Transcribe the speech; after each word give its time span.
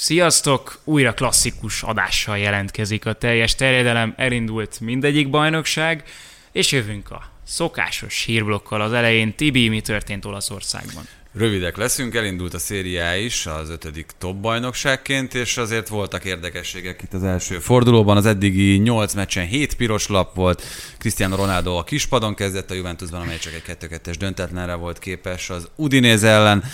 Sziasztok! 0.00 0.80
Újra 0.84 1.14
klasszikus 1.14 1.82
adással 1.82 2.38
jelentkezik 2.38 3.06
a 3.06 3.12
teljes 3.12 3.54
terjedelem, 3.54 4.14
elindult 4.16 4.80
mindegyik 4.80 5.30
bajnokság, 5.30 6.04
és 6.52 6.72
jövünk 6.72 7.10
a 7.10 7.30
szokásos 7.44 8.24
hírblokkal 8.24 8.80
az 8.80 8.92
elején. 8.92 9.34
Tibi, 9.34 9.68
mi 9.68 9.80
történt 9.80 10.24
Olaszországban? 10.24 11.04
Rövidek 11.32 11.76
leszünk, 11.76 12.14
elindult 12.14 12.54
a 12.54 12.58
szériá 12.58 13.16
is 13.16 13.46
az 13.46 13.70
ötödik 13.70 14.10
top 14.18 14.36
bajnokságként, 14.36 15.34
és 15.34 15.56
azért 15.56 15.88
voltak 15.88 16.24
érdekességek 16.24 17.02
itt 17.02 17.12
az 17.12 17.24
első 17.24 17.58
fordulóban. 17.58 18.16
Az 18.16 18.26
eddigi 18.26 18.76
8 18.76 19.14
meccsen 19.14 19.46
7 19.46 19.74
piros 19.74 20.08
lap 20.08 20.34
volt, 20.34 20.62
Cristiano 20.98 21.36
Ronaldo 21.36 21.76
a 21.76 21.84
kispadon 21.84 22.34
kezdett 22.34 22.70
a 22.70 22.74
Juventusban, 22.74 23.20
amely 23.20 23.38
csak 23.38 23.52
egy 23.52 23.76
2-2-es 23.80 24.14
döntetlenre 24.18 24.74
volt 24.74 24.98
képes 24.98 25.50
az 25.50 25.68
Udinese 25.76 26.28
ellen, 26.28 26.64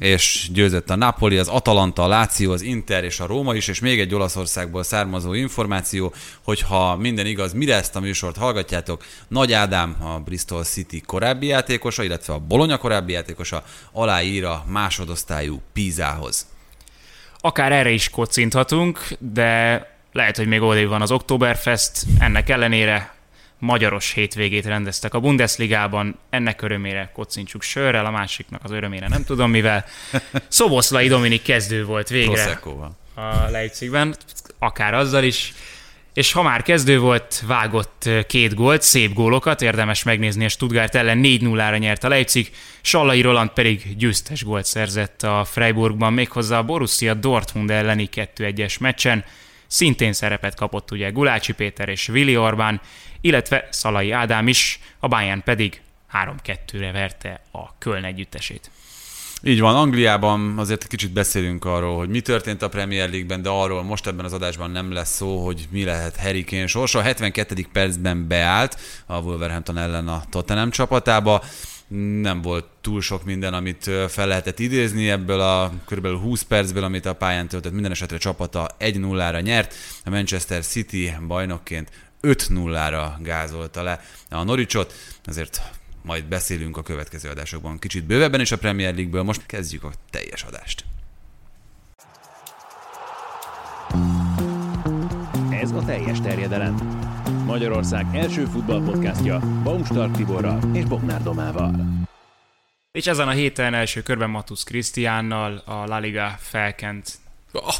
és 0.00 0.48
győzött 0.52 0.90
a 0.90 0.96
Napoli, 0.96 1.38
az 1.38 1.48
Atalanta, 1.48 2.02
a 2.02 2.08
Láció, 2.08 2.52
az 2.52 2.62
Inter 2.62 3.04
és 3.04 3.20
a 3.20 3.26
Róma 3.26 3.54
is, 3.54 3.68
és 3.68 3.80
még 3.80 4.00
egy 4.00 4.14
Olaszországból 4.14 4.82
származó 4.82 5.32
információ, 5.32 6.14
hogyha 6.42 6.96
minden 6.96 7.26
igaz, 7.26 7.52
mire 7.52 7.74
ezt 7.74 7.96
a 7.96 8.00
műsort 8.00 8.36
hallgatjátok, 8.36 9.04
Nagy 9.28 9.52
Ádám, 9.52 9.96
a 10.00 10.18
Bristol 10.18 10.64
City 10.64 11.00
korábbi 11.00 11.46
játékosa, 11.46 12.02
illetve 12.02 12.32
a 12.32 12.38
Bologna 12.38 12.76
korábbi 12.76 13.12
játékosa, 13.12 13.64
aláír 14.06 14.44
a 14.44 14.64
másodosztályú 14.68 15.62
Pízához. 15.72 16.46
Akár 17.40 17.72
erre 17.72 17.90
is 17.90 18.10
kocinthatunk, 18.10 19.08
de 19.18 19.80
lehet, 20.12 20.36
hogy 20.36 20.46
még 20.46 20.62
odébb 20.62 20.88
van 20.88 21.02
az 21.02 21.10
Oktoberfest, 21.10 21.90
ennek 22.18 22.48
ellenére 22.48 23.14
magyaros 23.58 24.12
hétvégét 24.12 24.66
rendeztek 24.66 25.14
a 25.14 25.20
Bundesligában, 25.20 26.18
ennek 26.30 26.62
örömére 26.62 27.10
kocincsuk 27.14 27.62
sörrel, 27.62 28.06
a 28.06 28.10
másiknak 28.10 28.60
az 28.64 28.70
örömére 28.70 29.08
nem 29.08 29.24
tudom 29.24 29.50
mivel. 29.50 29.84
Szoboszlai 30.48 31.08
Dominik 31.08 31.42
kezdő 31.42 31.84
volt 31.84 32.08
végre 32.08 32.32
Proseccoval. 32.32 32.96
a 33.14 33.50
Leipzigben, 33.50 34.16
akár 34.58 34.94
azzal 34.94 35.24
is. 35.24 35.54
És 36.16 36.32
ha 36.32 36.42
már 36.42 36.62
kezdő 36.62 36.98
volt, 36.98 37.42
vágott 37.46 38.08
két 38.26 38.54
gólt, 38.54 38.82
szép 38.82 39.12
gólokat, 39.12 39.62
érdemes 39.62 40.02
megnézni 40.02 40.44
a 40.44 40.48
Stuttgart 40.48 40.94
ellen 40.94 41.20
4-0-ra 41.22 41.78
nyert 41.78 42.04
a 42.04 42.08
Leipzig, 42.08 42.50
Sallai 42.80 43.20
Roland 43.20 43.50
pedig 43.50 43.96
győztes 43.96 44.44
gólt 44.44 44.64
szerzett 44.64 45.22
a 45.22 45.44
Freiburgban, 45.44 46.12
méghozzá 46.12 46.58
a 46.58 46.62
Borussia 46.62 47.14
Dortmund 47.14 47.70
elleni 47.70 48.08
2-1-es 48.12 48.80
meccsen. 48.80 49.24
Szintén 49.66 50.12
szerepet 50.12 50.54
kapott 50.54 50.90
ugye 50.90 51.10
Gulácsi 51.10 51.52
Péter 51.52 51.88
és 51.88 52.08
Willi 52.08 52.36
Orbán, 52.36 52.80
illetve 53.20 53.68
Szalai 53.70 54.10
Ádám 54.10 54.48
is, 54.48 54.80
a 54.98 55.08
Bayern 55.08 55.42
pedig 55.42 55.80
3-2-re 56.12 56.92
verte 56.92 57.40
a 57.52 57.78
Köln 57.78 58.04
együttesét. 58.04 58.70
Így 59.48 59.60
van, 59.60 59.74
Angliában 59.74 60.58
azért 60.58 60.86
kicsit 60.86 61.12
beszélünk 61.12 61.64
arról, 61.64 61.96
hogy 61.96 62.08
mi 62.08 62.20
történt 62.20 62.62
a 62.62 62.68
Premier 62.68 63.08
League-ben, 63.08 63.42
de 63.42 63.48
arról 63.48 63.82
most 63.82 64.06
ebben 64.06 64.24
az 64.24 64.32
adásban 64.32 64.70
nem 64.70 64.92
lesz 64.92 65.14
szó, 65.14 65.44
hogy 65.44 65.68
mi 65.70 65.84
lehet 65.84 66.16
Harry 66.16 66.44
Kane 66.44 66.66
sorsa. 66.66 66.98
A 66.98 67.02
72. 67.02 67.66
percben 67.72 68.28
beállt 68.28 68.78
a 69.06 69.20
Wolverhampton 69.20 69.78
ellen 69.78 70.08
a 70.08 70.22
Tottenham 70.30 70.70
csapatába. 70.70 71.42
Nem 72.20 72.42
volt 72.42 72.64
túl 72.80 73.00
sok 73.00 73.24
minden, 73.24 73.54
amit 73.54 73.90
fel 74.08 74.26
lehetett 74.26 74.58
idézni 74.58 75.10
ebből 75.10 75.40
a 75.40 75.72
kb. 75.88 76.06
20 76.06 76.42
percből, 76.42 76.84
amit 76.84 77.06
a 77.06 77.12
pályán 77.12 77.48
töltött. 77.48 77.72
Minden 77.72 77.90
esetre 77.90 78.18
csapata 78.18 78.68
1-0-ra 78.78 79.42
nyert. 79.42 79.74
A 80.04 80.10
Manchester 80.10 80.64
City 80.64 81.12
bajnokként 81.26 81.90
5-0-ra 82.22 83.08
gázolta 83.22 83.82
le 83.82 84.00
a 84.30 84.42
Norwichot. 84.42 84.94
Azért 85.24 85.62
majd 86.06 86.24
beszélünk 86.24 86.76
a 86.76 86.82
következő 86.82 87.28
adásokban 87.28 87.78
kicsit 87.78 88.04
bővebben 88.04 88.40
is 88.40 88.52
a 88.52 88.58
Premier 88.58 88.94
League-ből. 88.94 89.22
Most 89.22 89.46
kezdjük 89.46 89.84
a 89.84 89.92
teljes 90.10 90.42
adást. 90.42 90.84
Ez 95.50 95.70
a 95.70 95.84
teljes 95.84 96.20
terjedelem. 96.20 96.74
Magyarország 97.44 98.06
első 98.12 98.44
futballpodcastja 98.44 99.38
Baumstark 99.38 100.16
Tiborral 100.16 100.70
és 100.72 100.84
Bognár 100.84 101.22
Domával. 101.22 101.74
És 102.92 103.06
ezen 103.06 103.28
a 103.28 103.30
héten 103.30 103.74
első 103.74 104.02
körben 104.02 104.30
Matusz 104.30 104.62
Krisztiánnal 104.62 105.62
a 105.64 105.86
La 105.86 105.98
Liga 105.98 106.36
felkent 106.40 107.18
Oh, 107.52 107.74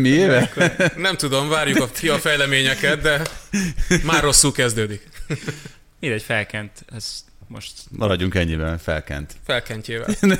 Mi 0.00 0.08
éve? 0.08 0.52
nem 0.96 1.16
tudom, 1.16 1.48
várjuk 1.48 1.80
a, 1.80 1.88
ki 1.90 2.08
a 2.08 2.18
fejleményeket, 2.18 3.00
de 3.00 3.22
már 4.04 4.22
rosszul 4.22 4.52
kezdődik. 4.52 5.08
Mindegy, 6.00 6.22
felkent, 6.22 6.84
ez 6.92 7.24
most... 7.46 7.72
Maradjunk 7.90 8.34
ennyiben, 8.34 8.78
felkent. 8.78 9.36
Felkentjével. 9.44 10.14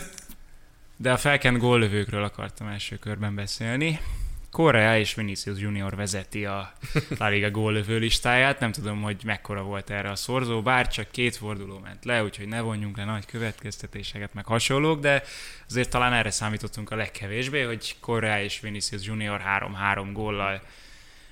De 0.97 1.13
a 1.13 1.17
felkent 1.17 1.59
góllövőkről 1.59 2.23
akartam 2.23 2.67
első 2.67 2.97
körben 2.97 3.35
beszélni. 3.35 4.01
Korea 4.51 4.99
és 4.99 5.15
Vinicius 5.15 5.59
Junior 5.59 5.97
vezeti 5.97 6.45
a 6.45 6.73
La 7.19 7.29
Liga 7.29 7.51
góllövő 7.51 7.99
listáját. 7.99 8.61
Nem 8.61 8.73
tudom, 8.73 9.03
hogy 9.03 9.21
mekkora 9.25 9.63
volt 9.63 9.91
erre 9.91 10.11
a 10.11 10.17
szorzó, 10.17 10.63
bár 10.63 10.89
csak 10.89 11.11
két 11.11 11.37
forduló 11.37 11.79
ment 11.79 12.05
le, 12.05 12.23
úgyhogy 12.23 12.49
ne 12.49 12.61
vonjunk 12.61 12.97
le 12.97 13.05
nagy 13.05 13.27
következtetéseket, 13.27 14.35
meg 14.35 14.45
hasonlók, 14.45 15.01
de 15.01 15.23
azért 15.69 15.91
talán 15.91 16.13
erre 16.13 16.31
számítottunk 16.31 16.91
a 16.91 16.97
legkevésbé, 16.97 17.63
hogy 17.63 17.97
Korea 18.01 18.43
és 18.43 18.61
Vinicius 18.61 19.05
Junior 19.05 19.43
3-3 19.95 20.09
góllal 20.13 20.63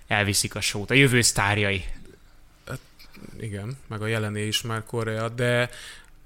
elviszik 0.06 0.54
a 0.54 0.60
sót. 0.60 0.90
A 0.90 0.94
jövő 0.94 1.20
sztárjai 1.20 1.84
Igen, 3.40 3.78
meg 3.88 4.02
a 4.02 4.06
jelené 4.06 4.46
is 4.46 4.62
már 4.62 4.84
Korea, 4.84 5.28
de 5.28 5.70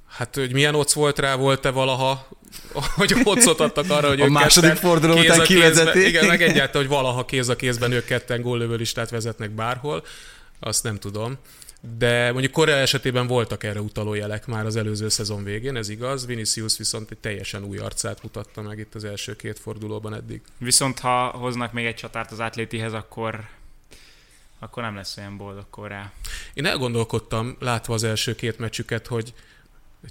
hát, 0.09 0.35
hogy 0.35 0.53
milyen 0.53 0.75
occ 0.75 0.93
volt 0.93 1.19
rá, 1.19 1.35
volt-e 1.35 1.71
valaha, 1.71 2.29
hogy 2.97 3.15
ocot 3.25 3.61
adtak 3.61 3.91
arra, 3.91 4.09
hogy 4.09 4.21
A 4.21 4.25
ők 4.25 4.31
második 4.31 4.75
forduló 4.75 5.19
után 5.19 5.43
kivezetik. 5.43 6.07
Igen, 6.07 6.27
meg 6.27 6.43
egyáltalán, 6.49 6.87
hogy 6.87 6.97
valaha 6.97 7.25
kéz 7.25 7.49
a 7.49 7.57
kézben 7.57 7.93
ők 7.93 8.05
ketten 8.05 8.41
góllövő 8.41 8.75
listát 8.75 9.11
vezetnek 9.11 9.51
bárhol, 9.51 10.05
azt 10.61 10.83
nem 10.83 10.99
tudom. 10.99 11.39
De 11.99 12.33
mondjuk 12.33 12.53
Korea 12.53 12.77
esetében 12.77 13.27
voltak 13.27 13.65
erre 13.65 13.81
utaló 13.81 14.15
jelek 14.15 14.47
már 14.47 14.67
az 14.67 14.77
előző 14.77 15.09
szezon 15.09 15.45
végén, 15.45 15.77
ez 15.77 15.89
igaz. 15.89 16.27
Vinicius 16.27 16.79
viszont 16.79 17.11
egy 17.11 17.19
teljesen 17.19 17.65
új 17.65 17.79
arcát 17.79 18.23
mutatta 18.23 18.63
meg 18.63 18.79
itt 18.79 18.95
az 18.95 19.05
első 19.05 19.37
két 19.37 19.59
fordulóban 19.59 20.15
eddig. 20.15 20.41
Viszont 20.59 20.99
ha 20.99 21.27
hoznak 21.27 21.73
még 21.73 21.85
egy 21.87 21.95
csatárt 21.95 22.31
az 22.31 22.41
atlétihez, 22.41 22.93
akkor 22.93 23.41
akkor 24.63 24.83
nem 24.83 24.95
lesz 24.95 25.17
olyan 25.17 25.37
boldog 25.37 25.67
Korea. 25.71 26.13
Én 26.55 26.67
elgondolkodtam, 26.67 27.57
látva 27.59 27.95
az 27.95 28.05
első 28.05 28.35
két 28.35 28.59
meccsüket, 28.59 29.07
hogy 29.07 29.35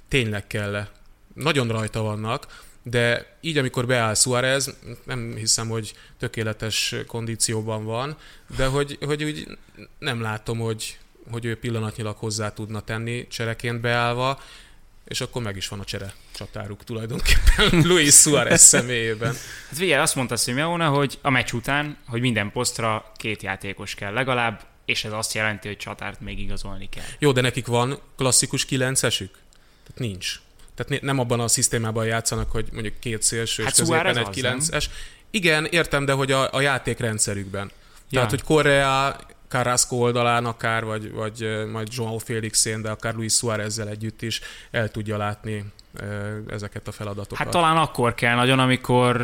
tényleg 0.08 0.46
kell-e. 0.46 0.90
Nagyon 1.34 1.68
rajta 1.68 2.02
vannak, 2.02 2.64
de 2.82 3.36
így, 3.40 3.58
amikor 3.58 3.86
beáll 3.86 4.14
Suarez, 4.14 4.76
nem 5.04 5.34
hiszem, 5.36 5.68
hogy 5.68 5.94
tökéletes 6.18 6.94
kondícióban 7.06 7.84
van, 7.84 8.16
de 8.56 8.66
hogy, 8.66 8.98
hogy 9.00 9.24
úgy 9.24 9.58
nem 9.98 10.20
látom, 10.20 10.58
hogy, 10.58 10.98
hogy 11.30 11.44
ő 11.44 11.56
pillanatnyilag 11.56 12.16
hozzá 12.16 12.52
tudna 12.52 12.80
tenni 12.80 13.26
csereként 13.26 13.80
beállva, 13.80 14.40
és 15.12 15.20
akkor 15.20 15.42
meg 15.42 15.56
is 15.56 15.68
van 15.68 15.80
a 15.80 15.84
csere 15.84 16.14
csatáruk 16.34 16.84
tulajdonképpen 16.84 17.80
Luis 17.88 18.14
Suarez 18.14 18.60
személyében. 18.62 19.32
Hát 19.68 19.78
figyelj, 19.78 20.00
azt 20.00 20.14
mondta 20.14 20.36
Simeone, 20.36 20.84
hogy 20.84 21.18
a 21.22 21.30
meccs 21.30 21.52
után, 21.52 21.96
hogy 22.06 22.20
minden 22.20 22.52
posztra 22.52 23.12
két 23.16 23.42
játékos 23.42 23.94
kell 23.94 24.12
legalább, 24.12 24.64
és 24.84 25.04
ez 25.04 25.12
azt 25.12 25.34
jelenti, 25.34 25.68
hogy 25.68 25.76
csatárt 25.76 26.20
még 26.20 26.38
igazolni 26.38 26.88
kell. 26.88 27.04
Jó, 27.18 27.32
de 27.32 27.40
nekik 27.40 27.66
van 27.66 27.98
klasszikus 28.16 28.64
kilencesük? 28.64 29.30
Tehát 29.86 29.98
nincs. 29.98 30.40
Tehát 30.74 31.02
ne- 31.02 31.12
nem 31.12 31.18
abban 31.18 31.40
a 31.40 31.48
szisztémában 31.48 32.06
játszanak, 32.06 32.50
hogy 32.50 32.68
mondjuk 32.72 33.00
két 33.00 33.22
szélső 33.22 33.62
Hát 33.62 33.72
és 33.72 33.78
középen 33.78 34.16
egy 34.16 34.28
kilences. 34.28 34.90
Igen, 35.30 35.64
értem, 35.64 36.04
de 36.04 36.12
hogy 36.12 36.32
a, 36.32 36.52
a 36.54 36.60
játékrendszerükben. 36.60 37.70
Tehát, 38.10 38.30
Ja. 38.30 38.36
hogy 38.38 38.42
Korea, 38.42 39.16
Carrasco 39.52 39.96
oldalán 39.96 40.44
akár, 40.44 40.84
vagy, 40.84 41.12
vagy 41.12 41.66
majd 41.70 41.88
João 41.90 42.18
Félixén, 42.18 42.82
de 42.82 42.90
akár 42.90 43.14
Luis 43.14 43.32
Suárezzel 43.32 43.88
együtt 43.88 44.22
is 44.22 44.40
el 44.70 44.88
tudja 44.88 45.16
látni 45.16 45.64
ezeket 46.48 46.88
a 46.88 46.92
feladatokat. 46.92 47.38
Hát 47.38 47.48
talán 47.50 47.76
akkor 47.76 48.14
kell 48.14 48.34
nagyon, 48.34 48.58
amikor 48.58 49.16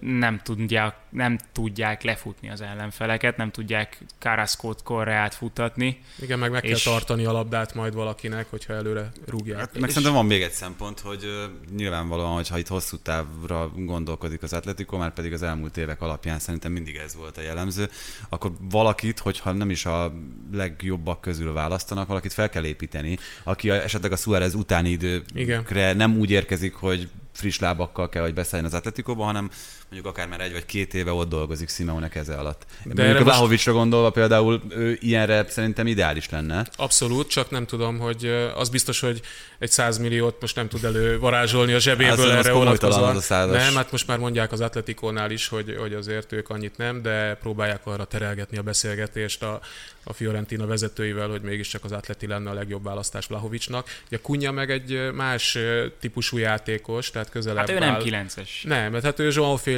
nem 0.00 0.40
tudják, 0.42 0.94
nem 1.10 1.38
tudják 1.52 2.02
lefutni 2.02 2.50
az 2.50 2.60
ellenfeleket, 2.60 3.36
nem 3.36 3.50
tudják 3.50 3.98
Carrasco-t, 4.18 4.82
Korreát 4.82 5.34
futatni. 5.34 6.00
Igen, 6.20 6.38
meg 6.38 6.50
meg 6.50 6.64
és- 6.64 6.82
kell 6.82 6.92
tartani 6.92 7.24
a 7.24 7.32
labdát 7.32 7.74
majd 7.74 7.94
valakinek, 7.94 8.46
hogyha 8.50 8.72
előre 8.72 9.10
rúgják. 9.26 9.58
Hát, 9.58 9.78
meg 9.78 9.88
szerintem 9.88 10.12
van 10.12 10.26
még 10.26 10.42
egy 10.42 10.52
szempont, 10.52 11.00
hogy 11.00 11.48
nyilvánvalóan, 11.76 12.34
hogyha 12.34 12.58
itt 12.58 12.68
hosszú 12.68 12.96
távra 12.96 13.70
gondolkodik 13.76 14.42
az 14.42 14.52
Atletico, 14.52 14.96
már 14.96 15.12
pedig 15.12 15.32
az 15.32 15.42
elmúlt 15.42 15.76
évek 15.76 16.00
alapján 16.00 16.38
szerintem 16.38 16.72
mindig 16.72 16.96
ez 16.96 17.16
volt 17.16 17.36
a 17.36 17.40
jellemző, 17.40 17.88
akkor 18.28 18.52
valakit, 18.70 19.18
hogyha 19.18 19.52
nem 19.52 19.70
is 19.70 19.86
a 19.86 20.12
legjobbak 20.52 21.20
közül 21.20 21.52
választanak, 21.52 22.08
valakit 22.08 22.32
fel 22.32 22.48
kell 22.48 22.64
építeni, 22.64 23.18
aki 23.44 23.70
esetleg 23.70 24.12
a 24.12 24.16
Suarez 24.16 24.54
utáni 24.54 24.88
időkre 24.88 25.40
Igen. 25.40 25.64
Nem 25.94 26.18
úgy 26.18 26.30
érkezik, 26.30 26.74
hogy 26.74 27.08
friss 27.32 27.58
lábakkal 27.58 28.08
kell, 28.08 28.22
hogy 28.22 28.34
beszálljon 28.34 28.68
az 28.68 28.74
Atletikóba, 28.74 29.24
hanem 29.24 29.50
mondjuk 29.90 30.14
akár 30.14 30.28
már 30.28 30.40
egy 30.40 30.52
vagy 30.52 30.66
két 30.66 30.94
éve 30.94 31.12
ott 31.12 31.28
dolgozik 31.28 31.68
Simeone 31.68 32.08
keze 32.08 32.34
alatt. 32.34 32.66
De 32.84 33.02
mondjuk 33.02 33.20
a 33.20 33.24
Vlahovicsra 33.24 33.72
most... 33.72 33.82
gondolva 33.82 34.10
például 34.10 34.62
ő 34.68 34.98
ilyenre 35.00 35.46
szerintem 35.48 35.86
ideális 35.86 36.30
lenne. 36.30 36.66
Abszolút, 36.76 37.28
csak 37.28 37.50
nem 37.50 37.66
tudom, 37.66 37.98
hogy 37.98 38.26
az 38.54 38.68
biztos, 38.68 39.00
hogy 39.00 39.20
egy 39.58 39.70
100 39.70 39.98
milliót 39.98 40.40
most 40.40 40.56
nem 40.56 40.68
tud 40.68 40.84
elő 40.84 41.18
varázsolni 41.18 41.72
a 41.72 41.78
zsebéből 41.78 42.30
hát, 42.30 42.38
erre 42.38 42.52
vonatkozóan. 42.52 43.22
Nem, 43.28 43.74
hát 43.74 43.90
most 43.90 44.06
már 44.06 44.18
mondják 44.18 44.52
az 44.52 44.60
Atletikónál 44.60 45.30
is, 45.30 45.48
hogy, 45.48 45.76
hogy 45.78 45.94
azért 45.94 46.32
ők 46.32 46.48
annyit 46.48 46.76
nem, 46.76 47.02
de 47.02 47.34
próbálják 47.34 47.86
arra 47.86 48.04
terelgetni 48.04 48.58
a 48.58 48.62
beszélgetést 48.62 49.42
a, 49.42 49.60
a 50.04 50.12
Fiorentina 50.12 50.66
vezetőivel, 50.66 51.28
hogy 51.28 51.42
mégiscsak 51.42 51.84
az 51.84 51.92
Atleti 51.92 52.26
lenne 52.26 52.50
a 52.50 52.52
legjobb 52.52 52.84
választás 52.84 53.26
Vlahovicsnak. 53.26 54.00
Ugye 54.06 54.18
Kunya 54.22 54.50
meg 54.50 54.70
egy 54.70 55.12
más 55.12 55.58
típusú 56.00 56.36
játékos, 56.38 57.10
tehát 57.10 57.30
közelebb 57.30 57.68
Hát 57.68 57.70
ő 57.70 57.78
nem 57.78 58.26
9-es. 58.26 58.48
Nem, 58.62 58.92
mert 58.92 59.04
hát 59.04 59.18
ő 59.18 59.30
João 59.30 59.58
Félix, 59.62 59.75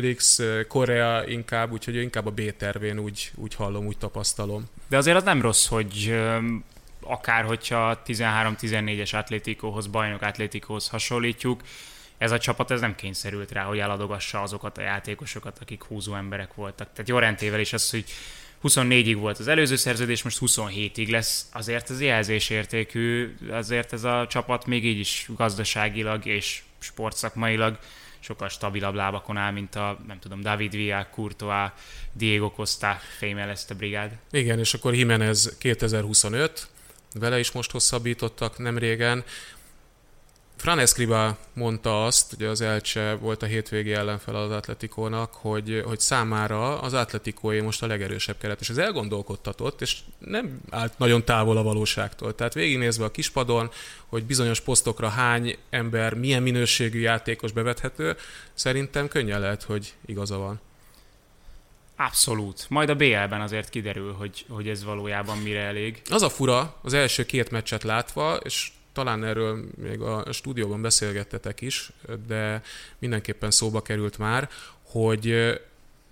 Korea 0.68 1.26
inkább, 1.26 1.72
úgyhogy 1.72 1.96
inkább 1.96 2.26
a 2.26 2.30
B-tervén 2.30 2.98
úgy, 2.98 3.30
úgy 3.34 3.54
hallom, 3.54 3.86
úgy 3.86 3.98
tapasztalom. 3.98 4.64
De 4.88 4.96
azért 4.96 5.16
az 5.16 5.22
nem 5.22 5.42
rossz, 5.42 5.66
hogy 5.66 6.20
akár 7.00 7.44
hogyha 7.44 8.02
13-14-es 8.06 9.14
Atlétikóhoz, 9.14 9.86
bajnok 9.86 10.22
Atlétikóhoz 10.22 10.88
hasonlítjuk, 10.88 11.62
ez 12.18 12.30
a 12.30 12.38
csapat 12.38 12.70
ez 12.70 12.80
nem 12.80 12.94
kényszerült 12.94 13.52
rá, 13.52 13.62
hogy 13.62 13.78
eladogassa 13.78 14.42
azokat 14.42 14.78
a 14.78 14.82
játékosokat, 14.82 15.58
akik 15.60 15.82
húzó 15.82 16.14
emberek 16.14 16.54
voltak. 16.54 16.88
Tehát 16.92 17.08
Jorentével 17.08 17.60
is 17.60 17.72
az, 17.72 17.90
hogy 17.90 18.04
24-ig 18.62 19.16
volt 19.18 19.38
az 19.38 19.48
előző 19.48 19.76
szerződés, 19.76 20.22
most 20.22 20.38
27-ig 20.40 21.10
lesz, 21.10 21.46
azért 21.52 21.90
ez 21.90 22.00
jelzésértékű, 22.00 23.34
azért 23.50 23.92
ez 23.92 24.04
a 24.04 24.26
csapat 24.30 24.66
még 24.66 24.84
így 24.84 24.98
is 24.98 25.26
gazdaságilag 25.36 26.26
és 26.26 26.62
sportszakmailag 26.78 27.78
sokkal 28.20 28.48
stabilabb 28.48 28.94
lábakon 28.94 29.36
áll, 29.36 29.52
mint 29.52 29.74
a, 29.74 29.98
nem 30.06 30.18
tudom, 30.18 30.40
David 30.40 30.72
Villa, 30.72 31.06
Courtois, 31.10 31.70
Diego 32.12 32.50
Costa 32.50 33.00
fémel 33.18 33.48
ezt 33.48 33.70
a 33.70 33.74
brigád. 33.74 34.18
Igen, 34.30 34.58
és 34.58 34.74
akkor 34.74 34.94
Jimenez 34.94 35.56
2025, 35.58 36.68
vele 37.14 37.38
is 37.38 37.52
most 37.52 37.70
hosszabbítottak 37.70 38.58
nem 38.58 38.78
régen. 38.78 39.24
Fran 40.58 40.78
Escriba 40.78 41.37
mondta 41.52 42.05
azt, 42.05 42.34
hogy 42.34 42.46
az 42.46 42.60
Elcse 42.60 43.14
volt 43.14 43.43
a 43.43 43.46
hétvégi 43.46 43.93
ellenfel 43.93 44.34
az 44.34 44.50
Atletikónak, 44.50 45.34
hogy, 45.34 45.82
hogy 45.87 46.00
számára 46.00 46.81
az 46.81 46.93
Atletikóé 46.93 47.60
most 47.60 47.82
a 47.82 47.87
legerősebb 47.87 48.38
keret, 48.38 48.60
és 48.60 48.69
ez 48.69 48.78
elgondolkodtatott, 48.78 49.81
és 49.81 49.99
nem 50.19 50.60
állt 50.70 50.99
nagyon 50.99 51.25
távol 51.25 51.56
a 51.56 51.62
valóságtól. 51.62 52.34
Tehát 52.34 52.55
végignézve 52.55 53.05
a 53.05 53.10
kispadon, 53.10 53.70
hogy 54.06 54.25
bizonyos 54.25 54.60
posztokra 54.60 55.08
hány 55.08 55.56
ember, 55.70 56.14
milyen 56.14 56.43
minőségű 56.43 57.00
játékos 57.00 57.52
bevethető, 57.52 58.16
szerintem 58.54 59.08
könnyen 59.08 59.40
lehet, 59.40 59.62
hogy 59.62 59.94
igaza 60.06 60.38
van. 60.38 60.61
Abszolút. 61.96 62.66
Majd 62.69 62.88
a 62.88 62.94
BL-ben 62.94 63.40
azért 63.40 63.69
kiderül, 63.69 64.12
hogy, 64.12 64.44
hogy 64.49 64.69
ez 64.69 64.84
valójában 64.84 65.38
mire 65.38 65.61
elég. 65.61 66.02
Az 66.11 66.22
a 66.22 66.28
fura, 66.28 66.76
az 66.82 66.93
első 66.93 67.26
két 67.26 67.50
meccset 67.50 67.82
látva, 67.82 68.37
és 68.37 68.70
talán 68.93 69.25
erről 69.25 69.64
még 69.76 70.00
a 70.00 70.32
stúdióban 70.32 70.82
beszélgettetek 70.82 71.61
is, 71.61 71.90
de 72.26 72.62
mindenképpen 72.99 73.50
szóba 73.50 73.82
került 73.82 74.19
már, 74.19 74.49
hogy 74.82 75.26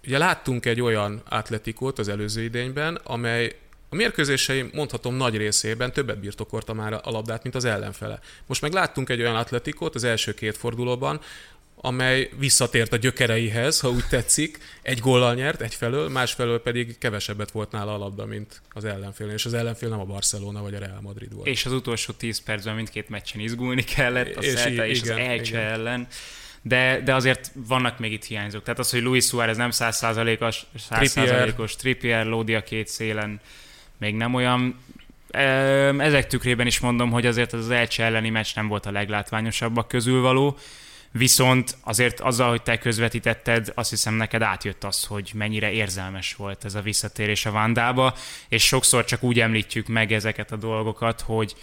ugye 0.06 0.18
láttunk 0.18 0.66
egy 0.66 0.80
olyan 0.80 1.22
atletikót 1.28 1.98
az 1.98 2.08
előző 2.08 2.42
idényben, 2.42 2.94
amely 2.94 3.58
a 3.88 3.94
mérkőzései, 3.94 4.70
mondhatom, 4.72 5.14
nagy 5.14 5.36
részében 5.36 5.92
többet 5.92 6.18
birtokolta 6.18 6.72
már 6.72 6.92
a 6.92 7.10
labdát, 7.10 7.42
mint 7.42 7.54
az 7.54 7.64
ellenfele. 7.64 8.20
Most 8.46 8.62
meg 8.62 8.72
láttunk 8.72 9.08
egy 9.08 9.20
olyan 9.20 9.36
atletikót 9.36 9.94
az 9.94 10.04
első 10.04 10.34
két 10.34 10.56
fordulóban, 10.56 11.20
amely 11.86 12.30
visszatért 12.38 12.92
a 12.92 12.96
gyökereihez, 12.96 13.80
ha 13.80 13.90
úgy 13.90 14.04
tetszik, 14.08 14.58
egy 14.82 14.98
góllal 14.98 15.34
nyert 15.34 15.60
egyfelől, 15.60 16.08
másfelől 16.08 16.60
pedig 16.60 16.98
kevesebbet 16.98 17.50
volt 17.50 17.70
nála 17.70 17.94
a 17.94 17.98
labda, 17.98 18.24
mint 18.24 18.62
az 18.72 18.84
ellenfél, 18.84 19.28
és 19.28 19.44
az 19.44 19.54
ellenfél 19.54 19.88
nem 19.88 20.00
a 20.00 20.04
Barcelona 20.04 20.62
vagy 20.62 20.74
a 20.74 20.78
Real 20.78 21.00
Madrid 21.00 21.34
volt. 21.34 21.46
És 21.46 21.66
az 21.66 21.72
utolsó 21.72 22.12
10 22.12 22.42
percben 22.42 22.74
mindkét 22.74 23.08
meccsen 23.08 23.40
izgulni 23.40 23.84
kellett, 23.84 24.36
a 24.36 24.40
Celta 24.40 24.86
és, 24.86 24.98
és 24.98 25.04
igen, 25.04 25.18
az 25.18 25.26
Elche 25.26 25.58
ellen. 25.58 26.06
De, 26.62 27.00
de 27.04 27.14
azért 27.14 27.50
vannak 27.54 27.98
még 27.98 28.12
itt 28.12 28.24
hiányzók. 28.24 28.62
Tehát 28.62 28.78
az, 28.78 28.90
hogy 28.90 29.02
Luis 29.02 29.24
Suárez 29.24 29.56
nem 29.56 29.70
100%-os, 29.72 30.66
100%-os 30.90 31.76
Trippier, 31.76 32.26
Lodi 32.26 32.54
a 32.54 32.62
két 32.62 32.88
szélen 32.88 33.40
még 33.98 34.14
nem 34.14 34.34
olyan. 34.34 34.78
Ezek 35.98 36.26
tükrében 36.26 36.66
is 36.66 36.80
mondom, 36.80 37.10
hogy 37.10 37.26
azért 37.26 37.52
az 37.52 37.70
Elche 37.70 38.04
elleni 38.04 38.30
meccs 38.30 38.54
nem 38.54 38.68
volt 38.68 38.86
a 38.86 38.90
leglátványosabbak 38.90 39.88
közül 39.88 40.20
való 40.20 40.58
Viszont 41.16 41.76
azért 41.80 42.20
azzal, 42.20 42.48
hogy 42.48 42.62
te 42.62 42.78
közvetítetted, 42.78 43.72
azt 43.74 43.90
hiszem 43.90 44.14
neked 44.14 44.42
átjött 44.42 44.84
az, 44.84 45.04
hogy 45.04 45.30
mennyire 45.34 45.70
érzelmes 45.70 46.34
volt 46.34 46.64
ez 46.64 46.74
a 46.74 46.80
visszatérés 46.80 47.46
a 47.46 47.50
Vandába, 47.50 48.14
és 48.48 48.66
sokszor 48.66 49.04
csak 49.04 49.22
úgy 49.22 49.40
említjük 49.40 49.86
meg 49.86 50.12
ezeket 50.12 50.52
a 50.52 50.56
dolgokat, 50.56 51.20
hogy, 51.20 51.54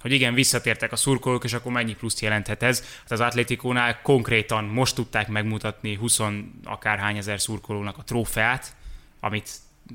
hogy 0.00 0.12
igen, 0.12 0.34
visszatértek 0.34 0.92
a 0.92 0.96
szurkolók, 0.96 1.44
és 1.44 1.52
akkor 1.52 1.72
mennyi 1.72 1.94
pluszt 1.94 2.20
jelenthet 2.20 2.62
ez. 2.62 2.80
Hát 2.80 3.10
az 3.10 3.20
Atlétikónál 3.20 4.00
konkrétan 4.02 4.64
most 4.64 4.94
tudták 4.94 5.28
megmutatni 5.28 5.94
20 5.94 6.18
akárhány 6.64 7.16
ezer 7.16 7.40
szurkolónak 7.40 7.98
a 7.98 8.04
trófeát, 8.04 8.76
amit 9.20 9.50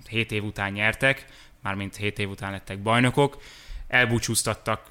7 0.10 0.32
év 0.32 0.44
után 0.44 0.72
nyertek, 0.72 1.26
mármint 1.62 1.96
7 1.96 2.20
év 2.20 2.30
után 2.30 2.52
lettek 2.52 2.80
bajnokok, 2.80 3.42
elbúcsúztattak 3.88 4.86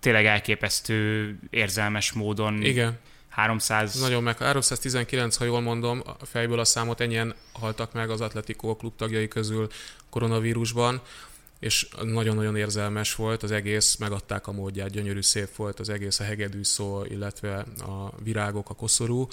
tényleg 0.00 0.26
elképesztő 0.26 1.38
érzelmes 1.50 2.12
módon. 2.12 2.62
Igen 2.62 2.98
300... 3.30 4.00
Nagyon 4.00 4.22
meg, 4.22 4.38
319, 4.38 5.36
ha 5.36 5.44
jól 5.44 5.60
mondom, 5.60 6.02
a 6.18 6.24
fejből 6.24 6.58
a 6.58 6.64
számot 6.64 7.00
ennyien 7.00 7.34
haltak 7.52 7.92
meg 7.92 8.10
az 8.10 8.20
Atletico 8.20 8.76
klub 8.76 8.96
tagjai 8.96 9.28
közül 9.28 9.68
koronavírusban, 10.10 11.00
és 11.58 11.88
nagyon-nagyon 12.02 12.56
érzelmes 12.56 13.14
volt, 13.14 13.42
az 13.42 13.50
egész 13.50 13.96
megadták 13.96 14.46
a 14.46 14.52
módját, 14.52 14.90
gyönyörű 14.90 15.22
szép 15.22 15.56
volt 15.56 15.80
az 15.80 15.88
egész, 15.88 16.20
a 16.20 16.24
hegedű 16.24 16.62
szó, 16.62 17.04
illetve 17.04 17.58
a 17.78 18.12
virágok, 18.22 18.70
a 18.70 18.74
koszorú. 18.74 19.28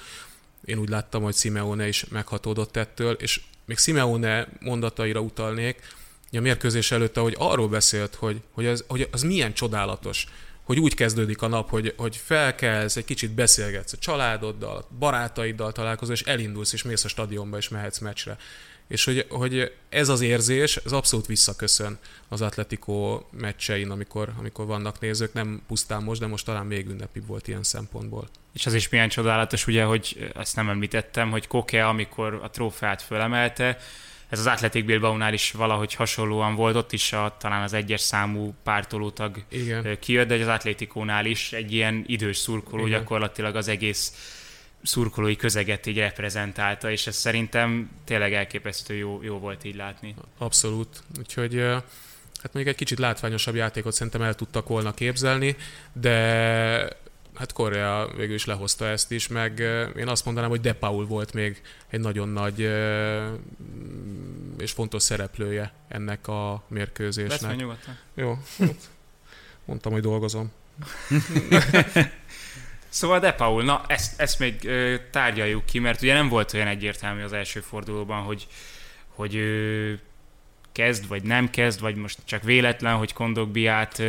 Én 0.65 0.77
úgy 0.77 0.89
láttam, 0.89 1.23
hogy 1.23 1.35
Simeone 1.35 1.88
is 1.88 2.05
meghatódott 2.05 2.75
ettől, 2.75 3.13
és 3.13 3.41
még 3.65 3.77
Simeone 3.77 4.47
mondataira 4.59 5.19
utalnék, 5.19 5.95
a 6.31 6.39
mérkőzés 6.39 6.91
előtt, 6.91 7.17
ahogy 7.17 7.35
arról 7.38 7.67
beszélt, 7.67 8.15
hogy, 8.15 8.41
hogy, 8.51 8.65
az, 8.65 8.83
hogy 8.88 9.07
az 9.11 9.21
milyen 9.21 9.53
csodálatos, 9.53 10.27
hogy 10.68 10.80
úgy 10.80 10.94
kezdődik 10.94 11.42
a 11.42 11.48
nap, 11.48 11.69
hogy, 11.69 11.94
hogy 11.98 12.16
felkelsz, 12.16 12.96
egy 12.96 13.06
kicsit 13.06 13.31
beszélgetsz 13.31 13.94
a 13.94 13.98
családoddal, 13.98 14.88
barátaiddal 15.00 15.72
találkozol, 15.72 16.14
és 16.14 16.22
elindulsz, 16.22 16.74
és 16.74 16.84
mész 16.84 17.04
a 17.04 17.08
stadionba, 17.08 17.58
és 17.58 17.69
mehetsz 17.69 18.00
meccsre. 18.00 18.38
És 18.88 19.06
hogy, 19.06 19.25
hogy 19.30 19.74
ez 19.90 20.10
az 20.10 20.22
érzés, 20.22 20.75
ez 20.75 20.92
abszolút 20.92 21.25
visszaköszön 21.25 21.98
az 22.28 22.42
Atletico 22.42 23.22
meccsein, 23.31 23.90
amikor, 23.90 24.34
amikor 24.38 24.66
vannak 24.66 25.00
nézők, 25.00 25.34
nem 25.34 25.62
pusztán 25.68 26.04
most, 26.04 26.19
de 26.19 26.28
most 26.28 26.46
talán 26.46 26.66
még 26.66 26.88
ünnepi 26.88 27.19
volt 27.19 27.48
ilyen 27.48 27.64
szempontból. 27.64 28.30
És 28.54 28.66
az 28.66 28.74
is 28.74 28.90
milyen 28.90 29.10
csodálatos, 29.10 29.68
ugye, 29.68 29.84
hogy 29.84 30.31
ezt 30.36 30.56
nem 30.56 30.69
említettem, 30.69 31.31
hogy 31.31 31.48
Koke, 31.48 31.88
amikor 31.88 32.40
a 32.44 32.50
trófeát 32.50 33.02
fölemelte, 33.02 33.78
ez 34.30 34.40
az 34.40 34.48
Athletic 34.48 34.86
Bilbao-nál 34.86 35.34
is 35.34 35.52
valahogy 35.52 35.94
hasonlóan 35.94 36.56
volt, 36.56 36.76
ott 36.76 36.92
is 36.92 37.14
a, 37.14 37.36
talán 37.40 37.64
az 37.64 37.74
egyes 37.74 38.02
számú 38.02 38.54
pártolótag 38.64 39.44
Igen. 39.50 39.98
kijött, 40.00 40.28
de 40.28 40.36
az 40.36 40.48
Atlétikónál 40.48 41.26
is 41.26 41.54
egy 41.54 41.74
ilyen 41.74 42.04
idős 42.07 42.38
szurkoló 42.38 42.86
Igen. 42.86 43.00
gyakorlatilag 43.00 43.56
az 43.56 43.68
egész 43.68 44.14
szurkolói 44.84 45.36
közeget 45.36 45.86
így 45.86 45.98
reprezentálta, 45.98 46.92
és 46.92 47.07
ez 47.07 47.16
szerintem 47.16 47.90
tényleg 48.06 48.34
elképesztő 48.34 48.94
jó, 48.94 49.19
jó 49.24 49.40
volt 49.40 49.64
így 49.64 49.76
látni. 49.76 50.16
Abszolút. 50.38 51.04
Úgyhogy 51.19 51.60
hát 52.42 52.54
még 52.54 52.68
egy 52.68 52.76
kicsit 52.76 53.00
látványosabb 53.00 53.56
játékot 53.56 53.94
szerintem 53.94 54.22
el 54.22 54.36
tudtak 54.36 54.68
volna 54.68 54.94
képzelni, 54.94 55.56
de 55.94 56.98
hát 57.37 57.53
Korea 57.53 58.09
végül 58.15 58.35
is 58.35 58.45
lehozta 58.45 58.87
ezt 58.87 59.11
is, 59.11 59.27
meg 59.27 59.59
én 59.97 60.07
azt 60.07 60.25
mondanám, 60.25 60.49
hogy 60.49 60.61
De 60.61 60.73
Paul 60.73 61.06
volt 61.06 61.33
még 61.33 61.61
egy 61.89 61.99
nagyon 61.99 62.29
nagy 62.29 62.59
és 64.57 64.71
fontos 64.71 65.03
szereplője 65.03 65.71
ennek 65.87 66.27
a 66.27 66.63
mérkőzésnek. 66.67 67.56
Nyugodtan. 67.56 67.97
Jó, 68.13 68.37
mondtam, 69.65 69.91
hogy 69.91 70.01
dolgozom. 70.01 70.51
Szóval 72.89 73.19
De 73.19 73.31
Paul, 73.31 73.63
na 73.63 73.83
ezt, 73.87 74.19
ezt 74.19 74.39
még 74.39 74.63
ö, 74.63 74.95
tárgyaljuk 75.11 75.65
ki, 75.65 75.79
mert 75.79 76.01
ugye 76.01 76.13
nem 76.13 76.29
volt 76.29 76.53
olyan 76.53 76.67
egyértelmű 76.67 77.23
az 77.23 77.33
első 77.33 77.59
fordulóban, 77.59 78.23
hogy, 78.23 78.47
hogy 79.07 79.35
kezd, 80.78 81.07
vagy 81.07 81.24
nem 81.24 81.50
kezd, 81.50 81.80
vagy 81.80 81.96
most 81.96 82.19
csak 82.26 82.44
véletlen, 82.44 82.96
hogy 82.96 83.14
Kondogbiát 83.14 84.02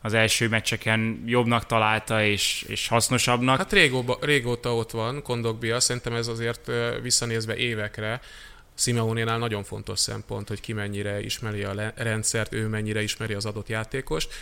az 0.00 0.14
első 0.14 0.48
meccseken 0.48 1.22
jobbnak 1.26 1.66
találta 1.66 2.24
és, 2.24 2.64
és 2.68 2.88
hasznosabbnak. 2.88 3.56
Hát 3.56 3.72
régóba, 3.72 4.18
régóta 4.20 4.74
ott 4.74 4.90
van 4.90 5.22
Kondogbia, 5.22 5.80
szerintem 5.80 6.14
ez 6.14 6.26
azért 6.28 6.70
visszanézve 7.02 7.56
évekre 7.56 8.20
Simeonénál 8.74 9.38
nagyon 9.38 9.64
fontos 9.64 9.98
szempont, 9.98 10.48
hogy 10.48 10.60
ki 10.60 10.72
mennyire 10.72 11.20
ismeri 11.20 11.62
a 11.62 11.92
rendszert, 11.96 12.52
ő 12.52 12.66
mennyire 12.66 13.02
ismeri 13.02 13.34
az 13.34 13.46
adott 13.46 13.68
játékost. 13.68 14.34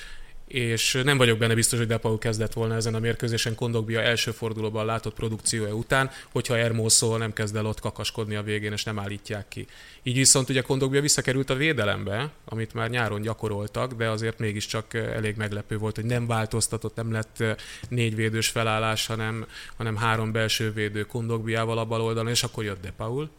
És 0.46 1.00
nem 1.04 1.16
vagyok 1.16 1.38
benne 1.38 1.54
biztos, 1.54 1.78
hogy 1.78 1.88
Depaul 1.88 2.18
kezdett 2.18 2.52
volna 2.52 2.74
ezen 2.74 2.94
a 2.94 2.98
mérkőzésen 2.98 3.54
Kondogbia 3.54 4.00
első 4.00 4.30
fordulóban 4.30 4.86
látott 4.86 5.14
produkciója 5.14 5.74
után, 5.74 6.10
hogyha 6.32 6.58
Ermoszó 6.58 7.16
nem 7.16 7.32
kezd 7.32 7.56
el 7.56 7.66
ott 7.66 7.80
kakaskodni 7.80 8.34
a 8.34 8.42
végén, 8.42 8.72
és 8.72 8.84
nem 8.84 8.98
állítják 8.98 9.48
ki. 9.48 9.66
Így 10.02 10.16
viszont 10.16 10.48
ugye 10.48 10.60
Kondogbia 10.60 11.00
visszakerült 11.00 11.50
a 11.50 11.54
védelembe, 11.54 12.30
amit 12.44 12.74
már 12.74 12.90
nyáron 12.90 13.20
gyakoroltak, 13.20 13.92
de 13.92 14.08
azért 14.08 14.38
mégiscsak 14.38 14.94
elég 14.94 15.36
meglepő 15.36 15.78
volt, 15.78 15.94
hogy 15.94 16.04
nem 16.04 16.26
változtatott, 16.26 16.94
nem 16.94 17.12
lett 17.12 17.44
négy 17.88 18.14
védős 18.14 18.48
felállás, 18.48 19.06
hanem, 19.06 19.46
hanem 19.76 19.96
három 19.96 20.32
belső 20.32 20.72
védő 20.72 21.02
Kondogbiával 21.02 21.78
a 21.78 21.84
bal 21.84 22.00
oldalon, 22.00 22.30
és 22.30 22.42
akkor 22.42 22.64
jött 22.64 22.82
Depaul, 22.82 23.30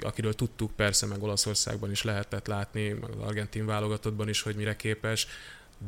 akiről 0.00 0.32
tudtuk 0.32 0.70
persze, 0.70 1.06
meg 1.06 1.22
Olaszországban 1.22 1.90
is 1.90 2.02
lehetett 2.02 2.46
látni, 2.46 2.88
meg 2.88 3.10
az 3.10 3.26
argentin 3.26 3.66
válogatottban 3.66 4.28
is, 4.28 4.42
hogy 4.42 4.56
mire 4.56 4.76
képes, 4.76 5.26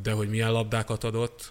de 0.03 0.13
hogy 0.13 0.29
milyen 0.29 0.53
labdákat 0.53 1.05
adott. 1.05 1.51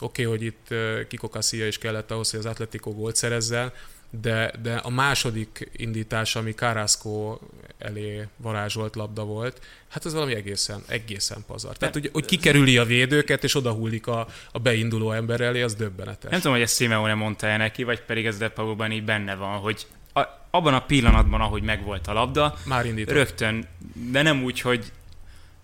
Oké, 0.00 0.24
okay, 0.24 0.36
hogy 0.36 0.46
itt 0.46 0.74
Kiko 1.08 1.26
Casilla 1.26 1.66
is 1.66 1.78
kellett 1.78 2.10
ahhoz, 2.10 2.30
hogy 2.30 2.38
az 2.38 2.46
Atletico 2.46 2.90
gólt 2.90 3.16
szerezzen, 3.16 3.72
de, 4.20 4.52
de 4.62 4.74
a 4.74 4.90
második 4.90 5.70
indítás, 5.76 6.36
ami 6.36 6.52
Carrasco 6.52 7.38
elé 7.78 8.26
varázsolt 8.36 8.96
labda 8.96 9.24
volt, 9.24 9.60
hát 9.88 10.06
ez 10.06 10.12
valami 10.12 10.34
egészen, 10.34 10.82
egészen 10.86 11.44
pazar. 11.46 11.76
Tehát, 11.76 11.94
hogy, 11.94 12.10
hogy 12.12 12.24
kikerüli 12.24 12.78
a 12.78 12.84
védőket, 12.84 13.44
és 13.44 13.54
odahullik 13.54 14.06
a, 14.06 14.26
a 14.52 14.58
beinduló 14.58 15.12
ember 15.12 15.40
elé, 15.40 15.62
az 15.62 15.74
döbbenetes. 15.74 16.30
Nem 16.30 16.40
tudom, 16.40 16.52
hogy 16.52 16.62
ezt 16.62 16.76
Simeone 16.76 17.14
mondta 17.14 17.46
-e 17.46 17.56
neki, 17.56 17.82
vagy 17.82 18.00
pedig 18.00 18.26
ez 18.26 18.38
Depaulban 18.38 18.92
így 18.92 19.04
benne 19.04 19.34
van, 19.34 19.58
hogy 19.58 19.86
a, 20.12 20.20
abban 20.50 20.74
a 20.74 20.84
pillanatban, 20.84 21.40
ahogy 21.40 21.62
megvolt 21.62 22.06
a 22.06 22.12
labda, 22.12 22.54
Már 22.64 22.86
indított. 22.86 23.14
rögtön, 23.14 23.68
de 24.10 24.22
nem 24.22 24.42
úgy, 24.42 24.60
hogy 24.60 24.92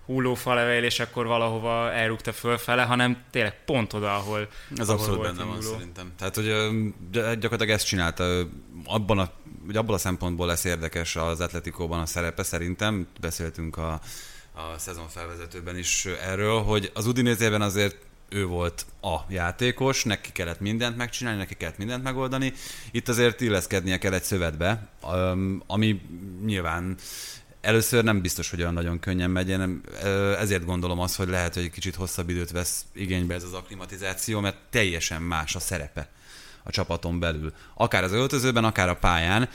hullófalevél, 0.09 0.85
és 0.85 1.01
akkor 1.01 1.27
valahova 1.27 1.93
elrúgta 1.93 2.33
fölfele, 2.33 2.83
hanem 2.83 3.23
tényleg 3.31 3.65
pont 3.65 3.93
oda, 3.93 4.15
ahol 4.15 4.49
Ez 4.77 4.89
ahol 4.89 5.01
abszolút 5.01 5.21
volt 5.21 5.37
benne 5.37 5.49
van 5.49 5.63
szerintem. 5.63 6.13
Tehát, 6.19 6.35
hogy 6.35 6.47
gyakorlatilag 7.13 7.71
ezt 7.71 7.87
csinálta. 7.87 8.47
Abban 8.85 9.19
a, 9.19 9.31
hogy 9.67 9.77
abból 9.77 9.95
a 9.95 9.99
szempontból 9.99 10.47
lesz 10.47 10.65
érdekes 10.65 11.17
az 11.17 11.41
Atletikóban 11.41 12.01
a 12.01 12.07
szerepe 12.07 12.43
szerintem. 12.43 13.07
Beszéltünk 13.21 13.77
a, 13.77 13.93
a 14.53 14.79
szezon 14.79 15.09
felvezetőben 15.09 15.79
is 15.79 16.07
erről, 16.07 16.63
hogy 16.63 16.91
az 16.95 17.07
Udinézében 17.07 17.63
azért 17.63 17.97
ő 18.29 18.47
volt 18.47 18.87
a 19.01 19.17
játékos, 19.29 20.05
neki 20.05 20.33
kellett 20.33 20.61
mindent 20.61 20.97
megcsinálni, 20.97 21.39
neki 21.39 21.55
kellett 21.55 21.79
mindent 21.79 22.03
megoldani. 22.03 22.53
Itt 22.91 23.09
azért 23.09 23.41
illeszkednie 23.41 23.99
kell 23.99 24.13
egy 24.13 24.23
szövetbe, 24.23 24.89
ami 25.67 26.01
nyilván 26.45 26.97
először 27.61 28.05
nem 28.05 28.21
biztos, 28.21 28.51
hogy 28.51 28.61
olyan 28.61 28.73
nagyon 28.73 28.99
könnyen 28.99 29.31
megy. 29.31 29.49
Én 29.49 29.81
ezért 30.39 30.65
gondolom 30.65 30.99
azt, 30.99 31.17
hogy 31.17 31.29
lehet, 31.29 31.55
hogy 31.55 31.63
egy 31.63 31.71
kicsit 31.71 31.95
hosszabb 31.95 32.29
időt 32.29 32.51
vesz 32.51 32.85
igénybe 32.93 33.35
ez 33.35 33.45
az 33.45 33.53
akklimatizáció, 33.53 34.41
mert 34.41 34.57
teljesen 34.71 35.23
más 35.23 35.55
a 35.55 35.61
szerepe 35.61 36.09
a 36.63 36.71
csapaton 36.71 37.19
belül. 37.19 37.53
Akár 37.75 38.05
az 38.05 38.13
öltözőben, 38.13 38.65
akár 38.65 38.89
a 38.89 38.97
pályán. 38.97 39.49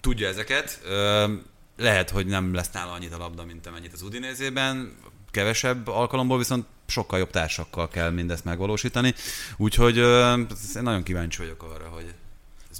Tudja 0.00 0.28
ezeket. 0.28 0.80
Lehet, 1.76 2.10
hogy 2.10 2.26
nem 2.26 2.54
lesz 2.54 2.70
nála 2.72 2.92
annyit 2.92 3.12
a 3.12 3.18
labda, 3.18 3.44
mint 3.44 3.66
amennyit 3.66 3.92
az 3.92 4.02
Udinézében. 4.02 4.96
Kevesebb 5.30 5.88
alkalomból 5.88 6.38
viszont 6.38 6.66
sokkal 6.86 7.18
jobb 7.18 7.30
társakkal 7.30 7.88
kell 7.88 8.10
mindezt 8.10 8.44
megvalósítani. 8.44 9.14
Úgyhogy 9.56 9.96
én 9.96 10.46
nagyon 10.82 11.02
kíváncsi 11.02 11.38
vagyok 11.38 11.62
arra, 11.62 11.88
hogy 11.88 12.14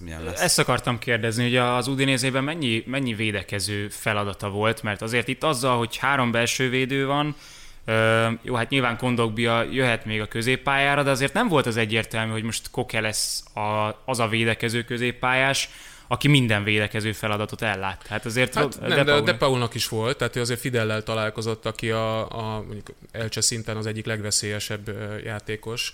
milyen 0.01 0.25
lesz. 0.25 0.41
Ezt 0.41 0.59
akartam 0.59 0.99
kérdezni, 0.99 1.43
hogy 1.43 1.57
az 1.57 1.87
Udinézében 1.87 2.45
mennyi, 2.45 2.83
mennyi 2.87 3.15
védekező 3.15 3.89
feladata 3.89 4.51
volt, 4.51 4.83
mert 4.83 5.03
azért 5.03 5.29
itt 5.29 5.45
azzal, 5.45 5.79
hogy 5.79 5.97
három 5.97 6.31
belső 6.31 6.69
védő 6.69 7.07
van, 7.07 7.37
ö, 7.85 8.29
jó, 8.43 8.55
hát 8.55 8.71
nyilván 8.71 8.97
Kondogbia 8.97 9.63
jöhet 9.63 10.05
még 10.05 10.21
a 10.21 10.27
középpályára, 10.27 11.03
de 11.03 11.11
azért 11.11 11.33
nem 11.33 11.49
volt 11.49 11.67
az 11.67 11.77
egyértelmű, 11.77 12.33
hogy 12.33 12.43
most 12.43 12.71
Koke 12.71 13.01
lesz 13.01 13.45
a, 13.55 14.01
az 14.05 14.19
a 14.19 14.29
védekező 14.29 14.83
középpályás, 14.83 15.69
aki 16.13 16.29
minden 16.29 16.65
védekező 16.65 17.13
feladatot 17.13 17.63
ellát. 17.63 18.07
Hát 18.09 18.25
azért 18.25 18.55
Hát 18.55 18.63
Ro- 18.63 18.81
nem, 18.81 19.05
de 19.05 19.21
De 19.21 19.35
Paulnak 19.35 19.75
is 19.75 19.89
volt, 19.89 20.17
tehát 20.17 20.37
ő 20.37 20.41
azért 20.41 20.61
Fidellel 20.61 21.03
találkozott, 21.03 21.67
aki 21.67 21.91
a, 21.91 22.31
a 22.31 22.61
mondjuk 22.61 22.87
Elcse 23.13 23.41
szinten 23.41 23.77
az 23.77 23.87
egyik 23.87 24.07
legveszélyesebb 24.07 24.91
játékos, 25.25 25.93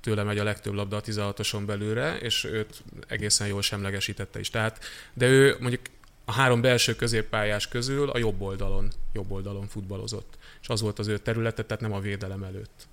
tőle 0.00 0.22
megy 0.22 0.38
a 0.38 0.44
legtöbb 0.44 0.74
labda 0.74 0.96
a 0.96 1.00
16-oson 1.00 1.62
belőle, 1.66 2.18
és 2.18 2.44
őt 2.44 2.82
egészen 3.06 3.46
jól 3.46 3.62
semlegesítette 3.62 4.40
is. 4.40 4.50
Tehát, 4.50 4.84
de 5.14 5.26
ő 5.26 5.56
mondjuk 5.60 5.82
a 6.24 6.32
három 6.32 6.60
belső 6.60 6.94
középpályás 6.94 7.68
közül 7.68 8.10
a 8.10 8.18
jobb 8.18 8.40
oldalon, 8.40 8.92
jobb 9.12 9.30
oldalon 9.30 9.68
futballozott. 9.68 10.38
És 10.60 10.68
az 10.68 10.80
volt 10.80 10.98
az 10.98 11.06
ő 11.06 11.18
területe, 11.18 11.64
tehát 11.64 11.82
nem 11.82 11.92
a 11.92 12.00
védelem 12.00 12.42
előtt. 12.42 12.86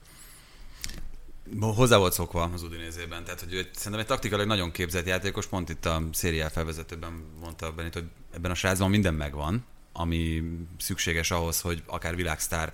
Hozzá 1.59 1.97
volt 1.97 2.13
szokva 2.13 2.49
az 2.53 2.63
Udinézében, 2.63 3.23
tehát 3.23 3.39
hogy 3.39 3.53
ő 3.53 3.69
szerintem 3.71 4.01
egy 4.01 4.07
taktikailag 4.07 4.47
nagyon 4.47 4.71
képzett 4.71 5.07
játékos, 5.07 5.47
pont 5.47 5.69
itt 5.69 5.85
a 5.85 6.03
szériál 6.11 6.49
felvezetőben 6.49 7.23
mondta 7.39 7.71
Benit, 7.71 7.93
hogy 7.93 8.05
ebben 8.33 8.51
a 8.51 8.55
srácban 8.55 8.89
minden 8.89 9.13
megvan, 9.13 9.65
ami 9.91 10.43
szükséges 10.77 11.31
ahhoz, 11.31 11.61
hogy 11.61 11.83
akár 11.85 12.15
világsztár 12.15 12.73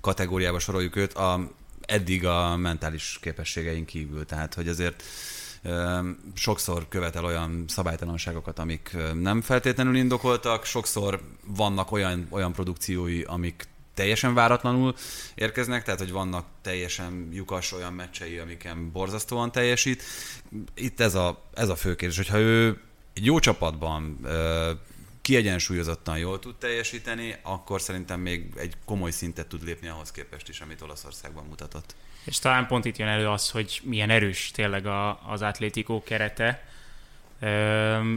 kategóriába 0.00 0.58
soroljuk 0.58 0.96
őt, 0.96 1.12
a, 1.12 1.50
eddig 1.88 2.26
a 2.26 2.56
mentális 2.56 3.18
képességeink 3.20 3.86
kívül, 3.86 4.26
tehát 4.26 4.54
hogy 4.54 4.68
azért 4.68 5.02
sokszor 6.34 6.88
követel 6.88 7.24
olyan 7.24 7.64
szabálytalanságokat, 7.68 8.58
amik 8.58 8.96
nem 9.14 9.40
feltétlenül 9.40 9.96
indokoltak, 9.96 10.64
sokszor 10.64 11.20
vannak 11.46 11.92
olyan, 11.92 12.26
olyan 12.30 12.52
produkciói, 12.52 13.22
amik 13.22 13.64
teljesen 13.94 14.34
váratlanul 14.34 14.94
érkeznek, 15.34 15.84
tehát 15.84 16.00
hogy 16.00 16.12
vannak 16.12 16.46
teljesen 16.62 17.28
lyukas 17.32 17.72
olyan 17.72 17.92
meccsei, 17.92 18.38
amiken 18.38 18.92
borzasztóan 18.92 19.52
teljesít. 19.52 20.02
Itt 20.74 21.00
ez 21.00 21.14
a, 21.14 21.42
ez 21.54 21.68
a 21.68 21.76
fő 21.76 21.96
kérdés, 21.96 22.16
hogyha 22.16 22.38
ő 22.38 22.80
egy 23.14 23.24
jó 23.24 23.38
csapatban 23.38 24.26
kiegyensúlyozottan 25.28 26.18
jól 26.18 26.38
tud 26.38 26.54
teljesíteni, 26.54 27.36
akkor 27.42 27.80
szerintem 27.80 28.20
még 28.20 28.46
egy 28.56 28.74
komoly 28.84 29.10
szintet 29.10 29.46
tud 29.46 29.64
lépni 29.64 29.88
ahhoz 29.88 30.10
képest 30.10 30.48
is, 30.48 30.60
amit 30.60 30.82
Olaszországban 30.82 31.44
mutatott. 31.48 31.94
És 32.24 32.38
talán 32.38 32.66
pont 32.66 32.84
itt 32.84 32.96
jön 32.96 33.08
elő 33.08 33.28
az, 33.28 33.50
hogy 33.50 33.80
milyen 33.84 34.10
erős 34.10 34.50
tényleg 34.50 34.86
a, 34.86 35.30
az 35.30 35.42
Atlético 35.42 36.02
kerete. 36.02 36.64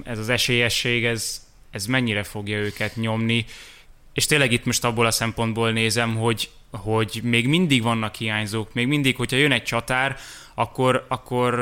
Ez 0.03 0.19
az 0.19 0.29
esélyesség, 0.29 1.05
ez, 1.05 1.47
ez 1.71 1.85
mennyire 1.85 2.23
fogja 2.23 2.57
őket 2.57 2.95
nyomni. 2.95 3.45
És 4.13 4.25
tényleg 4.25 4.51
itt 4.51 4.65
most 4.65 4.83
abból 4.83 5.05
a 5.05 5.11
szempontból 5.11 5.71
nézem, 5.71 6.15
hogy, 6.15 6.49
hogy 6.71 7.19
még 7.23 7.47
mindig 7.47 7.81
vannak 7.81 8.15
hiányzók, 8.15 8.73
még 8.73 8.87
mindig, 8.87 9.15
hogyha 9.15 9.37
jön 9.37 9.51
egy 9.51 9.63
csatár, 9.63 10.17
akkor, 10.53 11.05
akkor 11.07 11.55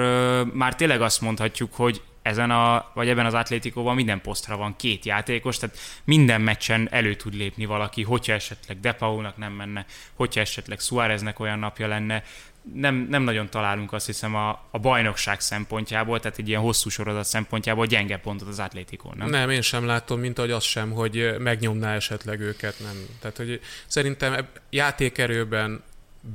már 0.53 0.75
tényleg 0.75 1.01
azt 1.01 1.21
mondhatjuk, 1.21 1.73
hogy 1.73 2.01
ezen 2.21 2.51
a, 2.51 2.91
vagy 2.93 3.09
ebben 3.09 3.25
az 3.25 3.33
Atlétikóban 3.33 3.95
minden 3.95 4.21
posztra 4.21 4.57
van 4.57 4.75
két 4.75 5.05
játékos, 5.05 5.57
tehát 5.57 5.77
minden 6.03 6.41
meccsen 6.41 6.87
elő 6.91 7.15
tud 7.15 7.33
lépni 7.33 7.65
valaki, 7.65 8.03
hogyha 8.03 8.33
esetleg 8.33 8.79
Depaulnak 8.79 9.37
nem 9.37 9.51
menne, 9.53 9.85
hogyha 10.13 10.41
esetleg 10.41 10.79
Suáreznek 10.79 11.39
olyan 11.39 11.59
napja 11.59 11.87
lenne, 11.87 12.23
nem, 12.73 13.07
nem 13.09 13.23
nagyon 13.23 13.49
találunk 13.49 13.93
azt 13.93 14.05
hiszem 14.05 14.35
a, 14.35 14.49
a 14.71 14.79
bajnokság 14.79 15.39
szempontjából, 15.39 16.19
tehát 16.19 16.37
egy 16.37 16.47
ilyen 16.47 16.61
hosszú 16.61 16.89
sorozat 16.89 17.25
szempontjából 17.25 17.85
gyenge 17.85 18.17
pontot 18.17 18.47
az 18.47 18.59
Atlétikon, 18.59 19.13
nem? 19.17 19.29
Nem, 19.29 19.49
én 19.49 19.61
sem 19.61 19.85
látom, 19.85 20.19
mint 20.19 20.37
ahogy 20.37 20.51
az 20.51 20.63
sem, 20.63 20.91
hogy 20.91 21.35
megnyomná 21.39 21.95
esetleg 21.95 22.39
őket, 22.39 22.79
nem. 22.79 23.05
Tehát, 23.19 23.37
hogy 23.37 23.61
szerintem 23.87 24.47
játékerőben 24.69 25.83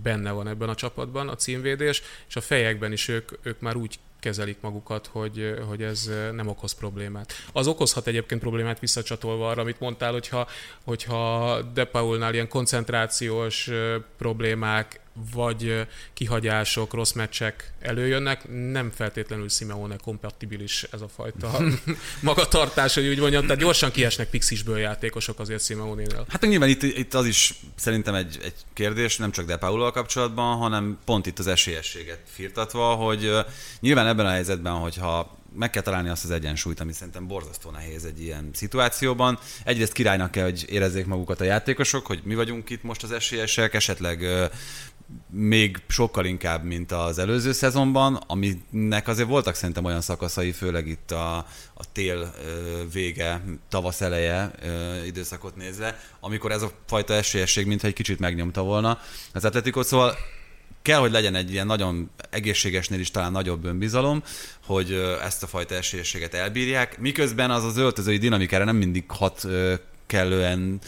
benne 0.02 0.30
van 0.30 0.48
ebben 0.48 0.68
a 0.68 0.74
csapatban 0.74 1.28
a 1.28 1.34
címvédés, 1.34 2.02
és 2.28 2.36
a 2.36 2.40
fejekben 2.40 2.92
is 2.92 3.08
ők, 3.08 3.32
ők 3.42 3.60
már 3.60 3.76
úgy 3.76 3.98
kezelik 4.24 4.60
magukat, 4.60 5.06
hogy, 5.06 5.54
hogy 5.68 5.82
ez 5.82 6.10
nem 6.32 6.48
okoz 6.48 6.72
problémát. 6.72 7.32
Az 7.52 7.66
okozhat 7.66 8.06
egyébként 8.06 8.40
problémát 8.40 8.78
visszacsatolva 8.78 9.48
arra, 9.48 9.60
amit 9.60 9.80
mondtál, 9.80 10.12
hogyha, 10.12 10.46
hogyha 10.84 11.62
De 11.62 11.84
Paulnál 11.84 12.32
ilyen 12.32 12.48
koncentrációs 12.48 13.70
problémák, 14.18 15.00
vagy 15.32 15.86
kihagyások, 16.12 16.92
rossz 16.92 17.12
meccsek 17.12 17.72
előjönnek, 17.80 18.48
nem 18.48 18.90
feltétlenül 18.90 19.48
Simeone 19.48 19.96
kompatibilis 19.96 20.82
ez 20.82 21.00
a 21.00 21.08
fajta 21.08 21.60
magatartás, 22.20 22.94
hogy 22.94 23.06
úgy 23.06 23.18
mondjam, 23.18 23.42
tehát 23.42 23.60
gyorsan 23.60 23.90
kiesnek 23.90 24.30
pixisből 24.30 24.78
játékosok 24.78 25.38
azért 25.38 25.64
Simeone-nél. 25.64 26.26
Hát 26.28 26.40
nyilván 26.40 26.68
itt, 26.68 26.82
itt 26.82 27.14
az 27.14 27.26
is 27.26 27.54
szerintem 27.74 28.14
egy, 28.14 28.38
egy 28.42 28.54
kérdés, 28.72 29.16
nem 29.16 29.30
csak 29.30 29.46
De 29.46 29.56
Paul 29.56 29.90
kapcsolatban, 29.90 30.56
hanem 30.56 30.98
pont 31.04 31.26
itt 31.26 31.38
az 31.38 31.46
esélyességet 31.46 32.20
firtatva, 32.24 32.94
hogy 32.94 33.32
nyilván 33.80 34.06
ebben 34.06 34.26
a 34.26 34.30
helyzetben, 34.30 34.72
hogyha 34.72 35.42
meg 35.56 35.70
kell 35.70 35.82
találni 35.82 36.08
azt 36.08 36.24
az 36.24 36.30
egyensúlyt, 36.30 36.80
ami 36.80 36.92
szerintem 36.92 37.26
borzasztó 37.26 37.70
nehéz 37.70 38.04
egy 38.04 38.22
ilyen 38.22 38.50
szituációban. 38.52 39.38
Egyrészt 39.64 39.92
királynak 39.92 40.30
kell, 40.30 40.44
hogy 40.44 40.64
érezzék 40.68 41.06
magukat 41.06 41.40
a 41.40 41.44
játékosok, 41.44 42.06
hogy 42.06 42.20
mi 42.24 42.34
vagyunk 42.34 42.70
itt 42.70 42.82
most 42.82 43.02
az 43.02 43.12
esélyesek, 43.12 43.74
esetleg 43.74 44.26
még 45.30 45.82
sokkal 45.88 46.24
inkább, 46.24 46.64
mint 46.64 46.92
az 46.92 47.18
előző 47.18 47.52
szezonban, 47.52 48.14
aminek 48.26 49.08
azért 49.08 49.28
voltak 49.28 49.54
szerintem 49.54 49.84
olyan 49.84 50.00
szakaszai, 50.00 50.52
főleg 50.52 50.86
itt 50.86 51.10
a, 51.10 51.36
a 51.74 51.92
tél 51.92 52.34
vége, 52.92 53.42
tavasz 53.68 54.00
eleje 54.00 54.50
időszakot 55.06 55.56
nézve, 55.56 56.00
amikor 56.20 56.52
ez 56.52 56.62
a 56.62 56.70
fajta 56.86 57.14
esélyesség 57.14 57.66
mintha 57.66 57.86
egy 57.86 57.94
kicsit 57.94 58.18
megnyomta 58.18 58.62
volna 58.62 58.98
az 59.32 59.44
atletikot, 59.44 59.86
szóval 59.86 60.16
kell, 60.82 60.98
hogy 60.98 61.10
legyen 61.10 61.34
egy 61.34 61.52
ilyen 61.52 61.66
nagyon 61.66 62.10
egészségesnél 62.30 63.00
is 63.00 63.10
talán 63.10 63.32
nagyobb 63.32 63.64
önbizalom, 63.64 64.22
hogy 64.66 64.92
ezt 65.22 65.42
a 65.42 65.46
fajta 65.46 65.74
esélyességet 65.74 66.34
elbírják, 66.34 66.98
miközben 66.98 67.50
az 67.50 67.64
az 67.64 67.76
öltözői 67.76 68.18
dinamikára 68.18 68.64
nem 68.64 68.76
mindig 68.76 69.04
hat 69.06 69.46
kellően 70.06 70.78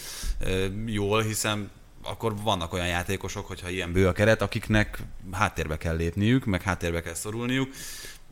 jól, 0.86 1.22
hiszen 1.22 1.70
akkor 2.06 2.34
vannak 2.42 2.72
olyan 2.72 2.86
játékosok, 2.86 3.46
hogyha 3.46 3.68
ilyen 3.68 3.92
bő 3.92 4.08
a 4.08 4.12
keret, 4.12 4.42
akiknek 4.42 4.98
háttérbe 5.32 5.76
kell 5.76 5.96
lépniük, 5.96 6.44
meg 6.44 6.62
háttérbe 6.62 7.02
kell 7.02 7.14
szorulniuk. 7.14 7.68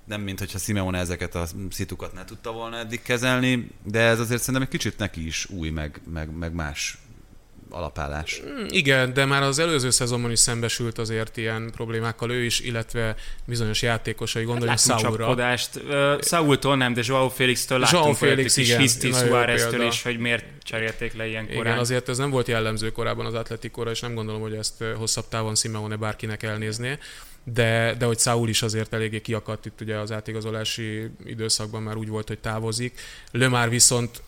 Nem, 0.04 0.20
mint 0.20 0.38
hogyha 0.38 0.58
Simeone 0.58 0.98
ezeket 0.98 1.34
a 1.34 1.46
szitukat 1.70 2.12
ne 2.12 2.24
tudta 2.24 2.52
volna 2.52 2.76
eddig 2.76 3.02
kezelni, 3.02 3.70
de 3.82 4.00
ez 4.00 4.20
azért 4.20 4.40
szerintem 4.40 4.62
egy 4.62 4.68
kicsit 4.68 4.98
neki 4.98 5.26
is 5.26 5.46
új, 5.46 5.68
meg, 5.68 6.00
meg, 6.12 6.30
meg 6.36 6.52
más 6.52 6.98
alapállás. 7.74 8.42
Mm, 8.46 8.64
igen, 8.68 9.12
de 9.12 9.24
már 9.24 9.42
az 9.42 9.58
előző 9.58 9.90
szezonban 9.90 10.30
is 10.30 10.38
szembesült 10.38 10.98
azért 10.98 11.36
ilyen 11.36 11.70
problémákkal 11.74 12.30
ő 12.30 12.44
is, 12.44 12.60
illetve 12.60 13.14
bizonyos 13.44 13.82
játékosai, 13.82 14.44
gondoljunk 14.44 14.78
hát 14.78 15.00
Saulra. 15.00 15.34
Uh, 15.34 16.22
Saultól 16.22 16.76
nem, 16.76 16.94
de 16.94 17.02
Joao 17.04 17.28
Félix-től 17.28 17.78
láttunk 17.78 18.02
Joao 18.02 18.14
Félix, 18.14 18.56
igen, 18.56 18.80
Hiszti 18.80 19.12
Suárez-től 19.12 19.82
is, 19.82 20.02
hogy 20.02 20.18
miért 20.18 20.44
cserélték 20.62 21.14
le 21.16 21.26
ilyen 21.26 21.46
korán. 21.46 21.60
Igen, 21.60 21.78
azért 21.78 22.08
ez 22.08 22.18
nem 22.18 22.30
volt 22.30 22.48
jellemző 22.48 22.92
korábban 22.92 23.26
az 23.26 23.34
Atletikóra, 23.34 23.90
és 23.90 24.00
nem 24.00 24.14
gondolom, 24.14 24.40
hogy 24.40 24.54
ezt 24.54 24.84
hosszabb 24.96 25.28
távon 25.28 25.54
Simeone 25.54 25.96
bárkinek 25.96 26.42
elnézné 26.42 26.98
de, 27.44 27.94
de 27.98 28.04
hogy 28.04 28.18
Saul 28.18 28.48
is 28.48 28.62
azért 28.62 28.92
eléggé 28.92 29.20
kiakadt 29.20 29.66
itt 29.66 29.80
ugye 29.80 29.96
az 29.96 30.12
átigazolási 30.12 31.10
időszakban 31.24 31.82
már 31.82 31.96
úgy 31.96 32.08
volt, 32.08 32.28
hogy 32.28 32.38
távozik. 32.38 33.00
Lömár 33.30 33.68
viszont 33.68 34.22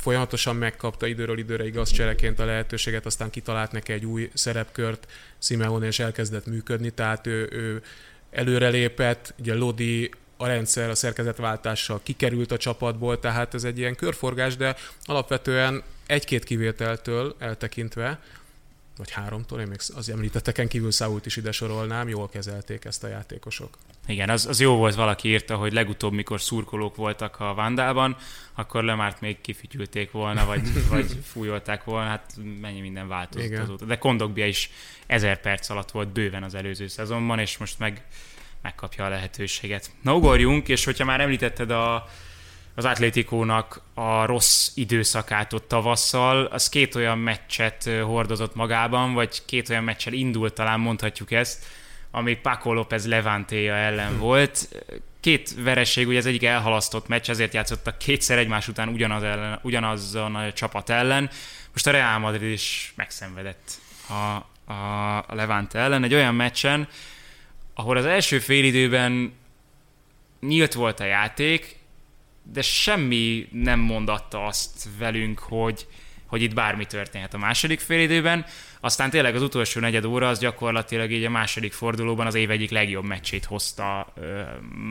folyamatosan 0.00 0.56
megkapta 0.56 1.06
időről 1.06 1.38
időre 1.38 1.66
igaz 1.66 1.90
csereként 1.90 2.40
a 2.40 2.44
lehetőséget, 2.44 3.06
aztán 3.06 3.30
kitalált 3.30 3.72
neki 3.72 3.92
egy 3.92 4.04
új 4.04 4.30
szerepkört 4.34 5.06
Simeone, 5.38 5.86
és 5.86 5.98
elkezdett 5.98 6.46
működni, 6.46 6.90
tehát 6.90 7.26
ő, 7.26 7.48
ő 7.52 7.82
előrelépett, 8.30 9.34
ugye 9.38 9.54
Lodi 9.54 10.10
a 10.36 10.46
rendszer 10.46 10.90
a 10.90 10.94
szerkezetváltással 10.94 12.00
kikerült 12.02 12.52
a 12.52 12.56
csapatból, 12.56 13.18
tehát 13.18 13.54
ez 13.54 13.64
egy 13.64 13.78
ilyen 13.78 13.94
körforgás, 13.94 14.56
de 14.56 14.76
alapvetően 15.04 15.82
egy-két 16.06 16.44
kivételtől 16.44 17.36
eltekintve 17.38 18.20
vagy 18.96 19.10
háromtól, 19.10 19.60
én 19.60 19.66
még 19.66 19.80
az 19.94 20.08
említetteken 20.08 20.68
kívül 20.68 20.90
Sault 20.90 21.26
is 21.26 21.36
ide 21.36 21.52
sorolnám, 21.52 22.08
jól 22.08 22.28
kezelték 22.28 22.84
ezt 22.84 23.04
a 23.04 23.08
játékosok. 23.08 23.78
Igen, 24.06 24.30
az, 24.30 24.46
az 24.46 24.60
jó 24.60 24.76
volt, 24.76 24.94
valaki 24.94 25.28
írta, 25.28 25.56
hogy 25.56 25.72
legutóbb, 25.72 26.12
mikor 26.12 26.40
szurkolók 26.40 26.96
voltak 26.96 27.40
a 27.40 27.54
Vandában, 27.54 28.16
akkor 28.54 28.84
Lemárt 28.84 29.20
még 29.20 29.40
kifütyülték 29.40 30.10
volna, 30.10 30.44
vagy, 30.44 30.62
vagy 30.90 31.18
fújolták 31.24 31.84
volna, 31.84 32.08
hát 32.08 32.32
mennyi 32.60 32.80
minden 32.80 33.08
változott 33.08 33.46
Igen. 33.46 33.60
azóta. 33.60 33.84
De 33.84 33.98
Kondogbia 33.98 34.46
is 34.46 34.70
ezer 35.06 35.40
perc 35.40 35.68
alatt 35.68 35.90
volt 35.90 36.08
bőven 36.08 36.42
az 36.42 36.54
előző 36.54 36.86
szezonban, 36.86 37.38
és 37.38 37.56
most 37.56 37.78
meg 37.78 38.04
megkapja 38.62 39.04
a 39.04 39.08
lehetőséget. 39.08 39.90
Na 40.02 40.14
ugorjunk, 40.14 40.68
és 40.68 40.84
hogyha 40.84 41.04
már 41.04 41.20
említetted 41.20 41.70
a, 41.70 42.08
az 42.74 42.84
Atlétikónak 42.84 43.82
a 43.94 44.24
rossz 44.24 44.70
időszakát 44.74 45.52
ott 45.52 45.68
tavasszal, 45.68 46.44
az 46.44 46.68
két 46.68 46.94
olyan 46.94 47.18
meccset 47.18 47.90
hordozott 48.02 48.54
magában, 48.54 49.14
vagy 49.14 49.44
két 49.44 49.68
olyan 49.68 49.84
meccsel 49.84 50.12
indult, 50.12 50.54
talán 50.54 50.80
mondhatjuk 50.80 51.30
ezt, 51.30 51.64
ami 52.10 52.34
Paco 52.34 52.72
López 52.72 53.06
Levantéja 53.06 53.74
ellen 53.74 54.18
volt. 54.18 54.68
Két 55.20 55.54
vereség, 55.62 56.08
ugye 56.08 56.18
az 56.18 56.26
egyik 56.26 56.44
elhalasztott 56.44 57.08
meccs, 57.08 57.30
ezért 57.30 57.54
játszottak 57.54 57.98
kétszer 57.98 58.38
egymás 58.38 58.68
után 58.68 58.88
ugyanaz 58.88 59.22
ellen, 59.22 59.58
ugyanazon 59.62 60.34
a 60.34 60.52
csapat 60.52 60.90
ellen. 60.90 61.30
Most 61.72 61.86
a 61.86 61.90
Real 61.90 62.18
Madrid 62.18 62.50
is 62.50 62.92
megszenvedett 62.96 63.70
a, 64.08 64.12
a, 64.72 65.24
Levante 65.28 65.78
ellen 65.78 66.04
egy 66.04 66.14
olyan 66.14 66.34
meccsen, 66.34 66.88
ahol 67.74 67.96
az 67.96 68.04
első 68.04 68.38
félidőben 68.38 69.32
nyílt 70.40 70.74
volt 70.74 71.00
a 71.00 71.04
játék, 71.04 71.78
de 72.42 72.62
semmi 72.62 73.48
nem 73.52 73.78
mondatta 73.78 74.46
azt 74.46 74.88
velünk, 74.98 75.38
hogy, 75.38 75.86
hogy 76.26 76.42
itt 76.42 76.54
bármi 76.54 76.86
történhet 76.86 77.34
a 77.34 77.38
második 77.38 77.80
félidőben. 77.80 78.46
Aztán 78.80 79.10
tényleg 79.10 79.34
az 79.34 79.42
utolsó 79.42 79.80
negyed 79.80 80.04
óra 80.04 80.28
az 80.28 80.38
gyakorlatilag 80.38 81.10
így 81.10 81.24
a 81.24 81.30
második 81.30 81.72
fordulóban 81.72 82.26
az 82.26 82.34
év 82.34 82.50
egyik 82.50 82.70
legjobb 82.70 83.04
meccsét 83.04 83.44
hozta 83.44 84.12
ö, 84.14 84.42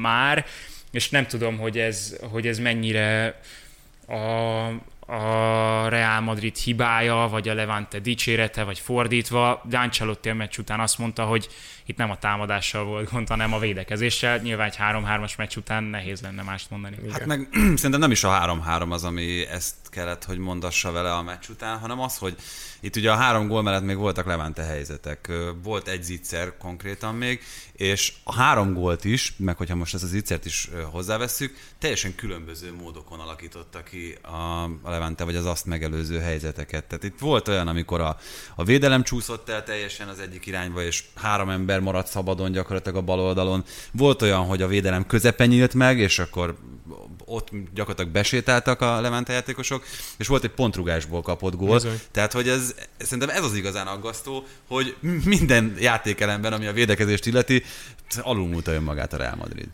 már, 0.01 0.45
és 0.91 1.09
nem 1.09 1.27
tudom, 1.27 1.57
hogy 1.57 1.77
ez, 1.77 2.15
hogy 2.31 2.47
ez 2.47 2.59
mennyire 2.59 3.39
a, 4.07 4.67
a 5.13 5.89
Real 5.89 6.21
Madrid 6.21 6.57
hibája, 6.57 7.27
vagy 7.31 7.49
a 7.49 7.53
Levante 7.53 7.99
dicsérete, 7.99 8.63
vagy 8.63 8.79
fordítva. 8.79 9.61
De 9.69 9.77
Ancelotti 9.77 10.29
a 10.29 10.33
meccs 10.33 10.57
után 10.57 10.79
azt 10.79 10.97
mondta, 10.97 11.25
hogy 11.25 11.47
itt 11.89 11.97
nem 11.97 12.11
a 12.11 12.17
támadással 12.17 12.83
volt 12.83 13.11
gond, 13.11 13.27
hanem 13.27 13.53
a 13.53 13.59
védekezéssel. 13.59 14.37
Nyilván 14.37 14.67
egy 14.67 14.77
3-3-as 14.79 15.37
meccs 15.37 15.57
után 15.57 15.83
nehéz 15.83 16.21
lenne 16.21 16.43
mást 16.43 16.69
mondani. 16.69 16.95
Hát 17.11 17.25
meg 17.25 17.49
szerintem 17.75 17.99
nem 17.99 18.11
is 18.11 18.23
a 18.23 18.61
3-3 18.67 18.89
az, 18.89 19.03
ami 19.03 19.47
ezt 19.47 19.75
kellett, 19.89 20.23
hogy 20.23 20.37
mondassa 20.37 20.91
vele 20.91 21.13
a 21.13 21.21
meccs 21.21 21.49
után, 21.49 21.77
hanem 21.77 21.99
az, 21.99 22.17
hogy 22.17 22.35
itt 22.79 22.95
ugye 22.95 23.11
a 23.11 23.15
három 23.15 23.47
gól 23.47 23.61
mellett 23.61 23.83
még 23.83 23.97
voltak 23.97 24.25
Levante 24.25 24.63
helyzetek. 24.63 25.31
Volt 25.63 25.87
egy 25.87 26.03
zicser 26.03 26.57
konkrétan 26.57 27.15
még, 27.15 27.41
és 27.73 28.13
a 28.23 28.33
három 28.33 28.73
gólt 28.73 29.03
is, 29.05 29.33
meg 29.37 29.57
hogyha 29.57 29.75
most 29.75 29.93
ezt 29.93 30.03
az 30.03 30.09
zicsert 30.09 30.45
is 30.45 30.69
hozzáveszünk, 30.91 31.53
teljesen 31.77 32.15
különböző 32.15 32.73
módokon 32.73 33.19
alakította 33.19 33.83
ki 33.83 34.17
a, 34.21 34.63
a 34.63 34.89
Levante, 34.89 35.23
vagy 35.23 35.35
az 35.35 35.45
azt 35.45 35.65
megelőző 35.65 36.19
helyzeteket. 36.19 36.85
Tehát 36.85 37.03
itt 37.03 37.19
volt 37.19 37.47
olyan, 37.47 37.67
amikor 37.67 38.01
a, 38.01 38.17
a 38.55 38.63
védelem 38.63 39.03
csúszott 39.03 39.49
el 39.49 39.63
teljesen 39.63 40.07
az 40.07 40.19
egyik 40.19 40.45
irányba, 40.45 40.83
és 40.83 41.03
három 41.15 41.49
ember 41.49 41.78
maradt 41.79 42.07
szabadon 42.07 42.51
gyakorlatilag 42.51 42.97
a 42.97 43.01
bal 43.01 43.19
oldalon. 43.19 43.63
Volt 43.91 44.21
olyan, 44.21 44.45
hogy 44.45 44.61
a 44.61 44.67
védelem 44.67 45.05
közepen 45.07 45.47
nyílt 45.47 45.73
meg, 45.73 45.99
és 45.99 46.19
akkor 46.19 46.55
ott 47.25 47.49
gyakorlatilag 47.73 48.11
besétáltak 48.11 48.81
a 48.81 49.01
Levante 49.01 49.33
játékosok, 49.33 49.83
és 50.17 50.27
volt 50.27 50.43
egy 50.43 50.49
pontrugásból 50.51 51.21
kapott 51.21 51.55
gól. 51.55 51.73
Bizony. 51.73 51.99
Tehát, 52.11 52.31
hogy 52.31 52.47
ez, 52.47 52.75
szerintem 52.97 53.29
ez 53.29 53.43
az 53.43 53.55
igazán 53.55 53.87
aggasztó, 53.87 54.43
hogy 54.67 54.95
minden 55.25 55.75
játékelemben, 55.79 56.53
ami 56.53 56.65
a 56.65 56.73
védekezést 56.73 57.25
illeti, 57.25 57.63
alulmúlta 58.17 58.71
önmagát 58.71 59.13
a 59.13 59.17
Real 59.17 59.35
Madrid. 59.35 59.67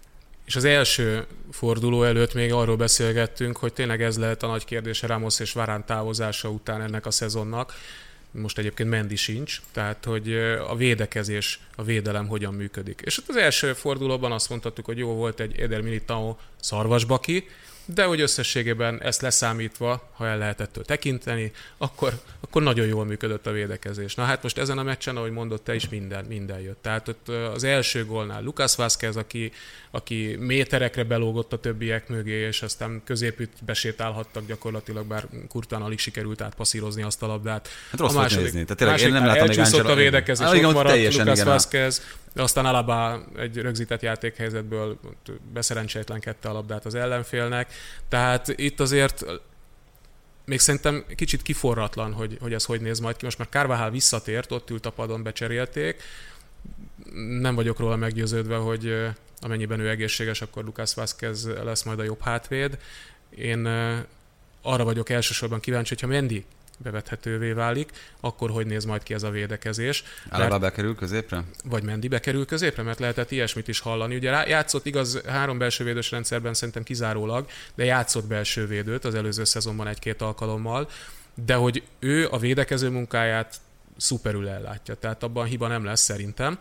És 0.45 0.55
az 0.55 0.63
első 0.63 1.25
forduló 1.51 2.03
előtt 2.03 2.33
még 2.33 2.53
arról 2.53 2.75
beszélgettünk, 2.75 3.57
hogy 3.57 3.73
tényleg 3.73 4.01
ez 4.01 4.17
lehet 4.17 4.43
a 4.43 4.47
nagy 4.47 4.65
kérdése 4.65 5.07
Ramos 5.07 5.39
és 5.39 5.53
Varán 5.53 5.85
távozása 5.85 6.49
után 6.49 6.81
ennek 6.81 7.05
a 7.05 7.11
szezonnak. 7.11 7.73
Most 8.41 8.58
egyébként 8.58 8.89
Mendi 8.89 9.15
sincs, 9.15 9.62
tehát 9.71 10.06
hogy 10.06 10.34
a 10.67 10.76
védekezés, 10.76 11.60
a 11.76 11.84
védelem 11.84 12.28
hogyan 12.28 12.54
működik. 12.54 13.02
És 13.06 13.17
ott 13.17 13.30
az 13.30 13.36
első 13.36 13.74
fordulóban 13.74 14.32
azt 14.32 14.50
mondhattuk, 14.50 14.86
hogy 14.86 14.98
jó 14.98 15.13
volt 15.13 15.39
egy 15.39 15.60
Eder 15.60 15.82
Militao 15.82 16.36
szarvasbaki, 16.60 17.48
de 17.86 18.04
hogy 18.04 18.21
összességében 18.21 19.02
ezt 19.02 19.21
leszámítva, 19.21 20.10
ha 20.13 20.28
el 20.28 20.38
lehet 20.38 20.62
ettől 20.62 20.84
tekinteni, 20.84 21.52
akkor, 21.78 22.13
akkor 22.39 22.62
nagyon 22.62 22.88
jól 22.88 23.06
működött 23.06 23.48
a 23.48 23.52
védekezés. 23.52 24.15
Na 24.15 24.24
hát 24.24 24.43
most 24.43 24.58
ezen 24.58 24.78
a 24.78 24.84
meccsen, 24.84 25.17
ahogy 25.17 25.32
mondott 25.32 25.63
te 25.63 25.76
is, 25.76 25.89
minden, 25.89 26.26
minden 26.26 26.60
jött. 26.60 26.82
Tehát 26.82 27.08
ott 27.08 27.30
az 27.30 27.63
első 27.63 28.06
gólnál 28.06 28.43
Lucas 28.43 28.76
Vázquez, 28.76 29.15
aki, 29.15 29.52
aki 29.91 30.36
méterekre 30.39 31.04
belógott 31.04 31.54
a 31.54 31.60
többiek 31.60 32.08
mögé, 32.08 32.48
és 32.48 32.62
aztán 32.62 33.02
középütt 33.06 33.54
besétálhattak 33.65 34.45
gyakorlatilag, 34.45 35.06
bár 35.06 35.28
Kurtán 35.48 35.82
alig 35.82 36.00
sikerült 36.00 36.41
átpasszírozni 36.41 37.02
azt 37.04 37.24
a 37.24 37.28
labdát. 37.28 37.67
Hát 37.91 38.00
rossz 38.00 38.13
a 38.13 38.19
második, 38.19 38.43
nézni. 38.43 38.63
Tehát 38.63 38.78
tényleg 38.78 39.00
én 39.00 39.12
nem 39.12 39.26
látom 39.26 39.48
még 39.71 39.86
a 39.86 39.95
védekezés, 39.95 40.48
ah, 40.48 40.67
ott 40.67 40.74
maradt 40.74 41.13
Lucas 41.13 41.43
Vázquez, 41.43 42.02
de 42.36 42.41
aztán 42.41 42.65
Alaba 42.65 43.26
egy 43.38 43.58
rögzített 43.58 44.02
játékhelyzetből 44.02 45.00
beszerencsétlenkedte 45.54 46.50
a 46.50 46.54
labdát 46.54 46.86
az 46.86 46.95
ellenfélnek. 46.95 47.74
Tehát 48.10 48.48
itt 48.48 48.80
azért 48.80 49.26
még 50.45 50.60
szerintem 50.60 51.06
kicsit 51.15 51.41
kiforratlan, 51.41 52.13
hogy, 52.13 52.38
hogy 52.41 52.54
ez 52.54 52.65
hogy 52.65 52.82
néz 52.82 53.00
majd 53.00 53.15
ki. 53.15 53.26
Most 53.26 53.38
már 53.38 53.48
Carvajal 53.52 53.89
visszatért, 53.89 54.52
ott 54.52 54.69
ült 54.69 54.86
a 54.86 54.89
padon, 54.89 55.24
becserélték. 55.24 56.02
Nem 57.39 57.56
vagyok 57.56 57.80
róla 57.80 57.95
meggyőződve, 57.95 58.56
hogy 58.56 59.06
amennyiben 59.39 59.80
ő 59.80 59.89
egészséges, 59.89 60.41
akkor 60.41 60.63
Lucas 60.63 60.93
Vázquez 60.93 61.48
lesz 61.63 61.84
majd 61.84 62.00
a 62.00 62.04
jobb 62.04 62.21
hátvéd. 62.21 62.78
Én 63.30 63.65
arra 64.62 64.84
vagyok 64.84 65.10
elsősorban 65.10 65.60
kíváncsi, 65.60 65.93
hogyha 65.93 66.08
Mendi 66.08 66.45
bevethetővé 66.77 67.51
válik, 67.51 67.91
akkor 68.19 68.49
hogy 68.49 68.65
néz 68.65 68.85
majd 68.85 69.03
ki 69.03 69.13
ez 69.13 69.23
a 69.23 69.29
védekezés. 69.29 70.03
Alaba 70.29 70.59
bekerül 70.59 70.95
középre? 70.95 71.43
Vagy 71.63 71.83
Mendi 71.83 72.07
bekerül 72.07 72.45
középre, 72.45 72.83
mert 72.83 72.99
lehetett 72.99 73.31
ilyesmit 73.31 73.67
is 73.67 73.79
hallani. 73.79 74.15
Ugye 74.15 74.47
játszott 74.47 74.85
igaz 74.85 75.21
három 75.25 75.57
belső 75.57 75.83
védős 75.83 76.11
rendszerben 76.11 76.53
szerintem 76.53 76.83
kizárólag, 76.83 77.47
de 77.75 77.83
játszott 77.83 78.25
belső 78.25 78.67
védőt 78.67 79.05
az 79.05 79.15
előző 79.15 79.43
szezonban 79.43 79.88
egy-két 79.88 80.21
alkalommal, 80.21 80.89
de 81.45 81.53
hogy 81.53 81.83
ő 81.99 82.27
a 82.31 82.38
védekező 82.38 82.89
munkáját 82.89 83.55
szuperül 83.97 84.47
ellátja, 84.47 84.95
tehát 84.95 85.23
abban 85.23 85.45
hiba 85.45 85.67
nem 85.67 85.85
lesz 85.85 86.01
szerintem 86.01 86.57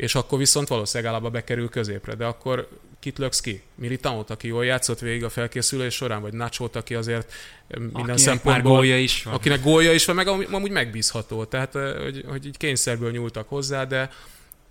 és 0.00 0.14
akkor 0.14 0.38
viszont 0.38 0.68
valószínűleg 0.68 1.12
állába 1.12 1.30
bekerül 1.30 1.68
középre, 1.68 2.14
de 2.14 2.24
akkor 2.24 2.68
kit 3.00 3.18
löksz 3.18 3.40
ki? 3.40 3.62
Militanot, 3.74 4.30
aki 4.30 4.46
jól 4.46 4.64
játszott 4.64 4.98
végig 4.98 5.24
a 5.24 5.28
felkészülés 5.28 5.94
során, 5.94 6.20
vagy 6.20 6.32
Nacho, 6.32 6.68
aki 6.72 6.94
azért 6.94 7.32
minden 7.68 7.92
akinek 7.92 8.18
szempontból... 8.18 8.72
gólja 8.72 8.98
is 8.98 9.22
van. 9.22 9.34
Akinek 9.34 9.62
gólja 9.62 9.92
is 9.92 10.04
van, 10.04 10.16
meg 10.16 10.28
amúgy 10.28 10.70
megbízható. 10.70 11.44
Tehát, 11.44 11.72
hogy, 12.02 12.24
hogy 12.28 12.46
így 12.46 12.56
kényszerből 12.56 13.10
nyúltak 13.10 13.48
hozzá, 13.48 13.84
de, 13.84 14.10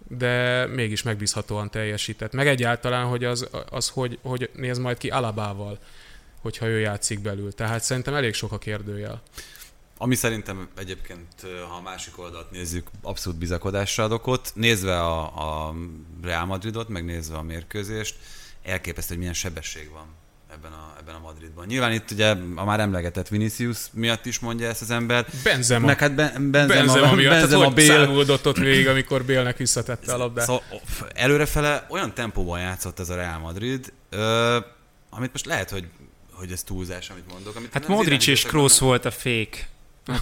de 0.07 0.65
mégis 0.65 1.03
megbízhatóan 1.03 1.69
teljesített. 1.69 2.33
Meg 2.33 2.47
egyáltalán, 2.47 3.05
hogy 3.05 3.23
az, 3.23 3.47
az 3.69 3.89
hogy, 3.89 4.19
hogy 4.21 4.49
néz 4.53 4.77
majd 4.77 4.97
ki 4.97 5.09
Alabával, 5.09 5.79
hogyha 6.41 6.65
ő 6.65 6.79
játszik 6.79 7.19
belül. 7.19 7.53
Tehát 7.53 7.83
szerintem 7.83 8.13
elég 8.13 8.33
sok 8.33 8.51
a 8.51 8.57
kérdőjel. 8.57 9.21
Ami 10.01 10.15
szerintem 10.15 10.67
egyébként, 10.77 11.27
ha 11.69 11.75
a 11.75 11.81
másik 11.81 12.19
oldalt 12.19 12.51
nézzük, 12.51 12.87
abszolút 13.01 13.39
bizakodásra 13.39 14.03
ad 14.03 14.11
okot. 14.11 14.51
Nézve 14.55 14.99
a, 14.99 15.21
a 15.67 15.75
Real 16.21 16.45
Madridot, 16.45 16.89
meg 16.89 17.05
nézve 17.05 17.37
a 17.37 17.41
mérkőzést, 17.41 18.15
elképesztő, 18.63 19.09
hogy 19.09 19.17
milyen 19.17 19.33
sebesség 19.33 19.89
van 19.91 20.05
ebben 20.53 20.71
a, 20.71 20.93
ebben 20.99 21.15
a 21.15 21.19
Madridban. 21.19 21.65
Nyilván 21.65 21.91
itt 21.91 22.11
ugye 22.11 22.35
a 22.55 22.65
már 22.65 22.79
emlegetett 22.79 23.27
Vinicius 23.27 23.77
miatt 23.91 24.25
is 24.25 24.39
mondja 24.39 24.67
ezt 24.67 24.81
az 24.81 24.91
ember. 24.91 25.25
Benzema. 25.43 25.85
Meg 25.85 25.99
hát 25.99 26.15
ben, 26.15 26.51
Benzema, 26.51 26.83
Benzema 26.83 27.13
miatt. 27.13 27.39
Benzema 27.39 27.69
Bél. 27.69 28.05
Hogy 28.05 28.31
ott 28.31 28.57
végig, 28.57 28.87
amikor 28.87 29.25
Bélnek 29.25 29.57
visszatette 29.57 30.13
a 30.13 30.17
labdát. 30.17 30.45
Szóval 30.45 30.63
előrefele 31.13 31.85
olyan 31.89 32.13
tempóban 32.13 32.59
játszott 32.59 32.99
ez 32.99 33.09
a 33.09 33.15
Real 33.15 33.39
Madrid, 33.39 33.93
ö, 34.09 34.57
amit 35.09 35.31
most 35.31 35.45
lehet, 35.45 35.69
hogy 35.69 35.87
hogy 36.31 36.51
ez 36.51 36.63
túlzás, 36.63 37.09
amit 37.09 37.31
mondok. 37.31 37.55
Amit 37.55 37.73
hát 37.73 37.87
Modric 37.87 38.27
és 38.27 38.43
Kroos 38.43 38.79
volt 38.79 39.05
a 39.05 39.11
fék 39.11 39.67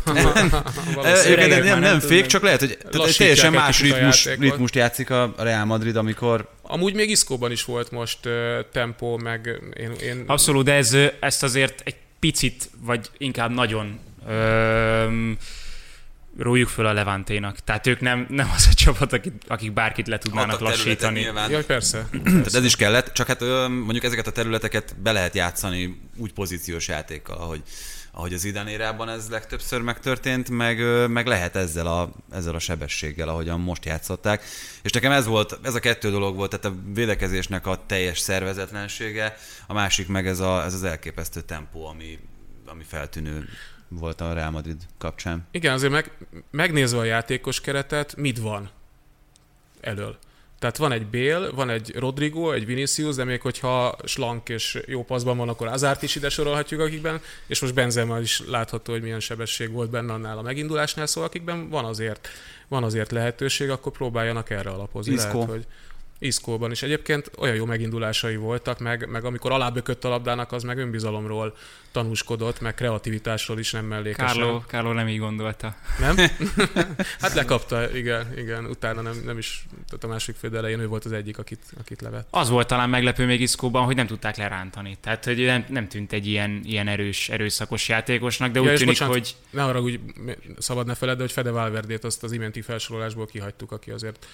nem, 0.05 1.63
nem, 1.63 1.79
nem 1.79 1.99
fék, 1.99 2.25
csak 2.25 2.41
lehet, 2.41 2.59
hogy 2.59 2.77
teljesen 3.17 3.53
más 3.53 3.81
ritmus, 3.81 4.25
ritmust 4.25 4.75
játszik 4.75 5.09
a 5.09 5.33
Real 5.37 5.65
Madrid, 5.65 5.95
amikor... 5.95 6.49
Amúgy 6.61 6.93
még 6.93 7.09
Iszkóban 7.09 7.51
is 7.51 7.65
volt 7.65 7.91
most 7.91 8.25
uh, 8.25 8.33
tempó, 8.71 9.17
meg 9.17 9.59
én, 9.77 9.91
én... 9.91 10.23
Abszolút, 10.27 10.65
de 10.65 10.73
ez, 10.73 10.97
ezt 11.19 11.43
azért 11.43 11.81
egy 11.83 11.95
picit, 12.19 12.69
vagy 12.81 13.09
inkább 13.17 13.51
nagyon 13.51 13.99
um, 14.27 15.37
rójuk 16.37 16.69
föl 16.69 16.85
a 16.85 16.93
Levanténak. 16.93 17.59
Tehát 17.59 17.87
ők 17.87 17.99
nem, 17.99 18.25
nem 18.29 18.51
az 18.55 18.67
a 18.71 18.73
csapat, 18.73 19.13
akik, 19.13 19.33
akik 19.47 19.73
bárkit 19.73 20.07
le 20.07 20.17
tudnának 20.17 20.59
lassítani. 20.59 21.19
Nyilván. 21.19 21.51
Ja, 21.51 21.63
persze. 21.63 22.07
persze. 22.11 22.29
Tehát 22.29 22.55
ez 22.55 22.63
is 22.63 22.75
kellett, 22.75 23.13
csak 23.13 23.27
hát 23.27 23.39
mondjuk 23.67 24.03
ezeket 24.03 24.27
a 24.27 24.31
területeket 24.31 24.95
be 24.99 25.11
lehet 25.11 25.35
játszani 25.35 26.01
úgy 26.17 26.33
pozíciós 26.33 26.87
játékkal, 26.87 27.37
ahogy 27.37 27.61
ahogy 28.17 28.33
az 28.33 28.45
Idanérában 28.45 29.09
ez 29.09 29.29
legtöbbször 29.29 29.81
megtörtént, 29.81 30.49
meg, 30.49 31.07
meg 31.09 31.27
lehet 31.27 31.55
ezzel 31.55 31.87
a, 31.87 32.09
ezzel 32.31 32.55
a 32.55 32.59
sebességgel, 32.59 33.29
ahogyan 33.29 33.59
most 33.59 33.85
játszották. 33.85 34.43
És 34.81 34.91
nekem 34.91 35.11
ez 35.11 35.25
volt, 35.25 35.59
ez 35.63 35.75
a 35.75 35.79
kettő 35.79 36.09
dolog 36.09 36.35
volt, 36.35 36.49
tehát 36.49 36.77
a 36.77 36.91
védekezésnek 36.93 37.67
a 37.67 37.83
teljes 37.85 38.19
szervezetlensége, 38.19 39.35
a 39.67 39.73
másik 39.73 40.07
meg 40.07 40.27
ez, 40.27 40.39
a, 40.39 40.63
ez 40.63 40.73
az 40.73 40.83
elképesztő 40.83 41.41
tempó, 41.41 41.85
ami, 41.85 42.19
ami 42.65 42.83
feltűnő 42.83 43.49
volt 43.87 44.21
a 44.21 44.33
Real 44.33 44.51
Madrid 44.51 44.81
kapcsán. 44.97 45.47
Igen, 45.51 45.73
azért 45.73 45.91
meg, 45.91 46.11
megnézve 46.51 46.99
a 46.99 47.03
játékos 47.03 47.61
keretet, 47.61 48.15
mit 48.15 48.39
van 48.39 48.69
elől? 49.81 50.17
Tehát 50.59 50.77
van 50.77 50.91
egy 50.91 51.05
Bél, 51.05 51.53
van 51.53 51.69
egy 51.69 51.95
Rodrigo, 51.95 52.51
egy 52.51 52.65
Vinicius, 52.65 53.15
de 53.15 53.23
még 53.23 53.41
hogyha 53.41 53.95
slank 54.03 54.49
és 54.49 54.79
jó 54.85 55.03
paszban 55.03 55.37
van, 55.37 55.49
akkor 55.49 55.67
Azárt 55.67 56.03
is 56.03 56.15
ide 56.15 56.29
sorolhatjuk, 56.29 56.81
akikben, 56.81 57.21
és 57.47 57.61
most 57.61 57.73
Benzema 57.73 58.19
is 58.19 58.41
látható, 58.47 58.91
hogy 58.91 59.01
milyen 59.01 59.19
sebesség 59.19 59.71
volt 59.71 59.89
benne 59.89 60.13
annál 60.13 60.37
a 60.37 60.41
megindulásnál, 60.41 61.05
szóval 61.05 61.29
akikben 61.29 61.69
van 61.69 61.85
azért, 61.85 62.27
van 62.67 62.83
azért 62.83 63.11
lehetőség, 63.11 63.69
akkor 63.69 63.91
próbáljanak 63.91 64.49
erre 64.49 64.69
alapozni. 64.69 65.15
Lehet, 65.15 65.31
hogy 65.31 65.65
Iszkóban 66.19 66.71
is. 66.71 66.81
Egyébként 66.81 67.31
olyan 67.37 67.55
jó 67.55 67.65
megindulásai 67.65 68.35
voltak, 68.35 68.79
meg, 68.79 69.09
meg 69.09 69.25
amikor 69.25 69.51
alábökött 69.51 70.03
a 70.03 70.09
labdának, 70.09 70.51
az 70.51 70.63
meg 70.63 70.77
önbizalomról 70.77 71.55
tanúskodott, 71.91 72.61
meg 72.61 72.73
kreativitásról 72.73 73.59
is 73.59 73.71
nem 73.71 73.85
mellékesen. 73.85 74.25
Kárló, 74.25 74.63
Kárló 74.67 74.91
nem 74.91 75.07
így 75.07 75.19
gondolta. 75.19 75.75
Nem? 75.99 76.15
hát 77.21 77.33
lekapta, 77.33 77.95
igen, 77.95 78.33
igen. 78.37 78.65
Utána 78.65 79.01
nem, 79.01 79.21
nem 79.25 79.37
is, 79.37 79.65
tehát 79.87 80.03
a 80.03 80.07
másik 80.07 80.35
fél 80.35 80.57
elején 80.57 80.79
ő 80.79 80.87
volt 80.87 81.05
az 81.05 81.11
egyik, 81.11 81.37
akit, 81.37 81.63
akit 81.79 82.01
levett. 82.01 82.27
Az 82.29 82.49
volt 82.49 82.67
talán 82.67 82.89
meglepő 82.89 83.25
még 83.25 83.41
Iszkóban, 83.41 83.85
hogy 83.85 83.95
nem 83.95 84.07
tudták 84.07 84.37
lerántani. 84.37 84.97
Tehát, 85.01 85.25
hogy 85.25 85.45
nem, 85.45 85.65
nem 85.69 85.87
tűnt 85.87 86.13
egy 86.13 86.27
ilyen, 86.27 86.61
ilyen 86.63 86.87
erős, 86.87 87.29
erőszakos 87.29 87.89
játékosnak, 87.89 88.51
de 88.51 88.59
ja, 88.59 88.71
úgy 88.71 88.77
tűnik, 88.77 88.87
bocsánat, 88.87 89.13
hogy... 89.13 89.35
Ne 89.49 89.63
arra, 89.63 89.81
úgy 89.81 89.99
szabad 90.57 90.85
ne 90.85 90.95
feled, 90.95 91.15
de 91.15 91.21
hogy 91.21 91.31
Fede 91.31 91.51
Valverdét 91.51 92.03
azt 92.03 92.23
az 92.23 92.31
iménti 92.31 92.61
felsorolásból 92.61 93.25
kihagytuk, 93.25 93.71
aki 93.71 93.91
azért 93.91 94.25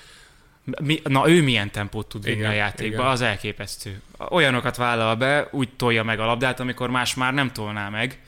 mi, 0.64 1.02
na 1.04 1.30
ő 1.30 1.42
milyen 1.42 1.72
tempót 1.72 2.08
tud 2.08 2.24
vinni 2.24 2.44
a 2.44 2.52
játékba, 2.52 2.96
igen. 2.96 3.12
az 3.12 3.22
elképesztő. 3.22 4.02
Olyanokat 4.30 4.76
vállal 4.76 5.16
be, 5.16 5.48
úgy 5.52 5.70
tolja 5.70 6.04
meg 6.04 6.20
a 6.20 6.26
labdát, 6.26 6.60
amikor 6.60 6.90
más 6.90 7.14
már 7.14 7.34
nem 7.34 7.52
tolná 7.52 7.90
meg, 7.90 8.20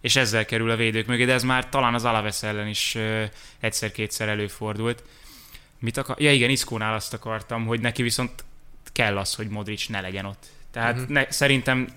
és 0.00 0.16
ezzel 0.16 0.44
kerül 0.44 0.70
a 0.70 0.76
védők 0.76 1.06
mögé, 1.06 1.24
de 1.24 1.32
ez 1.32 1.42
már 1.42 1.68
talán 1.68 1.94
az 1.94 2.04
Alaves 2.04 2.42
ellen 2.42 2.68
is 2.68 2.96
egyszer-kétszer 3.60 4.28
előfordult. 4.28 5.04
Mit 5.78 5.96
akar? 5.96 6.20
Ja 6.20 6.32
igen, 6.32 6.50
Iszkónál 6.50 6.94
azt 6.94 7.14
akartam, 7.14 7.66
hogy 7.66 7.80
neki 7.80 8.02
viszont 8.02 8.44
kell 8.92 9.18
az, 9.18 9.34
hogy 9.34 9.48
Modric 9.48 9.86
ne 9.86 10.00
legyen 10.00 10.24
ott. 10.24 10.46
Tehát 10.70 10.94
uh-huh. 10.94 11.10
ne, 11.10 11.30
szerintem 11.30 11.88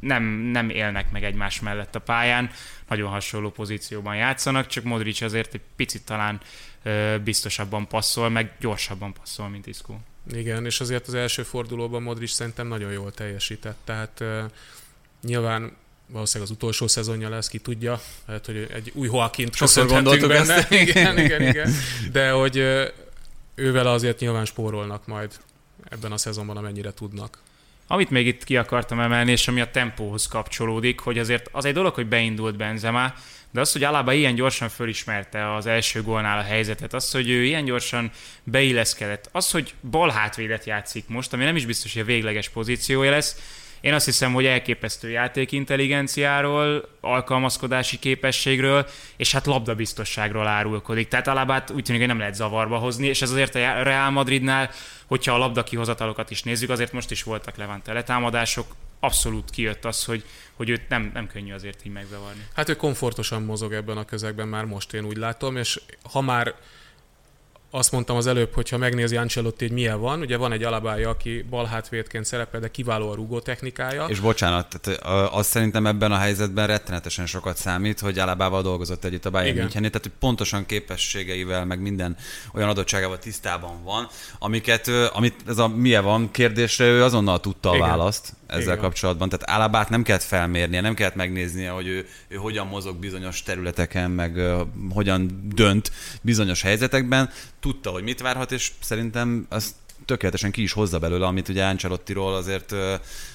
nem, 0.00 0.22
nem 0.24 0.70
élnek 0.70 1.10
meg 1.10 1.24
egymás 1.24 1.60
mellett 1.60 1.94
a 1.94 2.00
pályán, 2.00 2.50
nagyon 2.88 3.10
hasonló 3.10 3.50
pozícióban 3.50 4.16
játszanak, 4.16 4.66
csak 4.66 4.84
Modric 4.84 5.20
azért 5.20 5.54
egy 5.54 5.60
picit 5.76 6.04
talán 6.04 6.40
biztosabban 7.24 7.86
passzol, 7.88 8.28
meg 8.28 8.52
gyorsabban 8.60 9.12
passzol, 9.12 9.48
mint 9.48 9.66
Iszkó. 9.66 10.00
Igen, 10.32 10.64
és 10.64 10.80
azért 10.80 11.06
az 11.06 11.14
első 11.14 11.42
fordulóban 11.42 12.02
Modric 12.02 12.30
szerintem 12.30 12.66
nagyon 12.66 12.92
jól 12.92 13.12
teljesített, 13.12 13.78
tehát 13.84 14.24
nyilván 15.22 15.76
valószínűleg 16.06 16.50
az 16.50 16.56
utolsó 16.56 16.86
szezonja 16.86 17.28
lesz, 17.28 17.48
ki 17.48 17.58
tudja, 17.58 18.00
lehet, 18.26 18.46
hogy 18.46 18.68
egy 18.72 18.92
új 18.94 19.06
Joaquint 19.06 19.56
köszönhetünk 19.56 20.26
benne. 20.26 20.54
Ezt. 20.54 20.70
Igen, 20.88 21.18
igen, 21.18 21.42
igen. 21.50 21.72
De 22.12 22.30
hogy 22.30 22.56
ővel 23.54 23.86
azért 23.86 24.20
nyilván 24.20 24.44
spórolnak 24.44 25.06
majd 25.06 25.32
ebben 25.88 26.12
a 26.12 26.16
szezonban, 26.16 26.56
amennyire 26.56 26.92
tudnak. 26.92 27.38
Amit 27.86 28.10
még 28.10 28.26
itt 28.26 28.44
ki 28.44 28.56
akartam 28.56 29.00
emelni, 29.00 29.30
és 29.30 29.48
ami 29.48 29.60
a 29.60 29.70
tempóhoz 29.70 30.26
kapcsolódik, 30.26 31.00
hogy 31.00 31.18
azért 31.18 31.48
az 31.52 31.64
egy 31.64 31.74
dolog, 31.74 31.94
hogy 31.94 32.06
beindult 32.06 32.56
Benzema, 32.56 33.14
de 33.50 33.60
az, 33.60 33.72
hogy 33.72 33.84
Alaba 33.84 34.12
ilyen 34.12 34.34
gyorsan 34.34 34.68
fölismerte 34.68 35.54
az 35.54 35.66
első 35.66 36.02
gólnál 36.02 36.38
a 36.38 36.42
helyzetet, 36.42 36.94
az, 36.94 37.10
hogy 37.10 37.30
ő 37.30 37.44
ilyen 37.44 37.64
gyorsan 37.64 38.10
beilleszkedett, 38.44 39.28
az, 39.32 39.50
hogy 39.50 39.74
bal 39.90 40.10
hátvédet 40.10 40.64
játszik 40.64 41.04
most, 41.08 41.32
ami 41.32 41.44
nem 41.44 41.56
is 41.56 41.66
biztos, 41.66 41.92
hogy 41.92 42.02
a 42.02 42.04
végleges 42.04 42.48
pozíciója 42.48 43.10
lesz, 43.10 43.36
én 43.80 43.94
azt 43.94 44.04
hiszem, 44.04 44.32
hogy 44.32 44.46
elképesztő 44.46 45.10
játékintelligenciáról, 45.10 46.88
alkalmazkodási 47.00 47.98
képességről, 47.98 48.86
és 49.16 49.32
hát 49.32 49.46
labdabiztosságról 49.46 50.46
árulkodik. 50.46 51.08
Tehát 51.08 51.28
Alabát 51.28 51.70
úgy 51.70 51.84
tűnik, 51.84 52.00
hogy 52.00 52.10
nem 52.10 52.18
lehet 52.18 52.34
zavarba 52.34 52.78
hozni, 52.78 53.06
és 53.06 53.22
ez 53.22 53.30
azért 53.30 53.54
a 53.54 53.82
Real 53.82 54.10
Madridnál, 54.10 54.70
hogyha 55.06 55.34
a 55.34 55.38
labda 55.38 55.62
kihozatalokat 55.62 56.30
is 56.30 56.42
nézzük, 56.42 56.70
azért 56.70 56.92
most 56.92 57.10
is 57.10 57.22
voltak 57.22 57.56
Levante 57.56 57.92
letámadások, 57.92 58.66
abszolút 59.00 59.50
kijött 59.50 59.84
az, 59.84 60.04
hogy, 60.04 60.24
hogy 60.54 60.68
őt 60.68 60.88
nem, 60.88 61.10
nem 61.14 61.26
könnyű 61.26 61.52
azért 61.52 61.84
így 61.86 61.92
megzavarni. 61.92 62.46
Hát 62.54 62.68
ő 62.68 62.76
komfortosan 62.76 63.42
mozog 63.42 63.72
ebben 63.72 63.96
a 63.96 64.04
közegben 64.04 64.48
már 64.48 64.64
most 64.64 64.92
én 64.92 65.04
úgy 65.04 65.16
látom, 65.16 65.56
és 65.56 65.80
ha 66.12 66.20
már 66.20 66.54
azt 67.70 67.92
mondtam 67.92 68.16
az 68.16 68.26
előbb, 68.26 68.54
hogy 68.54 68.68
ha 68.68 68.76
megnézi 68.76 69.16
Ancelotti, 69.16 69.66
hogy 69.66 69.74
milyen 69.74 70.00
van, 70.00 70.20
ugye 70.20 70.36
van 70.36 70.52
egy 70.52 70.62
alabája, 70.62 71.08
aki 71.08 71.44
bal 71.50 71.64
hátvédként 71.64 72.24
szerepel, 72.24 72.60
de 72.60 72.70
kiváló 72.70 73.10
a 73.10 73.14
rugó 73.14 73.40
technikája. 73.40 74.04
És 74.04 74.20
bocsánat, 74.20 74.80
tehát 74.80 75.00
azt 75.32 75.48
szerintem 75.48 75.86
ebben 75.86 76.12
a 76.12 76.16
helyzetben 76.16 76.66
rettenetesen 76.66 77.26
sokat 77.26 77.56
számít, 77.56 78.00
hogy 78.00 78.18
Alabával 78.18 78.62
dolgozott 78.62 79.04
együtt 79.04 79.24
a 79.24 79.30
Bayern 79.30 79.56
Münchennél, 79.58 79.90
tehát 79.90 80.06
hogy 80.06 80.16
pontosan 80.18 80.66
képességeivel, 80.66 81.64
meg 81.64 81.80
minden 81.80 82.16
olyan 82.54 82.68
adottságával 82.68 83.18
tisztában 83.18 83.82
van, 83.84 84.08
amiket, 84.38 84.88
amit 85.12 85.34
ez 85.46 85.58
a 85.58 85.68
milyen 85.68 86.04
van 86.04 86.30
kérdésre 86.30 86.84
ő 86.84 87.02
azonnal 87.02 87.40
tudta 87.40 87.70
a 87.70 87.74
Igen. 87.74 87.88
választ 87.88 88.36
ezzel 88.48 88.62
Igen. 88.62 88.78
kapcsolatban. 88.78 89.28
Tehát 89.28 89.60
Alabát 89.60 89.88
nem 89.88 90.02
kellett 90.02 90.22
felmérnie, 90.22 90.80
nem 90.80 90.94
kellett 90.94 91.14
megnéznie, 91.14 91.70
hogy 91.70 91.86
ő, 91.86 92.06
ő 92.28 92.36
hogyan 92.36 92.66
mozog 92.66 92.96
bizonyos 92.96 93.42
területeken, 93.42 94.10
meg 94.10 94.36
uh, 94.36 94.60
hogyan 94.90 95.48
dönt 95.54 95.90
bizonyos 96.22 96.62
helyzetekben. 96.62 97.30
Tudta, 97.60 97.90
hogy 97.90 98.02
mit 98.02 98.20
várhat, 98.20 98.52
és 98.52 98.72
szerintem 98.80 99.46
azt 99.48 99.74
tökéletesen 100.04 100.50
ki 100.50 100.62
is 100.62 100.72
hozza 100.72 100.98
belőle, 100.98 101.26
amit 101.26 101.48
ugye 101.48 101.64
Ancelottiról 101.64 102.34
azért 102.34 102.74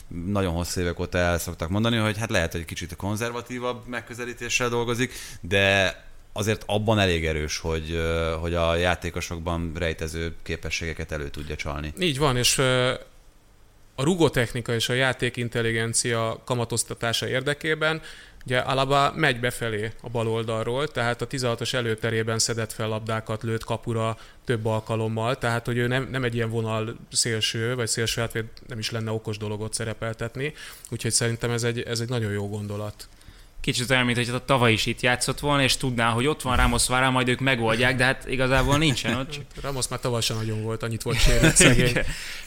nagyon 0.07 0.53
hosszú 0.53 0.81
évek 0.81 0.99
óta 0.99 1.17
el 1.17 1.39
szoktak 1.39 1.69
mondani, 1.69 1.97
hogy 1.97 2.17
hát 2.17 2.29
lehet, 2.29 2.51
hogy 2.51 2.65
kicsit 2.65 2.95
konzervatívabb 2.95 3.87
megközelítéssel 3.87 4.69
dolgozik, 4.69 5.13
de 5.41 5.95
azért 6.33 6.63
abban 6.65 6.99
elég 6.99 7.25
erős, 7.25 7.57
hogy, 7.57 8.01
hogy 8.39 8.53
a 8.53 8.75
játékosokban 8.75 9.71
rejtező 9.75 10.35
képességeket 10.43 11.11
elő 11.11 11.29
tudja 11.29 11.55
csalni. 11.55 11.93
Így 11.99 12.17
van, 12.17 12.37
és 12.37 12.61
a 13.95 14.03
rugótechnika 14.03 14.73
és 14.73 14.89
a 14.89 14.93
játék 14.93 15.37
intelligencia 15.37 16.41
kamatoztatása 16.45 17.27
érdekében 17.27 18.01
Ugye 18.45 18.57
Alaba 18.57 19.13
megy 19.15 19.39
befelé 19.39 19.91
a 20.01 20.09
bal 20.09 20.27
oldalról, 20.27 20.87
tehát 20.87 21.21
a 21.21 21.27
16-os 21.27 21.73
előterében 21.73 22.39
szedett 22.39 22.71
fel 22.71 22.87
labdákat, 22.87 23.43
lőtt 23.43 23.63
kapura 23.63 24.17
több 24.45 24.65
alkalommal, 24.65 25.37
tehát 25.37 25.65
hogy 25.65 25.77
ő 25.77 25.87
nem, 25.87 26.07
nem 26.11 26.23
egy 26.23 26.35
ilyen 26.35 26.49
vonal 26.49 26.95
szélső, 27.11 27.75
vagy 27.75 27.87
szélső 27.87 28.21
átvéd 28.21 28.45
nem 28.67 28.79
is 28.79 28.91
lenne 28.91 29.11
okos 29.11 29.37
dologot 29.37 29.73
szerepeltetni, 29.73 30.53
úgyhogy 30.89 31.11
szerintem 31.11 31.51
ez 31.51 31.63
egy, 31.63 31.81
ez 31.81 31.99
egy 31.99 32.09
nagyon 32.09 32.31
jó 32.31 32.49
gondolat. 32.49 33.07
Kicsit 33.63 33.89
olyan, 33.89 34.05
mint 34.05 34.17
hogy 34.17 34.29
a 34.29 34.45
tavaly 34.45 34.71
is 34.71 34.85
itt 34.85 35.01
játszott 35.01 35.39
volna, 35.39 35.63
és 35.63 35.77
tudná, 35.77 36.09
hogy 36.09 36.27
ott 36.27 36.41
van 36.41 36.55
Ramos 36.55 36.87
Várá, 36.87 37.09
majd 37.09 37.27
ők 37.27 37.39
megoldják, 37.39 37.95
de 37.95 38.03
hát 38.03 38.27
igazából 38.27 38.77
nincsen 38.77 39.15
ott. 39.15 39.39
Ramos 39.61 39.87
már 39.87 39.99
tavaly 39.99 40.21
sem 40.21 40.35
nagyon 40.35 40.61
volt, 40.61 40.83
annyit 40.83 41.01
volt 41.01 41.19
sérült 41.19 41.55
szegény. 41.65 41.93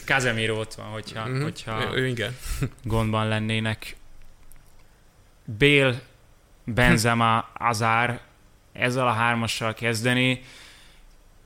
Kazemiro 0.05 0.59
ott 0.59 0.73
van, 0.73 0.85
hogyha, 0.85 1.27
mm-hmm. 1.27 1.41
hogyha 1.41 1.95
ő, 1.95 2.07
igen. 2.07 2.37
gondban 2.83 3.27
lennének. 3.27 3.95
Bél, 5.45 6.01
Benzema, 6.63 7.49
Azár, 7.53 8.21
ezzel 8.73 9.07
a 9.07 9.11
hármassal 9.11 9.73
kezdeni, 9.73 10.41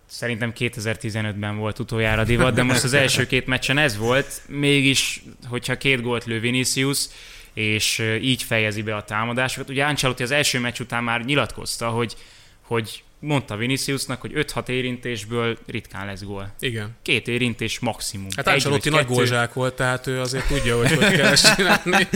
szerintem 0.06 0.54
2015-ben 0.58 1.58
volt 1.58 1.80
utoljára 1.80 2.24
divat, 2.24 2.54
de 2.54 2.64
most 2.64 2.84
az 2.84 2.94
első 2.94 3.28
két 3.28 3.46
meccsen 3.46 3.78
ez 3.78 3.98
volt, 3.98 4.42
mégis, 4.48 5.24
hogyha 5.48 5.78
két 5.78 6.02
gólt 6.02 6.26
lő 6.26 6.40
Vinicius, 6.40 7.06
és 7.54 8.00
így 8.22 8.44
fejezi 8.44 8.82
be 8.82 8.96
a 8.96 9.04
támadásokat. 9.04 9.70
Ugye 9.70 9.86
Ancelotti 9.86 10.24
az 10.24 10.32
első 10.32 10.60
meccs 10.60 10.80
után 10.80 11.04
már 11.04 11.26
nyilatkozta, 11.26 11.90
hogy, 11.90 12.16
hogy 12.62 13.04
mondta 13.22 13.56
Viniciusnak, 13.56 14.22
hogy 14.22 14.32
5-6 14.36 14.68
érintésből 14.68 15.58
ritkán 15.68 16.06
lesz 16.06 16.24
gól. 16.24 16.54
Igen. 16.60 16.96
Két 17.02 17.28
érintés 17.28 17.80
maximum. 17.80 18.28
Hát 18.36 18.48
Ancelotti 18.48 18.90
nagy 18.90 19.06
gólzsák 19.06 19.54
volt, 19.54 19.76
tehát 19.76 20.08
ő 20.08 20.20
azért 20.20 20.48
tudja, 20.48 20.78
hogy 20.78 20.92
hogy 20.92 21.16
kell 21.16 21.32
ezt 21.32 21.56
csinálni. 21.56 22.08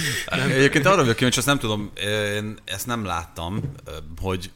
Egyébként 0.56 0.86
arra 0.86 1.00
vagyok 1.00 1.16
kíváncsi, 1.16 1.38
azt 1.38 1.46
nem 1.46 1.58
tudom, 1.58 1.92
én 2.34 2.58
ezt 2.64 2.86
nem 2.86 3.04
láttam, 3.04 3.72
hogy 4.20 4.50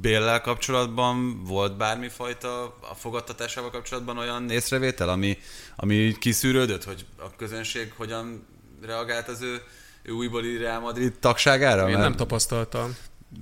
Béllel 0.00 0.40
kapcsolatban 0.40 1.44
volt 1.44 1.76
bármifajta 1.76 2.64
a 2.90 2.94
fogadtatásával 2.94 3.70
kapcsolatban 3.70 4.18
olyan 4.18 4.50
észrevétel, 4.50 5.08
ami, 5.08 5.38
ami 5.76 6.16
kiszűrődött, 6.18 6.84
hogy 6.84 7.06
a 7.16 7.36
közönség 7.36 7.92
hogyan 7.96 8.46
reagált 8.86 9.28
az 9.28 9.42
ő, 9.42 9.62
ő 10.02 10.12
újbóli 10.12 10.56
Real 10.56 10.80
Madrid 10.80 11.12
tagságára? 11.20 11.82
Én 11.82 11.88
mert... 11.88 12.00
nem 12.00 12.16
tapasztaltam. 12.16 12.96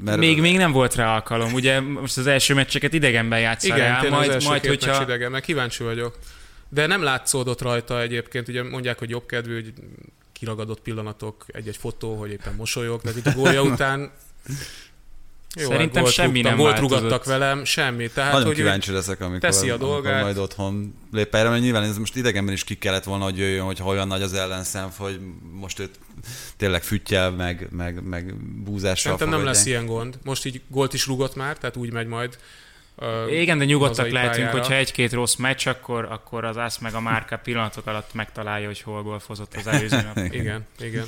Mert 0.04 0.18
még, 0.18 0.40
még 0.40 0.56
nem 0.56 0.72
volt 0.72 0.94
rá 0.94 1.14
alkalom, 1.14 1.52
ugye 1.52 1.80
most 1.80 2.18
az 2.18 2.26
első 2.26 2.54
meccseket 2.54 2.92
idegenben 2.92 3.40
játszál 3.40 3.76
Igen, 3.76 3.94
el, 3.94 4.10
majd, 4.10 4.28
az 4.28 4.34
első 4.34 4.48
majd 4.48 4.66
hogyha... 4.66 5.02
idegen, 5.02 5.30
mert 5.30 5.44
kíváncsi 5.44 5.82
vagyok. 5.82 6.18
De 6.68 6.86
nem 6.86 7.02
látszódott 7.02 7.60
rajta 7.60 8.00
egyébként, 8.00 8.48
ugye 8.48 8.62
mondják, 8.62 8.98
hogy 8.98 9.10
jobb 9.10 9.26
kedvű, 9.26 9.54
hogy 9.54 9.72
kiragadott 10.32 10.80
pillanatok, 10.80 11.44
egy-egy 11.46 11.76
fotó, 11.76 12.14
hogy 12.14 12.30
éppen 12.30 12.54
mosolyog, 12.54 13.00
de 13.00 13.10
itt 13.16 13.26
a 13.26 13.32
gólja 13.32 13.62
után 13.72 14.12
jó, 15.56 15.68
Szerintem 15.68 16.04
hát 16.04 16.12
semmi 16.12 16.32
rúgtam, 16.32 16.50
nem 16.50 16.60
volt 16.60 16.78
rugattak 16.78 17.24
velem, 17.24 17.64
semmi. 17.64 18.08
Tehát, 18.08 18.32
Nagyon 18.32 18.46
hogy 18.46 18.56
kíváncsi 18.56 18.92
leszek, 18.92 19.20
amikor, 19.20 19.38
teszi 19.38 19.70
a 19.70 19.76
dolgát. 19.76 20.22
majd 20.22 20.38
otthon 20.38 20.94
lép 21.12 21.34
erre, 21.34 21.48
mert 21.48 21.62
nyilván 21.62 21.82
ez 21.82 21.98
most 21.98 22.16
idegenben 22.16 22.54
is 22.54 22.64
ki 22.64 22.78
kellett 22.78 23.04
volna, 23.04 23.24
hogy 23.24 23.38
jöjjön, 23.38 23.64
hogy 23.64 23.82
olyan 23.84 24.06
nagy 24.06 24.22
az 24.22 24.32
ellenszem, 24.34 24.90
hogy 24.96 25.20
most 25.52 25.78
őt 25.78 25.98
tényleg 26.56 26.82
füttyel, 26.82 27.30
meg, 27.30 27.68
meg, 27.70 28.02
meg 28.02 28.34
búzással 28.64 29.12
Szerintem 29.12 29.28
nem 29.28 29.44
lesz 29.44 29.66
ilyen 29.66 29.86
gond. 29.86 30.18
Most 30.24 30.46
így 30.46 30.60
gólt 30.68 30.94
is 30.94 31.06
rugott 31.06 31.34
már, 31.34 31.58
tehát 31.58 31.76
úgy 31.76 31.92
megy 31.92 32.06
majd. 32.06 32.38
Uh, 32.96 33.32
Igen, 33.40 33.58
de 33.58 33.64
nyugodtak 33.64 34.10
lehetünk, 34.10 34.36
pályára. 34.36 34.58
hogyha 34.58 34.74
egy-két 34.74 35.12
rossz 35.12 35.34
meccs, 35.34 35.66
akkor, 35.66 36.04
akkor 36.10 36.44
az 36.44 36.58
ász 36.58 36.78
meg 36.78 36.94
a 36.94 37.00
márka 37.00 37.36
pillanatok 37.36 37.86
alatt 37.86 38.14
megtalálja, 38.14 38.66
hogy 38.66 38.80
hol 38.80 39.02
golfozott 39.02 39.54
az 39.54 39.66
előző 39.66 40.02
nap. 40.02 40.18
igen, 40.40 40.66
igen. 40.78 41.04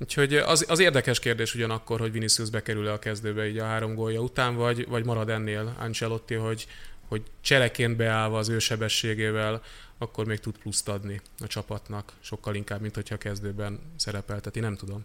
Úgyhogy 0.00 0.34
az, 0.34 0.64
az 0.68 0.78
érdekes 0.78 1.18
kérdés 1.18 1.54
ugyanakkor, 1.54 2.00
hogy 2.00 2.12
Vinicius 2.12 2.50
bekerül-e 2.50 2.92
a 2.92 2.98
kezdőbe 2.98 3.48
így 3.48 3.58
a 3.58 3.64
három 3.64 3.94
gólja 3.94 4.20
után, 4.20 4.54
vagy, 4.54 4.86
vagy 4.88 5.04
marad 5.04 5.28
ennél 5.28 5.76
Ancelotti, 5.78 6.34
hogy, 6.34 6.66
hogy 7.08 7.22
csereként 7.40 7.96
beállva 7.96 8.38
az 8.38 8.48
ő 8.48 8.58
sebességével, 8.58 9.62
akkor 9.98 10.26
még 10.26 10.40
tud 10.40 10.58
pluszt 10.58 10.88
adni 10.88 11.20
a 11.38 11.46
csapatnak, 11.46 12.12
sokkal 12.20 12.54
inkább, 12.54 12.80
mint 12.80 12.94
hogyha 12.94 13.16
kezdőben 13.16 13.80
szerepelteti, 13.96 14.60
nem 14.60 14.76
tudom. 14.76 15.04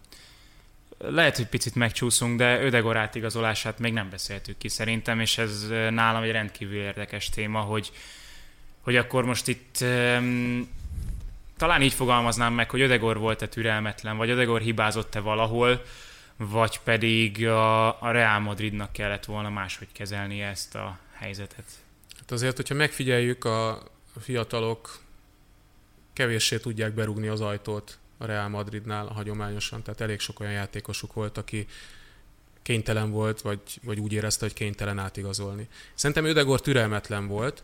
Lehet, 0.98 1.36
hogy 1.36 1.46
picit 1.46 1.74
megcsúszunk, 1.74 2.38
de 2.38 2.62
Ödegor 2.62 2.96
átigazolását 2.96 3.78
még 3.78 3.92
nem 3.92 4.10
beszéltük 4.10 4.58
ki 4.58 4.68
szerintem, 4.68 5.20
és 5.20 5.38
ez 5.38 5.66
nálam 5.90 6.22
egy 6.22 6.30
rendkívül 6.30 6.76
érdekes 6.76 7.28
téma, 7.28 7.60
hogy, 7.60 7.92
hogy 8.80 8.96
akkor 8.96 9.24
most 9.24 9.48
itt 9.48 9.78
um, 9.80 10.68
talán 11.62 11.82
így 11.82 11.92
fogalmaznám 11.92 12.52
meg, 12.52 12.70
hogy 12.70 12.80
Ödegor 12.80 13.18
volt-e 13.18 13.48
türelmetlen, 13.48 14.16
vagy 14.16 14.30
Ödegor 14.30 14.60
hibázott-e 14.60 15.20
valahol, 15.20 15.82
vagy 16.36 16.80
pedig 16.84 17.46
a, 17.46 18.02
a 18.02 18.10
Real 18.10 18.38
Madridnak 18.38 18.92
kellett 18.92 19.24
volna 19.24 19.50
máshogy 19.50 19.88
kezelni 19.92 20.40
ezt 20.40 20.74
a 20.74 20.98
helyzetet. 21.12 21.64
Hát 22.18 22.30
azért, 22.30 22.56
hogyha 22.56 22.74
megfigyeljük, 22.74 23.44
a 23.44 23.82
fiatalok 24.20 24.98
kevéssé 26.12 26.58
tudják 26.58 26.92
berúgni 26.92 27.28
az 27.28 27.40
ajtót 27.40 27.98
a 28.18 28.24
Real 28.24 28.48
Madridnál 28.48 29.06
hagyományosan, 29.06 29.82
tehát 29.82 30.00
elég 30.00 30.20
sok 30.20 30.40
olyan 30.40 30.52
játékosuk 30.52 31.12
volt, 31.12 31.38
aki 31.38 31.66
kénytelen 32.62 33.10
volt, 33.10 33.40
vagy, 33.40 33.60
vagy 33.82 33.98
úgy 33.98 34.12
érezte, 34.12 34.44
hogy 34.44 34.54
kénytelen 34.54 34.98
átigazolni. 34.98 35.68
Szerintem 35.94 36.24
Ödegor 36.24 36.60
türelmetlen 36.60 37.26
volt, 37.26 37.62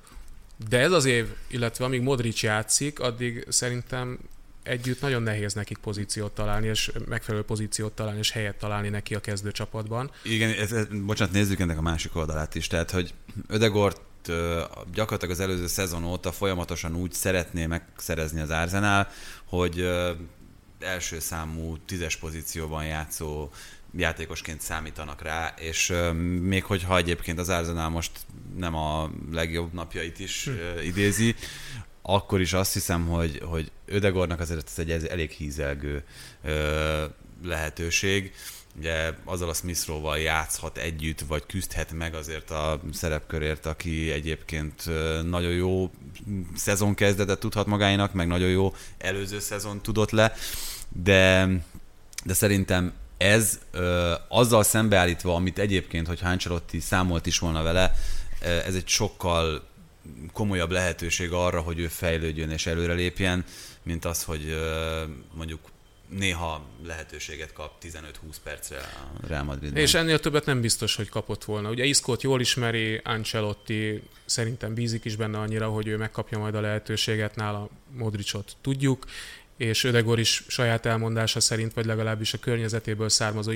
de 0.68 0.78
ez 0.78 0.92
az 0.92 1.04
év, 1.04 1.26
illetve 1.46 1.84
amíg 1.84 2.00
Modric 2.00 2.42
játszik, 2.42 3.00
addig 3.00 3.46
szerintem 3.48 4.18
együtt 4.62 5.00
nagyon 5.00 5.22
nehéz 5.22 5.54
nekik 5.54 5.78
pozíciót 5.78 6.32
találni, 6.32 6.66
és 6.66 6.90
megfelelő 7.08 7.44
pozíciót 7.44 7.92
találni, 7.92 8.18
és 8.18 8.30
helyet 8.30 8.58
találni 8.58 8.88
neki 8.88 9.14
a 9.14 9.20
kezdőcsapatban. 9.20 10.10
Igen, 10.22 10.50
ez, 10.50 10.72
ez, 10.72 10.86
bocsánat, 11.04 11.34
nézzük 11.34 11.60
ennek 11.60 11.78
a 11.78 11.82
másik 11.82 12.16
oldalát 12.16 12.54
is. 12.54 12.66
Tehát, 12.66 12.90
hogy 12.90 13.14
Ödegort 13.46 14.00
gyakorlatilag 14.92 15.30
az 15.30 15.40
előző 15.40 15.66
szezon 15.66 16.04
óta 16.04 16.32
folyamatosan 16.32 16.96
úgy 16.96 17.12
szeretné 17.12 17.66
megszerezni 17.66 18.40
az 18.40 18.50
Arsenal, 18.50 19.08
hogy 19.44 19.88
első 20.78 21.18
számú 21.18 21.76
tízes 21.86 22.16
pozícióban 22.16 22.84
játszó 22.84 23.50
játékosként 23.96 24.60
számítanak 24.60 25.22
rá, 25.22 25.54
és 25.58 25.92
még 26.40 26.64
hogyha 26.64 26.96
egyébként 26.96 27.38
az 27.38 27.48
Arsenal 27.48 27.88
most 27.88 28.10
nem 28.56 28.74
a 28.74 29.10
legjobb 29.32 29.72
napjait 29.72 30.18
is 30.18 30.44
hm. 30.44 30.82
idézi, 30.82 31.34
akkor 32.02 32.40
is 32.40 32.52
azt 32.52 32.72
hiszem, 32.72 33.06
hogy, 33.06 33.40
hogy 33.44 33.70
Ödegornak 33.86 34.40
azért 34.40 34.68
ez 34.68 34.78
egy 34.78 35.06
elég 35.06 35.30
hízelgő 35.30 36.04
lehetőség. 37.44 38.32
Ugye 38.78 39.12
azzal 39.24 39.48
a 39.48 39.52
Smithrow-val 39.52 40.18
játszhat 40.18 40.78
együtt, 40.78 41.20
vagy 41.20 41.46
küzdhet 41.46 41.92
meg 41.92 42.14
azért 42.14 42.50
a 42.50 42.80
szerepkörért, 42.92 43.66
aki 43.66 44.10
egyébként 44.10 44.84
nagyon 45.24 45.52
jó 45.52 45.90
szezon 46.54 46.94
kezdetet 46.94 47.38
tudhat 47.38 47.66
magáinak, 47.66 48.12
meg 48.12 48.26
nagyon 48.26 48.48
jó 48.48 48.74
előző 48.98 49.38
szezon 49.38 49.82
tudott 49.82 50.10
le, 50.10 50.32
de, 50.88 51.48
de 52.24 52.34
szerintem 52.34 52.92
ez 53.18 53.58
ö, 53.70 54.14
azzal 54.28 54.62
szembeállítva, 54.62 55.34
amit 55.34 55.58
egyébként, 55.58 56.06
hogy 56.06 56.18
Ancelotti 56.22 56.80
számolt 56.80 57.26
is 57.26 57.38
volna 57.38 57.62
vele, 57.62 57.92
ez 58.40 58.74
egy 58.74 58.88
sokkal 58.88 59.66
komolyabb 60.32 60.70
lehetőség 60.70 61.32
arra, 61.32 61.60
hogy 61.60 61.78
ő 61.78 61.86
fejlődjön 61.86 62.50
és 62.50 62.66
előrelépjen, 62.66 63.44
mint 63.82 64.04
az, 64.04 64.24
hogy 64.24 64.48
ö, 64.48 65.02
mondjuk 65.34 65.60
néha 66.08 66.66
lehetőséget 66.86 67.52
kap 67.52 67.72
15-20 67.82 67.94
percre 68.42 68.76
a 68.76 69.26
Real 69.26 69.42
Madrid. 69.42 69.76
És 69.76 69.94
ennél 69.94 70.18
többet 70.18 70.46
nem 70.46 70.60
biztos, 70.60 70.96
hogy 70.96 71.08
kapott 71.08 71.44
volna. 71.44 71.70
Ugye 71.70 71.84
Iszkót 71.84 72.22
jól 72.22 72.40
ismeri, 72.40 73.00
Ancelotti 73.04 74.02
szerintem 74.24 74.74
bízik 74.74 75.04
is 75.04 75.16
benne 75.16 75.38
annyira, 75.38 75.68
hogy 75.68 75.86
ő 75.86 75.96
megkapja 75.96 76.38
majd 76.38 76.54
a 76.54 76.60
lehetőséget, 76.60 77.36
nála 77.36 77.68
Modricot 77.92 78.56
tudjuk, 78.60 79.06
és 79.58 79.84
Ödegor 79.84 80.18
is 80.18 80.44
saját 80.48 80.86
elmondása 80.86 81.40
szerint, 81.40 81.74
vagy 81.74 81.84
legalábbis 81.84 82.34
a 82.34 82.38
környezetéből 82.38 83.08
származó 83.08 83.50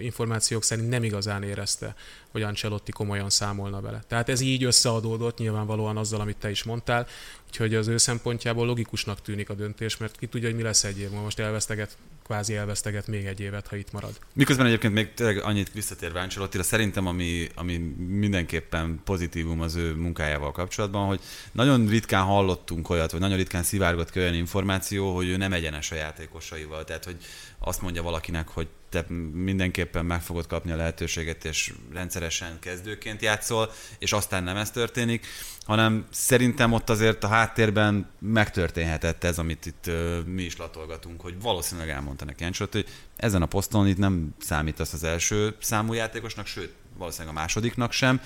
információk 0.00 0.64
szerint 0.64 0.88
nem 0.88 1.02
igazán 1.02 1.42
érezte, 1.42 1.94
hogy 2.30 2.42
Ancelotti 2.42 2.92
komolyan 2.92 3.30
számolna 3.30 3.80
vele. 3.80 4.04
Tehát 4.08 4.28
ez 4.28 4.40
így 4.40 4.64
összeadódott 4.64 5.38
nyilvánvalóan 5.38 5.96
azzal, 5.96 6.20
amit 6.20 6.36
te 6.36 6.50
is 6.50 6.62
mondtál, 6.62 7.06
úgyhogy 7.46 7.74
az 7.74 7.88
ő 7.88 7.96
szempontjából 7.96 8.66
logikusnak 8.66 9.22
tűnik 9.22 9.50
a 9.50 9.54
döntés, 9.54 9.96
mert 9.96 10.16
ki 10.16 10.26
tudja, 10.26 10.48
hogy 10.48 10.56
mi 10.56 10.62
lesz 10.62 10.84
egy 10.84 10.98
év, 10.98 11.10
most 11.10 11.38
elveszteget 11.38 11.96
kvázi 12.28 12.56
elveszteget 12.56 13.06
még 13.06 13.26
egy 13.26 13.40
évet, 13.40 13.66
ha 13.66 13.76
itt 13.76 13.92
marad. 13.92 14.18
Miközben 14.32 14.66
egyébként 14.66 14.94
még 14.94 15.14
tényleg 15.14 15.42
annyit 15.42 15.72
visszatérve 15.72 16.20
Ancelottira, 16.20 16.62
szerintem 16.62 17.06
ami, 17.06 17.48
ami 17.54 17.76
mindenképpen 18.08 19.00
pozitívum 19.04 19.60
az 19.60 19.74
ő 19.74 19.94
munkájával 19.94 20.52
kapcsolatban, 20.52 21.06
hogy 21.06 21.20
nagyon 21.52 21.88
ritkán 21.88 22.24
hallottunk 22.24 22.90
olyat, 22.90 23.10
vagy 23.10 23.20
nagyon 23.20 23.36
ritkán 23.36 23.62
szivárgott 23.62 24.10
ki 24.10 24.18
olyan 24.18 24.34
információ, 24.34 25.14
hogy 25.14 25.28
ő 25.28 25.36
nem 25.36 25.52
egyenes 25.52 25.90
a 25.90 25.94
játékosaival. 25.94 26.84
Tehát, 26.84 27.04
hogy 27.04 27.16
azt 27.58 27.82
mondja 27.82 28.02
valakinek, 28.02 28.48
hogy 28.48 28.68
te 28.88 29.04
mindenképpen 29.32 30.04
meg 30.04 30.22
fogod 30.22 30.46
kapni 30.46 30.70
a 30.70 30.76
lehetőséget, 30.76 31.44
és 31.44 31.72
rendszeresen 31.92 32.58
kezdőként 32.60 33.22
játszol, 33.22 33.70
és 33.98 34.12
aztán 34.12 34.44
nem 34.44 34.56
ez 34.56 34.70
történik, 34.70 35.26
hanem 35.62 36.06
szerintem 36.10 36.72
ott 36.72 36.90
azért 36.90 37.24
a 37.24 37.28
háttérben 37.28 38.10
megtörténhetett 38.18 39.24
ez, 39.24 39.38
amit 39.38 39.66
itt 39.66 39.84
uh, 39.86 40.24
mi 40.24 40.42
is 40.42 40.56
latolgatunk, 40.56 41.20
hogy 41.20 41.40
valószínűleg 41.42 41.90
elmondta 41.90 42.24
neki 42.24 42.44
Ancelotti, 42.44 42.78
hogy 42.78 42.88
ezen 43.16 43.42
a 43.42 43.46
poszton 43.46 43.86
itt 43.86 43.98
nem 43.98 44.34
számítasz 44.38 44.92
az 44.92 45.04
első 45.04 45.56
számú 45.60 45.92
játékosnak, 45.92 46.46
sőt, 46.46 46.74
valószínűleg 46.96 47.36
a 47.36 47.38
másodiknak 47.38 47.92
sem, 47.92 48.20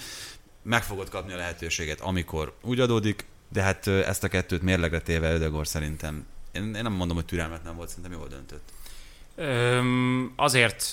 meg 0.62 0.82
fogod 0.82 1.08
kapni 1.08 1.32
a 1.32 1.36
lehetőséget, 1.36 2.00
amikor 2.00 2.56
úgy 2.62 2.80
adódik, 2.80 3.24
de 3.48 3.62
hát 3.62 3.86
ezt 3.86 4.24
a 4.24 4.28
kettőt 4.28 4.62
mérlegre 4.62 5.00
téve 5.00 5.32
Ödegor 5.32 5.66
szerintem, 5.66 6.26
én, 6.52 6.62
én 6.62 6.82
nem 6.82 6.92
mondom, 6.92 7.16
hogy 7.16 7.24
türelmet 7.24 7.64
nem 7.64 7.76
volt, 7.76 7.88
szerintem 7.88 8.12
jól 8.12 8.28
döntött. 8.28 8.72
Öm, 9.42 10.32
azért 10.36 10.84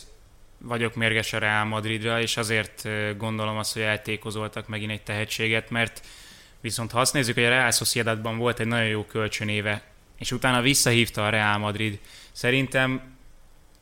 vagyok 0.58 0.96
mérges 0.96 1.34
a 1.34 1.38
Real 1.38 1.66
Madridra, 1.66 2.22
és 2.22 2.38
azért 2.38 2.88
gondolom 3.18 3.58
azt, 3.58 3.74
hogy 3.74 3.82
eltékozoltak 3.82 4.68
megint 4.68 4.92
egy 4.92 5.02
tehetséget, 5.02 5.70
mert 5.70 6.06
viszont 6.62 6.92
ha 6.92 7.00
azt 7.00 7.14
nézzük, 7.14 7.34
hogy 7.36 7.44
a 7.44 7.50
Real 7.50 7.72
Sociedadban 7.72 8.38
volt 8.38 8.60
egy 8.60 8.68
nagyon 8.68 8.88
jó 8.88 9.06
kölcsönéve, 9.06 9.82
és 10.18 10.32
utána 10.32 10.62
visszahívta 10.62 11.26
a 11.26 11.30
Real 11.30 11.58
Madrid, 11.58 12.00
szerintem 12.32 13.18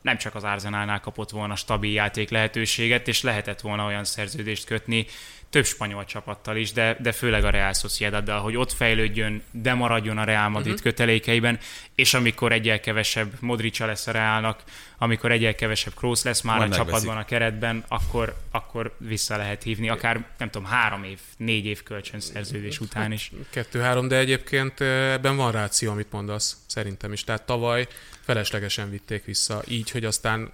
nem 0.02 0.18
csak 0.18 0.34
az 0.34 0.44
Arsenalnál 0.44 1.00
kapott 1.00 1.30
volna 1.30 1.56
stabil 1.56 1.92
játék 1.92 2.30
lehetőséget, 2.30 3.08
és 3.08 3.22
lehetett 3.22 3.60
volna 3.60 3.86
olyan 3.86 4.04
szerződést 4.04 4.64
kötni, 4.64 5.06
több 5.50 5.64
spanyol 5.64 6.04
csapattal 6.04 6.56
is, 6.56 6.72
de, 6.72 6.96
de 7.00 7.12
főleg 7.12 7.44
a 7.44 7.50
Real 7.50 7.72
Sociedaddal, 7.72 8.40
hogy 8.40 8.56
ott 8.56 8.72
fejlődjön, 8.72 9.42
de 9.50 9.74
maradjon 9.74 10.18
a 10.18 10.24
Real 10.24 10.48
Madrid 10.48 10.72
uh-huh. 10.72 10.86
kötelékeiben, 10.86 11.58
és 11.94 12.14
amikor 12.14 12.52
egyel 12.52 12.80
kevesebb 12.80 13.32
Modricsa 13.40 13.86
lesz 13.86 14.06
a 14.06 14.10
Realnak, 14.10 14.62
amikor 14.98 15.32
egyel 15.32 15.54
kevesebb 15.54 15.94
Kroos 15.94 16.22
lesz 16.22 16.40
már 16.40 16.58
Majd 16.58 16.72
a 16.72 16.76
megveszik. 16.76 16.92
csapatban, 16.92 17.22
a 17.22 17.26
keretben, 17.26 17.84
akkor, 17.88 18.36
akkor 18.50 18.96
vissza 18.98 19.36
lehet 19.36 19.62
hívni, 19.62 19.88
akár 19.88 20.24
nem 20.38 20.50
tudom, 20.50 20.68
három 20.68 21.04
év, 21.04 21.18
négy 21.36 21.64
év 21.64 21.82
kölcsönszerződés 21.82 22.80
után 22.80 23.12
is. 23.12 23.32
Kettő-három, 23.50 24.08
de 24.08 24.16
egyébként 24.16 24.80
ebben 24.80 25.36
van 25.36 25.52
ráció, 25.52 25.90
amit 25.90 26.12
mondasz, 26.12 26.56
szerintem 26.66 27.12
is. 27.12 27.24
Tehát 27.24 27.42
tavaly 27.42 27.86
feleslegesen 28.20 28.90
vitték 28.90 29.24
vissza, 29.24 29.62
így, 29.66 29.90
hogy 29.90 30.04
aztán 30.04 30.52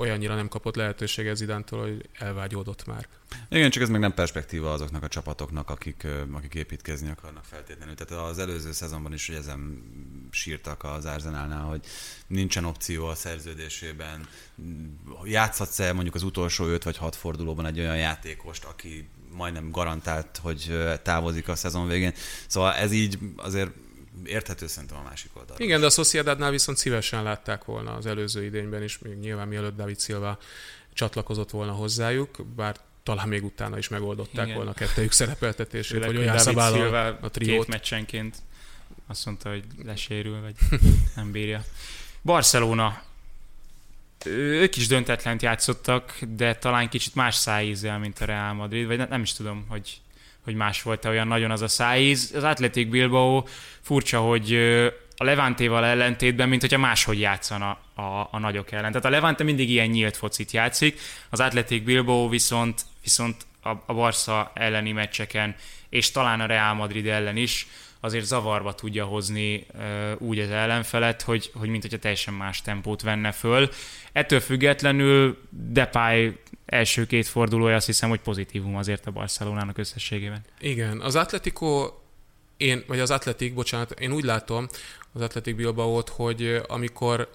olyannyira 0.00 0.34
nem 0.34 0.48
kapott 0.48 0.74
lehetőséget 0.74 1.36
Zidántól, 1.36 1.80
hogy 1.80 2.08
elvágyódott 2.12 2.86
már. 2.86 3.08
Igen, 3.48 3.70
csak 3.70 3.82
ez 3.82 3.88
meg 3.88 4.00
nem 4.00 4.14
perspektíva 4.14 4.72
azoknak 4.72 5.02
a 5.02 5.08
csapatoknak, 5.08 5.70
akik, 5.70 6.06
akik 6.32 6.54
építkezni 6.54 7.10
akarnak 7.10 7.44
feltétlenül. 7.44 7.94
Tehát 7.94 8.24
az 8.24 8.38
előző 8.38 8.72
szezonban 8.72 9.12
is, 9.12 9.26
hogy 9.26 9.36
ezen 9.36 9.82
sírtak 10.30 10.84
az 10.84 11.04
Arsenalnál, 11.04 11.64
hogy 11.64 11.80
nincsen 12.26 12.64
opció 12.64 13.06
a 13.06 13.14
szerződésében. 13.14 14.28
Játszhatsz-e 15.24 15.92
mondjuk 15.92 16.14
az 16.14 16.22
utolsó 16.22 16.66
5 16.66 16.84
vagy 16.84 16.96
6 16.96 17.16
fordulóban 17.16 17.66
egy 17.66 17.78
olyan 17.78 17.96
játékost, 17.96 18.64
aki 18.64 19.08
majdnem 19.32 19.70
garantált, 19.70 20.40
hogy 20.42 20.78
távozik 21.02 21.48
a 21.48 21.54
szezon 21.54 21.88
végén. 21.88 22.12
Szóval 22.46 22.74
ez 22.74 22.92
így 22.92 23.18
azért 23.36 23.70
érthető 24.24 24.66
szerintem 24.66 24.98
a 24.98 25.02
másik 25.02 25.30
oldal. 25.36 25.56
Igen, 25.58 25.80
de 25.80 25.86
a 25.86 25.90
Sociedadnál 25.90 26.50
viszont 26.50 26.78
szívesen 26.78 27.22
látták 27.22 27.64
volna 27.64 27.94
az 27.94 28.06
előző 28.06 28.44
idényben 28.44 28.82
is, 28.82 28.98
még 28.98 29.18
nyilván 29.18 29.48
mielőtt 29.48 29.76
David 29.76 30.00
Silva 30.00 30.38
csatlakozott 30.92 31.50
volna 31.50 31.72
hozzájuk, 31.72 32.46
bár 32.56 32.76
talán 33.02 33.28
még 33.28 33.44
utána 33.44 33.78
is 33.78 33.88
megoldották 33.88 34.44
Igen. 34.44 34.56
volna 34.56 34.72
kettejük 34.72 35.12
szerepeltetését, 35.12 36.04
hogy 36.04 36.16
olyan 36.16 36.38
szabállal 36.38 37.18
a 37.20 37.28
triót. 37.30 37.58
Két 37.58 37.66
meccsenként 37.66 38.36
azt 39.06 39.26
mondta, 39.26 39.48
hogy 39.48 39.64
lesérül, 39.84 40.40
vagy 40.40 40.54
nem 41.16 41.30
bírja. 41.30 41.64
Barcelona. 42.22 43.02
Ők 44.26 44.76
is 44.76 44.86
döntetlent 44.86 45.42
játszottak, 45.42 46.18
de 46.28 46.54
talán 46.54 46.88
kicsit 46.88 47.14
más 47.14 47.34
szájízzel, 47.34 47.98
mint 47.98 48.20
a 48.20 48.24
Real 48.24 48.52
Madrid, 48.52 48.86
vagy 48.86 49.08
nem 49.08 49.22
is 49.22 49.32
tudom, 49.32 49.64
hogy 49.68 50.00
hogy 50.44 50.54
más 50.54 50.82
volt-e 50.82 51.08
olyan 51.08 51.28
nagyon 51.28 51.50
az 51.50 51.62
a 51.62 51.68
szájíz. 51.68 52.32
Az 52.36 52.42
Athletic 52.42 52.88
Bilbao 52.90 53.44
furcsa, 53.80 54.20
hogy 54.20 54.54
a 55.16 55.24
Levantéval 55.24 55.84
ellentétben, 55.84 56.48
mint 56.48 56.60
hogyha 56.60 56.78
máshogy 56.78 57.20
játszana 57.20 57.78
a, 57.94 58.28
a 58.30 58.38
nagyok 58.38 58.72
ellen. 58.72 58.90
Tehát 58.90 59.04
a 59.06 59.10
Levante 59.10 59.44
mindig 59.44 59.70
ilyen 59.70 59.88
nyílt 59.88 60.16
focit 60.16 60.50
játszik, 60.50 61.00
az 61.30 61.40
Athletic 61.40 61.84
Bilbao 61.84 62.28
viszont, 62.28 62.82
viszont 63.02 63.36
a, 63.62 63.68
a 63.86 63.94
Barca 63.94 64.52
elleni 64.54 64.92
meccseken, 64.92 65.54
és 65.88 66.10
talán 66.10 66.40
a 66.40 66.46
Real 66.46 66.74
Madrid 66.74 67.06
ellen 67.06 67.36
is 67.36 67.66
azért 68.00 68.24
zavarba 68.24 68.74
tudja 68.74 69.04
hozni 69.04 69.66
uh, 69.74 69.82
úgy 70.18 70.38
az 70.38 70.50
ellenfelet, 70.50 71.22
hogy, 71.22 71.50
hogy 71.54 71.68
mint 71.68 71.82
hogyha 71.82 71.98
teljesen 71.98 72.34
más 72.34 72.62
tempót 72.62 73.02
venne 73.02 73.32
föl. 73.32 73.68
Ettől 74.12 74.40
függetlenül 74.40 75.38
Depay 75.50 76.38
első 76.70 77.06
két 77.06 77.26
fordulója 77.26 77.76
azt 77.76 77.86
hiszem, 77.86 78.08
hogy 78.08 78.20
pozitívum 78.20 78.76
azért 78.76 79.06
a 79.06 79.10
Barcelonának 79.10 79.78
összességében. 79.78 80.44
Igen, 80.60 81.00
az 81.00 81.16
Atletico 81.16 81.92
én, 82.56 82.84
vagy 82.86 83.00
az 83.00 83.10
Atletik, 83.10 83.54
bocsánat, 83.54 84.00
én 84.00 84.12
úgy 84.12 84.24
látom 84.24 84.68
az 85.12 85.20
Atletik 85.20 85.56
Bilbao-t, 85.56 86.08
hogy 86.08 86.60
amikor 86.68 87.30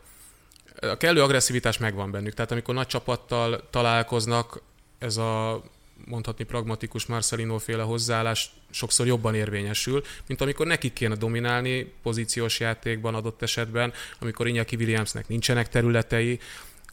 a 0.81 0.97
kellő 0.97 1.21
agresszivitás 1.21 1.77
megvan 1.77 2.11
bennük, 2.11 2.33
tehát 2.33 2.51
amikor 2.51 2.73
nagy 2.73 2.87
csapattal 2.87 3.67
találkoznak, 3.69 4.61
ez 4.99 5.17
a 5.17 5.63
mondhatni 6.05 6.43
pragmatikus 6.43 7.05
Marcelino 7.05 7.57
féle 7.57 7.83
hozzáállás 7.83 8.51
sokszor 8.69 9.05
jobban 9.05 9.35
érvényesül, 9.35 10.03
mint 10.27 10.41
amikor 10.41 10.65
nekik 10.65 10.93
kéne 10.93 11.15
dominálni 11.15 11.93
pozíciós 12.03 12.59
játékban 12.59 13.15
adott 13.15 13.41
esetben, 13.41 13.93
amikor 14.19 14.47
Iñaki 14.47 14.77
Williamsnek 14.77 15.27
nincsenek 15.27 15.69
területei, 15.69 16.39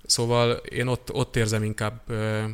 Szóval 0.07 0.53
én 0.53 0.87
ott, 0.87 1.13
ott 1.13 1.37
érzem 1.37 1.63
inkább 1.63 2.01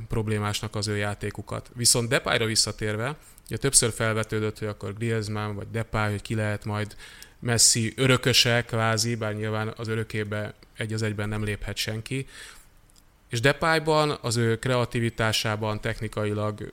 problémásnak 0.09 0.77
az 0.77 0.89
ő 0.89 0.97
játékukat. 0.97 1.71
Viszont 1.75 2.09
Depayra 2.09 2.45
visszatérve, 2.45 3.17
ugye 3.47 3.57
többször 3.57 3.93
felvetődött, 3.93 4.59
hogy 4.59 4.69
akkor 4.69 4.95
Griezmann 4.95 5.55
vagy 5.55 5.71
Depay, 5.71 6.11
hogy 6.11 6.23
ki 6.23 6.35
lehet 6.35 6.65
majd 6.65 6.97
Messi 7.39 7.93
örököse 7.97 8.65
kvázi, 8.65 9.15
bár 9.15 9.35
nyilván 9.35 9.73
az 9.77 9.89
örökébe 9.89 10.55
egy 10.77 10.93
az 10.93 11.03
egyben 11.03 11.29
nem 11.29 11.45
léphet 11.45 11.77
senki. 11.77 12.27
És 13.29 13.41
Depayban, 13.41 14.19
az 14.21 14.37
ő 14.37 14.59
kreativitásában, 14.59 15.81
technikailag 15.81 16.73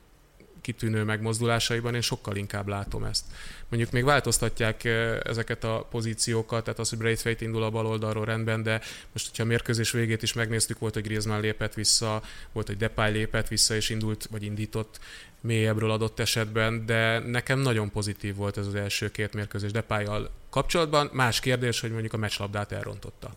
kitűnő 0.61 1.03
megmozdulásaiban 1.03 1.95
én 1.95 2.01
sokkal 2.01 2.35
inkább 2.35 2.67
látom 2.67 3.03
ezt. 3.03 3.25
Mondjuk 3.69 3.91
még 3.91 4.03
változtatják 4.03 4.83
ezeket 5.23 5.63
a 5.63 5.87
pozíciókat, 5.91 6.63
tehát 6.63 6.79
az, 6.79 6.89
hogy 6.89 6.97
Braithwaite 6.97 7.45
indul 7.45 7.63
a 7.63 7.69
bal 7.69 7.85
oldalról 7.85 8.25
rendben, 8.25 8.63
de 8.63 8.81
most, 9.11 9.27
hogyha 9.27 9.43
a 9.43 9.45
mérkőzés 9.45 9.91
végét 9.91 10.23
is 10.23 10.33
megnéztük, 10.33 10.79
volt, 10.79 10.93
hogy 10.93 11.03
Griezmann 11.03 11.41
lépett 11.41 11.73
vissza, 11.73 12.21
volt, 12.51 12.67
hogy 12.67 12.77
Depay 12.77 13.11
lépett 13.11 13.47
vissza 13.47 13.75
és 13.75 13.89
indult, 13.89 14.27
vagy 14.31 14.43
indított 14.43 14.99
mélyebbről 15.41 15.91
adott 15.91 16.19
esetben, 16.19 16.85
de 16.85 17.19
nekem 17.19 17.59
nagyon 17.59 17.91
pozitív 17.91 18.35
volt 18.35 18.57
ez 18.57 18.67
az 18.67 18.75
első 18.75 19.11
két 19.11 19.33
mérkőzés 19.33 19.71
Depályjal 19.71 20.29
kapcsolatban. 20.49 21.09
Más 21.13 21.39
kérdés, 21.39 21.79
hogy 21.79 21.91
mondjuk 21.91 22.13
a 22.13 22.17
meccslabdát 22.17 22.71
elrontotta. 22.71 23.33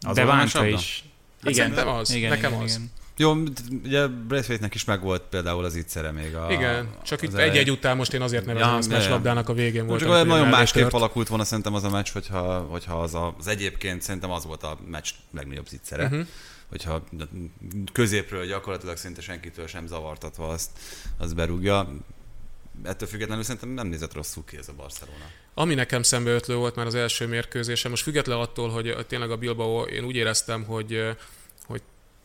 Az 0.00 0.16
de 0.16 0.24
Vánta 0.24 0.66
is. 0.66 1.04
Hát 1.42 1.50
igen, 1.50 1.54
szerintem 1.54 1.88
az. 1.88 2.10
Igen, 2.10 2.30
Nekem 2.30 2.52
igen, 2.52 2.64
az. 2.64 2.74
Igen. 2.74 2.90
Jó, 3.20 3.36
ugye 3.84 4.06
Braithwaite-nek 4.06 4.74
is 4.74 4.84
megvolt 4.84 5.22
például 5.22 5.64
az 5.64 5.76
ígyszere 5.76 6.10
még 6.10 6.34
a... 6.34 6.46
Igen, 6.50 6.88
csak 7.02 7.22
itt 7.22 7.34
egy-egy 7.34 7.70
után 7.70 7.96
most 7.96 8.12
én 8.12 8.22
azért 8.22 8.44
nevezem 8.46 8.68
ja, 8.68 8.76
ezt 8.76 8.88
meccslabdának 8.88 9.48
a 9.48 9.52
végén 9.52 9.86
volt. 9.86 10.00
Csak 10.00 10.26
nagyon 10.26 10.48
másképp 10.48 10.82
tört. 10.82 10.94
alakult 10.94 11.28
volna 11.28 11.44
szerintem 11.44 11.74
az 11.74 11.84
a 11.84 11.90
meccs, 11.90 12.08
hogyha, 12.12 12.58
hogyha 12.58 13.00
az, 13.00 13.14
a, 13.14 13.34
az 13.38 13.46
egyébként 13.46 14.02
szerintem 14.02 14.30
az 14.30 14.44
volt 14.44 14.62
a 14.62 14.78
meccs 14.86 15.08
legnagyobb 15.30 15.66
ígyszere. 15.72 16.04
Uh-huh 16.04 16.26
hogyha 16.70 17.04
középről 17.92 18.46
gyakorlatilag 18.46 18.96
szinte 18.96 19.20
senkitől 19.20 19.66
sem 19.66 19.86
zavartatva 19.86 20.48
azt, 20.48 20.70
az 21.18 21.32
berúgja. 21.32 21.88
Ettől 22.82 23.08
függetlenül 23.08 23.42
szerintem 23.44 23.70
nem 23.70 23.86
nézett 23.86 24.14
rosszul 24.14 24.44
ki 24.44 24.56
ez 24.56 24.68
a 24.68 24.72
Barcelona. 24.72 25.24
Ami 25.54 25.74
nekem 25.74 26.02
szembeötlő 26.02 26.54
volt 26.54 26.74
már 26.74 26.86
az 26.86 26.94
első 26.94 27.26
mérkőzése, 27.26 27.88
most 27.88 28.02
független 28.02 28.38
attól, 28.38 28.68
hogy 28.68 29.06
tényleg 29.08 29.30
a 29.30 29.36
Bilbao, 29.36 29.82
én 29.82 30.04
úgy 30.04 30.16
éreztem, 30.16 30.64
hogy 30.64 31.16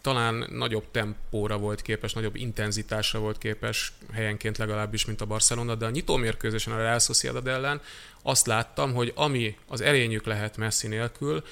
talán 0.06 0.48
nagyobb 0.50 0.86
tempóra 0.92 1.58
volt 1.58 1.82
képes, 1.82 2.14
nagyobb 2.14 2.36
intenzitásra 2.36 3.20
volt 3.20 3.38
képes, 3.38 3.94
helyenként 4.14 4.58
legalábbis, 4.58 5.06
mint 5.06 5.22
a 5.22 5.26
Barcelona, 5.26 5.76
de 5.76 5.86
a 5.86 5.90
nyitó 5.90 6.16
mérkőzésen 6.16 6.74
a 6.74 6.78
Real 6.78 7.00
Sociedad 7.00 7.48
ellen 7.48 7.82
azt 8.22 8.48
láttam, 8.48 8.94
hogy 8.94 9.12
ami 9.16 9.58
az 9.68 9.82
erényük 9.82 10.26
lehet 10.26 10.58
Messi 10.58 10.88
nélkül, 10.88 11.44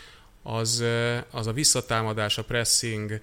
az, 0.43 0.83
az 1.31 1.47
a 1.47 1.53
visszatámadás, 1.53 2.37
a 2.37 2.43
pressing, 2.43 3.19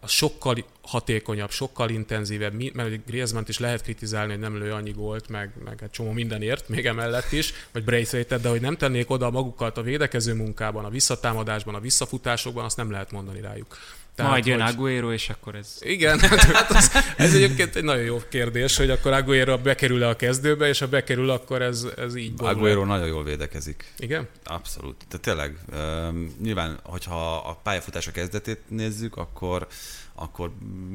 az 0.00 0.10
sokkal 0.10 0.64
hatékonyabb, 0.82 1.50
sokkal 1.50 1.90
intenzívebb, 1.90 2.74
mert 2.74 3.06
Griezmann 3.06 3.44
is 3.46 3.58
lehet 3.58 3.82
kritizálni, 3.82 4.32
hogy 4.32 4.40
nem 4.40 4.58
lő 4.58 4.72
annyi 4.72 4.90
gólt, 4.90 5.28
meg, 5.28 5.52
meg 5.64 5.78
egy 5.82 5.90
csomó 5.90 6.10
mindenért, 6.10 6.68
még 6.68 6.86
emellett 6.86 7.32
is, 7.32 7.52
vagy 7.72 7.84
braithwaite 7.84 8.38
de 8.38 8.48
hogy 8.48 8.60
nem 8.60 8.76
tennék 8.76 9.10
oda 9.10 9.30
magukat 9.30 9.78
a 9.78 9.82
védekező 9.82 10.34
munkában, 10.34 10.84
a 10.84 10.90
visszatámadásban, 10.90 11.74
a 11.74 11.80
visszafutásokban, 11.80 12.64
azt 12.64 12.76
nem 12.76 12.90
lehet 12.90 13.10
mondani 13.10 13.40
rájuk. 13.40 13.76
Tehát, 14.14 14.30
Majd 14.30 14.46
jön 14.46 14.62
hogy... 14.62 14.74
Aguero, 14.74 15.12
és 15.12 15.28
akkor 15.28 15.54
ez... 15.54 15.76
Igen, 15.80 16.18
hát 16.52 16.70
az, 16.70 16.90
ez 17.16 17.34
egyébként 17.34 17.76
egy 17.76 17.84
nagyon 17.84 18.04
jó 18.04 18.20
kérdés, 18.28 18.76
hogy 18.76 18.90
akkor 18.90 19.12
Aguero 19.12 19.58
bekerül-e 19.58 20.08
a 20.08 20.16
kezdőbe, 20.16 20.68
és 20.68 20.78
ha 20.78 20.86
bekerül, 20.86 21.30
akkor 21.30 21.62
ez, 21.62 21.86
ez 21.96 22.14
így 22.14 22.34
borul. 22.34 22.54
Aguero 22.54 22.84
nagyon 22.84 23.06
jól 23.06 23.24
védekezik. 23.24 23.92
Igen? 23.98 24.28
Abszolút. 24.44 24.96
Tehát 25.08 25.24
tényleg, 25.24 25.58
um, 25.72 26.36
nyilván, 26.42 26.78
hogyha 26.82 27.36
a 27.36 27.60
pályafutása 27.62 28.10
kezdetét 28.10 28.60
nézzük, 28.68 29.16
akkor 29.16 29.66
akkor 30.14 30.50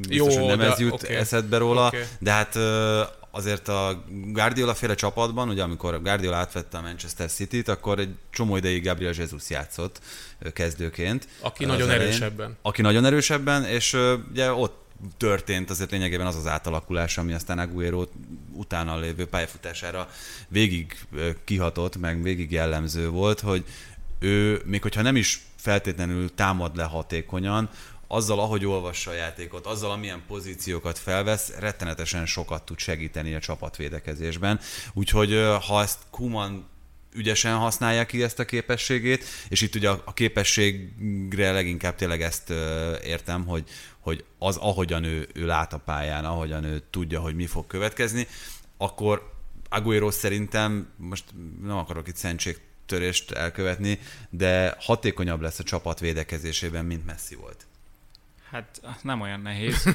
biztos, 0.07 0.33
Jó, 0.33 0.39
hogy 0.39 0.47
nem 0.47 0.57
de, 0.57 0.71
ez 0.71 0.79
jut 0.79 0.93
okay. 0.93 1.15
eszedbe 1.15 1.57
róla, 1.57 1.87
okay. 1.87 2.03
de 2.19 2.31
hát 2.31 2.55
azért 3.31 3.67
a 3.67 4.03
Guardiola 4.09 4.73
féle 4.73 4.95
csapatban, 4.95 5.49
ugye 5.49 5.63
amikor 5.63 6.01
Guardiola 6.01 6.35
átvette 6.35 6.77
a 6.77 6.81
Manchester 6.81 7.29
City-t, 7.29 7.67
akkor 7.67 7.99
egy 7.99 8.15
csomó 8.29 8.55
ideig 8.55 8.83
Gabriel 8.83 9.13
Jesus 9.17 9.49
játszott 9.49 10.01
kezdőként. 10.53 11.27
Aki 11.39 11.65
nagyon 11.65 11.89
elején, 11.89 12.07
erősebben. 12.07 12.57
Aki 12.61 12.81
nagyon 12.81 13.05
erősebben, 13.05 13.63
és 13.63 13.97
ugye 14.31 14.51
ott 14.51 14.87
történt 15.17 15.69
azért 15.69 15.91
lényegében 15.91 16.27
az 16.27 16.35
az 16.35 16.47
átalakulás, 16.47 17.17
ami 17.17 17.33
aztán 17.33 17.59
Aguero 17.59 18.05
utána 18.53 18.99
lévő 18.99 19.25
pályafutására 19.25 20.09
végig 20.47 20.99
kihatott, 21.43 21.97
meg 21.97 22.21
végig 22.21 22.51
jellemző 22.51 23.09
volt, 23.09 23.39
hogy 23.39 23.63
ő, 24.19 24.61
még 24.65 24.81
hogyha 24.81 25.01
nem 25.01 25.15
is 25.15 25.41
feltétlenül 25.55 26.35
támad 26.35 26.75
le 26.75 26.83
hatékonyan, 26.83 27.69
azzal, 28.11 28.39
ahogy 28.39 28.65
olvassa 28.65 29.11
a 29.11 29.13
játékot, 29.13 29.65
azzal, 29.65 29.91
amilyen 29.91 30.23
pozíciókat 30.27 30.97
felvesz, 30.97 31.51
rettenetesen 31.59 32.25
sokat 32.25 32.63
tud 32.63 32.79
segíteni 32.79 33.35
a 33.35 33.39
csapatvédekezésben. 33.39 34.59
Úgyhogy 34.93 35.31
ha 35.67 35.81
ezt 35.81 35.99
Kuman 36.09 36.67
ügyesen 37.13 37.55
használja 37.55 38.05
ki 38.05 38.23
ezt 38.23 38.39
a 38.39 38.45
képességét, 38.45 39.23
és 39.49 39.61
itt 39.61 39.75
ugye 39.75 39.89
a 39.89 40.13
képességre 40.13 41.51
leginkább 41.51 41.95
tényleg 41.95 42.21
ezt 42.21 42.49
értem, 43.03 43.45
hogy, 43.45 43.63
hogy 43.99 44.23
az, 44.37 44.57
ahogyan 44.57 45.03
ő, 45.03 45.27
ő 45.33 45.45
lát 45.45 45.73
a 45.73 45.77
pályán, 45.77 46.25
ahogyan 46.25 46.63
ő 46.63 46.83
tudja, 46.89 47.19
hogy 47.19 47.35
mi 47.35 47.45
fog 47.45 47.67
következni, 47.67 48.27
akkor 48.77 49.33
Aguero 49.69 50.11
szerintem, 50.11 50.93
most 50.97 51.23
nem 51.61 51.77
akarok 51.77 52.07
itt 52.07 52.15
szentségtörést 52.15 53.31
elkövetni, 53.31 53.99
de 54.29 54.75
hatékonyabb 54.79 55.41
lesz 55.41 55.59
a 55.59 55.63
csapat 55.63 55.99
védekezésében, 55.99 56.85
mint 56.85 57.05
Messi 57.05 57.35
volt. 57.35 57.68
Hát 58.51 58.81
nem 59.01 59.21
olyan 59.21 59.41
nehéz. 59.41 59.83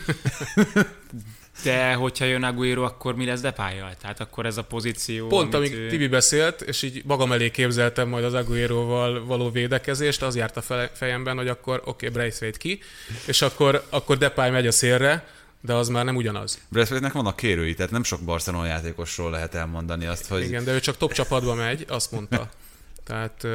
De 1.62 1.94
hogyha 1.94 2.24
jön 2.24 2.42
Aguero, 2.42 2.82
akkor 2.82 3.14
mi 3.14 3.24
lesz 3.24 3.40
Depályjal? 3.40 3.94
Tehát 4.00 4.20
akkor 4.20 4.46
ez 4.46 4.56
a 4.56 4.64
pozíció... 4.64 5.26
Pont, 5.26 5.54
amíg 5.54 5.72
ő... 5.74 5.88
Tibi 5.88 6.08
beszélt, 6.08 6.60
és 6.60 6.82
így 6.82 7.02
magam 7.04 7.32
elé 7.32 7.50
képzeltem 7.50 8.08
majd 8.08 8.24
az 8.24 8.34
Aguero-val 8.34 9.24
való 9.24 9.50
védekezést, 9.50 10.22
az 10.22 10.36
járt 10.36 10.56
a 10.56 10.88
fejemben, 10.92 11.36
hogy 11.36 11.48
akkor 11.48 11.76
oké, 11.84 11.88
okay, 11.88 12.08
Braithwaite 12.08 12.58
ki, 12.58 12.80
és 13.26 13.42
akkor, 13.42 13.84
akkor 13.88 14.18
Depay 14.18 14.50
megy 14.50 14.66
a 14.66 14.72
szélre, 14.72 15.28
de 15.60 15.74
az 15.74 15.88
már 15.88 16.04
nem 16.04 16.16
ugyanaz. 16.16 16.60
Braithwaite-nek 16.68 17.12
vannak 17.12 17.36
kérői, 17.36 17.74
tehát 17.74 17.92
nem 17.92 18.02
sok 18.02 18.20
Barcelona 18.20 18.66
játékosról 18.66 19.30
lehet 19.30 19.54
elmondani 19.54 20.06
azt, 20.06 20.28
hogy... 20.28 20.42
Igen, 20.42 20.64
de 20.64 20.72
ő 20.72 20.80
csak 20.80 20.96
top 20.96 21.12
csapatba 21.12 21.54
megy, 21.54 21.84
azt 21.88 22.12
mondta. 22.12 22.50
Tehát 23.06 23.46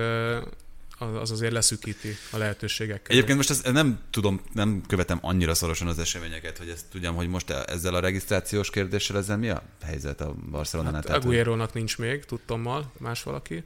az 1.00 1.32
azért 1.32 1.52
leszűkíti 1.52 2.18
a 2.32 2.38
lehetőségeket. 2.38 3.10
Egyébként 3.10 3.38
most 3.38 3.50
ezt 3.50 3.72
nem 3.72 4.00
tudom, 4.10 4.42
nem 4.54 4.84
követem 4.88 5.20
annyira 5.22 5.54
szorosan 5.54 5.88
az 5.88 6.00
eseményeket, 6.00 6.58
hogy 6.58 6.70
ezt 6.70 6.86
tudjam, 6.92 7.16
hogy 7.16 7.28
most 7.28 7.50
ezzel 7.50 7.94
a 7.94 8.00
regisztrációs 8.00 8.70
kérdéssel 8.70 9.18
ezzel 9.18 9.38
mi 9.38 9.50
a 9.50 9.64
helyzet 9.84 10.22
a 10.22 10.36
Barcelonánál? 10.52 11.04
Hát 11.08 11.18
Aguero-nak 11.18 11.74
nincs 11.74 11.98
még, 11.98 12.26
tudtommal, 12.26 12.92
más 12.98 13.24
valaki. 13.24 13.64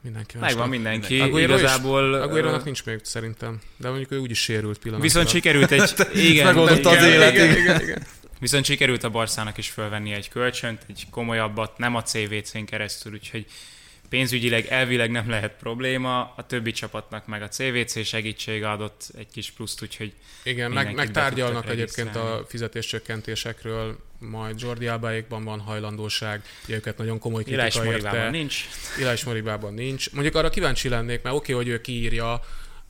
Mindenki 0.00 0.38
más. 0.38 0.50
Megvan 0.50 0.68
mindenki. 0.68 1.20
Aguero 1.20 1.56
Igazából... 1.56 2.14
Aguero-nak 2.14 2.64
nincs 2.64 2.84
még 2.84 3.00
szerintem, 3.02 3.60
de 3.76 3.88
mondjuk 3.88 4.10
ő 4.10 4.18
úgyis 4.18 4.42
sérült 4.42 4.78
pillanatban. 4.78 5.10
Viszont 5.10 5.28
sikerült 5.28 5.70
egy... 5.70 5.94
igen, 6.30 6.46
megoldotta 6.46 6.90
az 6.90 7.04
élet. 7.04 7.34
Igen, 7.34 7.56
igen, 7.56 7.80
igen. 7.80 8.06
Viszont 8.38 8.64
sikerült 8.64 9.04
a 9.04 9.10
Barszának 9.10 9.58
is 9.58 9.68
fölvenni 9.68 10.12
egy 10.12 10.28
kölcsönt, 10.28 10.84
egy 10.88 11.06
komolyabbat, 11.10 11.78
nem 11.78 11.94
a 11.94 12.02
CVC-n 12.02 12.64
keresztül, 12.64 13.12
úgyhogy 13.12 13.46
pénzügyileg 14.12 14.66
elvileg 14.66 15.10
nem 15.10 15.30
lehet 15.30 15.52
probléma, 15.58 16.32
a 16.36 16.46
többi 16.46 16.72
csapatnak 16.72 17.26
meg 17.26 17.42
a 17.42 17.48
CVC 17.48 18.04
segítsége 18.04 18.70
adott 18.70 19.10
egy 19.18 19.26
kis 19.32 19.50
pluszt, 19.50 19.82
úgyhogy 19.82 20.12
Igen, 20.42 20.70
meg, 20.70 20.94
meg 20.94 21.10
tárgyalnak 21.10 21.68
egyébként 21.68 22.16
a 22.16 22.44
fizetéscsökkentésekről, 22.48 23.98
majd 24.18 24.60
Jordi 24.60 24.86
Albáékban 24.86 25.44
van 25.44 25.60
hajlandóság, 25.60 26.42
ugye 26.64 26.74
őket 26.74 26.98
nagyon 26.98 27.18
komoly 27.18 27.42
kritika 27.42 27.84
érte. 27.84 28.30
nincs. 28.30 28.68
Ilás 28.98 29.24
Moribában 29.24 29.74
nincs. 29.74 30.12
Mondjuk 30.12 30.34
arra 30.34 30.50
kíváncsi 30.50 30.88
lennék, 30.88 31.22
mert 31.22 31.36
oké, 31.36 31.52
okay, 31.52 31.64
hogy 31.64 31.74
ő 31.74 31.80
kiírja 31.80 32.40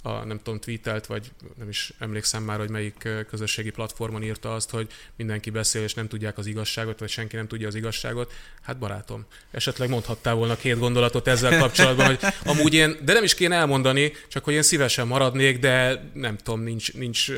a, 0.02 0.24
nem 0.24 0.38
tudom, 0.38 0.60
tweetelt, 0.60 1.06
vagy 1.06 1.32
nem 1.58 1.68
is 1.68 1.92
emlékszem 1.98 2.42
már, 2.42 2.58
hogy 2.58 2.70
melyik 2.70 3.08
közösségi 3.28 3.70
platformon 3.70 4.22
írta 4.22 4.54
azt, 4.54 4.70
hogy 4.70 4.86
mindenki 5.16 5.50
beszél, 5.50 5.82
és 5.82 5.94
nem 5.94 6.08
tudják 6.08 6.38
az 6.38 6.46
igazságot, 6.46 6.98
vagy 6.98 7.08
senki 7.08 7.36
nem 7.36 7.46
tudja 7.46 7.66
az 7.66 7.74
igazságot. 7.74 8.32
Hát 8.62 8.78
barátom, 8.78 9.24
esetleg 9.50 9.88
mondhattál 9.88 10.34
volna 10.34 10.56
két 10.56 10.78
gondolatot 10.78 11.26
ezzel 11.26 11.58
kapcsolatban, 11.58 12.06
hogy 12.06 12.18
amúgy 12.44 12.74
én, 12.74 12.96
de 13.04 13.12
nem 13.12 13.24
is 13.24 13.34
kéne 13.34 13.56
elmondani, 13.56 14.12
csak 14.28 14.44
hogy 14.44 14.54
én 14.54 14.62
szívesen 14.62 15.06
maradnék, 15.06 15.58
de 15.58 16.04
nem 16.12 16.36
tudom, 16.36 16.60
nincs, 16.60 16.92
nincs 16.92 17.30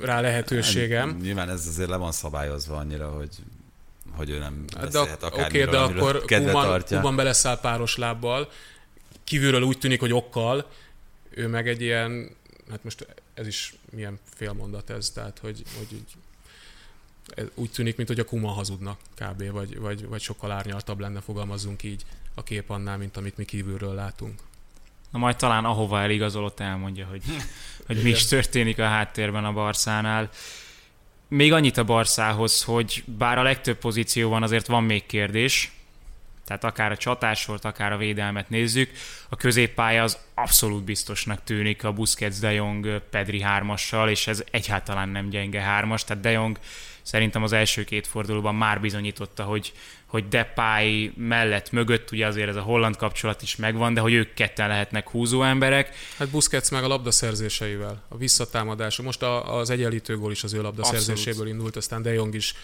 rá 0.00 0.20
lehetőségem. 0.20 1.08
Hát, 1.08 1.20
nyilván 1.20 1.50
ez 1.50 1.66
azért 1.66 1.88
le 1.88 1.96
van 1.96 2.12
szabályozva 2.12 2.76
annyira, 2.76 3.08
hogy 3.08 3.28
hogy 4.16 4.30
ő 4.30 4.38
nem 4.38 4.64
beszélhet 4.80 5.20
de, 5.20 5.26
Oké, 5.26 5.42
okay, 5.42 5.64
de 5.64 5.78
akkor 5.78 6.24
Kuman 6.88 7.16
beleszáll 7.16 7.60
páros 7.60 7.96
lábbal, 7.96 8.50
kívülről 9.24 9.62
úgy 9.62 9.78
tűnik, 9.78 10.00
hogy 10.00 10.12
okkal, 10.12 10.66
ő 11.36 11.48
meg 11.48 11.68
egy 11.68 11.80
ilyen, 11.80 12.30
hát 12.70 12.84
most 12.84 13.06
ez 13.34 13.46
is 13.46 13.74
milyen 13.90 14.18
félmondat 14.34 14.90
ez, 14.90 15.10
tehát 15.10 15.38
hogy, 15.38 15.62
hogy 15.76 15.92
így, 15.92 16.12
ez 17.34 17.46
úgy 17.54 17.70
tűnik, 17.70 17.96
mint 17.96 18.08
hogy 18.08 18.18
a 18.18 18.24
Kuma 18.24 18.48
hazudna 18.48 18.96
kb. 19.14 19.50
Vagy, 19.50 19.78
vagy, 19.78 20.06
vagy 20.06 20.20
sokkal 20.20 20.50
árnyaltabb 20.50 21.00
lenne, 21.00 21.20
fogalmazzunk 21.20 21.82
így 21.82 22.02
a 22.34 22.42
kép 22.42 22.70
annál, 22.70 22.96
mint 22.96 23.16
amit 23.16 23.36
mi 23.36 23.44
kívülről 23.44 23.94
látunk. 23.94 24.40
Na 25.10 25.18
majd 25.18 25.36
talán 25.36 25.64
ahova 25.64 26.00
eligazolott 26.00 26.60
elmondja, 26.60 27.06
hogy, 27.06 27.22
hogy 27.86 28.02
mi 28.02 28.08
is 28.08 28.26
történik 28.26 28.78
a 28.78 28.86
háttérben 28.86 29.44
a 29.44 29.52
Barszánál. 29.52 30.30
Még 31.28 31.52
annyit 31.52 31.76
a 31.76 31.84
Barszához, 31.84 32.62
hogy 32.62 33.04
bár 33.06 33.38
a 33.38 33.42
legtöbb 33.42 33.78
pozíció 33.78 34.28
van, 34.28 34.42
azért 34.42 34.66
van 34.66 34.84
még 34.84 35.06
kérdés, 35.06 35.75
tehát 36.46 36.64
akár 36.64 36.92
a 36.92 36.96
csatásolt, 36.96 37.64
akár 37.64 37.92
a 37.92 37.96
védelmet 37.96 38.48
nézzük, 38.48 38.90
a 39.28 39.36
középpálya 39.36 40.02
az 40.02 40.18
abszolút 40.34 40.84
biztosnak 40.84 41.44
tűnik 41.44 41.84
a 41.84 41.92
Busquets, 41.92 42.38
De 42.38 42.52
Jong, 42.52 43.02
Pedri 43.10 43.40
hármassal, 43.40 44.08
és 44.08 44.26
ez 44.26 44.42
egyáltalán 44.50 45.08
nem 45.08 45.28
gyenge 45.28 45.60
hármas, 45.60 46.04
tehát 46.04 46.22
De 46.22 46.30
Jong 46.30 46.58
szerintem 47.06 47.42
az 47.42 47.52
első 47.52 47.84
két 47.84 48.06
fordulóban 48.06 48.54
már 48.54 48.80
bizonyította, 48.80 49.42
hogy, 49.42 49.72
hogy 50.06 50.28
Depay 50.28 51.12
mellett, 51.16 51.70
mögött, 51.70 52.10
ugye 52.10 52.26
azért 52.26 52.48
ez 52.48 52.56
a 52.56 52.60
holland 52.60 52.96
kapcsolat 52.96 53.42
is 53.42 53.56
megvan, 53.56 53.94
de 53.94 54.00
hogy 54.00 54.12
ők 54.12 54.34
ketten 54.34 54.68
lehetnek 54.68 55.08
húzó 55.08 55.42
emberek. 55.42 55.94
Hát 56.18 56.28
Busquets 56.30 56.70
meg 56.70 56.84
a 56.84 56.88
labdaszerzéseivel, 56.88 58.02
a 58.08 58.16
visszatámadása. 58.16 59.02
Most 59.02 59.22
a, 59.22 59.58
az 59.58 59.70
egyenlítő 59.70 60.16
gól 60.16 60.30
is 60.30 60.44
az 60.44 60.52
ő 60.52 60.62
labdaszerzéséből 60.62 61.32
Abszolút. 61.32 61.52
indult, 61.52 61.76
aztán 61.76 62.02
De 62.02 62.12
Jong 62.12 62.34
is 62.34 62.54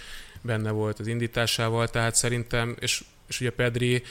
benne 0.40 0.70
volt 0.70 0.98
az 0.98 1.06
indításával, 1.06 1.88
tehát 1.88 2.14
szerintem, 2.14 2.76
és 2.80 3.04
és 3.32 3.40
ugye 3.40 3.50
Pedri 3.50 4.02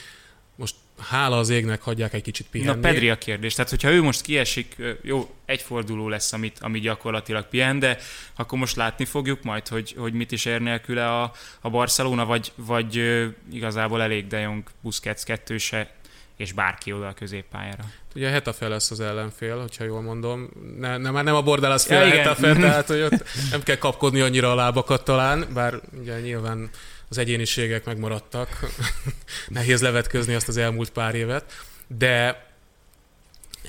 most 0.54 0.74
hála 0.98 1.38
az 1.38 1.48
égnek 1.48 1.82
hagyják 1.82 2.12
egy 2.12 2.22
kicsit 2.22 2.46
pihenni. 2.50 2.80
Na 2.80 2.88
Pedri 2.88 3.10
a 3.10 3.18
kérdés, 3.18 3.54
tehát 3.54 3.70
hogyha 3.70 3.90
ő 3.90 4.02
most 4.02 4.20
kiesik, 4.20 4.76
jó, 5.02 5.34
egy 5.44 5.60
forduló 5.60 6.08
lesz, 6.08 6.32
amit, 6.32 6.58
ami 6.60 6.80
gyakorlatilag 6.80 7.48
pihen, 7.48 7.78
de 7.78 7.98
akkor 8.36 8.58
most 8.58 8.76
látni 8.76 9.04
fogjuk 9.04 9.42
majd, 9.42 9.68
hogy, 9.68 9.94
hogy 9.98 10.12
mit 10.12 10.32
is 10.32 10.44
ér 10.44 10.60
nélküle 10.60 11.20
a, 11.20 11.32
a 11.60 11.70
Barcelona, 11.70 12.24
vagy, 12.24 12.52
vagy 12.54 13.22
igazából 13.52 14.02
elég 14.02 14.26
De 14.26 14.38
Jong, 14.38 14.62
Busquets 14.80 15.22
kettőse, 15.22 15.94
és 16.36 16.52
bárki 16.52 16.92
oda 16.92 17.06
a 17.06 17.12
középpályára. 17.12 17.84
Ugye 18.14 18.28
Hetafe 18.28 18.68
lesz 18.68 18.90
az 18.90 19.00
ellenfél, 19.00 19.60
hogyha 19.60 19.84
jól 19.84 20.00
mondom. 20.00 20.50
Ne, 20.78 20.96
ne, 20.96 21.10
már 21.10 21.24
nem 21.24 21.34
a 21.34 21.42
Bordalas 21.42 21.84
fél 21.84 21.98
ja, 21.98 22.08
Hetafe, 22.08 22.54
tehát 22.66 22.86
hogy 22.86 23.00
ott 23.00 23.24
nem 23.50 23.62
kell 23.62 23.76
kapkodni 23.76 24.20
annyira 24.20 24.50
a 24.50 24.54
lábakat 24.54 25.04
talán, 25.04 25.46
bár 25.54 25.80
ugye 26.00 26.20
nyilván 26.20 26.70
az 27.12 27.18
egyéniségek 27.18 27.84
megmaradtak. 27.84 28.58
Nehéz 29.48 29.82
levetközni 29.82 30.34
azt 30.34 30.48
az 30.48 30.56
elmúlt 30.56 30.90
pár 30.90 31.14
évet. 31.14 31.52
De 31.86 32.46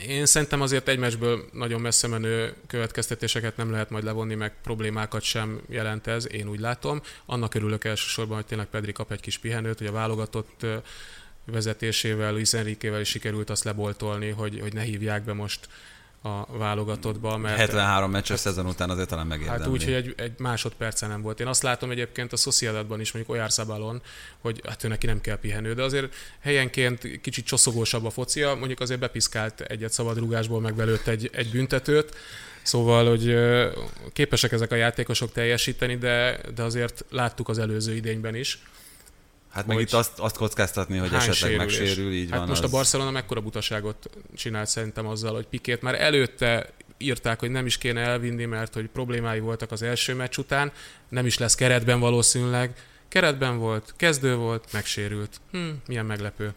én 0.07 0.25
szerintem 0.25 0.61
azért 0.61 0.87
egy 0.87 0.99
meccsből 0.99 1.49
nagyon 1.51 1.81
messze 1.81 2.07
menő 2.07 2.53
következtetéseket 2.67 3.57
nem 3.57 3.71
lehet 3.71 3.89
majd 3.89 4.03
levonni, 4.03 4.35
meg 4.35 4.53
problémákat 4.61 5.21
sem 5.21 5.61
jelent 5.69 6.07
ez, 6.07 6.31
én 6.31 6.47
úgy 6.47 6.59
látom. 6.59 7.01
Annak 7.25 7.53
örülök 7.53 7.83
elsősorban, 7.83 8.35
hogy 8.35 8.45
tényleg 8.45 8.67
Pedri 8.67 8.91
kap 8.91 9.11
egy 9.11 9.19
kis 9.19 9.37
pihenőt, 9.37 9.77
hogy 9.77 9.87
a 9.87 9.91
válogatott 9.91 10.65
vezetésével, 11.45 12.31
Luis 12.31 12.53
Enriquevel 12.53 13.01
is 13.01 13.09
sikerült 13.09 13.49
azt 13.49 13.63
leboltolni, 13.63 14.29
hogy, 14.29 14.59
hogy 14.59 14.73
ne 14.73 14.81
hívják 14.81 15.23
be 15.23 15.33
most 15.33 15.67
a 16.26 16.57
válogatottba. 16.57 17.38
Mert 17.38 17.57
73 17.57 18.11
meccses 18.11 18.39
szezon 18.39 18.65
után 18.65 18.89
azért 18.89 19.09
talán 19.09 19.28
megérdemli. 19.28 19.61
Hát 19.61 19.71
úgy, 19.71 19.84
hogy 19.84 19.93
egy, 19.93 20.13
egy 20.17 20.34
másodperce 20.38 21.07
nem 21.07 21.21
volt. 21.21 21.39
Én 21.39 21.47
azt 21.47 21.63
látom 21.63 21.91
egyébként 21.91 22.34
a 22.34 22.36
Sociedadban 22.36 22.99
is, 22.99 23.11
mondjuk 23.11 23.36
Oyarsabalon, 23.36 24.01
hogy 24.39 24.61
hát 24.67 24.84
ő 24.84 24.88
neki 24.88 25.05
nem 25.05 25.21
kell 25.21 25.38
pihenő, 25.38 25.74
de 25.74 25.84
azért 25.84 26.13
helyenként 26.39 27.21
kicsit 27.21 27.45
csoszogósabb 27.45 28.05
a 28.05 28.09
focia, 28.09 28.55
mondjuk 28.55 28.80
azért 28.80 28.99
bepiszkált 28.99 29.61
egyet 29.61 29.91
szabadrugásból, 29.91 30.61
meg 30.61 30.76
belőtt 30.76 31.07
egy, 31.07 31.30
egy 31.34 31.51
büntetőt, 31.51 32.15
Szóval, 32.63 33.09
hogy 33.09 33.36
képesek 34.13 34.51
ezek 34.51 34.71
a 34.71 34.76
játékosok 34.76 35.32
teljesíteni, 35.32 35.97
de, 35.97 36.39
de 36.55 36.63
azért 36.63 37.05
láttuk 37.09 37.49
az 37.49 37.57
előző 37.57 37.95
idényben 37.95 38.36
is, 38.36 38.59
Hát 39.53 39.65
meg 39.65 39.79
itt 39.79 39.93
azt, 39.93 40.19
azt 40.19 40.37
kockáztatni, 40.37 40.97
hogy 40.97 41.13
esetleg 41.13 41.35
sérülés. 41.35 41.57
megsérül, 41.57 42.11
így 42.11 42.29
hát 42.29 42.39
van. 42.39 42.47
most 42.47 42.63
az... 42.63 42.73
a 42.73 42.75
Barcelona 42.75 43.11
mekkora 43.11 43.41
butaságot 43.41 44.09
csinált 44.35 44.67
szerintem 44.67 45.07
azzal, 45.07 45.33
hogy 45.33 45.45
Pikét 45.45 45.81
már 45.81 46.01
előtte 46.01 46.69
írták, 46.97 47.39
hogy 47.39 47.49
nem 47.49 47.65
is 47.65 47.77
kéne 47.77 48.01
elvinni, 48.01 48.45
mert 48.45 48.73
hogy 48.73 48.87
problémái 48.87 49.39
voltak 49.39 49.71
az 49.71 49.81
első 49.81 50.15
meccs 50.15 50.37
után, 50.37 50.71
nem 51.09 51.25
is 51.25 51.37
lesz 51.37 51.55
keretben 51.55 51.99
valószínűleg. 51.99 52.73
Keretben 53.07 53.57
volt, 53.57 53.93
kezdő 53.97 54.35
volt, 54.35 54.67
megsérült. 54.71 55.41
Hm, 55.51 55.69
milyen 55.87 56.05
meglepő. 56.05 56.53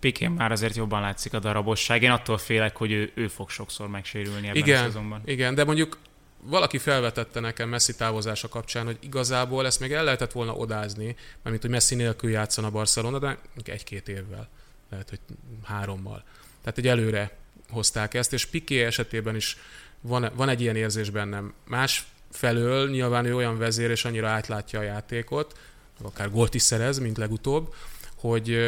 Pikén 0.00 0.30
már 0.30 0.52
azért 0.52 0.76
jobban 0.76 1.00
látszik 1.00 1.34
a 1.34 1.38
darabosság. 1.38 2.02
Én 2.02 2.10
attól 2.10 2.38
félek, 2.38 2.76
hogy 2.76 2.92
ő, 2.92 3.10
ő 3.14 3.28
fog 3.28 3.50
sokszor 3.50 3.88
megsérülni 3.88 4.46
ebben 4.48 4.62
igen, 4.62 4.82
a 4.82 4.86
szezonban. 4.86 5.22
Igen, 5.24 5.54
de 5.54 5.64
mondjuk 5.64 5.98
valaki 6.42 6.78
felvetette 6.78 7.40
nekem 7.40 7.68
Messi 7.68 7.94
távozása 7.94 8.48
kapcsán, 8.48 8.84
hogy 8.84 8.96
igazából 9.00 9.66
ezt 9.66 9.80
még 9.80 9.92
el 9.92 10.04
lehetett 10.04 10.32
volna 10.32 10.54
odázni, 10.54 11.16
mert 11.42 11.60
hogy 11.60 11.70
Messi 11.70 11.94
nélkül 11.94 12.30
játszon 12.30 12.64
a 12.64 12.70
Barcelona, 12.70 13.18
de 13.18 13.38
egy-két 13.64 14.08
évvel, 14.08 14.48
lehet, 14.90 15.08
hogy 15.08 15.20
hárommal. 15.64 16.24
Tehát 16.60 16.78
egy 16.78 16.88
előre 16.88 17.36
hozták 17.70 18.14
ezt, 18.14 18.32
és 18.32 18.46
Piqué 18.46 18.84
esetében 18.84 19.36
is 19.36 19.56
van, 20.00 20.30
van 20.34 20.48
egy 20.48 20.60
ilyen 20.60 20.76
érzés 20.76 21.10
bennem. 21.10 21.54
Más 21.64 22.06
felől 22.30 22.90
nyilván 22.90 23.24
ő 23.24 23.34
olyan 23.34 23.58
vezér, 23.58 23.90
és 23.90 24.04
annyira 24.04 24.28
átlátja 24.28 24.78
a 24.78 24.82
játékot, 24.82 25.58
akár 26.02 26.30
gólt 26.30 26.54
is 26.54 26.62
szerez, 26.62 26.98
mint 26.98 27.16
legutóbb, 27.16 27.74
hogy, 28.14 28.58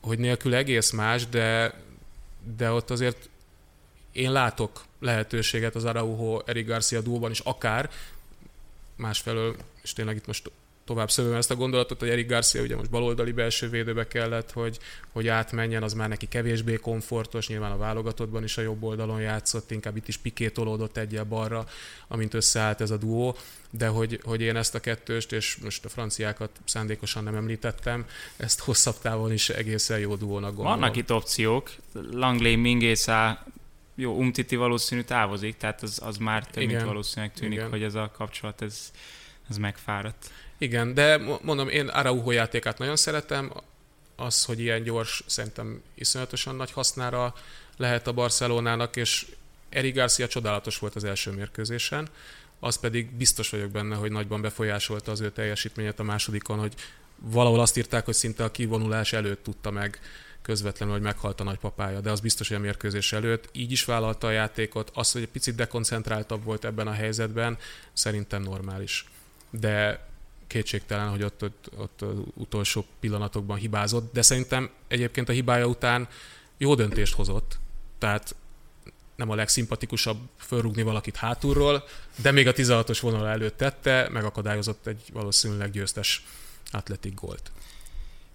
hogy 0.00 0.18
nélkül 0.18 0.54
egész 0.54 0.90
más, 0.90 1.28
de, 1.28 1.74
de 2.56 2.70
ott 2.70 2.90
azért 2.90 3.28
én 4.12 4.32
látok 4.32 4.84
lehetőséget 5.00 5.74
az 5.74 5.84
Araujo 5.84 6.40
Eric 6.44 6.66
Garcia 6.66 7.00
dúlban 7.00 7.30
is 7.30 7.40
akár, 7.40 7.90
másfelől, 8.96 9.56
és 9.82 9.92
tényleg 9.92 10.16
itt 10.16 10.26
most 10.26 10.50
tovább 10.90 11.10
szövöm 11.10 11.34
ezt 11.34 11.50
a 11.50 11.56
gondolatot, 11.56 11.98
hogy 11.98 12.08
Eric 12.08 12.28
Garcia 12.28 12.62
ugye 12.62 12.76
most 12.76 12.90
baloldali 12.90 13.32
belső 13.32 13.68
védőbe 13.68 14.06
kellett, 14.06 14.52
hogy, 14.52 14.78
hogy 15.12 15.28
átmenjen, 15.28 15.82
az 15.82 15.92
már 15.92 16.08
neki 16.08 16.28
kevésbé 16.28 16.74
komfortos, 16.74 17.48
nyilván 17.48 17.70
a 17.70 17.76
válogatottban 17.76 18.42
is 18.42 18.58
a 18.58 18.62
jobb 18.62 18.82
oldalon 18.82 19.20
játszott, 19.20 19.70
inkább 19.70 19.96
itt 19.96 20.08
is 20.08 20.16
pikétolódott 20.16 20.96
egyel 20.96 21.24
balra, 21.24 21.66
amint 22.08 22.34
összeállt 22.34 22.80
ez 22.80 22.90
a 22.90 22.96
duó, 22.96 23.36
de 23.70 23.86
hogy, 23.86 24.20
hogy 24.22 24.40
én 24.40 24.56
ezt 24.56 24.74
a 24.74 24.80
kettőst, 24.80 25.32
és 25.32 25.56
most 25.62 25.84
a 25.84 25.88
franciákat 25.88 26.50
szándékosan 26.64 27.24
nem 27.24 27.34
említettem, 27.34 28.06
ezt 28.36 28.60
hosszabb 28.60 28.98
távon 29.02 29.32
is 29.32 29.48
egészen 29.48 29.98
jó 29.98 30.14
duónak 30.14 30.54
gondolom. 30.54 30.80
Vannak 30.80 30.96
itt 30.96 31.12
opciók, 31.12 31.70
Langley, 32.10 32.56
Mingészá 32.56 33.44
jó, 34.00 34.16
Umtiti 34.16 34.56
valószínű 34.56 35.00
távozik, 35.00 35.56
tehát 35.56 35.82
az, 35.82 36.00
az 36.04 36.16
már 36.16 36.46
több 36.46 36.66
mint 36.66 36.82
valószínűleg 36.82 37.34
tűnik, 37.34 37.58
Igen. 37.58 37.70
hogy 37.70 37.82
ez 37.82 37.94
a 37.94 38.10
kapcsolat, 38.16 38.62
ez, 38.62 38.92
ez 39.48 39.56
megfáradt. 39.56 40.30
Igen, 40.58 40.94
de 40.94 41.20
mondom, 41.42 41.68
én 41.68 41.88
Araujo 41.88 42.30
játékát 42.30 42.78
nagyon 42.78 42.96
szeretem, 42.96 43.52
az, 44.16 44.44
hogy 44.44 44.60
ilyen 44.60 44.82
gyors, 44.82 45.22
szerintem 45.26 45.82
iszonyatosan 45.94 46.56
nagy 46.56 46.72
hasznára 46.72 47.34
lehet 47.76 48.06
a 48.06 48.12
Barcelonának, 48.12 48.96
és 48.96 49.26
Eric 49.68 49.94
Garcia 49.94 50.28
csodálatos 50.28 50.78
volt 50.78 50.94
az 50.94 51.04
első 51.04 51.30
mérkőzésen, 51.30 52.08
az 52.60 52.78
pedig 52.78 53.10
biztos 53.10 53.50
vagyok 53.50 53.70
benne, 53.70 53.94
hogy 53.96 54.10
nagyban 54.10 54.40
befolyásolta 54.40 55.10
az 55.10 55.20
ő 55.20 55.30
teljesítményét 55.30 55.98
a 55.98 56.02
másodikon, 56.02 56.58
hogy 56.58 56.74
valahol 57.16 57.60
azt 57.60 57.76
írták, 57.76 58.04
hogy 58.04 58.14
szinte 58.14 58.44
a 58.44 58.50
kivonulás 58.50 59.12
előtt 59.12 59.42
tudta 59.42 59.70
meg 59.70 60.00
közvetlenül, 60.42 60.94
hogy 60.94 61.02
meghalt 61.02 61.40
a 61.40 61.44
nagypapája, 61.44 62.00
de 62.00 62.10
az 62.10 62.20
biztos, 62.20 62.48
hogy 62.48 62.56
a 62.56 62.60
mérkőzés 62.60 63.12
előtt 63.12 63.48
így 63.52 63.72
is 63.72 63.84
vállalta 63.84 64.26
a 64.26 64.30
játékot. 64.30 64.90
Az, 64.94 65.12
hogy 65.12 65.22
egy 65.22 65.28
picit 65.28 65.54
dekoncentráltabb 65.54 66.44
volt 66.44 66.64
ebben 66.64 66.86
a 66.86 66.92
helyzetben, 66.92 67.58
szerintem 67.92 68.42
normális. 68.42 69.04
De 69.50 70.08
kétségtelen, 70.46 71.08
hogy 71.08 71.22
ott, 71.22 71.42
ott, 71.42 71.70
ott 71.76 72.04
utolsó 72.34 72.86
pillanatokban 73.00 73.56
hibázott, 73.56 74.12
de 74.12 74.22
szerintem 74.22 74.70
egyébként 74.88 75.28
a 75.28 75.32
hibája 75.32 75.66
után 75.66 76.08
jó 76.56 76.74
döntést 76.74 77.14
hozott. 77.14 77.58
Tehát 77.98 78.34
nem 79.16 79.30
a 79.30 79.34
legszimpatikusabb 79.34 80.18
fölrúgni 80.36 80.82
valakit 80.82 81.16
hátulról, 81.16 81.84
de 82.16 82.30
még 82.30 82.46
a 82.46 82.52
16-os 82.52 82.98
vonal 83.00 83.28
előtt 83.28 83.56
tette, 83.56 84.08
megakadályozott 84.10 84.86
egy 84.86 85.02
valószínűleg 85.12 85.70
győztes 85.70 86.24
atletik 86.70 87.14
gólt. 87.14 87.50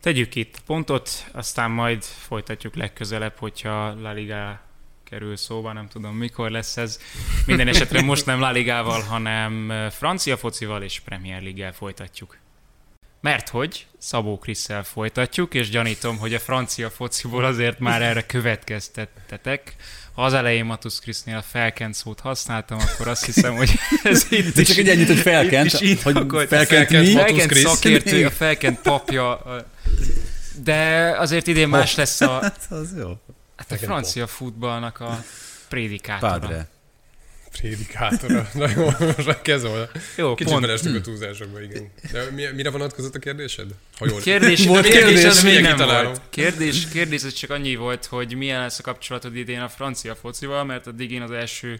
Tegyük 0.05 0.35
itt 0.35 0.59
pontot, 0.65 1.09
aztán 1.31 1.71
majd 1.71 2.03
folytatjuk 2.03 2.75
legközelebb, 2.75 3.37
hogyha 3.37 4.01
La 4.01 4.11
Liga 4.11 4.61
kerül 5.03 5.35
szóba, 5.35 5.73
nem 5.73 5.87
tudom 5.87 6.15
mikor 6.15 6.51
lesz 6.51 6.77
ez. 6.77 6.99
Minden 7.45 7.67
esetre 7.67 8.01
most 8.01 8.25
nem 8.25 8.39
La 8.39 8.51
Ligával, 8.51 9.01
hanem 9.01 9.71
francia 9.91 10.37
focival 10.37 10.83
és 10.83 10.99
Premier 10.99 11.41
League-el 11.41 11.73
folytatjuk. 11.73 12.37
Mert 13.21 13.49
hogy 13.49 13.87
Szabó 13.97 14.37
Krisszel 14.37 14.83
folytatjuk, 14.83 15.53
és 15.53 15.69
gyanítom, 15.69 16.17
hogy 16.17 16.33
a 16.33 16.39
francia 16.39 16.89
fociból 16.89 17.45
azért 17.45 17.79
már 17.79 18.01
erre 18.01 18.25
következtettetek. 18.25 19.75
Ha 20.15 20.23
az 20.25 20.33
elején 20.33 20.65
Matusz 20.65 20.99
Krisznél 20.99 21.43
felkent 21.51 21.93
szót 21.93 22.19
használtam, 22.19 22.77
akkor 22.79 23.07
azt 23.07 23.25
hiszem, 23.25 23.55
hogy 23.55 23.71
ez 24.03 24.25
itt 24.29 24.55
De 24.55 24.63
csak 24.63 24.77
egy 24.77 24.89
ennyit, 24.89 25.07
hogy 25.07 25.17
felkent, 25.17 25.71
hogy 25.71 25.99
felkent, 25.99 26.47
felkent, 26.47 27.07
felkent 27.07 27.53
szakértő, 27.53 28.25
a 28.25 28.31
felkent 28.31 28.79
papja, 28.81 29.41
de 30.63 31.09
azért 31.17 31.47
idén 31.47 31.67
más 31.67 31.95
lesz 31.95 32.21
a, 32.21 32.39
hát 32.41 32.65
az 32.69 32.93
jó. 32.97 33.17
Hát 33.55 33.71
a 33.71 33.77
francia 33.77 34.27
futballnak 34.27 34.99
a 34.99 35.23
prédikátora. 35.69 36.31
Padre. 36.39 36.67
Prédikátora. 37.59 38.49
Na 38.53 38.69
jó, 38.75 38.85
most 38.99 39.41
kezdve 39.41 39.69
volna. 39.69 39.87
Jó, 40.17 40.35
Kicsit 40.35 40.53
pont. 40.53 40.65
a 40.65 41.01
túlzásokba, 41.01 41.61
igen. 41.61 41.91
De 42.11 42.51
mire 42.53 42.69
vonatkozott 42.69 43.15
a 43.15 43.19
kérdésed? 43.19 43.67
Ha 43.97 44.05
jól... 44.09 44.19
Kérdés, 44.21 44.65
volt 44.65 44.83
kérdés, 44.87 45.03
kérdés, 45.03 45.25
az 45.25 45.43
még 45.43 45.61
nem 45.61 45.77
volt. 45.77 46.21
Kérdés, 46.29 46.87
kérdés 46.87 47.23
az 47.23 47.33
csak 47.33 47.49
annyi 47.49 47.75
volt, 47.75 48.05
hogy 48.05 48.35
milyen 48.35 48.61
lesz 48.61 48.79
a 48.79 48.81
kapcsolatod 48.81 49.35
idén 49.35 49.59
a 49.59 49.69
francia 49.69 50.15
focival, 50.15 50.63
mert 50.63 50.87
addig 50.87 51.11
én 51.11 51.21
az 51.21 51.31
első 51.31 51.79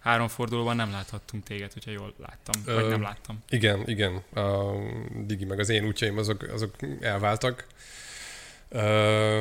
három 0.00 0.28
fordulóban 0.28 0.76
nem 0.76 0.90
láthattunk 0.90 1.44
téged, 1.44 1.72
hogyha 1.72 1.90
jól 1.90 2.14
láttam, 2.18 2.62
Ö, 2.66 2.74
vagy 2.74 2.88
nem 2.88 3.02
láttam. 3.02 3.38
Igen, 3.48 3.82
igen. 3.86 4.22
A 4.34 4.72
Digi 5.26 5.44
meg 5.44 5.58
az 5.58 5.68
én 5.68 5.84
útjaim 5.86 6.18
azok, 6.18 6.42
azok 6.42 6.74
elváltak. 7.00 7.66
Ö, 8.68 9.40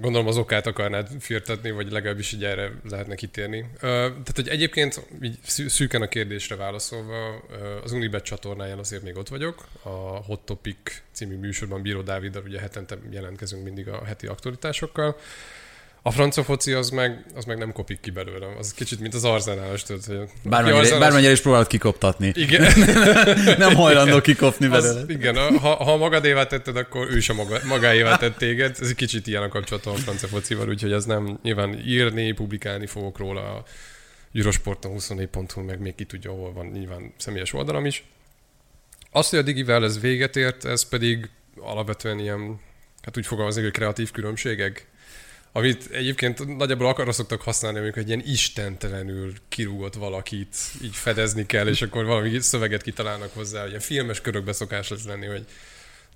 Gondolom 0.00 0.26
az 0.26 0.36
okát 0.36 0.66
akarnád 0.66 1.08
firtatni, 1.20 1.70
vagy 1.70 1.90
legalábbis 1.90 2.32
így 2.32 2.44
erre 2.44 2.72
lehetne 2.88 3.14
kitérni. 3.14 3.66
Tehát, 3.80 4.32
hogy 4.34 4.48
egyébként 4.48 5.06
így 5.22 5.38
szűken 5.44 6.02
a 6.02 6.08
kérdésre 6.08 6.56
válaszolva, 6.56 7.44
az 7.82 7.92
Unibet 7.92 8.24
csatornáján 8.24 8.78
azért 8.78 9.02
még 9.02 9.16
ott 9.16 9.28
vagyok. 9.28 9.66
A 9.82 9.88
Hot 10.22 10.40
Topic 10.40 11.02
című 11.12 11.36
műsorban 11.36 11.82
Bíró 11.82 12.00
Dáviddal 12.00 12.42
ugye 12.42 12.60
hetente 12.60 12.98
jelentkezünk 13.10 13.64
mindig 13.64 13.88
a 13.88 14.04
heti 14.04 14.26
aktualitásokkal. 14.26 15.16
A 16.06 16.10
francia 16.10 16.44
foci 16.44 16.72
az 16.72 16.90
meg, 16.90 17.24
az 17.34 17.44
meg 17.44 17.58
nem 17.58 17.72
kopik 17.72 18.00
ki 18.00 18.10
belőle. 18.10 18.46
Az 18.58 18.72
kicsit, 18.72 19.00
mint 19.00 19.14
az 19.14 19.24
arzenálos. 19.24 19.82
Bármennyire, 20.42 20.78
arzenálos... 20.78 20.90
bármennyire 20.90 21.32
is 21.32 21.40
próbálod 21.40 21.66
kikoptatni. 21.66 22.32
Igen. 22.34 22.72
nem 23.58 23.74
hajlandó 23.74 24.20
kikopni 24.20 24.68
belőle. 24.68 25.00
Az, 25.00 25.08
igen, 25.08 25.58
ha, 25.58 25.84
ha 25.84 25.96
magadévá 25.96 26.46
tetted, 26.46 26.76
akkor 26.76 27.10
ő 27.10 27.20
sem 27.20 27.36
maga, 27.36 27.58
magáévá 27.64 28.16
tett 28.16 28.36
téged. 28.36 28.76
Ez 28.80 28.88
egy 28.88 28.94
kicsit 28.94 29.26
ilyen 29.26 29.42
a 29.42 29.48
kapcsolatom 29.48 29.94
a 29.94 29.96
francia 29.96 30.28
focival, 30.28 30.68
úgyhogy 30.68 30.92
ez 30.92 31.04
nem 31.04 31.38
nyilván 31.42 31.80
írni, 31.86 32.32
publikálni 32.32 32.86
fogok 32.86 33.18
róla 33.18 33.40
a 33.40 33.64
Eurosporton 34.34 34.92
24.hu, 34.98 35.62
meg 35.62 35.80
még 35.80 35.94
ki 35.94 36.04
tudja, 36.04 36.30
hol 36.30 36.52
van 36.52 36.66
nyilván 36.66 37.12
személyes 37.16 37.52
oldalam 37.52 37.86
is. 37.86 38.04
Azt, 39.10 39.30
hogy 39.30 39.38
a 39.38 39.42
Digivel 39.42 39.84
ez 39.84 40.00
véget 40.00 40.36
ért, 40.36 40.64
ez 40.64 40.88
pedig 40.88 41.28
alapvetően 41.60 42.18
ilyen, 42.18 42.60
hát 43.02 43.16
úgy 43.16 43.26
fogalmazni, 43.26 43.62
hogy 43.62 43.72
kreatív 43.72 44.10
különbségek 44.10 44.92
amit 45.56 45.88
egyébként 45.92 46.56
nagyjából 46.56 46.86
arra 46.86 47.12
szoktak 47.12 47.42
használni, 47.42 47.78
amikor 47.78 47.98
egy 47.98 48.08
ilyen 48.08 48.22
istentelenül 48.26 49.32
kirúgott 49.48 49.94
valakit 49.94 50.56
így 50.82 50.96
fedezni 50.96 51.46
kell, 51.46 51.66
és 51.66 51.82
akkor 51.82 52.04
valami 52.04 52.38
szöveget 52.40 52.82
kitalálnak 52.82 53.34
hozzá, 53.34 53.60
hogy 53.60 53.68
ilyen 53.68 53.80
filmes 53.80 54.20
körökbe 54.20 54.52
szokás 54.52 54.88
lesz 54.88 55.04
lenni, 55.04 55.26
hogy 55.26 55.44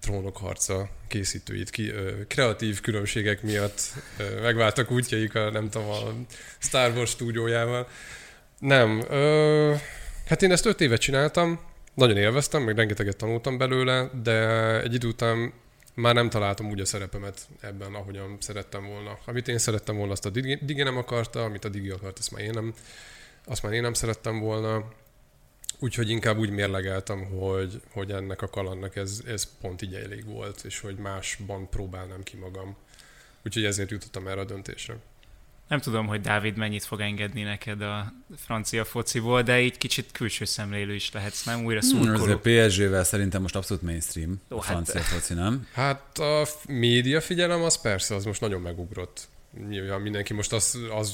trónok 0.01 0.37
harca 0.37 0.89
készítőit 1.09 1.71
ki, 1.71 1.89
ö, 1.89 2.27
kreatív 2.27 2.81
különbségek 2.81 3.43
miatt 3.43 3.81
ö, 4.19 4.41
megváltak 4.41 4.91
útjaik 4.91 5.35
a, 5.35 5.51
nem 5.51 5.71
tudom, 5.71 5.89
a 5.89 6.15
Star 6.59 6.93
Wars 6.97 7.11
stúdiójával. 7.11 7.89
Nem. 8.59 9.05
Ö, 9.11 9.75
hát 10.27 10.43
én 10.43 10.53
ezt 10.53 10.67
öt 10.67 10.81
évet 10.81 11.01
csináltam, 11.01 11.61
nagyon 11.95 12.17
élveztem, 12.17 12.63
meg 12.63 12.77
rengeteget 12.77 13.17
tanultam 13.17 13.59
belőle, 13.59 14.11
de 14.23 14.49
egy 14.81 14.95
idő 14.95 15.09
után 15.09 15.53
már 15.99 16.15
nem 16.15 16.31
találtam 16.31 16.71
úgy 16.71 16.81
a 16.81 16.85
szerepemet 16.85 17.49
ebben, 17.61 17.95
ahogyan 17.95 18.37
szerettem 18.41 18.87
volna. 18.87 19.19
Amit 19.25 19.49
én 19.49 19.59
szerettem 19.59 19.97
volna, 19.97 20.13
azt 20.13 20.27
a 20.27 20.31
Digi, 20.31 20.59
Digi 20.63 20.83
nem 20.83 20.97
akarta, 20.97 21.45
amit 21.45 21.65
a 21.65 21.69
Digi 21.69 21.91
akart, 21.91 22.19
azt 22.19 22.31
már 22.31 22.43
én 22.43 22.51
nem, 22.51 22.75
azt 23.45 23.63
már 23.63 23.73
én 23.73 23.83
nem 23.83 23.93
szerettem 23.93 24.39
volna. 24.39 24.93
Úgyhogy 25.79 26.11
inkább 26.11 26.39
úgy 26.39 26.51
mérlegeltem, 26.51 27.25
hogy, 27.25 27.83
hogy 27.93 28.13
ennek 28.13 28.43
a 28.43 28.49
kalandnak 28.49 28.97
ez, 28.97 29.23
ez 29.27 29.49
pont 29.61 29.83
így 29.83 29.95
elég 29.95 30.25
volt, 30.25 30.65
és 30.65 30.81
hogy 30.81 30.97
másban 30.97 31.69
próbálnám 31.69 32.23
ki 32.23 32.37
magam. 32.37 32.77
Úgyhogy 33.45 33.65
ezért 33.65 33.91
jutottam 33.91 34.27
erre 34.27 34.41
a 34.41 34.45
döntésre. 34.45 34.97
Nem 35.69 35.81
tudom, 35.81 36.07
hogy 36.07 36.21
Dávid 36.21 36.57
mennyit 36.57 36.85
fog 36.85 37.01
engedni 37.01 37.43
neked 37.43 37.83
a 37.83 38.13
francia 38.39 38.85
fociból, 38.85 39.43
de 39.43 39.61
így 39.61 39.79
kicsit 39.79 40.09
külső 40.13 40.45
szemlélő 40.45 40.95
is 40.95 41.11
lehetsz, 41.13 41.45
nem? 41.45 41.65
Újra 41.65 41.81
Hmm, 41.81 41.89
szurkoló. 41.89 42.23
azért 42.39 42.69
PSG-vel 42.69 43.05
szerintem 43.05 43.43
most 43.43 43.57
abszolút 43.57 43.83
mainstream 43.83 44.41
Ó, 44.51 44.57
a 44.57 44.63
hát- 44.63 44.71
francia 44.71 45.01
foci, 45.01 45.35
nem? 45.35 45.67
Hát 45.73 46.19
a 46.19 46.47
média 46.69 47.21
figyelem 47.21 47.63
az 47.63 47.81
persze, 47.81 48.15
az 48.15 48.25
most 48.25 48.41
nagyon 48.41 48.61
megugrott. 48.61 49.29
Nyilván 49.69 50.01
mindenki 50.01 50.33
most 50.33 50.53
az, 50.53 50.79
az 50.99 51.13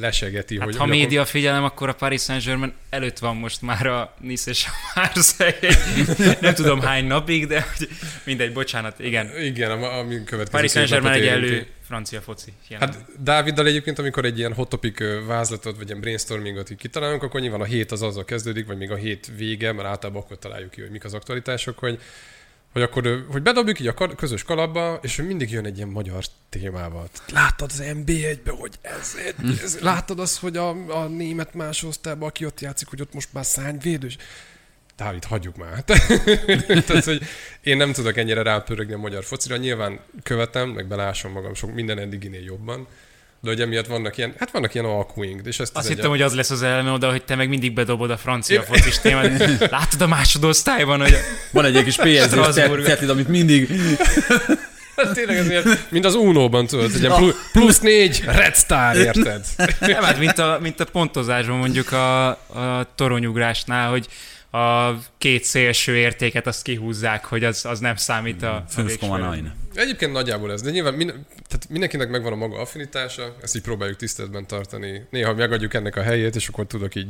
lesegeti, 0.00 0.56
Hát 0.58 0.64
hogy... 0.64 0.76
ha 0.76 0.86
média 0.86 1.24
figyelem, 1.24 1.64
akkor 1.64 1.88
a 1.88 1.92
Paris 1.94 2.22
Saint-Germain 2.22 2.72
előtt 2.90 3.18
van 3.18 3.36
most 3.36 3.62
már 3.62 3.86
a 3.86 4.14
Nice 4.20 4.50
és 4.50 4.66
a 4.66 4.70
Marseille. 4.94 5.76
Nem 6.40 6.54
tudom 6.54 6.80
hány 6.80 7.04
napig, 7.04 7.46
de 7.46 7.66
hogy- 7.78 7.88
mindegy, 8.24 8.52
bocsánat, 8.52 8.98
igen. 8.98 9.26
Akkor, 9.26 9.40
igen, 9.40 9.70
ami- 9.70 9.84
ami 9.84 10.24
következő 10.24 10.50
Paris 10.50 10.70
Saint-Germain 10.70 11.12
napot 11.20 11.28
egy 11.28 11.36
érinti. 11.42 11.54
elő 11.54 11.66
francia 11.90 12.20
foci. 12.20 12.52
jelenleg. 12.68 12.98
Hát 12.98 13.22
Dáviddal 13.22 13.66
egyébként, 13.66 13.98
amikor 13.98 14.24
egy 14.24 14.38
ilyen 14.38 14.54
hot 14.54 14.68
topic 14.68 14.98
vázlatot, 15.26 15.76
vagy 15.76 15.88
ilyen 15.88 16.00
brainstormingot 16.00 16.70
így 16.70 16.76
kitalálunk, 16.76 17.22
akkor 17.22 17.40
nyilván 17.40 17.60
a 17.60 17.64
hét 17.64 17.92
az 17.92 18.02
azzal 18.02 18.24
kezdődik, 18.24 18.66
vagy 18.66 18.76
még 18.76 18.90
a 18.90 18.96
hét 18.96 19.30
vége, 19.36 19.72
mert 19.72 19.88
általában 19.88 20.22
akkor 20.22 20.38
találjuk 20.38 20.70
ki, 20.70 20.80
hogy 20.80 20.90
mik 20.90 21.04
az 21.04 21.14
aktualitások, 21.14 21.78
hogy 21.78 22.00
hogy 22.72 22.82
akkor, 22.82 23.24
hogy 23.30 23.42
bedobjuk 23.42 23.80
így 23.80 23.86
a 23.86 24.14
közös 24.16 24.42
kalapba, 24.42 24.98
és 25.02 25.16
hogy 25.16 25.26
mindig 25.26 25.50
jön 25.50 25.64
egy 25.64 25.76
ilyen 25.76 25.88
magyar 25.88 26.24
témával. 26.48 27.08
Láttad 27.32 27.70
az 27.70 27.82
NB1-be, 27.84 28.50
hogy 28.50 28.78
ez, 28.80 29.14
ez 29.62 29.78
láttad 29.80 30.18
azt, 30.18 30.38
hogy 30.38 30.56
a, 30.56 30.68
a 31.02 31.06
német 31.06 31.54
más 31.54 31.82
osztályban, 31.82 32.28
aki 32.28 32.44
ott 32.44 32.60
játszik, 32.60 32.88
hogy 32.88 33.00
ott 33.00 33.14
most 33.14 33.28
már 33.32 33.44
szányvédős. 33.44 34.16
Dávid, 35.00 35.24
hagyjuk 35.24 35.56
már. 35.56 35.84
Tehát, 36.86 37.04
hogy 37.04 37.22
én 37.62 37.76
nem 37.76 37.92
tudok 37.92 38.16
ennyire 38.16 38.42
rápörögni 38.42 38.92
a 38.92 38.98
magyar 38.98 39.24
focira. 39.24 39.56
Nyilván 39.56 39.98
követem, 40.22 40.68
meg 40.68 40.86
belásom 40.86 41.32
magam 41.32 41.54
sok 41.54 41.74
minden 41.74 41.98
eddiginél 41.98 42.42
jobban. 42.44 42.86
De 43.42 43.48
hogy 43.48 43.60
emiatt 43.60 43.86
vannak 43.86 44.16
ilyen, 44.16 44.34
hát 44.38 44.50
vannak 44.50 44.74
ilyen 44.74 44.86
alkuink, 44.86 45.46
és 45.46 45.58
ezt 45.58 45.76
Azt 45.76 45.88
hittem, 45.88 46.04
egy- 46.04 46.10
hogy 46.10 46.22
az 46.22 46.34
lesz 46.34 46.50
az 46.50 46.62
elme 46.62 46.90
oda, 46.90 47.10
hogy 47.10 47.24
te 47.24 47.34
meg 47.34 47.48
mindig 47.48 47.72
bedobod 47.72 48.10
a 48.10 48.16
francia 48.16 48.62
focis 48.62 48.98
témát. 48.98 49.58
Látod 49.70 50.00
a 50.00 50.06
másodosztályban, 50.06 51.00
hogy 51.00 51.16
Van 51.50 51.64
egy 51.64 51.84
kis 51.84 51.94
cetlid, 51.96 53.10
amit 53.10 53.28
mindig... 53.28 53.68
Hát 54.96 55.12
tényleg 55.14 55.36
ez 55.36 55.48
ilyen, 55.50 55.64
mint 55.88 56.04
az 56.04 56.14
Unóban 56.14 56.66
tudod, 56.66 56.90
hogy 56.92 57.00
ilyen 57.00 57.14
plu- 57.16 57.36
plusz 57.52 57.78
négy, 57.80 58.22
Red 58.26 58.56
Star, 58.56 58.96
érted? 58.96 59.44
nem, 59.80 60.02
hát 60.02 60.18
mint 60.18 60.38
a, 60.38 60.58
mint 60.62 60.80
a 60.80 60.84
pontozásban 60.84 61.56
mondjuk 61.56 61.92
a, 61.92 62.28
a 62.28 62.86
toronyugrásnál, 62.94 63.90
hogy 63.90 64.06
a 64.50 64.94
két 65.18 65.44
szélső 65.44 65.96
értéket 65.96 66.46
azt 66.46 66.62
kihúzzák, 66.62 67.24
hogy 67.24 67.44
az, 67.44 67.64
az 67.64 67.78
nem 67.78 67.96
számít 67.96 68.42
a, 68.42 68.54
a 68.76 68.82
végső 68.82 69.06
5,9. 69.06 69.44
Egyébként 69.74 70.12
nagyjából 70.12 70.52
ez, 70.52 70.62
de 70.62 70.70
nyilván 70.70 70.94
min- 70.94 71.14
tehát 71.48 71.68
mindenkinek 71.68 72.08
megvan 72.08 72.32
a 72.32 72.36
maga 72.36 72.58
affinitása, 72.60 73.36
ezt 73.42 73.56
így 73.56 73.62
próbáljuk 73.62 73.96
tiszteletben 73.96 74.46
tartani. 74.46 75.06
Néha 75.10 75.34
megadjuk 75.34 75.74
ennek 75.74 75.96
a 75.96 76.02
helyét, 76.02 76.34
és 76.34 76.48
akkor 76.48 76.66
tudok 76.66 76.94
így 76.94 77.08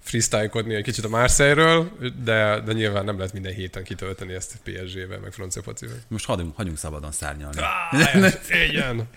freestylekodni 0.00 0.74
egy 0.74 0.82
kicsit 0.82 1.04
a 1.04 1.08
Marseille-ről, 1.08 1.90
de, 2.24 2.60
de 2.60 2.72
nyilván 2.72 3.04
nem 3.04 3.16
lehet 3.16 3.32
minden 3.32 3.52
héten 3.52 3.82
kitölteni 3.82 4.32
ezt 4.32 4.56
PSG-vel, 4.64 5.18
meg 5.18 5.32
francia 5.32 5.62
focival. 5.62 5.96
Most 6.08 6.24
hagyjunk, 6.26 6.56
hagyjunk 6.56 6.78
szabadon 6.78 7.12
szárnyalni. 7.12 7.56
Igen. 8.70 9.08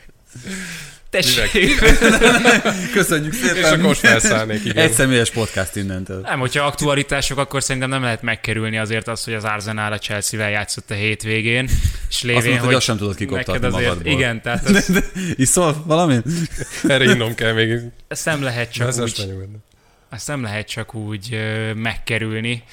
Tessék! 1.09 1.80
Köszönjük 2.93 3.34
És 3.34 3.39
szépen! 3.39 3.63
akkor 3.63 3.78
most 3.78 3.99
felszállnék, 3.99 4.65
igen. 4.65 4.78
Egy 4.78 4.91
személyes 4.91 5.30
podcast 5.32 5.76
innentől. 5.76 6.19
Nem, 6.21 6.39
hogyha 6.39 6.65
aktualitások, 6.65 7.38
akkor 7.38 7.63
szerintem 7.63 7.89
nem 7.89 8.01
lehet 8.01 8.21
megkerülni 8.21 8.78
azért 8.78 9.07
azt, 9.07 9.26
hogy 9.26 9.34
az 9.34 9.43
Arsenal 9.43 9.91
a 9.91 9.97
Chelsea-vel 9.97 10.49
játszott 10.49 10.91
a 10.91 10.93
hétvégén, 10.93 11.69
és 12.09 12.21
lévén, 12.21 12.36
mondtad, 12.36 12.57
hogy 12.57 12.65
hogy 12.65 12.76
azt 12.76 12.86
sem 12.86 12.97
tudod 12.97 13.15
kikoptatni 13.15 13.65
azért, 13.67 13.82
magadból. 13.82 14.11
Igen, 14.11 14.41
tehát 14.41 14.65
az, 14.65 15.03
Iszol 15.36 15.84
valamit? 15.86 16.23
Erre 16.88 17.03
innom 17.03 17.36
kell 17.36 17.53
még. 17.53 17.80
ezt 18.07 18.26
nem 18.26 18.43
lehet 18.43 18.71
csak 18.71 18.86
Vezess 18.86 19.19
úgy, 19.19 19.47
ezt 20.09 20.28
nem 20.28 20.41
lehet 20.43 20.67
csak 20.67 20.93
úgy 20.93 21.39
megkerülni. 21.76 22.63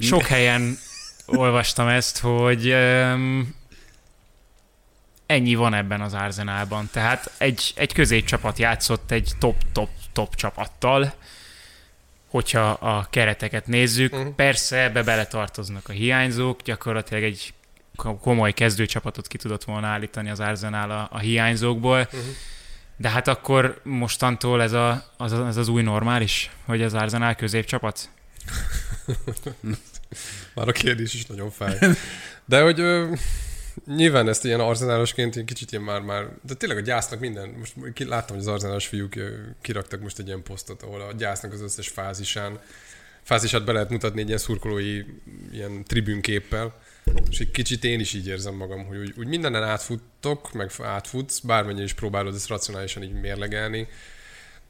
Sok 0.00 0.22
helyen 0.22 0.78
olvastam 1.26 1.88
ezt, 1.88 2.18
hogy 2.18 2.74
ennyi 5.26 5.54
van 5.54 5.74
ebben 5.74 6.00
az 6.00 6.14
Arsenalban. 6.14 6.88
Tehát 6.92 7.30
egy, 7.38 7.72
egy 7.76 7.92
középcsapat 7.92 8.58
játszott 8.58 9.10
egy 9.10 9.32
top-top-top 9.38 10.34
csapattal, 10.34 11.14
hogyha 12.28 12.70
a 12.70 13.06
kereteket 13.10 13.66
nézzük. 13.66 14.12
Uh-huh. 14.12 14.34
Persze 14.34 14.82
ebbe 14.82 15.02
beletartoznak 15.02 15.88
a 15.88 15.92
hiányzók, 15.92 16.62
gyakorlatilag 16.62 17.22
egy 17.22 17.54
ko- 17.96 18.20
komoly 18.20 18.52
kezdőcsapatot 18.52 19.26
ki 19.26 19.36
tudott 19.36 19.64
volna 19.64 19.86
állítani 19.86 20.30
az 20.30 20.40
Arsenal 20.40 20.90
a, 20.90 21.08
a 21.10 21.18
hiányzókból. 21.18 22.00
Uh-huh. 22.00 22.20
De 22.96 23.08
hát 23.08 23.28
akkor 23.28 23.80
mostantól 23.82 24.62
ez, 24.62 24.72
a, 24.72 25.04
az, 25.16 25.32
az 25.32 25.56
az 25.56 25.68
új 25.68 25.82
normális, 25.82 26.50
hogy 26.64 26.82
az 26.82 26.94
Arsenal 26.94 27.34
középcsapat? 27.34 28.08
Már 30.54 30.68
a 30.68 30.72
kérdés 30.72 31.14
is 31.14 31.26
nagyon 31.26 31.50
fáj. 31.50 31.78
De 32.44 32.62
hogy 32.62 32.80
ö, 32.80 33.12
nyilván 33.86 34.28
ezt 34.28 34.44
ilyen 34.44 34.60
arzenálosként 34.60 35.44
kicsit 35.44 35.72
ilyen 35.72 35.84
már, 35.84 36.00
már, 36.00 36.28
de 36.42 36.54
tényleg 36.54 36.78
a 36.78 36.82
gyásznak 36.82 37.20
minden, 37.20 37.48
most 37.48 37.74
láttam, 37.98 38.36
hogy 38.36 38.44
az 38.44 38.52
arzenálos 38.52 38.86
fiúk 38.86 39.14
kiraktak 39.62 40.00
most 40.00 40.18
egy 40.18 40.26
ilyen 40.26 40.42
posztot, 40.42 40.82
ahol 40.82 41.00
a 41.00 41.12
gyásznak 41.12 41.52
az 41.52 41.60
összes 41.60 41.88
fázisán, 41.88 42.60
fázisát 43.22 43.64
be 43.64 43.72
lehet 43.72 43.90
mutatni 43.90 44.20
egy 44.20 44.26
ilyen 44.26 44.38
szurkolói 44.38 45.02
ilyen 45.52 45.84
tribünképpel, 45.84 46.80
és 47.30 47.38
egy 47.38 47.50
kicsit 47.50 47.84
én 47.84 48.00
is 48.00 48.14
így 48.14 48.26
érzem 48.26 48.54
magam, 48.54 48.84
hogy 48.84 48.98
úgy, 48.98 49.14
úgy 49.16 49.26
mindenen 49.26 49.62
átfuttok, 49.62 50.52
meg 50.52 50.70
átfutsz, 50.82 51.38
bármennyire 51.38 51.84
is 51.84 51.92
próbálod 51.92 52.34
ezt 52.34 52.48
racionálisan 52.48 53.02
így 53.02 53.20
mérlegelni, 53.20 53.88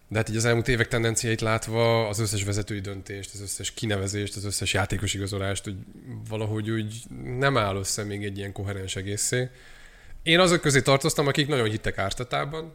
de 0.09 0.17
hát 0.19 0.29
így 0.29 0.37
az 0.37 0.45
elmúlt 0.45 0.69
évek 0.69 0.89
tendenciáit 0.89 1.41
látva 1.41 2.09
az 2.09 2.19
összes 2.19 2.45
vezetői 2.45 2.81
döntést, 2.81 3.31
az 3.35 3.41
összes 3.41 3.73
kinevezést, 3.73 4.37
az 4.37 4.45
összes 4.45 4.73
játékos 4.73 5.15
igazolást, 5.15 5.65
hogy 5.65 5.77
valahogy 6.29 6.71
úgy 6.71 6.95
nem 7.39 7.57
áll 7.57 7.77
össze 7.77 8.05
még 8.05 8.25
egy 8.25 8.39
ilyen 8.39 8.53
koherens 8.53 8.97
egészé. 8.97 9.49
Én 10.23 10.39
azok 10.41 10.61
közé 10.61 10.83
tartoztam, 10.83 11.27
akik 11.27 11.47
nagyon 11.49 11.71
hittek 11.71 11.99
ártatában, 11.99 12.75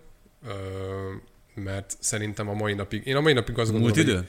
mert 1.53 1.95
szerintem 1.99 2.49
a 2.49 2.53
mai 2.53 2.73
napig, 2.73 3.05
én 3.05 3.15
a 3.15 3.21
mai 3.21 3.33
napig 3.33 3.57
azt 3.57 3.71
gondolom, 3.71 3.95
Múlt 3.95 4.07
hogy- 4.07 4.15
idő? 4.15 4.27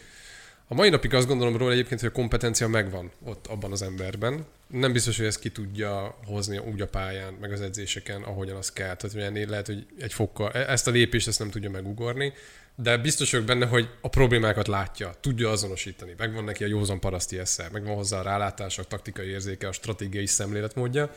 a 0.68 0.74
mai 0.74 0.88
napig 0.88 1.14
azt 1.14 1.26
gondolom 1.26 1.56
róla 1.56 1.72
egyébként, 1.72 2.00
hogy 2.00 2.08
a 2.08 2.12
kompetencia 2.12 2.68
megvan 2.68 3.10
ott 3.24 3.46
abban 3.46 3.72
az 3.72 3.82
emberben. 3.82 4.44
Nem 4.66 4.92
biztos, 4.92 5.16
hogy 5.16 5.26
ezt 5.26 5.38
ki 5.40 5.50
tudja 5.50 6.18
hozni 6.24 6.58
úgy 6.58 6.80
a 6.80 6.86
pályán, 6.86 7.32
meg 7.40 7.52
az 7.52 7.60
edzéseken, 7.60 8.22
ahogyan 8.22 8.56
az 8.56 8.72
kell. 8.72 8.96
Tehát 8.96 9.12
hogy 9.12 9.22
ennél 9.22 9.48
lehet, 9.48 9.66
hogy 9.66 9.86
egy 9.98 10.12
fokkal, 10.12 10.52
e- 10.52 10.70
ezt 10.70 10.86
a 10.86 10.90
lépést 10.90 11.28
ezt 11.28 11.38
nem 11.38 11.50
tudja 11.50 11.70
megugorni, 11.70 12.32
de 12.74 12.96
biztos 12.96 13.30
vagyok 13.30 13.46
benne, 13.46 13.66
hogy 13.66 13.88
a 14.00 14.08
problémákat 14.08 14.66
látja, 14.66 15.14
tudja 15.20 15.50
azonosítani. 15.50 16.14
Megvan 16.18 16.44
neki 16.44 16.64
a 16.64 16.66
józan 16.66 17.00
paraszti 17.00 17.38
esze, 17.38 17.68
megvan 17.72 17.94
hozzá 17.94 18.18
a 18.18 18.22
rálátása, 18.22 18.82
a 18.82 18.84
taktikai 18.84 19.26
érzéke, 19.26 19.68
a 19.68 19.72
stratégiai 19.72 20.26
szemléletmódja. 20.26 21.10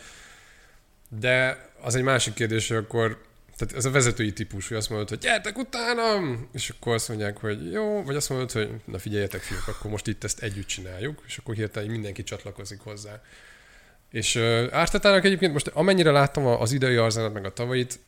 De 1.19 1.65
az 1.81 1.95
egy 1.95 2.03
másik 2.03 2.33
kérdés, 2.33 2.67
hogy 2.67 2.77
akkor 2.77 3.21
tehát 3.57 3.75
ez 3.75 3.85
a 3.85 3.91
vezetői 3.91 4.33
típus, 4.33 4.67
hogy 4.67 4.77
azt 4.77 4.89
mondod, 4.89 5.09
hogy 5.09 5.17
gyertek 5.17 5.57
utánam, 5.57 6.49
és 6.53 6.69
akkor 6.69 6.93
azt 6.93 7.07
mondják, 7.07 7.37
hogy 7.37 7.71
jó, 7.71 8.03
vagy 8.03 8.15
azt 8.15 8.29
mondod, 8.29 8.51
hogy 8.51 8.69
na 8.85 8.99
figyeljetek 8.99 9.41
fiúk, 9.41 9.67
akkor 9.67 9.91
most 9.91 10.07
itt 10.07 10.23
ezt 10.23 10.41
együtt 10.41 10.65
csináljuk, 10.65 11.23
és 11.27 11.37
akkor 11.37 11.55
hirtelen 11.55 11.89
mindenki 11.89 12.23
csatlakozik 12.23 12.79
hozzá. 12.79 13.21
És 14.11 14.35
uh, 14.35 14.67
Ártetának 14.71 15.25
egyébként 15.25 15.53
most 15.53 15.67
amennyire 15.67 16.11
láttam 16.11 16.45
az 16.45 16.71
idei 16.71 16.95
arzenát, 16.95 17.33
meg 17.33 17.45
a 17.45 17.53
tavait, 17.53 17.99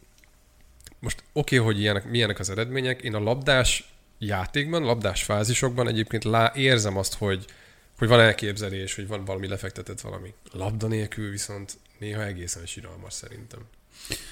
most 0.99 1.23
oké, 1.33 1.57
okay, 1.57 1.67
hogy 1.67 1.79
ilyenek, 1.81 2.09
milyenek 2.09 2.39
az 2.39 2.49
eredmények, 2.49 3.01
én 3.01 3.15
a 3.15 3.19
labdás 3.19 3.93
játékban, 4.17 4.83
labdás 4.83 5.23
fázisokban 5.23 5.87
egyébként 5.87 6.23
lá, 6.23 6.51
érzem 6.55 6.97
azt, 6.97 7.13
hogy, 7.13 7.45
hogy 7.97 8.07
van 8.07 8.19
elképzelés, 8.19 8.95
hogy 8.95 9.07
van 9.07 9.25
valami 9.25 9.47
lefektetett 9.47 10.01
valami. 10.01 10.33
Labda 10.51 10.87
nélkül 10.87 11.29
viszont 11.29 11.77
néha 11.99 12.23
egészen 12.25 12.65
síralmas 12.65 13.13
szerintem. 13.13 13.59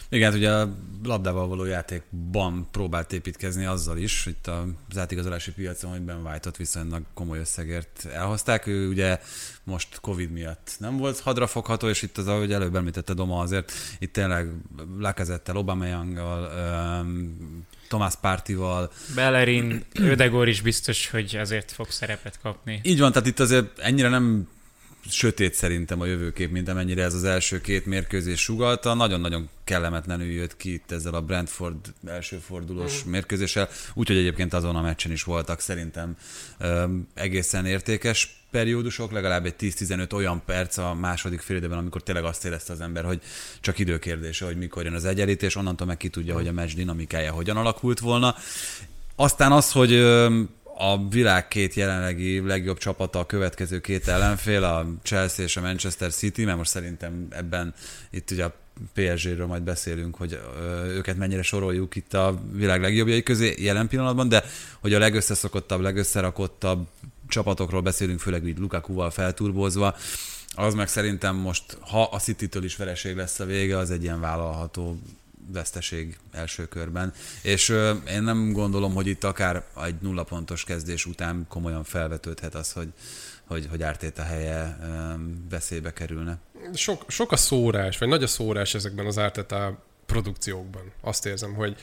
Igen, 0.10 0.30
hát 0.30 0.40
ugye 0.40 0.52
a 0.52 0.76
labdával 1.04 1.48
való 1.48 1.66
játékban 1.66 2.68
próbált 2.72 3.14
építkezni 3.14 3.66
azzal 3.66 3.98
is, 3.98 4.24
hogy 4.24 4.34
itt 4.34 4.48
az 4.90 4.98
átigazolási 4.98 5.52
piacon, 5.52 5.92
hogy 5.92 6.02
Ben 6.02 6.26
White-ot 6.26 6.58
viszonylag 6.58 7.04
komoly 7.14 7.40
összegért 7.40 8.08
elhozták. 8.14 8.68
Ő 8.68 8.88
ugye 8.90 9.20
most 9.64 10.00
Covid 10.02 10.32
miatt 10.32 10.76
nem 10.80 10.98
volt 10.98 11.20
hadrafogható, 11.20 11.90
és 11.90 12.02
itt 12.02 12.18
az, 12.18 12.28
ahogy 12.28 12.54
előbb 12.54 12.76
említette 12.76 13.14
Doma, 13.14 13.40
azért 13.40 13.72
itt 14.00 14.14
tényleg 14.14 14.50
Lakezettel, 15.00 15.56
Aubameyanggal, 15.56 16.52
um, 17.02 17.66
Tomás 17.88 18.14
Pártival, 18.22 18.92
Bellerin, 19.16 19.86
Ödegor 19.94 20.48
is 20.48 20.62
biztos, 20.62 21.10
hogy 21.10 21.36
azért 21.36 21.72
fog 21.72 21.90
szerepet 21.90 22.40
kapni. 22.42 22.80
Így 22.84 23.00
van, 23.00 23.12
tehát 23.12 23.28
itt 23.28 23.40
azért 23.40 23.80
ennyire 23.80 24.10
nem 24.10 24.48
sötét 25.10 25.54
szerintem 25.54 26.02
a 26.02 26.06
jövőkép, 26.06 26.52
mint 26.52 26.70
amennyire 26.70 27.04
ez 27.04 27.14
az 27.14 27.24
első 27.24 27.62
két 27.62 27.86
mérkőzés 27.86 28.40
sugalta. 28.40 28.94
Nagyon-nagyon 28.94 29.50
kellemetlenül 29.64 30.32
jött 30.32 30.58
ki 30.58 30.74
itt 30.74 30.92
ezzel 30.92 31.14
a 31.14 31.22
Brentford 31.22 31.94
első 32.08 32.38
fordulós 32.38 33.04
mm. 33.04 33.10
mérkőzéssel, 33.10 33.70
úgyhogy 33.94 34.18
egyébként 34.18 34.54
azon 34.54 34.76
a 34.76 34.82
meccsen 34.82 35.12
is 35.12 35.24
voltak 35.24 35.60
szerintem 35.60 36.18
um, 36.60 37.08
egészen 37.14 37.66
értékes 37.66 38.46
periódusok, 38.52 39.12
legalább 39.12 39.46
egy 39.46 39.56
10-15 39.60 40.14
olyan 40.14 40.42
perc 40.46 40.78
a 40.78 40.94
második 40.94 41.42
félidőben, 41.42 41.78
amikor 41.78 42.04
tényleg 42.04 42.24
azt 42.24 42.46
érezte 42.46 42.74
az 42.74 42.82
ember, 42.82 43.04
hogy 43.04 43.22
csak 43.60 43.80
időkérdése, 43.80 44.46
hogy 44.46 44.58
mikor 44.58 44.84
jön 44.84 44.94
az 44.94 45.06
egyenlítés, 45.06 45.56
onnantól 45.56 45.88
meg 45.88 45.98
ki 45.98 46.10
tudja, 46.10 46.34
hogy 46.34 46.48
a 46.48 46.52
meccs 46.52 46.74
dinamikája 46.74 47.32
hogyan 47.32 47.58
alakult 47.58 48.00
volna. 48.00 48.36
Aztán 49.16 49.52
az, 49.52 49.72
hogy 49.72 49.92
a 50.78 51.08
világ 51.10 51.48
két 51.48 51.74
jelenlegi 51.74 52.40
legjobb 52.40 52.78
csapata 52.78 53.20
a 53.20 53.26
következő 53.26 53.80
két 53.80 54.08
ellenfél, 54.08 54.64
a 54.64 54.86
Chelsea 55.04 55.46
és 55.46 55.58
a 55.58 55.62
Manchester 55.62 56.12
City, 56.12 56.46
mert 56.46 56.58
most 56.58 56.70
szerintem 56.70 57.28
ebben 57.30 57.74
itt 58.10 58.32
ugye 58.32 58.44
a 58.44 58.54
PSG-ről 58.94 59.46
majd 59.46 59.62
beszélünk, 59.62 60.16
hogy 60.16 60.40
őket 60.88 61.18
mennyire 61.18 61.42
soroljuk 61.42 61.96
itt 61.96 62.14
a 62.14 62.42
világ 62.52 62.82
legjobbjai 62.82 63.24
közé 63.24 63.56
jelen 63.58 63.88
pillanatban, 63.88 64.30
de 64.30 64.44
hogy 64.80 64.94
a 64.94 65.00
legösszeszokottabb, 65.00 65.82
legösszerakottabb 65.82 66.88
csapatokról 67.28 67.82
beszélünk, 67.82 68.20
főleg 68.20 68.48
így 68.48 68.58
Lukaku-val 68.58 69.10
felturbozva, 69.10 69.96
az 70.56 70.74
meg 70.74 70.88
szerintem 70.88 71.36
most, 71.36 71.78
ha 71.80 72.04
a 72.04 72.20
City-től 72.20 72.64
is 72.64 72.76
vereség 72.76 73.16
lesz 73.16 73.40
a 73.40 73.46
vége, 73.46 73.78
az 73.78 73.92
egy 73.92 74.04
ilyen 74.04 74.20
vállalható 74.20 75.00
veszteség 75.48 76.18
első 76.32 76.68
körben. 76.68 77.14
És 77.42 77.70
ö, 77.70 77.94
én 78.10 78.24
nem 78.24 78.52
gondolom, 78.52 78.94
hogy 78.94 79.08
itt 79.08 79.24
akár 79.24 79.64
egy 79.86 79.96
nulla 80.00 80.24
pontos 80.24 80.64
kezdés 80.64 81.06
után 81.06 81.46
komolyan 81.48 81.84
felvetődhet 81.84 82.56
az, 82.56 82.72
hogy, 82.72 82.88
hogy, 83.48 83.68
hogy 83.70 83.84
ártét 83.84 84.18
a 84.18 84.24
helye 84.24 84.78
ö, 84.82 85.14
veszélybe 85.50 85.94
kerülne. 85.94 86.38
Sok, 86.74 87.04
sok 87.08 87.32
a 87.32 87.38
szórás, 87.38 87.98
vagy 87.98 88.08
nagy 88.08 88.24
a 88.24 88.28
szórás 88.28 88.74
ezekben 88.74 89.06
az 89.06 89.18
ártetá 89.18 89.72
produkciókban. 90.06 90.92
Azt 91.02 91.26
érzem, 91.26 91.54
hogy 91.54 91.76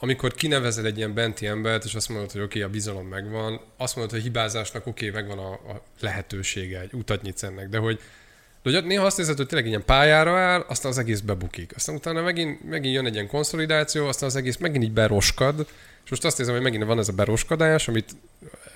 amikor 0.00 0.34
kinevezel 0.34 0.84
egy 0.84 0.96
ilyen 0.96 1.14
benti 1.14 1.46
embert, 1.46 1.84
és 1.84 1.94
azt 1.94 2.08
mondod, 2.08 2.32
hogy 2.32 2.40
oké, 2.40 2.58
okay, 2.58 2.70
a 2.70 2.72
bizalom 2.72 3.06
megvan, 3.06 3.60
azt 3.76 3.96
mondod, 3.96 4.14
hogy 4.14 4.22
hibázásnak 4.22 4.86
oké, 4.86 5.08
okay, 5.08 5.22
megvan 5.22 5.38
a, 5.38 5.52
a 5.52 5.82
lehetősége, 6.00 6.80
egy 6.80 6.92
utat 6.92 7.22
nyitsz 7.22 7.42
ennek, 7.42 7.68
de 7.68 7.78
hogy 7.78 8.00
de 8.62 8.70
hogy 8.70 8.84
néha 8.84 9.04
azt 9.04 9.18
érzed, 9.18 9.36
hogy 9.36 9.46
tényleg 9.46 9.68
ilyen 9.68 9.84
pályára 9.84 10.38
áll, 10.38 10.64
aztán 10.68 10.90
az 10.90 10.98
egész 10.98 11.20
bebukik. 11.20 11.72
Aztán 11.76 11.94
utána 11.94 12.22
megint, 12.22 12.68
megint 12.68 12.94
jön 12.94 13.06
egy 13.06 13.14
ilyen 13.14 13.26
konszolidáció, 13.26 14.06
aztán 14.06 14.28
az 14.28 14.36
egész 14.36 14.56
megint 14.56 14.84
így 14.84 14.92
beroskad, 14.92 15.66
és 16.04 16.10
most 16.10 16.24
azt 16.24 16.38
érzem, 16.38 16.54
hogy 16.54 16.62
megint 16.62 16.84
van 16.84 16.98
ez 16.98 17.08
a 17.08 17.12
beroskadás, 17.12 17.88
amit 17.88 18.16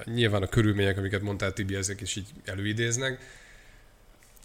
nyilván 0.04 0.42
a 0.42 0.46
körülmények, 0.46 0.98
amiket 0.98 1.22
mondtál 1.22 1.52
Tibi, 1.52 1.74
ezek 1.74 2.00
is 2.00 2.16
így 2.16 2.26
előidéznek, 2.44 3.18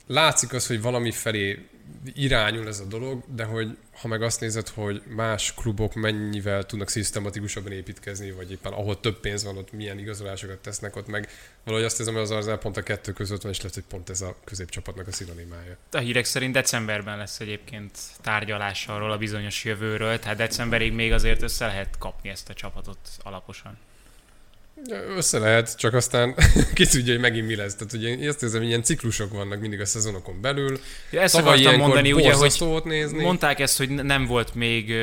látszik 0.07 0.53
az, 0.53 0.67
hogy 0.67 0.81
valami 0.81 1.11
felé 1.11 1.67
irányul 2.13 2.67
ez 2.67 2.79
a 2.79 2.85
dolog, 2.85 3.23
de 3.35 3.43
hogy 3.43 3.77
ha 4.01 4.07
meg 4.07 4.21
azt 4.21 4.39
nézed, 4.39 4.67
hogy 4.67 5.01
más 5.05 5.53
klubok 5.53 5.93
mennyivel 5.93 6.65
tudnak 6.65 6.89
szisztematikusabban 6.89 7.71
építkezni, 7.71 8.31
vagy 8.31 8.51
éppen 8.51 8.73
ahol 8.73 8.99
több 8.99 9.19
pénz 9.19 9.43
van, 9.43 9.57
ott 9.57 9.71
milyen 9.71 9.99
igazolásokat 9.99 10.57
tesznek, 10.57 10.95
ott 10.95 11.07
meg 11.07 11.29
valahogy 11.63 11.85
azt 11.85 11.99
érzem, 11.99 12.13
hogy 12.13 12.23
az 12.23 12.31
Arzenál 12.31 12.57
pont 12.57 12.77
a 12.77 12.83
kettő 12.83 13.11
között 13.11 13.41
van, 13.41 13.51
és 13.51 13.57
lehet, 13.57 13.73
hogy 13.73 13.83
pont 13.89 14.09
ez 14.09 14.21
a 14.21 14.35
középcsapatnak 14.43 15.07
a 15.07 15.11
szinonimája. 15.11 15.77
A 15.91 15.97
hírek 15.97 16.25
szerint 16.25 16.53
decemberben 16.53 17.17
lesz 17.17 17.39
egyébként 17.39 17.97
tárgyalás 18.21 18.87
arról 18.87 19.11
a 19.11 19.17
bizonyos 19.17 19.63
jövőről, 19.63 20.19
tehát 20.19 20.37
decemberig 20.37 20.93
még 20.93 21.11
azért 21.11 21.41
össze 21.41 21.65
lehet 21.65 21.97
kapni 21.97 22.29
ezt 22.29 22.49
a 22.49 22.53
csapatot 22.53 23.09
alaposan. 23.23 23.77
Össze 25.15 25.39
lehet, 25.39 25.77
csak 25.77 25.93
aztán 25.93 26.35
ki 26.73 26.85
tudja, 26.85 27.11
hogy 27.13 27.21
megint 27.21 27.47
mi 27.47 27.55
lesz. 27.55 27.75
Tehát 27.75 27.93
ugye 27.93 28.07
én 28.07 28.29
azt 28.29 28.43
érzem, 28.43 28.59
hogy 28.59 28.69
ilyen 28.69 28.83
ciklusok 28.83 29.31
vannak 29.31 29.59
mindig 29.59 29.79
a 29.81 29.85
szezonokon 29.85 30.41
belül. 30.41 30.79
Ja, 31.09 31.21
ezt 31.21 31.35
Tavaly 31.35 31.59
akartam 31.59 31.79
mondani, 31.79 32.11
ugye, 32.11 32.33
hogy 32.33 32.81
nézni. 32.83 33.21
mondták 33.21 33.59
ezt, 33.59 33.77
hogy 33.77 33.89
nem 33.89 34.25
volt 34.25 34.55
még 34.55 34.93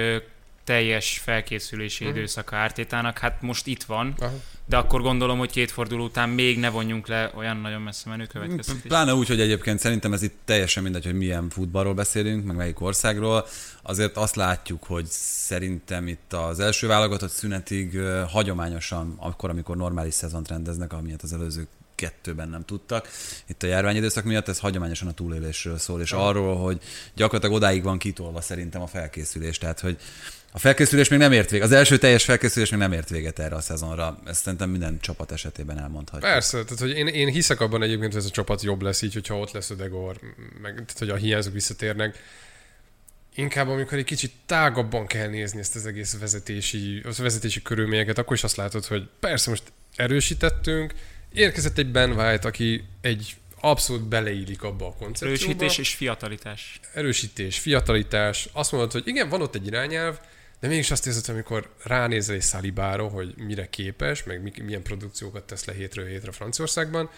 teljes 0.65 1.21
felkészülési 1.25 2.05
uh-huh. 2.05 2.19
időszaka 2.19 2.57
ártétának, 2.57 3.19
hát 3.19 3.43
most 3.43 3.67
itt 3.67 3.83
van, 3.83 4.15
Aha. 4.19 4.33
De 4.67 4.77
akkor 4.77 5.03
gondolom, 5.03 5.39
hogy 5.39 5.51
két 5.51 5.71
forduló 5.71 6.05
után 6.05 6.29
még 6.29 6.59
ne 6.59 6.71
vonjunk 6.71 7.07
le 7.07 7.31
olyan 7.35 7.57
nagyon 7.57 7.83
messze 7.83 8.09
menő 8.09 8.27
következtetést. 8.27 8.87
Pláne 8.87 9.15
úgy, 9.15 9.29
hogy 9.29 9.41
egyébként 9.41 9.79
szerintem 9.79 10.13
ez 10.13 10.23
itt 10.23 10.39
teljesen 10.45 10.83
mindegy, 10.83 11.05
hogy 11.05 11.15
milyen 11.15 11.49
futballról 11.49 11.95
beszélünk, 11.95 12.45
meg 12.45 12.57
melyik 12.57 12.81
országról. 12.81 13.47
Azért 13.83 14.17
azt 14.17 14.37
látjuk, 14.37 14.85
hogy 14.85 15.07
szerintem 15.07 16.09
itt 16.09 16.33
az 16.33 16.61
első 16.61 16.87
válogatott 16.87 17.31
szünetig 17.31 17.99
hagyományosan, 18.29 19.15
akkor, 19.17 19.51
amikor 19.51 19.77
normális 19.77 20.15
szezont 20.15 20.49
rendeznek, 20.49 20.93
amilyet 20.93 21.23
az 21.23 21.33
előző 21.33 21.67
kettőben 21.95 22.49
nem 22.49 22.65
tudtak. 22.65 23.09
Itt 23.47 23.63
a 23.63 23.67
járványidőszak 23.67 24.25
miatt 24.25 24.49
ez 24.49 24.59
hagyományosan 24.59 25.09
a 25.09 25.13
túlélésről 25.13 25.79
szól, 25.79 26.01
és 26.01 26.13
arról, 26.13 26.57
hogy 26.57 26.81
gyakorlatilag 27.15 27.57
odáig 27.57 27.83
van 27.83 27.99
kitolva 27.99 28.41
szerintem 28.41 28.83
a 28.83 28.87
felkészülés. 28.87 29.59
Tehát, 29.59 29.81
hogy 29.81 29.99
a 30.57 30.59
felkészülés 30.59 31.09
még 31.09 31.19
nem 31.19 31.33
ért 31.33 31.51
véget. 31.51 31.67
Az 31.67 31.73
első 31.73 31.99
teljes 31.99 32.25
felkészülés 32.25 32.71
még 32.71 32.81
nem 32.81 32.93
ért 32.93 33.09
véget 33.09 33.39
erre 33.39 33.55
a 33.55 33.61
szezonra. 33.61 34.19
Ezt 34.27 34.43
szerintem 34.43 34.71
minden 34.71 34.99
csapat 35.01 35.33
esetében 35.33 35.79
elmondhatjuk. 35.79 36.31
Persze, 36.31 36.65
tehát 36.65 36.79
hogy 36.79 36.91
én, 36.91 37.07
én 37.07 37.29
hiszek 37.29 37.61
abban 37.61 37.83
egyébként, 37.83 38.13
hogy 38.13 38.21
ez 38.21 38.29
a 38.29 38.33
csapat 38.33 38.63
jobb 38.63 38.83
lesz 38.83 39.03
így, 39.03 39.13
hogyha 39.13 39.39
ott 39.39 39.51
lesz 39.51 39.71
Ödegor, 39.71 40.17
meg 40.63 40.75
tehát, 40.75 40.99
hogy 40.99 41.11
a 41.11 41.17
hiányzók 41.17 41.53
visszatérnek. 41.53 42.19
Inkább 43.35 43.69
amikor 43.69 43.99
egy 43.99 44.05
kicsit 44.05 44.33
tágabban 44.47 45.07
kell 45.07 45.29
nézni 45.29 45.59
ezt 45.61 45.77
az 45.77 45.87
egész 45.87 46.19
vezetési, 46.19 47.01
az 47.05 47.19
vezetési 47.19 47.63
körülményeket, 47.63 48.19
akkor 48.19 48.37
is 48.37 48.45
azt 48.45 48.57
látod, 48.57 48.85
hogy 48.85 49.09
persze 49.21 49.51
most 49.51 49.63
erősítettünk, 49.97 50.95
érkezett 51.33 51.79
egy 51.79 51.91
Ben 51.91 52.11
White, 52.11 52.49
aki 52.49 52.85
egy 53.01 53.37
abszolút 53.61 54.09
beleillik 54.09 54.63
abba 54.63 54.87
a 54.87 54.95
koncepcióba. 54.99 55.53
Erősítés 55.53 55.79
és 55.79 55.95
fiatalitás. 55.95 56.81
Erősítés, 56.93 57.59
fiatalitás. 57.59 58.49
Azt 58.53 58.73
mondod, 58.73 58.93
hogy 58.93 59.07
igen, 59.07 59.29
van 59.29 59.43
ott 59.43 59.55
egy 59.55 59.67
irányelv, 59.67 60.19
de 60.65 60.71
mégis 60.71 60.91
azt 60.91 61.07
érzed, 61.07 61.29
amikor 61.29 61.75
ránézel 61.83 62.35
egy 62.35 62.41
Szalibára, 62.41 63.09
hogy 63.09 63.35
mire 63.37 63.69
képes, 63.71 64.23
meg 64.23 64.63
milyen 64.65 64.83
produkciókat 64.83 65.45
tesz 65.45 65.65
le 65.65 65.73
hétről 65.73 66.07
hétre 66.07 66.33
Franciaországban, 66.33 67.11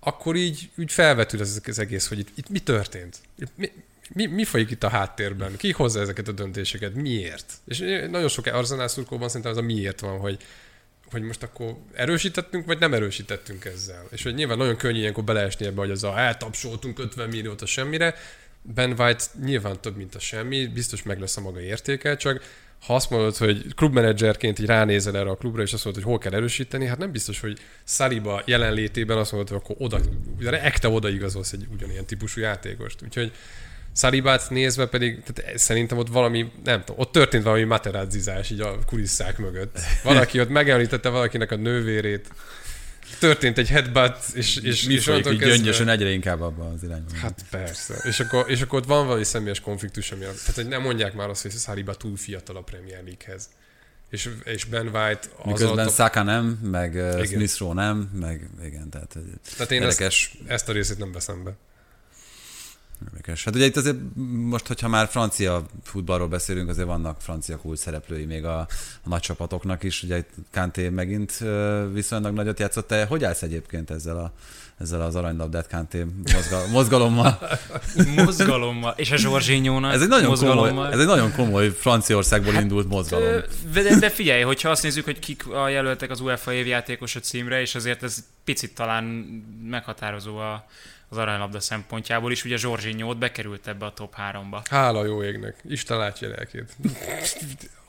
akkor 0.00 0.36
így, 0.36 0.70
úgy 0.76 0.92
felvetül 0.92 1.40
ez 1.40 1.60
az 1.66 1.78
egész, 1.78 2.08
hogy 2.08 2.18
itt, 2.18 2.28
itt 2.34 2.48
mi 2.48 2.58
történt? 2.58 3.20
Mi, 3.54 3.72
mi, 4.12 4.26
mi 4.26 4.44
folyik 4.44 4.70
itt 4.70 4.82
a 4.82 4.88
háttérben? 4.88 5.56
Ki 5.56 5.72
hozza 5.72 6.00
ezeket 6.00 6.28
a 6.28 6.32
döntéseket? 6.32 6.94
Miért? 6.94 7.52
És 7.64 7.78
nagyon 8.10 8.28
sok 8.28 8.46
arzenál 8.46 8.88
szurkóban 8.88 9.28
szerintem 9.28 9.50
az 9.50 9.58
a 9.58 9.62
miért 9.62 10.00
van, 10.00 10.18
hogy, 10.18 10.42
hogy 11.10 11.22
most 11.22 11.42
akkor 11.42 11.76
erősítettünk, 11.92 12.66
vagy 12.66 12.78
nem 12.78 12.94
erősítettünk 12.94 13.64
ezzel. 13.64 14.06
És 14.10 14.22
hogy 14.22 14.34
nyilván 14.34 14.58
nagyon 14.58 14.76
könnyű 14.76 14.98
ilyenkor 14.98 15.24
beleesni 15.24 15.66
ebbe, 15.66 15.80
hogy 15.80 15.90
az 15.90 16.04
a 16.04 16.18
eltapsoltunk 16.18 16.98
50 16.98 17.28
milliót 17.28 17.62
a 17.62 17.66
semmire. 17.66 18.14
Ben 18.62 18.94
White 18.98 19.24
nyilván 19.44 19.80
több, 19.80 19.96
mint 19.96 20.14
a 20.14 20.18
semmi, 20.18 20.66
biztos 20.66 21.02
meg 21.02 21.20
lesz 21.20 21.36
a 21.36 21.40
maga 21.40 21.60
értéke, 21.60 22.16
csak 22.16 22.42
ha 22.86 22.94
azt 22.94 23.10
mondod, 23.10 23.36
hogy 23.36 23.74
klubmenedzserként 23.74 24.58
így 24.58 24.66
ránézel 24.66 25.16
erre 25.16 25.30
a 25.30 25.36
klubra, 25.36 25.62
és 25.62 25.72
azt 25.72 25.84
mondod, 25.84 26.02
hogy 26.02 26.12
hol 26.12 26.20
kell 26.20 26.32
erősíteni, 26.32 26.86
hát 26.86 26.98
nem 26.98 27.12
biztos, 27.12 27.40
hogy 27.40 27.58
Saliba 27.84 28.42
jelenlétében 28.44 29.18
azt 29.18 29.32
mondod, 29.32 29.48
hogy 29.48 29.60
akkor 29.64 29.76
oda, 29.78 30.00
ugye 30.38 30.62
ekte 30.62 30.88
odaigazolsz 30.88 31.52
egy 31.52 31.66
ugyanilyen 31.72 32.06
típusú 32.06 32.40
játékost. 32.40 33.02
Úgyhogy 33.02 33.32
Szalibát 33.92 34.50
nézve 34.50 34.86
pedig 34.86 35.22
tehát 35.22 35.58
szerintem 35.58 35.98
ott 35.98 36.08
valami, 36.08 36.52
nem 36.64 36.84
tudom, 36.84 37.00
ott 37.00 37.12
történt 37.12 37.44
valami 37.44 37.64
materazzizás 37.64 38.50
így 38.50 38.60
a 38.60 38.78
kulisszák 38.86 39.38
mögött. 39.38 39.78
Valaki 40.02 40.40
ott 40.40 40.48
megemlítette 40.48 41.08
valakinek 41.08 41.50
a 41.50 41.56
nővérét, 41.56 42.28
történt 43.18 43.58
egy 43.58 43.68
headbutt, 43.68 44.22
és, 44.34 44.56
és, 44.56 44.84
Mi 44.84 44.94
és 44.94 45.04
folyik 45.04 45.24
kezdve... 45.24 45.46
gyöngyösen 45.46 45.88
egyre 45.88 46.10
inkább 46.10 46.40
abban 46.40 46.72
az 46.72 46.82
irányban. 46.82 47.14
Hát 47.14 47.44
persze. 47.50 47.94
És 48.04 48.20
akkor, 48.20 48.50
és 48.50 48.60
akkor 48.60 48.78
ott 48.78 48.86
van 48.86 49.06
valami 49.06 49.24
személyes 49.24 49.60
konfliktus, 49.60 50.12
ami, 50.12 50.20
tehát 50.20 50.54
hogy 50.54 50.68
nem 50.68 50.82
mondják 50.82 51.14
már 51.14 51.28
azt, 51.28 51.42
hogy 51.42 51.50
Saliba 51.50 51.94
túl 51.94 52.16
fiatal 52.16 52.56
a 52.56 52.60
Premier 52.60 53.02
League-hez. 53.02 53.48
És, 54.10 54.28
és 54.44 54.64
Ben 54.64 54.86
White 54.86 55.20
az 55.36 55.44
Miközben 55.44 55.86
a... 55.86 55.90
Saka 55.90 56.22
nem, 56.22 56.46
meg 56.62 56.94
igen. 56.94 57.24
Smith 57.24 57.58
Rowe 57.58 57.74
nem, 57.74 58.10
meg 58.20 58.48
igen, 58.64 58.88
tehát, 58.90 59.16
tehát 59.56 59.72
én 59.72 59.82
ezt, 59.82 60.02
ezt, 60.46 60.68
a 60.68 60.72
részét 60.72 60.98
nem 60.98 61.12
veszem 61.12 61.44
be. 61.44 61.56
Érdekes. 63.04 63.44
Hát 63.44 63.54
ugye 63.54 63.64
itt 63.64 63.76
azért 63.76 63.96
most, 64.32 64.66
hogyha 64.66 64.88
már 64.88 65.08
francia 65.08 65.66
futballról 65.82 66.28
beszélünk, 66.28 66.68
azért 66.68 66.86
vannak 66.86 67.20
francia 67.20 67.56
kult 67.56 67.78
szereplői 67.78 68.24
még 68.24 68.44
a, 68.44 68.58
a 69.02 69.08
nagy 69.08 69.20
csapatoknak 69.20 69.82
is. 69.82 70.02
Ugye 70.02 70.16
itt 70.16 70.30
Kanté 70.50 70.88
megint 70.88 71.44
viszonylag 71.92 72.34
nagyot 72.34 72.58
játszott. 72.58 72.86
Te 72.86 73.06
hogy 73.06 73.24
állsz 73.24 73.42
egyébként 73.42 73.90
ezzel 73.90 74.18
a 74.18 74.32
ezzel 74.80 75.00
az 75.00 75.14
aranylabdát 75.14 75.68
Kanté 75.68 76.06
mozgal, 76.32 76.66
mozgalommal. 76.66 77.38
mozgalommal. 78.16 78.94
És 78.96 79.10
a 79.10 79.16
Zsorzsinyónak 79.16 79.92
ez 79.92 80.02
egy 80.02 80.08
nagyon 80.08 80.36
komoly, 80.36 80.92
ez 80.92 80.98
egy 80.98 81.06
nagyon 81.06 81.32
komoly 81.32 81.68
Franciaországból 81.68 82.52
hát, 82.52 82.62
indult 82.62 82.88
mozgalom. 82.88 83.40
De, 83.72 83.98
de 83.98 84.10
figyelj, 84.10 84.42
hogyha 84.42 84.70
azt 84.70 84.82
nézzük, 84.82 85.04
hogy 85.04 85.18
kik 85.18 85.46
a 85.46 85.68
jelöltek 85.68 86.10
az 86.10 86.20
UEFA 86.20 86.52
évjátékos 86.52 87.16
a 87.16 87.20
címre, 87.20 87.60
és 87.60 87.74
azért 87.74 88.02
ez 88.02 88.24
picit 88.44 88.74
talán 88.74 89.04
meghatározó 89.70 90.36
a, 90.36 90.66
az 91.10 91.16
aranylabda 91.16 91.60
szempontjából 91.60 92.32
is. 92.32 92.44
Ugye 92.44 92.56
Zsorzsinyót 92.56 93.18
bekerült 93.18 93.66
ebbe 93.66 93.84
a 93.84 93.92
top 93.92 94.14
3-ba. 94.18 94.64
Hála 94.70 95.04
jó 95.04 95.22
égnek. 95.22 95.56
Isten 95.68 95.98
látja 95.98 96.28
lelkét. 96.28 96.76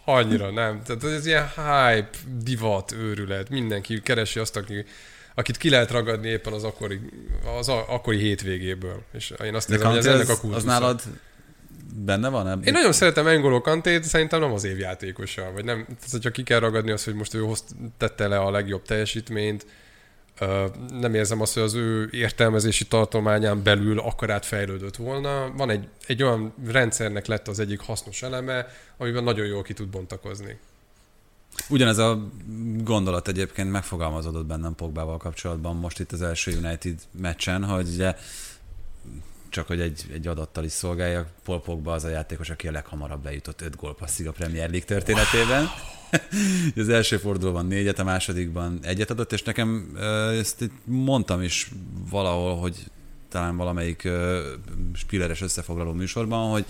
Annyira 0.05 0.51
nem. 0.51 0.81
Tehát 0.83 1.03
ez 1.03 1.25
ilyen 1.25 1.47
hype, 1.47 2.09
divat, 2.43 2.91
őrület. 2.91 3.49
Mindenki 3.49 4.01
keresi 4.01 4.39
azt, 4.39 4.57
aki 4.57 4.85
akit 5.35 5.57
ki 5.57 5.69
lehet 5.69 5.91
ragadni 5.91 6.27
éppen 6.27 6.53
az 6.53 6.63
akkori, 6.63 6.99
az 7.59 7.69
a, 7.69 7.85
akkori 7.93 8.17
hétvégéből. 8.17 9.03
És 9.13 9.33
én 9.43 9.55
azt 9.55 9.69
De 9.69 9.75
nézem, 9.75 9.89
hogy 9.89 9.97
ez 9.97 10.05
ennek 10.05 10.29
a 10.29 10.37
kultusza. 10.39 10.55
az 10.55 10.63
nálad 10.63 11.01
benne 11.95 12.29
van? 12.29 12.47
Ebben? 12.47 12.63
Én 12.63 12.73
nagyon 12.73 12.91
szeretem 12.91 13.27
Engoló 13.27 13.61
Kantét, 13.61 14.03
szerintem 14.03 14.39
nem 14.39 14.51
az 14.51 14.63
évjátékosa, 14.63 15.51
vagy 15.53 15.65
nem, 15.65 15.85
tehát 15.85 16.11
hogyha 16.11 16.29
ki 16.31 16.43
kell 16.43 16.59
ragadni 16.59 16.91
azt, 16.91 17.05
hogy 17.05 17.13
most 17.13 17.33
ő 17.33 17.39
hoz, 17.39 17.63
tette 17.97 18.27
le 18.27 18.39
a 18.39 18.51
legjobb 18.51 18.81
teljesítményt, 18.81 19.65
nem 20.99 21.13
érzem 21.13 21.41
azt, 21.41 21.53
hogy 21.53 21.63
az 21.63 21.73
ő 21.73 22.09
értelmezési 22.11 22.85
tartományán 22.87 23.63
belül 23.63 23.99
akkorát 23.99 24.45
fejlődött 24.45 24.95
volna. 24.95 25.51
Van 25.57 25.69
egy, 25.69 25.87
egy 26.07 26.23
olyan 26.23 26.53
rendszernek 26.65 27.25
lett 27.25 27.47
az 27.47 27.59
egyik 27.59 27.79
hasznos 27.79 28.21
eleme, 28.21 28.67
amiben 28.97 29.23
nagyon 29.23 29.45
jól 29.45 29.61
ki 29.61 29.73
tud 29.73 29.87
bontakozni. 29.87 30.59
Ugyanez 31.69 31.97
a 31.97 32.27
gondolat 32.83 33.27
egyébként 33.27 33.71
megfogalmazódott 33.71 34.45
bennem 34.45 34.75
Pogbával 34.75 35.17
kapcsolatban 35.17 35.75
most 35.75 35.99
itt 35.99 36.11
az 36.11 36.21
első 36.21 36.57
United 36.63 36.99
meccsen, 37.11 37.63
hogy 37.63 37.87
ugye 37.93 38.15
csak 39.51 39.67
hogy 39.67 39.81
egy, 39.81 40.05
egy 40.13 40.27
adattal 40.27 40.63
is 40.63 40.71
szolgálja, 40.71 41.27
Paul 41.43 41.61
Pogba 41.61 41.93
az 41.93 42.03
a 42.03 42.09
játékos, 42.09 42.49
aki 42.49 42.67
a 42.67 42.71
leghamarabb 42.71 43.23
bejutott 43.23 43.61
5 43.61 43.75
gólpasszig 43.75 44.27
a 44.27 44.31
Premier 44.31 44.69
League 44.69 44.87
történetében. 44.87 45.67
az 46.75 46.89
első 46.89 47.17
fordulóban 47.17 47.65
négyet, 47.65 47.99
a 47.99 48.03
másodikban 48.03 48.79
egyet 48.81 49.09
adott, 49.09 49.31
és 49.31 49.43
nekem 49.43 49.97
ezt 50.39 50.61
itt 50.61 50.73
mondtam 50.85 51.41
is 51.41 51.71
valahol, 52.09 52.57
hogy 52.57 52.75
talán 53.29 53.57
valamelyik 53.57 54.09
spilleres 54.93 55.41
összefoglaló 55.41 55.91
műsorban, 55.91 56.51
hogy 56.51 56.65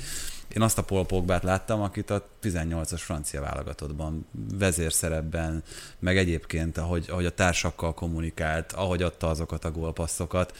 én 0.55 0.61
azt 0.61 0.77
a 0.77 0.83
Paul 0.83 1.05
Pogbát 1.05 1.43
láttam, 1.43 1.81
akit 1.81 2.09
a 2.09 2.27
18-as 2.43 3.01
francia 3.01 3.41
válogatottban 3.41 4.25
vezérszerepben, 4.57 5.63
meg 5.99 6.17
egyébként, 6.17 6.77
ahogy, 6.77 7.05
ahogy 7.09 7.25
a 7.25 7.33
társakkal 7.33 7.93
kommunikált, 7.93 8.71
ahogy 8.71 9.01
adta 9.01 9.29
azokat 9.29 9.65
a 9.65 9.71
gólpasszokat. 9.71 10.55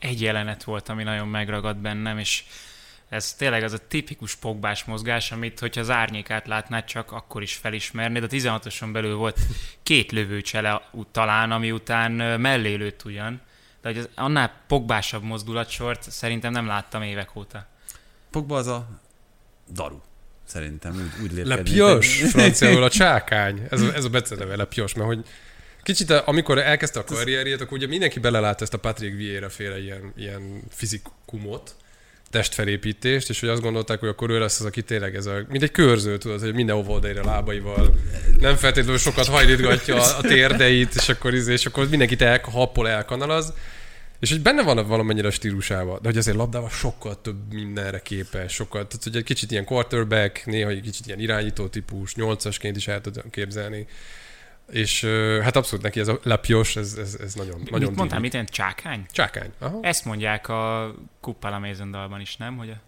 Egy 0.00 0.20
jelenet 0.20 0.64
volt, 0.64 0.88
ami 0.88 1.02
nagyon 1.02 1.28
megragad 1.28 1.76
bennem, 1.76 2.18
és 2.18 2.44
ez 3.08 3.34
tényleg 3.34 3.62
az 3.62 3.72
a 3.72 3.86
tipikus 3.88 4.34
pogbás 4.34 4.84
mozgás, 4.84 5.32
amit, 5.32 5.58
hogyha 5.58 5.80
az 5.80 5.90
árnyékát 5.90 6.46
látnád, 6.46 6.84
csak 6.84 7.12
akkor 7.12 7.42
is 7.42 7.54
felismernéd. 7.54 8.22
A 8.22 8.26
16-oson 8.26 8.92
belül 8.92 9.14
volt 9.14 9.38
két 9.82 10.12
lövőcsele 10.12 10.90
talán, 11.10 11.52
ami 11.52 11.72
után 11.72 12.12
mellé 12.40 12.74
lőtt 12.74 13.04
ugyan, 13.04 13.40
de 13.82 13.88
hogy 13.88 13.98
az, 13.98 14.08
annál 14.14 14.52
pogbásabb 14.66 15.22
mozdulatsort 15.22 16.10
szerintem 16.10 16.52
nem 16.52 16.66
láttam 16.66 17.02
évek 17.02 17.36
óta. 17.36 17.66
Pogba 18.30 18.56
az 18.56 18.66
a 18.66 18.88
daru. 19.72 20.00
Szerintem 20.44 20.92
úgy, 20.94 21.22
úgy 21.22 21.32
lép 21.32 21.44
Le 21.46 21.54
ki, 21.54 21.60
mint 21.62 21.74
pios, 21.74 22.20
egy- 22.20 22.28
franciául 22.28 22.82
a 22.82 22.90
csákány. 22.90 23.66
Ez 23.70 23.80
a, 23.80 23.94
ez 23.94 24.04
a 24.04 24.08
beceneve, 24.08 24.56
Le 24.56 24.64
pios, 24.64 24.94
mert 24.94 25.08
hogy 25.08 25.26
kicsit 25.90 26.10
a- 26.10 26.22
amikor 26.26 26.58
elkezdte 26.58 26.98
a 27.00 27.04
karrierjét, 27.04 27.60
akkor 27.60 27.76
ugye 27.76 27.86
mindenki 27.86 28.18
belelát 28.18 28.62
ezt 28.62 28.74
a 28.74 28.78
Patrick 28.78 29.16
Vieira 29.16 29.48
féle 29.48 29.80
ilyen, 29.82 30.12
ilyen 30.16 30.62
fizikumot, 30.70 31.74
testfelépítést, 32.30 33.28
és 33.28 33.40
hogy 33.40 33.48
azt 33.48 33.62
gondolták, 33.62 34.00
hogy 34.00 34.08
akkor 34.08 34.30
ő 34.30 34.38
lesz 34.38 34.60
az, 34.60 34.66
aki 34.66 34.82
tényleg 34.82 35.14
ez 35.16 35.26
a, 35.26 35.44
mint 35.48 35.62
egy 35.62 35.70
körző, 35.70 36.18
tudod, 36.18 36.40
hogy 36.40 36.54
minden 36.54 36.76
oldalra 36.76 37.24
lábaival, 37.24 37.94
nem 38.40 38.56
feltétlenül 38.56 38.98
sokat 38.98 39.26
hajlítgatja 39.26 40.02
a, 40.02 40.18
a 40.18 40.20
térdeit, 40.20 40.94
és 40.94 41.08
akkor, 41.08 41.34
izé- 41.34 41.52
és 41.52 41.66
akkor 41.66 41.88
mindenkit 41.88 42.22
el, 42.22 42.40
happol 42.42 42.88
elkanalaz, 42.88 43.52
és 44.20 44.30
hogy 44.30 44.40
benne 44.42 44.62
van 44.62 44.86
valamennyire 44.86 45.28
a 45.28 45.30
stílusában, 45.30 45.98
de 46.02 46.08
hogy 46.08 46.18
azért 46.18 46.36
labdával 46.36 46.70
sokkal 46.70 47.20
több 47.20 47.52
mindenre 47.52 48.00
képes, 48.00 48.52
sokkal, 48.52 48.86
tehát 48.86 49.04
hogy 49.04 49.16
egy 49.16 49.22
kicsit 49.24 49.50
ilyen 49.50 49.64
quarterback, 49.64 50.46
néha 50.46 50.70
egy 50.70 50.80
kicsit 50.80 51.06
ilyen 51.06 51.20
irányító 51.20 51.66
típus, 51.66 52.14
nyolcasként 52.14 52.76
is 52.76 52.88
el 52.88 53.00
tudom 53.00 53.30
képzelni. 53.30 53.86
És 54.70 55.04
hát 55.42 55.56
abszolút 55.56 55.84
neki 55.84 56.00
ez 56.00 56.08
a 56.08 56.18
lapios, 56.22 56.76
ez, 56.76 56.94
ez, 56.98 57.14
ez 57.20 57.34
nagyon, 57.34 57.58
Mit 57.58 57.70
nagyon 57.70 57.86
mondtál, 57.86 58.06
divi. 58.06 58.20
mit 58.20 58.32
ilyen 58.32 58.46
csákány? 58.46 59.06
Csákány. 59.12 59.52
Aha. 59.58 59.78
Ezt 59.82 60.04
mondják 60.04 60.48
a 60.48 60.94
Kuppala 61.20 61.58
Mason 61.58 61.90
dalban 61.90 62.20
is, 62.20 62.36
nem? 62.36 62.56
Hogy 62.56 62.70
a 62.70 62.80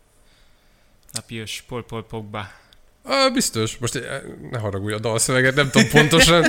Lapios 1.13 1.65
Pol 1.69 1.85
Pol 1.85 2.05
Pogba. 2.07 2.47
Á, 3.05 3.29
biztos, 3.29 3.77
most 3.77 3.95
eh, 3.95 4.21
ne 4.51 4.59
haragudj 4.59 4.93
a 4.95 4.99
dalszöveget, 4.99 5.55
nem 5.55 5.71
tudom 5.71 5.89
pontosan, 5.89 6.45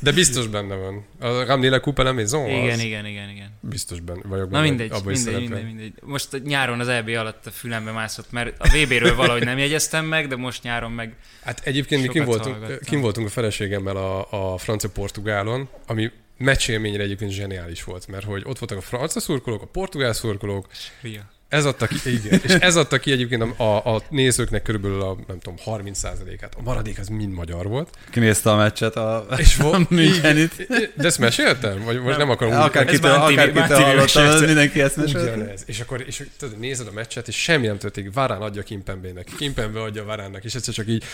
de 0.00 0.12
biztos 0.12 0.46
benne 0.46 0.74
van. 0.74 1.04
A 1.20 1.44
Ramni 1.44 1.68
Le 1.68 1.78
Coupe 1.78 2.02
la 2.02 2.12
Maison 2.12 2.48
Igen, 2.48 2.70
az 2.70 2.80
igen, 2.80 3.06
igen, 3.06 3.28
igen. 3.30 3.58
biztos 3.60 4.00
benne 4.00 4.20
vagyok 4.24 4.44
Na 4.44 4.50
benne, 4.50 4.68
mindegy, 4.68 4.90
abban 4.90 5.02
mindegy, 5.12 5.22
szerepel. 5.24 5.40
mindegy, 5.48 5.64
mindegy. 5.64 5.92
Most 6.02 6.32
a 6.34 6.38
nyáron 6.44 6.80
az 6.80 6.88
EB 6.88 7.08
alatt 7.08 7.46
a 7.46 7.50
fülembe 7.50 7.90
mászott, 7.90 8.30
mert 8.32 8.54
a 8.58 8.68
VB-ről 8.68 9.14
valahogy 9.14 9.44
nem 9.44 9.58
jegyeztem 9.58 10.04
meg, 10.04 10.28
de 10.28 10.36
most 10.36 10.62
nyáron 10.62 10.92
meg 10.92 11.16
Hát 11.42 11.60
egyébként 11.64 12.02
mi 12.02 12.08
kim 12.08 12.24
voltunk, 12.24 12.54
hallgattam. 12.56 12.84
kim 12.88 13.00
voltunk 13.00 13.26
a 13.26 13.30
feleségemmel 13.30 13.96
a, 13.96 14.52
a 14.52 14.58
francia-portugálon, 14.58 15.68
ami 15.86 16.10
meccsélményre 16.38 17.02
egyébként 17.02 17.30
zseniális 17.30 17.84
volt, 17.84 18.06
mert 18.06 18.24
hogy 18.24 18.42
ott 18.46 18.58
voltak 18.58 18.78
a 18.78 18.80
francia 18.80 19.20
szurkolók, 19.20 19.62
a 19.62 19.66
portugál 19.66 20.12
szurkolók, 20.12 20.66
Ria. 21.00 21.34
Ez 21.48 21.64
adta 21.64 21.86
ki, 21.86 21.96
igen, 22.04 22.40
és 22.42 22.52
ez 22.52 22.76
adta 22.76 22.98
ki 22.98 23.12
egyébként 23.12 23.42
a, 23.42 23.62
a, 23.62 23.94
a 23.94 24.02
nézőknek 24.08 24.62
körülbelül 24.62 25.02
a, 25.02 25.16
nem 25.26 25.38
tudom, 25.38 25.58
30%-át. 25.64 26.54
A 26.58 26.62
maradék 26.62 26.98
az 26.98 27.08
mind 27.08 27.32
magyar 27.32 27.66
volt. 27.66 27.88
Kinézte 28.10 28.50
a 28.50 28.56
meccset 28.56 28.96
a, 28.96 29.26
És 29.36 29.56
vo- 29.56 29.74
a 29.80 29.86
Münchenit. 29.88 30.66
De 30.96 31.06
ezt 31.06 31.18
meséltem? 31.18 31.84
Vagy 31.84 32.00
most 32.00 32.18
nem 32.18 32.30
akarom 32.30 32.60
Akár 32.60 32.86
Ez 32.86 32.90
kitől, 32.90 33.10
Bán 33.10 33.34
TV 33.34 33.38
akár 33.56 33.82
hallottam, 33.82 34.44
mindenki 34.44 34.82
ezt 34.82 34.96
mesélte. 34.96 35.32
Ugyanez. 35.32 35.62
És 35.66 35.80
akkor 35.80 36.04
és 36.06 36.26
tudod, 36.38 36.58
nézed 36.58 36.86
a 36.86 36.92
meccset, 36.92 37.28
és 37.28 37.42
semmi 37.42 37.66
nem 37.66 37.78
történik. 37.78 38.12
Várán 38.12 38.42
adja 38.42 38.62
Kimpembének. 38.62 39.28
Kimpembe 39.36 39.82
adja 39.82 40.04
Váránnak, 40.04 40.44
és 40.44 40.54
egyszer 40.54 40.74
csak 40.74 40.88
így... 40.88 41.04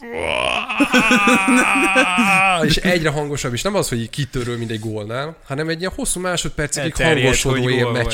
és 2.68 2.76
egyre 2.76 3.10
hangosabb, 3.10 3.52
és 3.52 3.62
nem 3.62 3.74
az, 3.74 3.88
hogy 3.88 4.00
így 4.00 4.10
kitörő, 4.10 4.56
mint 4.56 4.70
egy 4.70 4.80
gólnál, 4.80 5.36
hanem 5.44 5.68
egy 5.68 5.80
ilyen 5.80 5.92
hosszú 5.94 6.20
másodpercig 6.20 6.94
hangosodó 6.94 7.68
ilyen 7.68 7.82
gól 7.82 7.92
volt. 7.92 8.04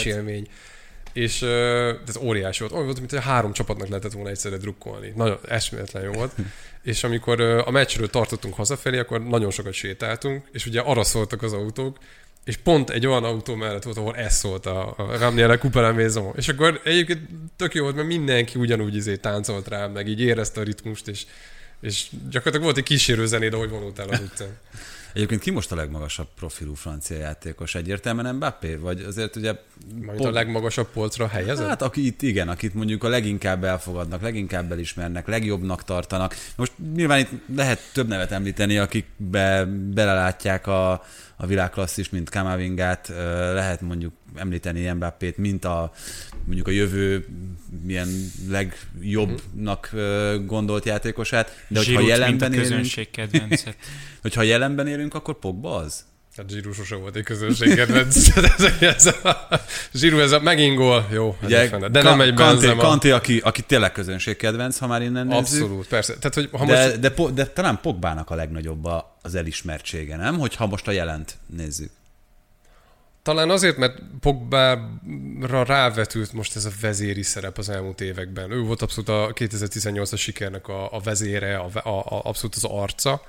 És 1.14 1.42
ez 2.06 2.16
óriási 2.20 2.60
volt. 2.60 2.72
Olyan 2.72 2.84
volt, 2.84 2.98
mint 2.98 3.10
hogy 3.10 3.22
három 3.22 3.52
csapatnak 3.52 3.88
lehetett 3.88 4.12
volna 4.12 4.28
egyszerre 4.28 4.56
drukkolni. 4.56 5.12
Nagyon 5.16 5.38
eszméletlen 5.48 6.02
jó 6.02 6.12
volt. 6.12 6.32
és 6.82 7.04
amikor 7.04 7.40
a 7.40 7.70
meccsről 7.70 8.10
tartottunk 8.10 8.54
hazafelé, 8.54 8.98
akkor 8.98 9.22
nagyon 9.22 9.50
sokat 9.50 9.72
sétáltunk, 9.72 10.44
és 10.52 10.66
ugye 10.66 10.80
arra 10.80 11.04
szóltak 11.04 11.42
az 11.42 11.52
autók, 11.52 11.98
és 12.44 12.56
pont 12.56 12.90
egy 12.90 13.06
olyan 13.06 13.24
autó 13.24 13.54
mellett 13.54 13.82
volt, 13.82 13.96
ahol 13.96 14.16
ez 14.16 14.34
szólt 14.34 14.66
a, 14.66 14.94
a 14.96 15.72
la 15.72 15.92
Maison. 15.92 16.32
És 16.36 16.48
akkor 16.48 16.80
egyébként 16.84 17.20
tök 17.56 17.74
jó 17.74 17.82
volt, 17.82 17.94
mert 17.94 18.08
mindenki 18.08 18.58
ugyanúgy 18.58 18.96
izé 18.96 19.16
táncolt 19.16 19.68
rá, 19.68 19.86
meg 19.86 20.08
így 20.08 20.20
érezte 20.20 20.60
a 20.60 20.64
ritmust, 20.64 21.08
és, 21.08 21.24
és 21.80 22.06
gyakorlatilag 22.10 22.62
volt 22.62 22.76
egy 22.76 22.82
kísérő 22.82 23.26
zenéd, 23.26 23.54
ahogy 23.54 23.70
vonultál 23.70 24.08
az 24.08 24.20
utcán. 24.20 24.58
Egyébként 25.14 25.40
ki 25.40 25.50
most 25.50 25.72
a 25.72 25.76
legmagasabb 25.76 26.28
profilú 26.34 26.74
francia 26.74 27.16
játékos? 27.16 27.74
Egyértelműen 27.74 28.34
Mbappé? 28.34 28.74
Vagy 28.74 29.00
azért 29.00 29.36
ugye... 29.36 29.54
Majd 30.06 30.24
a 30.24 30.30
legmagasabb 30.30 30.88
polcra 30.92 31.28
helyezett? 31.28 31.68
Hát 31.68 31.82
aki 31.82 32.06
itt 32.06 32.22
igen, 32.22 32.48
akit 32.48 32.74
mondjuk 32.74 33.04
a 33.04 33.08
leginkább 33.08 33.64
elfogadnak, 33.64 34.22
leginkább 34.22 34.72
elismernek, 34.72 35.26
legjobbnak 35.26 35.84
tartanak. 35.84 36.34
Most 36.56 36.72
nyilván 36.94 37.18
itt 37.18 37.30
lehet 37.56 37.80
több 37.92 38.08
nevet 38.08 38.32
említeni, 38.32 38.78
akik 38.78 39.06
be, 39.16 39.64
belelátják 39.94 40.66
a, 40.66 41.04
a 41.36 41.46
világklasszis, 41.46 42.10
mint 42.10 42.30
Kamavingát, 42.30 43.08
lehet 43.52 43.80
mondjuk 43.80 44.12
említeni 44.34 44.90
Mbappét, 44.90 45.36
mint 45.36 45.64
a 45.64 45.92
mondjuk 46.44 46.68
a 46.68 46.70
jövő 46.70 47.26
milyen 47.82 48.08
legjobbnak 48.48 49.90
gondolt 50.46 50.84
játékosát, 50.84 51.64
de 51.68 51.78
hogyha 51.78 52.00
Zsirut, 52.00 52.06
mint 52.06 52.12
a 52.12 52.16
jelenben 52.16 52.52
élünk, 52.52 52.86
hogyha 54.22 54.42
jelenben 54.42 54.86
élünk, 54.86 55.14
akkor 55.14 55.38
Pogba 55.38 55.76
az? 55.76 56.04
Hát 56.36 56.50
Zsirú 56.50 56.72
sose 56.72 56.94
volt 56.96 57.16
egy 57.16 57.22
közönségkedvenc. 57.22 58.36
ez, 58.36 58.64
ez 58.80 59.06
a, 59.06 59.48
Zsirú, 59.94 60.18
ez 60.18 60.32
a 60.32 60.40
megint 60.40 60.76
gól. 60.76 61.08
Jó, 61.12 61.36
Ugye, 61.42 61.66
Ugye, 61.76 61.88
de 61.88 62.02
nem 62.02 62.20
egy 62.20 62.34
Kanté, 62.34 62.52
Benzema. 62.52 62.82
Kanté 62.82 63.10
aki, 63.10 63.38
aki 63.38 63.62
tényleg 63.62 63.92
közönségkedvenc, 63.92 64.78
ha 64.78 64.86
már 64.86 65.02
innen 65.02 65.26
nézzük. 65.26 65.62
Abszolút, 65.62 65.86
persze. 65.88 66.14
Tehát, 66.14 66.34
hogy 66.34 66.48
ha 66.52 66.66
De, 66.66 66.84
most... 66.84 66.98
de, 67.00 67.10
po- 67.10 67.34
de 67.34 67.46
talán 67.46 67.78
Pogbának 67.82 68.30
a 68.30 68.34
legnagyobb 68.34 68.84
a- 68.84 69.18
az 69.22 69.34
elismertsége, 69.34 70.16
nem? 70.16 70.38
Hogyha 70.38 70.66
most 70.66 70.88
a 70.88 70.90
jelent 70.90 71.36
nézzük. 71.46 71.90
Talán 73.22 73.50
azért, 73.50 73.76
mert 73.76 73.98
Pogbára 74.20 75.64
rávetült 75.64 76.32
most 76.32 76.56
ez 76.56 76.64
a 76.64 76.70
vezéri 76.80 77.22
szerep 77.22 77.58
az 77.58 77.68
elmúlt 77.68 78.00
években. 78.00 78.50
Ő 78.50 78.60
volt 78.60 78.82
abszolút 78.82 79.08
a 79.08 79.32
2018-as 79.34 80.18
sikernek 80.18 80.68
a, 80.68 80.92
a 80.92 81.00
vezére, 81.00 81.56
a, 81.56 81.68
a, 81.74 81.88
a, 81.88 82.20
abszolút 82.24 82.54
az 82.54 82.64
arca. 82.64 83.22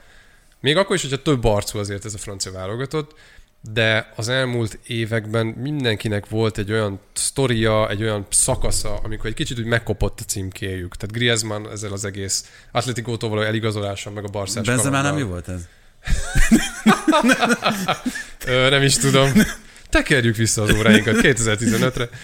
Még 0.65 0.77
akkor 0.77 0.95
is, 0.95 1.01
hogyha 1.01 1.21
több 1.21 1.43
arcú 1.43 1.79
azért 1.79 2.05
ez 2.05 2.13
a 2.13 2.17
francia 2.17 2.51
válogatott, 2.51 3.15
de 3.73 4.11
az 4.15 4.29
elmúlt 4.29 4.79
években 4.87 5.45
mindenkinek 5.45 6.29
volt 6.29 6.57
egy 6.57 6.71
olyan 6.71 6.99
sztoria, 7.13 7.89
egy 7.89 8.01
olyan 8.01 8.25
szakasza, 8.29 8.95
amikor 8.95 9.25
egy 9.25 9.33
kicsit 9.33 9.59
úgy 9.59 9.65
megkopott 9.65 10.19
a 10.19 10.23
címkéjük. 10.23 10.95
Tehát 10.95 11.15
Griezmann 11.15 11.67
ezzel 11.67 11.91
az 11.91 12.05
egész 12.05 12.51
Atletikótól 12.71 13.29
való 13.29 13.41
eligazolással, 13.41 14.13
meg 14.13 14.23
a 14.23 14.27
Barszás 14.27 14.65
Benzema 14.65 15.01
nem 15.01 15.17
jó 15.17 15.27
volt 15.27 15.47
ez? 15.47 15.61
Ö, 18.47 18.69
nem 18.69 18.81
is 18.81 18.97
tudom. 18.97 19.31
Tekerjük 19.89 20.35
vissza 20.35 20.61
az 20.61 20.73
óráinkat 20.73 21.15
2015-re. 21.21 22.09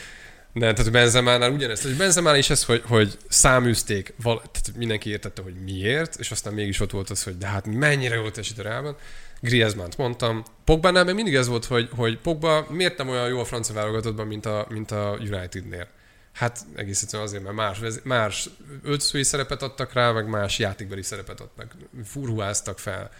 Nem, 0.53 0.75
tehát 0.75 0.91
Benzemánál 0.91 1.51
ugyanezt, 1.51 1.83
hogy 1.83 1.95
Benzemánál 1.95 2.39
is 2.39 2.49
ez, 2.49 2.63
hogy, 2.63 2.83
hogy 2.87 3.17
száműzték, 3.29 4.13
val, 4.21 4.37
tehát 4.37 4.77
mindenki 4.77 5.09
értette, 5.09 5.41
hogy 5.41 5.55
miért, 5.63 6.15
és 6.19 6.31
aztán 6.31 6.53
mégis 6.53 6.79
ott 6.79 6.91
volt 6.91 7.09
az, 7.09 7.23
hogy 7.23 7.37
de 7.37 7.47
hát 7.47 7.65
mennyire 7.65 8.15
jól 8.15 8.31
teljesít 8.31 8.59
a 8.59 8.63
Reálban. 8.63 8.95
Griezmann-t 9.39 9.97
mondtam. 9.97 10.43
Pogbánál 10.63 11.03
még 11.03 11.15
mindig 11.15 11.35
ez 11.35 11.47
volt, 11.47 11.65
hogy, 11.65 11.89
hogy 11.95 12.17
Pogba 12.17 12.65
miért 12.69 12.97
nem 12.97 13.09
olyan 13.09 13.27
jó 13.27 13.39
a 13.39 13.45
francia 13.45 13.75
válogatottban, 13.75 14.27
mint 14.27 14.45
a, 14.45 14.65
mint 14.69 14.91
a 14.91 15.17
Unitednél. 15.19 15.87
Hát 16.33 16.59
egész 16.75 17.01
egyszerűen 17.01 17.27
azért, 17.27 17.43
mert 17.43 17.55
más, 17.55 17.79
más 18.03 18.49
öltözői 18.83 19.23
szerepet 19.23 19.61
adtak 19.61 19.93
rá, 19.93 20.11
meg 20.11 20.27
más 20.27 20.59
játékbeli 20.59 21.01
szerepet 21.03 21.39
adtak, 21.39 21.75
furhuáztak 22.05 22.79
fel. 22.79 23.11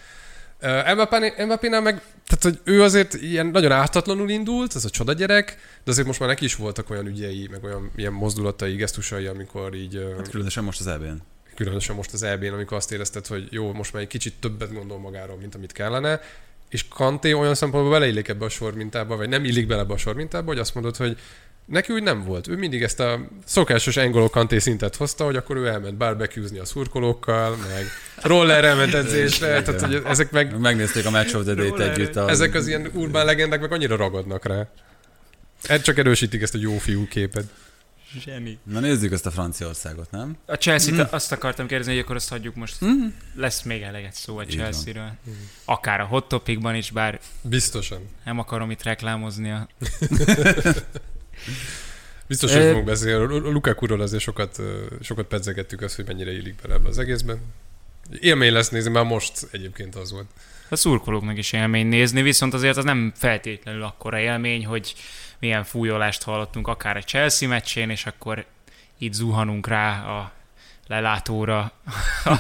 Mbappé-nál 1.46 1.82
meg, 1.82 2.02
tehát 2.28 2.44
hogy 2.44 2.60
ő 2.64 2.84
azért 2.84 3.14
ilyen 3.14 3.46
nagyon 3.46 3.72
ártatlanul 3.72 4.30
indult, 4.30 4.76
ez 4.76 4.86
a 4.86 4.90
csoda 4.90 5.14
gyerek, 5.14 5.58
de 5.84 5.92
azért 5.92 6.08
most 6.08 6.20
már 6.20 6.30
neki 6.30 6.46
is 6.46 6.56
voltak 6.56 6.90
olyan 6.90 7.08
ügyei, 7.08 7.48
meg 7.52 7.64
olyan 7.64 7.92
ilyen 7.96 8.14
mozdulatai, 8.14 8.76
gesztusai, 8.76 9.26
amikor 9.26 9.74
így... 9.74 10.14
Hát 10.18 10.30
különösen 10.30 10.64
most 10.64 10.80
az 10.80 10.88
EB-n. 10.88 11.22
Különösen 11.56 11.96
most 11.96 12.14
az 12.14 12.24
EB-n, 12.24 12.54
amikor 12.54 12.78
azt 12.78 12.92
érezted, 12.92 13.28
hogy 13.28 13.48
jó, 13.50 13.74
most 13.74 13.94
már 13.94 14.02
egy 14.02 14.08
kicsit 14.08 14.34
többet 14.40 14.74
gondol 14.74 15.00
magáról, 15.00 15.38
mint 15.38 15.56
amit 15.56 15.72
kellene, 15.72 16.22
és 16.70 16.88
Kanté 16.88 17.34
olyan 17.34 17.56
szempontból 17.56 17.92
beleillik 17.94 18.28
ebbe 18.28 18.46
a 18.46 18.50
sormintába, 18.50 19.16
vagy 19.16 19.30
nem 19.30 19.46
illik 19.46 19.68
bele 19.68 19.82
ebbe 19.82 19.94
a 19.94 19.98
sormintába, 19.98 20.48
hogy 20.48 20.60
azt 20.60 20.74
mondod, 20.74 20.96
hogy 20.96 21.18
Neki 21.66 21.94
úgy 21.94 22.04
nem 22.04 22.24
volt. 22.24 22.48
Ő 22.48 22.56
mindig 22.56 22.84
ezt 22.84 23.00
a 23.00 23.28
szokásos 23.46 23.98
Engolo 23.98 24.30
Kanté 24.30 24.60
szintet 24.60 24.96
hozta, 24.96 25.26
hogy 25.26 25.36
akkor 25.36 25.56
ő 25.56 25.68
elment 25.68 25.98
barbecuezni 25.98 26.60
a 26.60 26.66
szurkolókkal, 26.66 27.56
meg 27.56 27.86
roller 28.22 28.64
elment 28.64 28.94
edzésre, 28.94 29.62
tehát 29.62 29.82
hogy 29.82 30.02
ezek 30.06 30.32
meg... 30.32 30.60
Megnézték 30.60 31.06
a 31.06 31.10
Match 31.10 31.36
of 31.36 31.44
the 31.44 31.54
Day-t 31.54 31.80
együtt. 31.80 32.16
A... 32.16 32.30
Ezek 32.30 32.54
az 32.54 32.68
ilyen 32.68 32.90
urbán 32.94 33.26
legendák 33.26 33.62
meg 33.62 33.72
annyira 33.72 33.96
ragadnak 33.96 34.46
rá. 34.46 34.68
Ez 35.64 35.82
csak 35.82 35.98
erősítik 35.98 36.42
ezt 36.42 36.56
a 36.56 36.58
jó 36.58 36.78
fiú 36.78 37.08
képet. 37.08 37.46
Zseni. 38.20 38.58
Na 38.64 38.80
nézzük 38.80 39.12
ezt 39.12 39.26
a 39.26 39.32
Franciaországot, 39.32 40.12
nem? 40.12 40.38
A 40.46 40.54
Chelsea-t 40.56 40.98
mm. 40.98 41.04
azt 41.10 41.32
akartam 41.32 41.68
kérdezni, 41.68 41.94
hogy 41.94 42.02
akkor 42.02 42.16
azt 42.16 42.30
hagyjuk 42.30 42.56
most. 42.56 42.86
Mm. 42.86 43.08
Lesz 43.36 43.62
még 43.62 43.82
eleget 43.82 44.14
szó 44.14 44.38
a 44.38 44.46
Chelsea-ről. 44.46 45.12
Akár 45.66 46.00
a 46.00 46.06
hot 46.06 46.28
topicban 46.28 46.76
is, 46.76 46.92
bár... 46.92 47.20
Biztosan. 47.42 48.00
Nem 48.26 48.40
akarom 48.40 48.72
itt 48.72 48.84
reklámozni 48.84 49.52
a... 49.52 49.68
Biztos, 52.28 52.54
hogy 52.54 52.64
fogunk 52.64 52.86
beszélni. 52.86 53.24
A 53.24 53.38
Lukakuról 53.38 54.02
azért 54.02 54.22
sokat, 54.22 54.62
sokat 55.02 55.26
pedzegettük 55.26 55.82
azt, 55.82 55.96
hogy 55.96 56.06
mennyire 56.06 56.32
illik 56.32 56.56
bele 56.62 56.74
ebbe 56.74 56.88
az 56.88 57.00
egészben. 57.00 57.40
Élmény 58.20 58.54
lesz 58.54 58.70
nézni, 58.70 58.92
már 58.92 59.06
most 59.06 59.48
egyébként 59.52 59.96
az 59.96 60.12
volt. 60.12 60.28
A 60.70 60.76
szurkolóknak 60.76 61.38
is 61.38 61.52
élmény 61.52 61.88
nézni, 61.88 62.22
viszont 62.22 62.54
azért 62.54 62.78
az 62.78 62.84
nem 62.84 63.12
feltétlenül 63.16 63.84
akkora 63.84 64.20
élmény, 64.20 64.66
hogy 64.66 64.96
milyen 65.40 65.64
fújolást 65.64 66.24
hallottunk 66.24 66.68
akár 66.68 66.98
a 66.98 67.02
Chelsea 67.02 67.48
meccsén, 67.48 67.90
és 67.90 68.06
akkor 68.06 68.46
itt 68.98 69.14
zuhanunk 69.14 69.68
rá 69.68 70.04
a 70.04 70.32
lelátóra, 70.88 71.72
a 72.26 72.36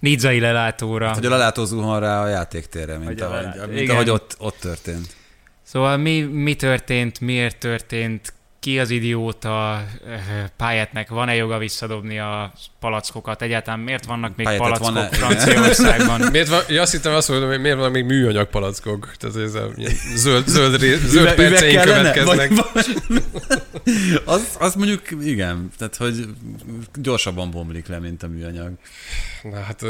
nidzai 0.00 0.40
lelátóra. 0.40 1.06
Hát, 1.06 1.14
hogy 1.14 1.26
a 1.26 1.30
lelátó 1.30 1.64
zuhan 1.64 2.00
rá 2.00 2.22
a 2.22 2.28
játéktérre, 2.28 2.98
mint, 2.98 3.20
ahogy, 3.20 3.70
mint 3.70 3.90
ahogy 3.90 4.10
ott, 4.10 4.34
ott 4.38 4.56
történt. 4.60 5.16
Szóval 5.62 5.96
mi, 5.96 6.20
mi 6.20 6.54
történt, 6.54 7.20
miért 7.20 7.58
történt, 7.58 8.32
ki 8.60 8.78
az 8.78 8.90
idióta, 8.90 9.84
eh, 10.06 10.20
Pályetnek 10.56 11.08
van-e 11.08 11.34
joga 11.34 11.58
visszadobni 11.58 12.18
a 12.18 12.52
palackokat? 12.80 13.42
Egyáltalán 13.42 13.80
miért 13.80 14.04
vannak 14.04 14.36
még 14.36 14.46
Pályet 14.46 14.60
palackok 14.60 14.92
van-e? 14.92 15.08
Franciaországban? 15.08 16.20
miért 16.20 16.48
van, 16.48 16.62
ja, 16.68 16.82
azt 16.82 16.92
hittem 16.92 17.14
azt 17.14 17.28
mondom, 17.28 17.48
hogy 17.48 17.60
miért 17.60 17.76
vannak 17.76 17.92
még 17.92 18.04
műanyag 18.04 18.48
palackok? 18.48 19.12
Tehát 19.18 19.36
ez 19.36 19.54
a 19.54 19.70
zöld, 20.14 20.46
zöld, 20.46 20.80
zöld, 21.06 21.34
perceink 21.34 21.82
következnek. 21.82 22.50
az, 24.24 24.56
az 24.58 24.74
mondjuk 24.74 25.02
igen, 25.22 25.70
tehát 25.78 25.96
hogy 25.96 26.24
gyorsabban 26.94 27.50
bomlik 27.50 27.86
le, 27.86 27.98
mint 27.98 28.22
a 28.22 28.28
műanyag. 28.28 28.72
Na 29.42 29.60
hát 29.60 29.82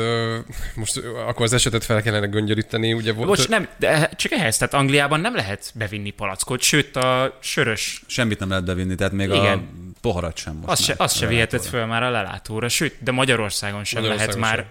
most 0.75 1.03
akkor 1.27 1.45
az 1.45 1.53
esetet 1.53 1.85
fel 1.85 2.03
kellene 2.03 2.27
göngyöríteni, 2.27 2.93
ugye 2.93 3.13
volt... 3.13 3.29
Bocs, 3.29 3.49
nem, 3.49 3.69
de 3.79 4.11
csak 4.17 4.33
ehhez, 4.33 4.57
tehát 4.57 4.75
Angliában 4.75 5.21
nem 5.21 5.35
lehet 5.35 5.73
bevinni 5.75 6.11
palackot, 6.11 6.63
sőt 6.63 6.97
a 6.97 7.39
sörös... 7.41 8.03
Semmit 8.07 8.39
nem 8.39 8.49
lehet 8.49 8.60
bevinni, 8.65 8.95
tehát 8.95 9.13
még 9.13 9.29
Igen. 9.29 9.59
a 9.59 9.63
poharat 10.01 10.37
sem 10.37 10.55
most 10.55 10.69
Azt 10.69 10.83
se, 10.83 10.95
azt 10.97 11.17
se 11.17 11.27
viheted 11.27 11.63
föl 11.63 11.87
már 11.87 12.03
a 12.03 12.11
lelátóra, 12.11 12.69
sőt, 12.69 12.97
de 13.03 13.11
Magyarországon 13.11 13.85
sem 13.85 14.03
Magyarországon 14.03 14.41
lehet 14.41 14.55
sem. 14.55 14.65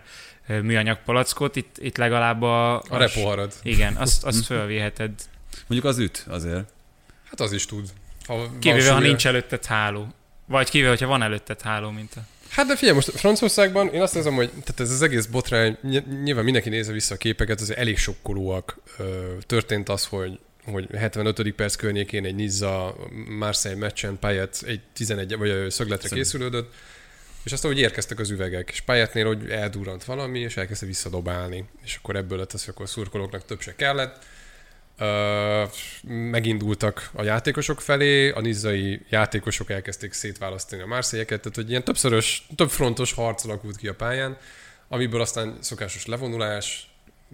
már 0.49 0.61
műanyag 0.61 0.97
palackot, 1.05 1.55
itt, 1.55 1.75
itt 1.79 1.97
legalább 1.97 2.41
a... 2.41 2.75
A 2.75 2.97
repoharad. 2.97 3.53
Igen, 3.63 3.95
azt, 3.95 4.23
azt 4.23 4.45
fölviheted. 4.51 5.11
Mondjuk 5.67 5.91
az 5.91 5.97
üt 5.97 6.25
azért. 6.29 6.65
Hát 7.29 7.39
az 7.39 7.51
is 7.51 7.65
tud. 7.65 7.89
Ha 8.25 8.49
Kivéve, 8.59 8.91
ha 8.91 8.99
nincs 8.99 9.27
előtted 9.27 9.65
háló. 9.65 10.07
Vagy 10.45 10.69
kivéve, 10.69 10.89
hogyha 10.89 11.07
van 11.07 11.21
előtted 11.21 11.61
háló, 11.61 11.89
mint 11.89 12.13
a... 12.15 12.19
Hát 12.49 12.65
de 12.65 12.75
figyelj, 12.75 12.95
most 12.95 13.11
Franciaországban 13.11 13.87
én 13.93 14.01
azt 14.01 14.15
érzem, 14.15 14.33
hogy 14.33 14.49
tehát 14.49 14.79
ez 14.79 14.91
az 14.91 15.01
egész 15.01 15.25
botrány, 15.25 15.77
nyilván 16.23 16.43
mindenki 16.43 16.69
nézze 16.69 16.91
vissza 16.91 17.13
a 17.13 17.17
képeket, 17.17 17.61
azért 17.61 17.79
elég 17.79 17.97
sokkolóak. 17.97 18.77
Történt 19.45 19.89
az, 19.89 20.05
hogy 20.05 20.39
hogy 20.71 20.87
75. 20.95 21.51
perc 21.51 21.75
környékén 21.75 22.25
egy 22.25 22.35
Nizza 22.35 22.95
Marseille 23.27 23.79
meccsen 23.79 24.19
Payet 24.19 24.63
egy 24.65 24.81
11 24.93 25.37
vagy 25.37 25.71
szögletre 25.71 26.07
Szerint. 26.07 26.25
készülődött, 26.25 26.73
és 27.43 27.51
aztán 27.51 27.71
hogy 27.71 27.81
érkeztek 27.81 28.19
az 28.19 28.29
üvegek, 28.29 28.69
és 28.69 28.81
Payetnél, 28.81 29.25
hogy 29.25 29.49
eldurrant 29.49 30.03
valami, 30.03 30.39
és 30.39 30.57
elkezdte 30.57 30.85
visszadobálni, 30.85 31.65
és 31.83 31.95
akkor 31.95 32.15
ebből 32.15 32.37
lett 32.37 32.53
az, 32.53 32.65
hogy 32.65 32.73
akkor 32.73 32.85
a 32.85 32.89
szurkolóknak 32.89 33.45
több 33.45 33.61
se 33.61 33.75
kellett, 33.75 34.25
megindultak 36.03 37.09
a 37.13 37.23
játékosok 37.23 37.81
felé, 37.81 38.29
a 38.29 38.41
nizzai 38.41 39.01
játékosok 39.09 39.69
elkezdték 39.69 40.13
szétválasztani 40.13 40.81
a 40.81 40.85
márszélyeket, 40.85 41.41
tehát 41.41 41.55
hogy 41.55 41.69
ilyen 41.69 41.83
többszörös, 41.83 42.47
több 42.55 42.69
frontos 42.69 43.13
harc 43.13 43.43
alakult 43.43 43.77
ki 43.77 43.87
a 43.87 43.95
pályán, 43.95 44.37
amiből 44.87 45.21
aztán 45.21 45.57
szokásos 45.59 46.05
levonulás, 46.05 46.89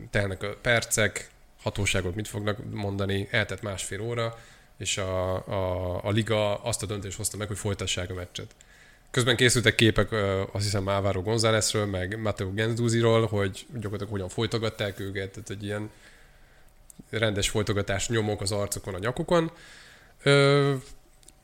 telnek 0.09 0.43
a 0.43 0.57
percek, 0.61 1.29
hatóságok 1.65 2.15
mit 2.15 2.27
fognak 2.27 2.57
mondani, 2.71 3.27
eltett 3.31 3.61
másfél 3.61 4.01
óra, 4.01 4.39
és 4.77 4.97
a, 4.97 5.33
a, 5.47 6.03
a 6.03 6.09
liga 6.09 6.63
azt 6.63 6.83
a 6.83 6.85
döntést 6.85 7.17
hozta 7.17 7.37
meg, 7.37 7.47
hogy 7.47 7.57
folytassák 7.57 8.09
a 8.09 8.13
meccset. 8.13 8.55
Közben 9.11 9.35
készültek 9.35 9.75
képek, 9.75 10.11
azt 10.51 10.63
hiszem 10.63 10.89
Álvaro 10.89 11.21
Gonzálezről, 11.21 11.85
meg 11.85 12.19
Matteo 12.19 12.53
Genzduziról, 12.53 13.25
hogy 13.25 13.65
gyakorlatilag 13.73 14.11
hogyan 14.11 14.29
folytogatták 14.29 14.99
őket, 14.99 15.29
tehát 15.29 15.49
egy 15.49 15.63
ilyen 15.63 15.89
rendes 17.09 17.49
folytogatás 17.49 18.07
nyomok 18.09 18.41
az 18.41 18.51
arcokon, 18.51 18.93
a 18.93 18.99
nyakukon. 18.99 19.51
Ö, 20.23 20.73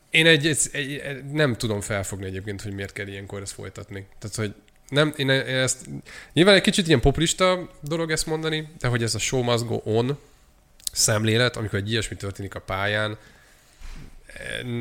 én 0.09 0.25
egy, 0.25 0.45
egy, 0.47 0.67
egy, 0.71 1.25
nem 1.25 1.55
tudom 1.55 1.81
felfogni 1.81 2.25
egyébként, 2.25 2.61
hogy 2.61 2.73
miért 2.73 2.93
kell 2.93 3.07
ilyenkor 3.07 3.41
ezt 3.41 3.53
folytatni. 3.53 4.07
Tehát, 4.19 4.35
hogy 4.35 4.53
nem, 4.91 5.13
én 5.15 5.29
ezt, 5.29 5.85
nyilván 6.33 6.55
egy 6.55 6.61
kicsit 6.61 6.87
ilyen 6.87 6.99
populista 6.99 7.69
dolog 7.81 8.11
ezt 8.11 8.25
mondani, 8.25 8.67
de 8.79 8.87
hogy 8.87 9.03
ez 9.03 9.15
a 9.15 9.19
show 9.19 9.41
must 9.41 9.65
go 9.65 9.81
on 9.83 10.17
szemlélet, 10.91 11.57
amikor 11.57 11.79
egy 11.79 11.91
ilyesmi 11.91 12.15
történik 12.15 12.55
a 12.55 12.59
pályán, 12.59 13.17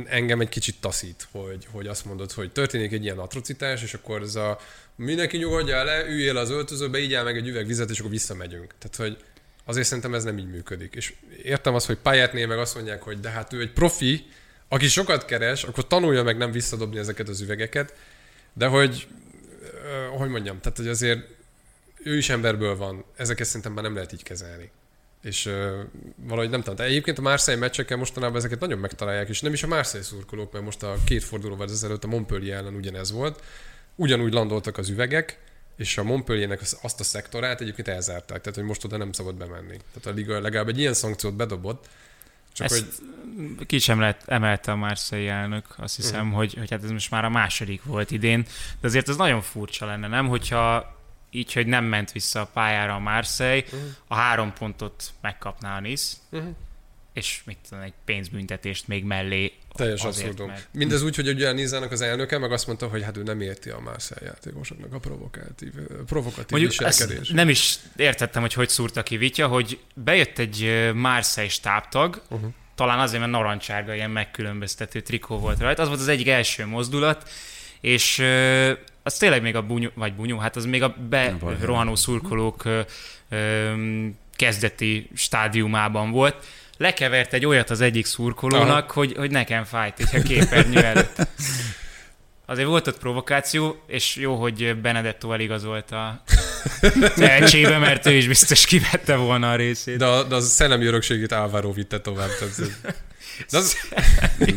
engem 0.07 0.41
egy 0.41 0.49
kicsit 0.49 0.81
taszít, 0.81 1.29
hogy, 1.31 1.67
hogy 1.71 1.87
azt 1.87 2.05
mondod, 2.05 2.33
hogy 2.33 2.53
történik 2.53 2.93
egy 2.93 3.05
ilyen 3.05 3.19
atrocitás, 3.19 3.83
és 3.83 3.95
akkor 3.95 4.23
ez 4.23 4.35
a 4.35 4.59
mindenki 4.97 5.37
nyugodja 5.37 5.85
le, 5.85 6.05
üljél 6.07 6.37
az 6.37 6.51
öltözőbe, 6.51 6.99
így 6.99 7.23
meg 7.25 7.37
egy 7.37 7.49
üveg 7.49 7.67
vizet, 7.67 7.91
és 7.91 7.99
akkor 7.99 8.11
visszamegyünk. 8.11 8.75
Tehát, 8.79 8.97
hogy 8.97 9.25
Azért 9.71 9.87
szerintem 9.87 10.15
ez 10.15 10.25
nem 10.25 10.39
így 10.39 10.51
működik. 10.51 10.95
És 10.95 11.15
értem 11.43 11.75
azt, 11.75 11.87
hogy 11.87 11.97
pályátnél 11.97 12.47
meg 12.47 12.59
azt 12.59 12.75
mondják, 12.75 13.03
hogy 13.03 13.21
de 13.21 13.31
hát 13.31 13.53
ő 13.53 13.61
egy 13.61 13.73
profi, 13.73 14.27
aki 14.69 14.89
sokat 14.89 15.25
keres, 15.25 15.63
akkor 15.63 15.87
tanulja 15.87 16.23
meg 16.23 16.37
nem 16.37 16.53
visszadobni 16.53 16.99
ezeket 16.99 17.29
az 17.29 17.41
üvegeket, 17.41 17.95
de 18.53 18.67
hogy, 18.67 19.07
hogy 20.19 20.29
mondjam, 20.29 20.61
tehát 20.61 20.79
hogy 20.79 20.89
azért 20.89 21.29
ő 22.03 22.17
is 22.17 22.29
emberből 22.29 22.77
van, 22.77 23.05
ezeket 23.17 23.47
szerintem 23.47 23.73
már 23.73 23.85
nem 23.85 23.95
lehet 23.95 24.13
így 24.13 24.23
kezelni. 24.23 24.71
És 25.23 25.47
uh, 25.47 25.71
valahogy 26.17 26.51
nem 26.51 26.61
tudom. 26.61 26.75
De 26.75 26.85
egyébként 26.85 27.19
a 27.19 27.23
Marseille 27.23 27.61
meccseken 27.61 27.99
mostanában 27.99 28.37
ezeket 28.37 28.61
nagyon 28.61 28.79
megtalálják, 28.79 29.29
és 29.29 29.41
nem 29.41 29.53
is 29.53 29.63
a 29.63 29.67
Marseille 29.67 30.07
szurkolók, 30.07 30.53
mert 30.53 30.65
most 30.65 30.83
a 30.83 30.97
két 31.05 31.25
fordulóval 31.25 31.69
ezelőtt 31.69 32.05
a 32.05 32.07
Montpellier 32.07 32.59
ellen 32.59 32.75
ugyanez 32.75 33.13
volt. 33.13 33.43
Ugyanúgy 33.95 34.33
landoltak 34.33 34.79
az 34.79 34.89
üvegek, 34.89 35.39
és 35.77 35.99
a 35.99 36.03
Montpelliernek 36.03 36.61
azt 36.83 37.01
a 37.01 37.05
szektorát 37.05 37.61
egyébként 37.61 37.89
elzárták, 37.89 38.41
tehát 38.41 38.59
hogy 38.59 38.65
most 38.65 38.85
oda 38.85 38.97
nem 38.97 39.13
szabad 39.13 39.35
bemenni. 39.35 39.77
Tehát 39.93 40.07
a 40.07 40.11
liga 40.11 40.41
legalább 40.41 40.69
egy 40.69 40.79
ilyen 40.79 40.95
szankciót 40.95 41.35
bedobott, 41.35 41.89
csak 42.53 42.71
Ezt 42.71 43.03
hogy... 43.57 43.67
ki 43.67 43.79
sem 43.79 44.01
lett, 44.01 44.29
emelte 44.29 44.73
a 44.73 44.77
Marseille 44.77 45.33
elnök, 45.33 45.65
azt 45.77 45.97
hiszem, 45.97 46.21
uh-huh. 46.21 46.37
hogy, 46.37 46.55
hogy 46.55 46.71
hát 46.71 46.85
ez 46.85 46.91
most 46.91 47.11
már 47.11 47.25
a 47.25 47.29
második 47.29 47.85
volt 47.85 48.11
idén, 48.11 48.43
de 48.81 48.87
azért 48.87 49.09
ez 49.09 49.17
nagyon 49.17 49.41
furcsa 49.41 49.87
lenne, 49.87 50.09
nem? 50.09 50.29
Hogyha 50.29 50.97
így, 51.31 51.53
hogy 51.53 51.67
nem 51.67 51.85
ment 51.85 52.13
vissza 52.13 52.41
a 52.41 52.47
pályára 52.47 52.95
a 52.95 52.99
Marseille, 52.99 53.63
uh-huh. 53.65 53.81
a 54.07 54.15
három 54.15 54.53
pontot 54.53 55.13
megkapná 55.21 55.77
a 55.77 55.81
Nice, 55.81 56.17
uh-huh 56.31 56.55
és 57.13 57.43
mit 57.45 57.59
tudom, 57.69 57.85
egy 57.85 57.93
pénzbüntetést 58.05 58.89
még 58.89 59.05
mellé. 59.05 59.53
Teljes 59.81 60.05
abszurdum. 60.05 60.47
Mert... 60.47 60.69
Mindez 60.73 61.03
úgy, 61.03 61.17
hogy 61.17 61.29
ugye 61.29 61.53
Nizának 61.53 61.93
az 61.93 62.01
elnöke 62.01 62.39
meg 62.39 62.53
azt 62.53 62.67
mondta, 62.67 62.87
hogy 62.87 63.03
hát 63.03 63.17
ő 63.17 63.23
nem 63.23 63.41
érti 63.41 63.71
a 63.71 63.81
Marseille 63.81 64.27
játékosoknak 64.27 64.93
a 64.93 64.99
provokatív, 64.99 65.73
provokatív 66.07 66.51
Mondjuk 66.51 66.73
viselkedés. 66.73 67.29
nem 67.29 67.49
is 67.49 67.79
értettem, 67.97 68.43
hogy 68.43 68.53
hogy 68.53 68.69
szúrta 68.69 69.03
ki 69.03 69.17
Vitya, 69.17 69.47
hogy 69.47 69.79
bejött 69.95 70.39
egy 70.39 70.91
Marseille 70.95 71.51
stábtag, 71.51 72.23
uh-huh. 72.29 72.51
talán 72.75 72.99
azért, 72.99 73.21
mert 73.21 73.33
narancsárga, 73.33 73.95
ilyen 73.95 74.11
megkülönböztető 74.11 75.01
trikó 75.01 75.39
volt 75.39 75.61
rajta. 75.61 75.83
Az 75.83 75.89
volt 75.89 76.01
az 76.01 76.09
egyik 76.09 76.29
első 76.29 76.67
mozdulat, 76.67 77.29
és 77.81 78.19
az 79.03 79.17
tényleg 79.17 79.43
még 79.43 79.57
a 79.57 79.63
bunyó, 79.63 79.89
vagy 79.95 80.15
bunyó, 80.15 80.39
hát 80.39 80.57
az 80.57 80.65
még 80.65 80.83
a 80.83 80.97
berohanó 81.09 81.95
szurkolók 81.95 82.63
kezdeti 84.37 85.11
stádiumában 85.15 86.11
volt. 86.11 86.47
Lekevert 86.81 87.33
egy 87.33 87.47
olyat 87.47 87.71
az 87.71 87.81
egyik 87.81 88.07
szurkolónak, 88.07 88.85
Aha. 88.85 88.93
hogy, 88.93 89.15
hogy 89.17 89.31
nekem 89.31 89.65
fájt 89.65 90.01
így 90.01 90.21
a 90.21 90.23
képernyő 90.23 90.85
előtt. 90.93 91.27
Azért 92.47 92.69
volt 92.69 92.87
ott 92.87 92.99
provokáció, 92.99 93.83
és 93.87 94.17
jó, 94.17 94.35
hogy 94.35 94.77
Benedetto 94.77 95.33
eligazolta 95.33 96.07
a 96.07 96.23
tehetségbe, 97.15 97.79
mert 97.79 98.07
ő 98.07 98.13
is 98.13 98.27
biztos 98.27 98.67
kivette 98.67 99.17
volna 99.17 99.51
a 99.51 99.57
részét. 99.57 99.97
De, 99.97 100.05
a, 100.05 100.23
de 100.23 100.35
az 100.35 100.49
szellemi 100.49 100.85
örökségét 100.85 101.33
Álvaro 101.33 101.73
vitte 101.73 102.01
tovább. 102.01 102.29
Tehát, 102.39 102.55
de, 103.51 103.57
az, 103.57 103.77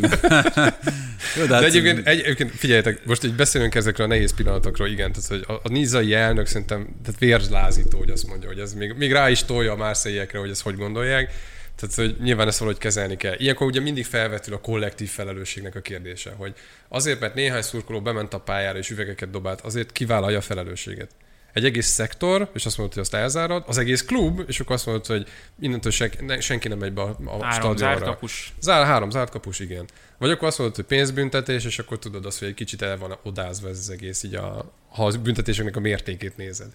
Jó, 1.37 1.45
de 1.45 1.53
hát- 1.53 1.63
egyébként, 1.63 2.07
egy, 2.07 2.19
egyébként 2.19 2.51
figyeljetek, 2.51 3.05
most 3.05 3.23
így 3.23 3.35
beszélünk 3.35 3.75
ezekről 3.75 4.05
a 4.05 4.09
nehéz 4.09 4.35
pillanatokról, 4.35 4.87
igen, 4.87 5.11
tehát 5.11 5.29
hogy 5.29 5.43
a, 5.47 5.59
a 5.63 5.69
nizai 5.69 6.13
elnök 6.13 6.45
szerintem 6.47 6.95
tehát 7.03 7.19
vérzlázító, 7.19 7.97
hogy 7.97 8.09
azt 8.09 8.27
mondja, 8.27 8.47
hogy 8.47 8.59
ez 8.59 8.73
még, 8.73 8.93
még 8.97 9.11
rá 9.11 9.29
is 9.29 9.43
tolja 9.43 9.71
a 9.71 9.75
márszeiekre, 9.75 10.39
hogy 10.39 10.49
ezt 10.49 10.61
hogy 10.61 10.75
gondolják. 10.75 11.31
Tehát, 11.75 11.95
hogy 11.95 12.15
nyilván 12.23 12.47
ezt 12.47 12.57
valahogy 12.57 12.79
kezelni 12.79 13.17
kell. 13.17 13.35
Ilyenkor 13.37 13.67
ugye 13.67 13.79
mindig 13.79 14.05
felvetül 14.05 14.53
a 14.53 14.59
kollektív 14.59 15.09
felelősségnek 15.09 15.75
a 15.75 15.81
kérdése, 15.81 16.31
hogy 16.31 16.53
azért, 16.87 17.19
mert 17.19 17.35
néhány 17.35 17.61
szurkoló 17.61 18.01
bement 18.01 18.33
a 18.33 18.39
pályára 18.39 18.77
és 18.77 18.89
üvegeket 18.89 19.29
dobált, 19.29 19.61
azért 19.61 19.91
kivállalja 19.91 20.37
a 20.37 20.41
felelősséget. 20.41 21.09
Egy 21.53 21.65
egész 21.65 21.87
szektor, 21.87 22.49
és 22.53 22.65
azt 22.65 22.77
mondod, 22.77 22.95
hogy 22.95 23.03
azt 23.03 23.13
elzárad, 23.13 23.63
az 23.67 23.77
egész 23.77 24.05
klub, 24.05 24.43
és 24.47 24.59
akkor 24.59 24.75
azt 24.75 24.85
mondod, 24.85 25.05
hogy 25.05 25.27
innentől 25.59 25.91
senki, 25.91 26.25
ne, 26.25 26.39
senki 26.39 26.67
nem 26.67 26.77
megy 26.77 26.93
be 26.93 27.01
a, 27.01 27.17
a 27.25 27.43
Három 27.43 27.77
zárt 27.77 27.77
stadionra. 27.77 28.05
kapus. 28.05 28.53
Zár, 28.61 28.85
három 28.85 29.09
zárt 29.09 29.29
kapus, 29.31 29.59
igen. 29.59 29.85
Vagy 30.17 30.29
akkor 30.29 30.47
azt 30.47 30.57
mondod, 30.57 30.75
hogy 30.75 30.85
pénzbüntetés, 30.85 31.65
és 31.65 31.79
akkor 31.79 31.99
tudod 31.99 32.25
azt, 32.25 32.39
hogy 32.39 32.47
egy 32.47 32.53
kicsit 32.53 32.81
el 32.81 32.97
van 32.97 33.17
odázva 33.23 33.69
ez 33.69 33.77
az 33.77 33.89
egész, 33.89 34.23
így 34.23 34.35
a, 34.35 34.73
ha 34.89 35.05
a 35.05 35.11
büntetéseknek 35.11 35.75
a 35.75 35.79
mértékét 35.79 36.37
nézed. 36.37 36.73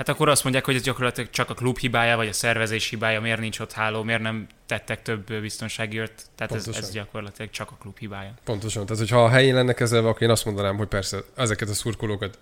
Hát 0.00 0.08
akkor 0.08 0.28
azt 0.28 0.42
mondják, 0.42 0.64
hogy 0.64 0.74
ez 0.74 0.82
gyakorlatilag 0.82 1.30
csak 1.30 1.50
a 1.50 1.54
klub 1.54 1.78
hibája, 1.78 2.16
vagy 2.16 2.28
a 2.28 2.32
szervezés 2.32 2.88
hibája, 2.88 3.20
miért 3.20 3.40
nincs 3.40 3.58
ott 3.58 3.72
háló, 3.72 4.02
miért 4.02 4.20
nem 4.20 4.46
tettek 4.66 5.02
több 5.02 5.40
biztonsági 5.40 5.98
őrt. 5.98 6.22
Tehát 6.34 6.52
ez, 6.52 6.64
Pontosan. 6.64 6.88
ez 6.88 6.94
gyakorlatilag 6.94 7.50
csak 7.50 7.70
a 7.70 7.76
klub 7.80 7.98
hibája. 7.98 8.34
Pontosan. 8.44 8.86
Tehát, 8.86 8.98
hogyha 8.98 9.24
a 9.24 9.28
helyén 9.28 9.54
lenne 9.54 9.72
kezelve, 9.72 10.08
akkor 10.08 10.22
én 10.22 10.30
azt 10.30 10.44
mondanám, 10.44 10.76
hogy 10.76 10.86
persze 10.86 11.18
ezeket 11.36 11.68
a 11.68 11.74
szurkolókat 11.74 12.38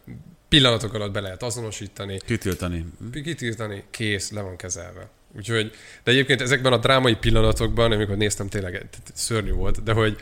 pillanatok 0.48 0.94
alatt 0.94 1.12
be 1.12 1.20
lehet 1.20 1.42
azonosítani, 1.42 2.18
Kitiltani. 2.26 2.84
kitiltani, 3.12 3.84
kész, 3.90 4.30
le 4.30 4.40
van 4.40 4.56
kezelve. 4.56 5.08
Úgyhogy, 5.36 5.72
de 6.04 6.10
egyébként 6.10 6.40
ezekben 6.40 6.72
a 6.72 6.78
drámai 6.78 7.14
pillanatokban, 7.14 7.92
amikor 7.92 8.16
néztem, 8.16 8.48
tényleg 8.48 8.88
szörnyű 9.14 9.52
volt, 9.52 9.82
de 9.82 9.92
hogy 9.92 10.16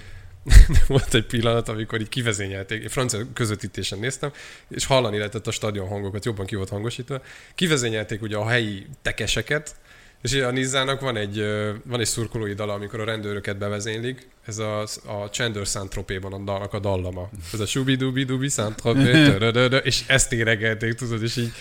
volt 0.86 1.14
egy 1.14 1.26
pillanat, 1.26 1.68
amikor 1.68 2.00
így 2.00 2.08
kivezényelték, 2.08 2.82
én 2.82 2.88
francia 2.88 3.20
közvetítésen 3.34 3.98
néztem, 3.98 4.32
és 4.68 4.86
hallani 4.86 5.16
lehetett 5.16 5.46
a 5.46 5.50
stadion 5.50 5.88
hangokat, 5.88 6.24
jobban 6.24 6.46
ki 6.46 6.54
volt 6.54 6.68
hangosítva. 6.68 7.22
Kivezényelték 7.54 8.22
ugye 8.22 8.36
a 8.36 8.48
helyi 8.48 8.86
tekeseket, 9.02 9.74
és 10.22 10.32
a 10.32 10.50
Nizzának 10.50 11.00
van 11.00 11.16
egy, 11.16 11.44
van 11.84 12.00
egy 12.00 12.06
szurkolói 12.06 12.54
dala, 12.54 12.72
amikor 12.72 13.00
a 13.00 13.04
rendőröket 13.04 13.58
bevezénylik, 13.58 14.28
ez 14.46 14.58
a, 14.58 14.80
a 15.06 15.28
Chandler 15.30 15.66
Saint-Tropez-ban 15.66 16.32
a 16.32 16.38
dalnak 16.38 16.72
a 16.72 16.78
dallama. 16.78 17.30
Ez 17.52 17.60
a 17.60 17.66
subi 17.66 17.94
dubi 17.94 18.24
dubi 18.24 18.48
Saint-Tropez, 18.48 19.82
és 19.82 20.04
ezt 20.06 20.32
éregelték, 20.32 20.94
tudod, 20.94 21.22
és 21.22 21.36
így 21.36 21.52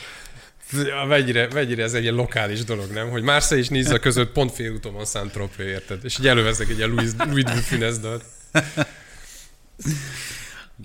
mennyire, 1.08 1.48
mennyire 1.54 1.84
ez 1.84 1.94
egy 1.94 2.02
ilyen 2.02 2.16
lokális 2.16 2.64
dolog, 2.64 2.92
nem? 2.92 3.10
Hogy 3.10 3.24
Marseille 3.24 3.64
és 3.64 3.70
Niza 3.70 4.00
között 4.00 4.32
pont 4.32 4.52
félúton 4.52 4.94
van 4.94 5.06
saint 5.06 5.32
tropez 5.32 5.66
érted? 5.66 6.00
És 6.04 6.20
így 6.20 6.28
elővesznek 6.28 6.70
egy 6.70 6.78
ilyen 6.78 6.90
Louis, 6.90 7.10
Louis 7.18 7.44
de 7.44 7.52
Funès 7.52 7.98
dalt. 7.98 8.24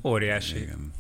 Óriási. 0.04 0.56
Igen. 0.56 0.92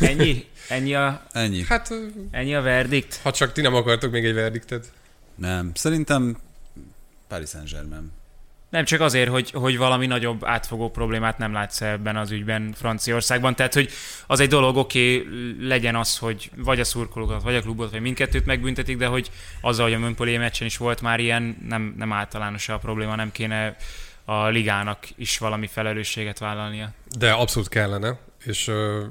Ennyi? 0.00 0.44
Ennyi 0.68 0.94
a, 0.94 1.22
Ennyi. 1.32 1.64
Hát, 1.68 1.94
ennyi 2.30 2.54
a 2.54 2.60
verdikt? 2.60 3.20
ha 3.22 3.32
csak 3.32 3.52
ti 3.52 3.60
nem 3.60 3.74
akartok 3.74 4.12
még 4.12 4.24
egy 4.24 4.34
verdiktet. 4.34 4.92
Nem. 5.34 5.70
Szerintem 5.74 6.36
Paris 7.28 7.48
Saint-Germain. 7.48 8.12
Nem 8.70 8.84
csak 8.84 9.00
azért, 9.00 9.30
hogy, 9.30 9.50
hogy 9.50 9.76
valami 9.76 10.06
nagyobb 10.06 10.44
átfogó 10.44 10.90
problémát 10.90 11.38
nem 11.38 11.52
látsz 11.52 11.80
ebben 11.80 12.16
az 12.16 12.30
ügyben 12.30 12.72
Franciaországban. 12.76 13.54
Tehát, 13.54 13.74
hogy 13.74 13.90
az 14.26 14.40
egy 14.40 14.48
dolog, 14.48 14.76
oké, 14.76 15.18
okay, 15.18 15.56
legyen 15.60 15.96
az, 15.96 16.18
hogy 16.18 16.50
vagy 16.56 16.80
a 16.80 16.84
szurkolókat, 16.84 17.42
vagy 17.42 17.54
a 17.54 17.60
klubot, 17.60 17.90
vagy 17.90 18.00
mindkettőt 18.00 18.46
megbüntetik, 18.46 18.96
de 18.96 19.06
hogy 19.06 19.30
azzal, 19.60 19.84
hogy 19.84 19.94
a 19.94 19.98
Montpellier 19.98 20.40
meccsen 20.40 20.66
is 20.66 20.76
volt 20.76 21.00
már 21.00 21.20
ilyen, 21.20 21.56
nem, 21.68 21.94
nem 21.98 22.12
általános 22.12 22.68
a 22.68 22.78
probléma, 22.78 23.14
nem 23.14 23.32
kéne 23.32 23.76
a 24.30 24.48
ligának 24.48 25.08
is 25.16 25.38
valami 25.38 25.66
felelősséget 25.66 26.38
vállalnia. 26.38 26.92
De 27.18 27.32
abszolút 27.32 27.68
kellene, 27.68 28.18
és 28.44 28.68
ö, 28.68 29.04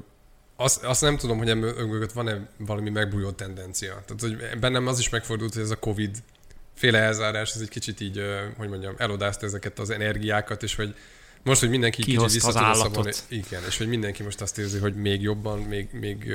azt, 0.56 0.84
azt 0.84 1.00
nem 1.00 1.16
tudom, 1.16 1.38
hogy 1.38 1.56
mögött 1.76 2.12
van-e 2.12 2.48
valami 2.56 2.90
megbújó 2.90 3.30
tendencia. 3.30 4.02
Tehát, 4.06 4.20
hogy 4.20 4.58
bennem 4.58 4.86
az 4.86 4.98
is 4.98 5.08
megfordult, 5.08 5.54
hogy 5.54 5.62
ez 5.62 5.70
a 5.70 5.76
Covid 5.76 6.16
féle 6.74 6.98
elzárás, 6.98 7.54
ez 7.54 7.60
egy 7.60 7.68
kicsit 7.68 8.00
így, 8.00 8.22
hogy 8.56 8.68
mondjam, 8.68 8.94
elodázta 8.96 9.46
ezeket 9.46 9.78
az 9.78 9.90
energiákat, 9.90 10.62
és 10.62 10.74
hogy 10.74 10.94
most, 11.42 11.60
hogy 11.60 11.70
mindenki 11.70 11.96
kicsit 11.96 12.14
Kihozta 12.14 12.46
vissza 12.46 12.64
tud 12.64 12.74
szabadulni. 12.74 13.12
Igen, 13.28 13.62
és 13.66 13.78
hogy 13.78 13.88
mindenki 13.88 14.22
most 14.22 14.40
azt 14.40 14.58
érzi, 14.58 14.78
hogy 14.78 14.94
még 14.94 15.22
jobban, 15.22 15.58
még, 15.58 15.88
még, 15.92 16.32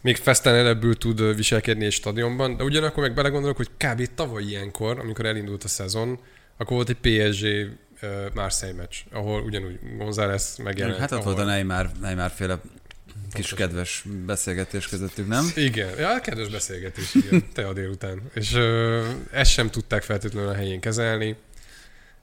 még 0.00 0.16
fesztenerebbül 0.16 0.96
tud 0.96 1.20
ö, 1.20 1.34
viselkedni 1.34 1.84
egy 1.84 1.92
stadionban, 1.92 2.56
de 2.56 2.64
ugyanakkor 2.64 3.02
meg 3.02 3.14
belegondolok, 3.14 3.56
hogy 3.56 3.70
kb. 3.76 4.14
tavaly 4.14 4.42
ilyenkor, 4.42 4.98
amikor 4.98 5.26
elindult 5.26 5.64
a 5.64 5.68
szezon, 5.68 6.18
akkor 6.60 6.76
volt 6.76 6.88
egy 6.88 6.96
PSG 6.96 7.70
Marseille 8.34 8.76
meccs, 8.76 8.96
ahol 9.10 9.42
ugyanúgy 9.42 9.78
González 9.96 10.56
megjelent. 10.62 10.98
Hát 10.98 11.12
ott 11.12 11.18
ahol... 11.18 11.32
volt 11.34 11.46
a 11.46 11.50
Neymar, 11.50 11.90
Neymar 12.00 12.30
féle 12.30 12.60
kis 13.32 13.54
kedves 13.54 14.04
beszélgetés 14.26 14.86
közöttük, 14.88 15.26
nem? 15.26 15.50
Igen, 15.54 15.98
ja, 15.98 16.20
kedves 16.20 16.48
beszélgetés, 16.48 17.14
igen, 17.14 17.44
te 17.54 17.66
a 17.66 17.72
délután. 17.72 18.22
És 18.34 18.54
ö, 18.54 19.08
ezt 19.30 19.50
sem 19.50 19.70
tudták 19.70 20.02
feltétlenül 20.02 20.48
a 20.48 20.54
helyén 20.54 20.80
kezelni. 20.80 21.36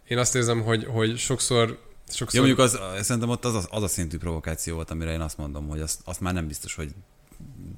Én 0.08 0.18
azt 0.18 0.36
érzem, 0.36 0.62
hogy, 0.62 0.86
hogy 0.86 1.18
sokszor, 1.18 1.80
sokszor 2.10 2.40
Jó, 2.40 2.46
mondjuk 2.46 2.66
az, 2.68 3.04
szerintem 3.04 3.30
ott 3.30 3.46
az, 3.46 3.56
az, 3.56 3.68
az 3.70 3.84
a 3.84 3.88
szintű 3.88 4.18
provokáció 4.18 4.76
volt, 4.76 4.92
amire 4.92 5.12
én 5.12 5.22
azt 5.22 5.38
mondom, 5.38 5.68
hogy 5.68 5.80
azt, 5.80 6.00
azt 6.04 6.20
már 6.20 6.34
nem 6.34 6.48
biztos, 6.48 6.76
hogy 6.76 6.92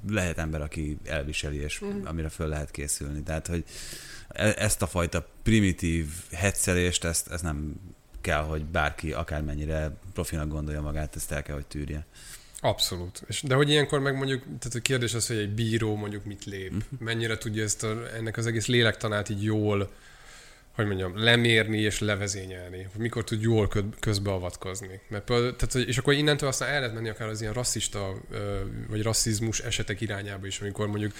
lehet 0.10 0.38
ember, 0.38 0.62
aki 0.62 0.97
elviseli, 1.05 1.57
és 1.57 1.80
Mhm. 1.80 2.05
amire 2.05 2.30
föl 2.30 2.47
lehet 2.47 2.72
készülni. 2.72 3.24
Tehát, 3.24 3.47
hogy 3.47 3.64
ezt 4.38 4.82
a 4.82 4.88
fajta 4.88 5.28
primitív 5.44 6.06
hetszelést, 6.32 7.04
ezt, 7.04 7.32
ezt 7.32 7.44
nem 7.44 7.74
kell, 8.22 8.42
hogy 8.44 8.66
bárki 8.66 9.12
akármennyire 9.14 9.92
profinak 10.14 10.48
gondolja 10.48 10.82
magát, 10.82 11.16
ezt 11.16 11.32
el 11.32 11.44
kell, 11.44 11.56
hogy 11.56 11.66
tűrje. 11.66 12.06
Abszolút. 12.62 13.24
És, 13.28 13.42
de 13.42 13.56
hogy 13.56 13.70
ilyenkor 13.70 14.00
meg 14.00 14.16
mondjuk, 14.16 14.44
tehát 14.44 14.76
a 14.76 14.80
kérdés 14.80 15.14
az, 15.14 15.28
hogy 15.28 15.38
egy 15.38 15.50
bíró 15.54 15.96
mondjuk 15.96 16.26
mit 16.26 16.46
lép, 16.46 16.72
Mhm. 16.72 17.04
mennyire 17.04 17.38
tudja 17.38 17.64
ezt 17.64 17.84
a, 17.84 18.16
ennek 18.16 18.38
az 18.38 18.46
egész 18.46 18.66
lélektanát 18.68 19.30
így 19.30 19.44
jól, 19.44 19.92
hogy 20.72 20.86
mondjam, 20.88 21.24
lemérni 21.24 21.78
és 21.80 22.00
levezényelni, 22.00 22.88
hogy 22.92 23.02
mikor 23.02 23.24
tud 23.24 23.42
jól 23.42 23.68
kö- 23.68 24.00
közbeavatkozni. 24.00 25.00
Mert 25.08 25.24
például, 25.24 25.56
tehát, 25.56 25.88
és 25.88 25.98
akkor 25.98 26.14
innentől 26.14 26.50
aztán 26.50 26.70
el 26.70 26.80
lehet 26.80 26.94
menni 26.96 27.10
akár 27.10 27.28
az 27.28 27.42
ilyen 27.42 27.54
rasszista 27.54 28.14
vagy 28.88 29.02
rasszizmus 29.02 29.60
esetek 29.60 30.02
irányába 30.02 30.48
is, 30.48 30.60
amikor 30.62 30.88
mondjuk 30.88 31.14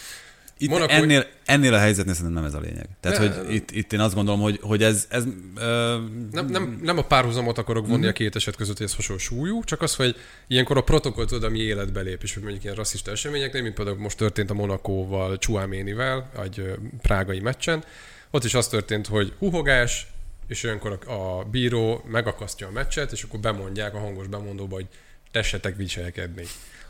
Itt 0.62 0.70
Monaco- 0.70 0.92
ennél, 0.92 1.26
ennél 1.46 1.74
a 1.74 1.78
helyzetnél 1.78 2.14
szerintem 2.14 2.42
nem 2.42 2.52
ez 2.52 2.54
a 2.54 2.60
lényeg. 2.60 2.88
Tehát, 3.00 3.20
Ne- 3.20 3.36
hogy 3.36 3.54
itt, 3.54 3.72
itt 3.72 3.94
én 3.94 4.00
azt 4.00 4.14
gondolom, 4.16 4.42
hogy, 4.42 4.60
hogy 4.62 4.84
ez, 4.84 5.06
ez 5.10 5.24
ö, 5.56 5.98
Nem, 6.32 6.46
nem, 6.46 6.80
nem 6.82 6.98
a 6.98 7.02
párhuzamot 7.02 7.58
akarok 7.58 7.88
vonni 7.88 8.08
a 8.08 8.12
két 8.12 8.36
eset 8.36 8.56
között, 8.56 8.78
hogy 8.78 8.86
ez 8.86 8.96
hasonló 8.96 9.22
súlyú, 9.22 9.64
csak 9.64 9.82
az, 9.82 9.96
hogy 9.96 10.16
ilyenkor 10.48 10.78
a 10.78 10.82
protokoll 10.82 11.26
tudod, 11.26 11.44
ami 11.44 11.60
életbe 11.60 12.02
lép, 12.02 12.24
és 12.24 12.34
hogy 12.34 12.44
mondjuk 12.44 12.64
ilyen 12.64 12.76
rasszista 12.76 13.12
eseményeknél, 13.12 13.62
mint 13.62 13.74
például 13.74 13.98
most 13.98 14.18
történt 14.18 14.50
a 14.50 14.54
Monakóval, 14.54 15.38
Csuáménivel, 15.38 16.30
egy 16.44 16.74
prágai 17.02 17.40
meccsen, 17.40 17.84
ott 18.32 18.44
is 18.44 18.54
az 18.54 18.68
történt, 18.68 19.08
hogy 19.08 19.34
huhogás, 19.38 20.08
és 20.48 20.64
olyankor 20.64 21.00
a, 21.06 21.12
a 21.12 21.44
bíró 21.44 22.04
megakasztja 22.08 22.68
a 22.68 22.72
meccset, 22.72 23.12
és 23.12 23.24
akkor 23.24 23.40
bemondják 23.40 23.94
a 23.96 24.00
hangos 24.00 24.28
bemondóba, 24.28 24.76
hogy 24.76 24.88
tessetek 25.32 25.76
viselkedni. 25.76 26.44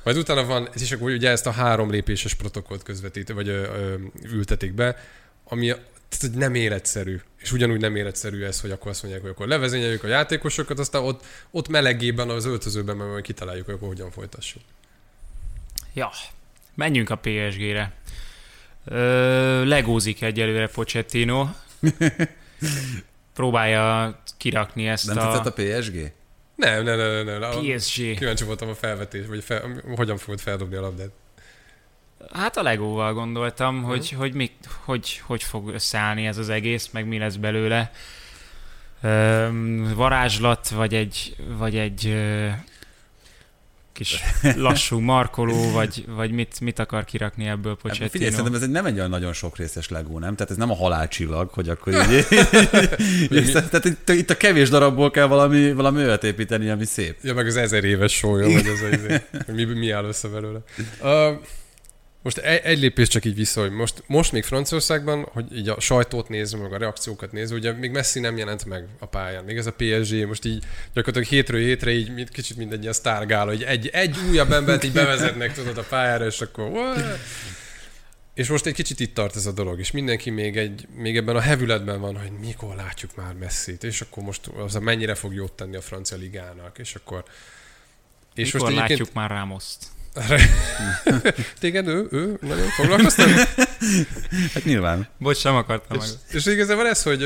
Majd 0.04 0.18
utána 0.18 0.46
van, 0.46 0.70
és 0.74 0.92
akkor 0.92 1.12
ugye 1.12 1.30
ezt 1.30 1.48
a 1.48 1.52
három 1.52 1.92
lépéses 1.92 2.34
protokollt 2.34 2.84
közvetít, 2.84 3.32
vagy 3.32 3.48
ö, 3.48 3.64
ö, 3.64 3.96
ültetik 4.32 4.74
be, 4.74 4.98
ami 5.44 5.66
tehát, 6.10 6.22
hogy 6.22 6.32
nem 6.32 6.56
életszerű. 6.56 7.20
És 7.38 7.52
ugyanúgy 7.52 7.80
nem 7.80 7.96
életszerű 7.96 8.44
ez, 8.44 8.62
hogy 8.62 8.72
akkor 8.72 8.92
azt 8.92 9.02
mondják, 9.02 9.24
hogy 9.24 9.32
akkor 9.32 9.48
levezényeljük 9.48 10.04
a 10.04 10.08
játékosokat, 10.08 10.80
aztán 10.80 11.04
ott, 11.04 11.26
ott 11.52 11.68
melegében 11.68 12.30
az 12.30 12.46
öltözőben 12.46 12.98
meg 12.98 13.08
majd 13.08 13.24
kitaláljuk, 13.24 13.66
hogy 13.66 13.74
akkor 13.74 13.88
hogyan 13.88 14.12
folytassuk. 14.12 14.62
Ja, 15.94 16.10
menjünk 16.74 17.10
a 17.10 17.16
PSG-re. 17.16 17.94
Ö, 18.86 19.66
legózik 19.66 20.22
egyelőre 20.22 20.68
Pochettino. 20.68 21.48
Próbálja 23.34 24.20
kirakni 24.38 24.88
ezt 24.88 25.06
nem 25.06 25.18
a, 25.18 25.46
a 25.46 25.52
PSG? 25.52 26.12
Nem, 26.60 26.84
nem, 26.84 26.98
nem, 26.98 27.26
nem. 27.26 27.40
nem. 27.40 27.50
PSG. 27.50 28.16
Kíváncsi 28.18 28.44
voltam 28.44 28.70
a 28.70 28.76
felvetés, 28.76 29.26
vagy 29.28 29.44
fel, 29.44 29.82
hogyan 29.96 30.18
fogod 30.18 30.40
feldobni 30.40 30.76
a 30.76 30.82
labdát. 30.82 31.10
Hát 32.34 32.58
a 32.58 32.62
Legóval 32.62 33.14
gondoltam, 33.14 33.76
Mhm. 33.76 33.86
hogy, 33.86 34.10
hogy, 34.12 34.34
mi, 34.34 34.52
hogy, 34.86 35.22
hogy 35.26 35.44
fog 35.44 35.70
összeállni 35.74 36.26
ez 36.28 36.38
az 36.38 36.50
egész, 36.50 36.90
meg 36.92 37.08
mi 37.08 37.18
lesz 37.18 37.36
belőle. 37.36 37.92
Öm, 39.02 39.94
varázslat, 39.96 40.70
vagy 40.70 40.94
egy, 40.96 41.36
vagy 41.58 41.78
egy 41.78 42.06
kis 43.94 44.22
lassú 44.56 45.00
markoló, 45.00 45.72
vagy, 45.72 46.06
vagy 46.08 46.32
mit, 46.32 46.60
mit 46.60 46.80
akar 46.80 47.06
kirakni 47.06 47.48
ebből 47.48 47.78
Hát, 47.84 47.92
figyelj, 47.92 48.10
Pochettino? 48.10 48.30
szerintem 48.32 48.54
ez 48.54 48.62
egy 48.62 48.70
nem 48.70 48.86
egy 48.86 48.98
olyan 48.98 49.10
nagyon 49.10 49.34
sok 49.34 49.58
részes 49.58 49.90
legó, 49.90 50.20
nem? 50.20 50.36
Tehát 50.36 50.52
ez 50.52 50.58
nem 50.58 50.72
a 50.72 50.76
halálcsillag, 50.76 51.50
hogy 51.50 51.70
akkor 51.70 51.94
így... 51.94 52.26
így 53.38 53.52
tehát 53.52 53.86
itt, 53.86 54.10
itt, 54.10 54.30
a 54.30 54.38
kevés 54.38 54.70
darabból 54.70 55.12
kell 55.12 55.26
valami, 55.26 55.74
valami 55.74 56.04
olyat 56.04 56.24
építeni, 56.24 56.70
ami 56.70 56.86
szép. 56.86 57.18
Ja, 57.22 57.34
meg 57.34 57.48
az 57.48 57.56
ezer 57.56 57.84
éves 57.84 58.14
sója, 58.14 58.52
vagy 58.52 58.68
az, 58.68 58.80
hogy 58.80 59.22
mi, 59.56 59.64
mi 59.64 59.92
áll 59.92 60.06
össze 60.06 60.28
belőle. 60.28 60.60
Uh, 61.02 61.40
most 62.22 62.38
egy, 62.38 62.62
egy 62.64 62.80
lépés 62.80 63.08
csak 63.08 63.26
így 63.26 63.36
vissza, 63.36 63.62
hogy 63.62 63.72
most, 63.72 64.04
most 64.08 64.32
még 64.32 64.44
Franciaországban, 64.44 65.24
hogy 65.32 65.58
így 65.58 65.70
a 65.70 65.80
sajtót 65.80 66.30
nézve, 66.30 66.58
meg 66.58 66.74
a 66.74 66.78
reakciókat 66.78 67.32
nézve, 67.32 67.56
ugye 67.56 67.72
még 67.72 67.92
Messi 67.92 68.20
nem 68.20 68.38
jelent 68.38 68.66
meg 68.66 68.88
a 69.00 69.06
pályán. 69.06 69.44
Még 69.44 69.58
ez 69.58 69.66
a 69.66 69.74
PSG 69.74 70.28
most 70.28 70.46
így 70.46 70.64
gyakorlatilag 70.94 71.28
hétről 71.28 71.62
hétre 71.62 71.92
így 71.92 72.14
mint- 72.14 72.30
kicsit 72.30 72.58
mint 72.58 72.74
egy 72.74 72.82
ilyen 72.82 72.94
sztárgála, 72.94 73.50
hogy 73.50 73.64
egy, 73.64 73.88
egy 73.88 74.18
újabb 74.30 74.52
embert 74.52 74.84
így 74.84 74.92
bevezetnek 74.92 75.54
tudod 75.54 75.78
a 75.78 75.84
pályára, 75.84 76.26
és 76.26 76.42
akkor 76.42 76.70
"What?" 76.70 77.20
és 78.34 78.50
most 78.50 78.66
egy 78.66 78.74
kicsit 78.74 79.00
itt 79.00 79.14
tart 79.14 79.36
ez 79.36 79.46
a 79.46 79.52
dolog, 79.52 79.80
és 79.80 79.92
mindenki 79.92 80.30
még, 80.30 80.58
egy, 80.58 80.88
még 80.96 81.18
ebben 81.18 81.36
a 81.36 81.40
hevületben 81.40 82.00
van, 82.00 82.18
hogy 82.18 82.32
mikor 82.32 82.76
látjuk 82.76 83.16
már 83.16 83.34
Messi-t, 83.34 83.84
és 83.84 84.02
akkor 84.02 84.24
most 84.24 84.48
az 84.48 84.76
a 84.76 84.80
mennyire 84.80 85.16
fog 85.16 85.34
jót 85.34 85.52
tenni 85.52 85.76
a 85.76 85.82
francia 85.82 86.18
ligának, 86.18 86.78
és 86.78 86.96
akkor... 86.96 87.24
És 88.34 88.52
Mikor 88.52 88.72
látjuk 88.72 89.14
már 89.14 89.30
Rámoszt? 89.30 89.86
Téged 91.60 91.88
ő, 91.88 92.08
ő 92.12 92.38
nagyon 92.42 92.68
foglalkoztat? 92.68 93.28
Hát 94.54 94.64
nyilván. 94.64 95.08
Bocs, 95.18 95.38
sem 95.38 95.56
akartam 95.56 95.98
és, 95.98 96.04
meg. 96.04 96.36
és 96.36 96.46
igazából 96.46 96.88
ez, 96.88 97.04
hogy 97.04 97.26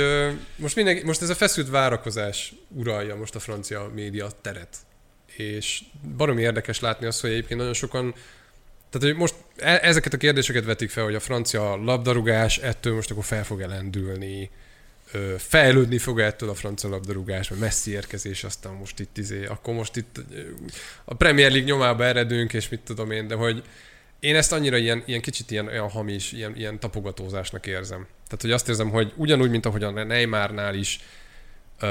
most, 0.56 0.76
mindenki, 0.76 1.06
most 1.06 1.22
ez 1.22 1.30
a 1.30 1.36
feszült 1.36 1.70
várakozás 1.70 2.54
uralja 2.68 3.16
most 3.16 3.36
a 3.36 3.40
francia 3.40 3.92
média 3.94 4.28
teret. 4.42 4.78
És 5.36 5.82
baromi 6.18 6.42
érdekes 6.42 6.80
látni 6.80 7.06
azt, 7.06 7.22
hogy 7.22 7.30
egyébként 7.30 7.60
nagyon 7.60 7.74
sokan 7.74 8.14
tehát, 8.90 9.08
hogy 9.08 9.18
most 9.18 9.36
e- 9.58 9.80
ezeket 9.82 10.14
a 10.14 10.18
kérdéseket 10.18 10.66
vetik 10.66 10.90
fel, 10.90 11.04
hogy 11.04 11.16
a 11.16 11.20
francia 11.20 11.76
labdarúgás 11.76 12.58
ettől 12.58 12.94
most 12.94 13.12
akkor 13.12 13.24
fel 13.24 13.46
fog 13.46 13.62
elendülni, 13.62 14.50
fejlődni 15.38 15.98
fog 15.98 16.20
ettől 16.20 16.50
a 16.50 16.54
francia 16.54 16.90
labdarúgás, 16.90 17.50
mert 17.50 17.62
messzi 17.62 17.92
érkezés, 17.92 18.44
aztán 18.44 18.74
most 18.74 19.00
itt 19.00 19.18
izé, 19.18 19.46
akkor 19.46 19.74
most 19.74 19.96
itt 19.96 20.20
a 21.06 21.14
Premier 21.14 21.52
League 21.52 21.70
nyomába 21.70 22.04
eredünk, 22.04 22.54
és 22.54 22.70
mit 22.70 22.80
tudom 22.80 23.12
én, 23.12 23.28
de 23.28 23.36
hogy 23.36 23.64
én 24.20 24.36
ezt 24.36 24.52
annyira 24.52 24.78
ilyen, 24.78 25.04
ilyen 25.06 25.22
kicsit 25.22 25.52
ilyen, 25.52 25.68
olyan 25.68 25.90
hamis, 25.90 26.32
ilyen, 26.32 26.56
ilyen 26.56 26.80
tapogatózásnak 26.80 27.66
érzem. 27.66 28.08
Tehát, 28.24 28.42
hogy 28.42 28.52
azt 28.52 28.70
érzem, 28.70 28.90
hogy 28.90 29.14
ugyanúgy, 29.16 29.50
mint 29.50 29.66
ahogy 29.66 29.84
a 29.84 29.92
Neymarnál 29.92 30.76
is, 30.76 31.00
ö, 31.80 31.86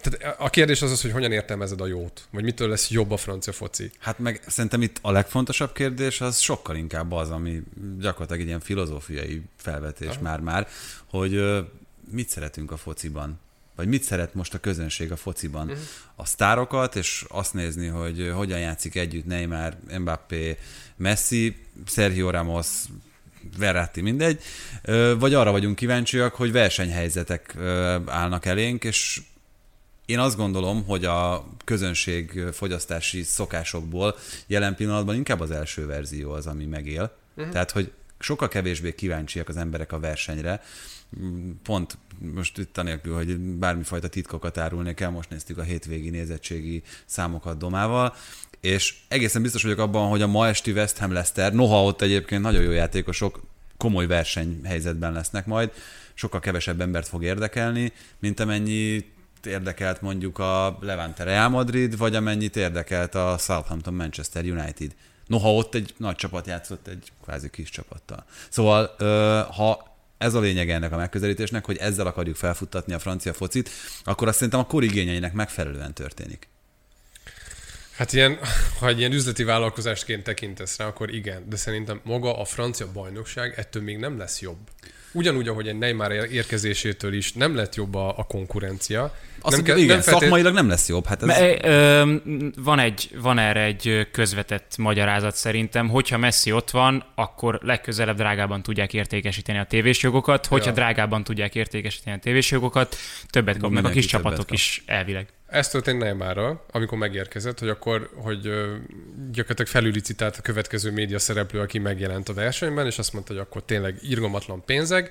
tehát 0.00 0.36
a 0.38 0.50
kérdés 0.50 0.82
az 0.82 0.90
az, 0.90 1.02
hogy 1.02 1.12
hogyan 1.12 1.32
értelmezed 1.32 1.80
a 1.80 1.86
jót, 1.86 2.26
vagy 2.30 2.44
mitől 2.44 2.68
lesz 2.68 2.90
jobb 2.90 3.10
a 3.10 3.16
francia 3.16 3.52
foci. 3.52 3.90
Hát 3.98 4.18
meg 4.18 4.40
szerintem 4.46 4.82
itt 4.82 4.98
a 5.00 5.10
legfontosabb 5.10 5.72
kérdés 5.72 6.20
az 6.20 6.38
sokkal 6.38 6.76
inkább 6.76 7.12
az, 7.12 7.30
ami 7.30 7.62
gyakorlatilag 8.00 8.40
egy 8.40 8.46
ilyen 8.46 8.60
filozófiai 8.60 9.42
felvetés 9.56 10.18
már-már, 10.20 10.68
hogy 11.06 11.64
mit 12.12 12.28
szeretünk 12.28 12.70
a 12.70 12.76
fociban. 12.76 13.40
Vagy 13.76 13.88
mit 13.88 14.02
szeret 14.02 14.34
most 14.34 14.54
a 14.54 14.58
közönség 14.58 15.12
a 15.12 15.16
fociban? 15.16 15.64
Mhm. 15.64 15.72
Uh-huh. 15.72 15.88
A 16.14 16.24
sztárokat, 16.24 16.96
és 16.96 17.24
azt 17.28 17.54
nézni, 17.54 17.86
hogy 17.86 18.32
hogyan 18.34 18.58
játszik 18.58 18.94
együtt 18.94 19.26
Neymar, 19.26 19.76
Mbappé, 19.98 20.58
Messi, 20.96 21.56
Sergio 21.86 22.30
Ramos, 22.30 22.66
Verratti, 23.58 24.00
mindegy, 24.00 24.42
vagy 25.18 25.34
arra 25.34 25.50
vagyunk 25.50 25.76
kíváncsiak, 25.76 26.34
hogy 26.34 26.52
versenyhelyzetek 26.52 27.56
állnak 28.06 28.44
elénk, 28.44 28.84
és 28.84 29.22
én 30.06 30.18
azt 30.18 30.36
gondolom, 30.36 30.84
hogy 30.84 31.04
a 31.04 31.46
közönség 31.64 32.40
fogyasztási 32.52 33.22
szokásokból 33.22 34.16
jelen 34.46 34.74
pillanatban 34.74 35.14
inkább 35.14 35.40
az 35.40 35.50
első 35.50 35.86
verzió 35.86 36.30
az, 36.30 36.46
ami 36.46 36.64
megél. 36.64 37.16
Uh-huh. 37.36 37.52
Tehát, 37.52 37.70
hogy 37.70 37.92
sokkal 38.18 38.48
kevésbé 38.48 38.94
kíváncsiak 38.94 39.48
az 39.48 39.56
emberek 39.56 39.92
a 39.92 40.00
versenyre. 40.00 40.62
Pont 41.62 41.98
most 42.34 42.58
itt 42.58 42.78
anélkül, 42.78 43.14
hogy 43.14 43.38
bármifajta 43.38 44.08
titkokat 44.08 44.58
árulnék 44.58 45.00
el, 45.00 45.10
most 45.10 45.30
néztük 45.30 45.58
a 45.58 45.62
hétvégi 45.62 46.10
nézettségi 46.10 46.82
számokat 47.04 47.58
Domával, 47.58 48.14
és 48.60 48.94
egészen 49.08 49.42
biztos 49.42 49.62
vagyok 49.62 49.78
abban, 49.78 50.08
hogy 50.08 50.22
a 50.22 50.26
ma 50.26 50.46
esti 50.48 50.72
West 50.72 50.98
Ham 50.98 51.12
Leicester, 51.12 51.52
noha 51.52 51.84
ott 51.84 52.00
egyébként 52.00 52.42
nagyon 52.42 52.62
jó 52.62 52.70
játékosok, 52.70 53.40
komoly 53.76 54.06
versenyhelyzetben 54.06 55.12
lesznek 55.12 55.46
majd, 55.46 55.70
sokkal 56.14 56.40
kevesebb 56.40 56.80
embert 56.80 57.08
fog 57.08 57.22
érdekelni, 57.22 57.92
mint 58.18 58.40
amennyi 58.40 59.10
érdekelt 59.44 60.00
mondjuk 60.00 60.38
a 60.38 60.78
Levante 60.80 61.24
Real 61.24 61.48
Madrid, 61.48 61.96
vagy 61.96 62.14
amennyit 62.14 62.56
érdekelt 62.56 63.14
a 63.14 63.36
Southampton 63.38 63.94
Manchester 63.94 64.44
United. 64.44 64.94
Noha 65.26 65.54
ott 65.54 65.74
egy 65.74 65.94
nagy 65.96 66.16
csapat 66.16 66.46
játszott 66.46 66.86
egy 66.86 67.12
kvázi 67.22 67.50
kis 67.50 67.70
csapattal. 67.70 68.24
Szóval, 68.48 68.94
ha 69.50 69.91
ez 70.22 70.34
a 70.34 70.40
lényeg 70.40 70.70
ennek 70.70 70.92
a 70.92 70.96
megközelítésnek, 70.96 71.64
hogy 71.64 71.76
ezzel 71.76 72.06
akarjuk 72.06 72.36
felfuttatni 72.36 72.92
a 72.92 72.98
francia 72.98 73.32
focit, 73.32 73.70
akkor 74.04 74.28
azt 74.28 74.36
szerintem 74.36 74.60
a 74.60 74.66
korigényeinek 74.66 75.32
megfelelően 75.32 75.94
történik. 75.94 76.48
Hát 77.96 78.12
ilyen, 78.12 78.38
ha 78.78 78.88
egy 78.88 78.98
ilyen 78.98 79.12
üzleti 79.12 79.44
vállalkozásként 79.44 80.22
tekintesz 80.22 80.78
rá, 80.78 80.86
akkor 80.86 81.14
igen, 81.14 81.48
de 81.48 81.56
szerintem 81.56 82.00
maga 82.04 82.38
a 82.38 82.44
francia 82.44 82.92
bajnokság 82.92 83.54
ettől 83.56 83.82
még 83.82 83.98
nem 83.98 84.18
lesz 84.18 84.40
jobb. 84.40 84.68
Ugyanúgy, 85.12 85.48
ahogy 85.48 85.68
egy 85.68 85.78
Neymar 85.78 86.12
érkezésétől 86.12 87.12
is 87.14 87.32
nem 87.32 87.54
lett 87.54 87.74
jobb 87.74 87.94
a, 87.94 88.18
a 88.18 88.22
konkurencia. 88.24 89.14
Azt 89.40 89.56
nem 89.56 89.64
kell- 89.64 89.76
igen, 89.76 90.00
feltét- 90.00 90.20
szakmailag 90.20 90.54
nem 90.54 90.68
lesz 90.68 90.88
jobb. 90.88 91.06
Hát 91.06 91.22
ez, 91.22 91.28
Me- 91.28 91.64
ö, 91.64 92.14
van, 92.56 92.78
egy, 92.78 93.10
van 93.20 93.38
erre 93.38 93.60
egy 93.62 94.08
közvetett 94.12 94.74
magyarázat 94.76 95.34
szerintem, 95.36 95.88
hogyha 95.88 96.18
Messi 96.18 96.52
ott 96.52 96.70
van, 96.70 97.04
akkor 97.14 97.58
legközelebb 97.62 98.16
drágában 98.16 98.62
tudják 98.62 98.94
értékesíteni 98.94 99.58
a 99.58 99.64
tévés 99.64 100.02
jogokat, 100.02 100.46
hogyha 100.46 100.68
Ja. 100.68 100.74
drágában 100.74 101.24
tudják 101.24 101.54
értékesíteni 101.54 102.16
a 102.16 102.18
tévés 102.20 102.50
jogokat, 102.50 102.96
többet 103.30 103.58
kapnak 103.58 103.84
a 103.84 103.88
kis 103.88 104.06
csapatok 104.06 104.46
kap. 104.46 104.54
is 104.54 104.82
elvileg. 104.86 105.26
Ez 105.52 105.68
történt 105.68 105.98
Neymarral, 105.98 106.64
amikor 106.70 106.98
megérkezett, 106.98 107.58
hogy 107.58 107.68
akkor, 107.68 108.10
hogy 108.14 108.40
gyakorlatilag 109.32 109.66
felülicitált 109.66 110.36
a 110.36 110.42
következő 110.42 110.90
média 110.90 111.18
szereplő, 111.18 111.60
aki 111.60 111.78
megjelent 111.78 112.28
a 112.28 112.34
versenyben, 112.34 112.86
és 112.86 112.98
azt 112.98 113.12
mondta, 113.12 113.32
hogy 113.32 113.42
akkor 113.42 113.62
tényleg 113.62 113.98
irgalmatlan 114.00 114.64
pénzeg. 114.64 115.10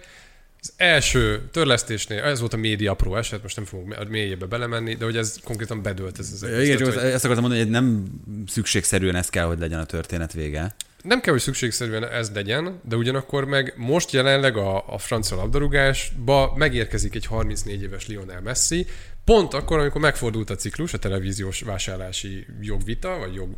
Az 0.61 0.73
első 0.77 1.41
törlesztésnél, 1.51 2.23
ez 2.23 2.39
volt 2.39 2.53
a 2.53 2.57
média 2.57 2.91
apró 2.91 3.15
eset, 3.15 3.41
most 3.41 3.55
nem 3.55 3.65
fogunk 3.65 4.09
mélyébe 4.09 4.45
belemenni, 4.45 4.95
de 4.95 5.05
hogy 5.05 5.18
ez 5.18 5.35
konkrétan 5.43 5.81
bedőlt 5.81 6.19
ez 6.19 6.31
az 6.34 6.43
egész. 6.43 6.65
igen, 6.65 6.77
Tehát, 6.77 6.93
hogy 6.93 7.03
ezt 7.03 7.23
akartam 7.23 7.43
mondani, 7.43 7.63
hogy 7.63 7.72
nem 7.72 8.05
szükségszerűen 8.47 9.15
ez 9.15 9.30
kell, 9.30 9.45
hogy 9.45 9.59
legyen 9.59 9.80
a 9.80 9.85
történet 9.85 10.34
vége. 10.34 10.76
Nem 11.03 11.21
kell, 11.21 11.33
hogy 11.33 11.41
szükségszerűen 11.41 12.07
ez 12.07 12.31
legyen, 12.33 12.81
de 12.83 12.95
ugyanakkor 12.95 13.45
meg 13.45 13.73
most 13.77 14.11
jelenleg 14.11 14.57
a, 14.57 14.93
a 14.93 14.97
francia 14.97 15.37
labdarúgásba 15.37 16.53
megérkezik 16.55 17.15
egy 17.15 17.25
34 17.25 17.81
éves 17.81 18.07
Lionel 18.07 18.41
Messi, 18.41 18.85
pont 19.23 19.53
akkor, 19.53 19.79
amikor 19.79 20.01
megfordult 20.01 20.49
a 20.49 20.55
ciklus, 20.55 20.93
a 20.93 20.97
televíziós 20.97 21.61
vásárlási 21.61 22.45
jogvita, 22.61 23.17
vagy 23.17 23.33
jog 23.33 23.49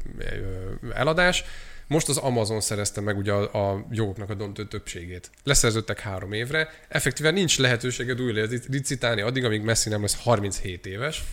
eladás, 0.93 1.43
most 1.87 2.09
az 2.09 2.17
Amazon 2.17 2.61
szerezte 2.61 3.01
meg 3.01 3.17
ugye 3.17 3.31
a, 3.31 3.71
a 3.71 3.87
jogoknak 3.91 4.29
a 4.29 4.33
döntő 4.33 4.67
többségét. 4.67 5.29
Leszerződtek 5.43 5.99
három 5.99 6.31
évre, 6.31 6.69
effektíven 6.87 7.33
nincs 7.33 7.59
lehetőséged 7.59 8.21
újra 8.21 8.47
licitálni 8.67 9.21
addig, 9.21 9.43
amíg 9.43 9.61
Messi 9.61 9.89
nem 9.89 10.01
lesz 10.01 10.23
37 10.23 10.85
éves, 10.85 11.23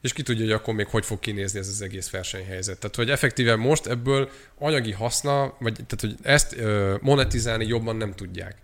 és 0.00 0.12
ki 0.12 0.22
tudja, 0.22 0.44
hogy 0.44 0.52
akkor 0.52 0.74
még 0.74 0.86
hogy 0.86 1.04
fog 1.04 1.18
kinézni 1.18 1.58
ez 1.58 1.68
az 1.68 1.82
egész 1.82 2.10
versenyhelyzet. 2.10 2.78
Tehát, 2.78 2.96
hogy 2.96 3.10
effektíven 3.10 3.58
most 3.58 3.86
ebből 3.86 4.30
anyagi 4.58 4.92
haszna, 4.92 5.56
vagy 5.58 5.72
tehát, 5.74 6.00
hogy 6.00 6.14
ezt 6.22 6.56
monetizálni 7.00 7.66
jobban 7.66 7.96
nem 7.96 8.14
tudják. 8.14 8.56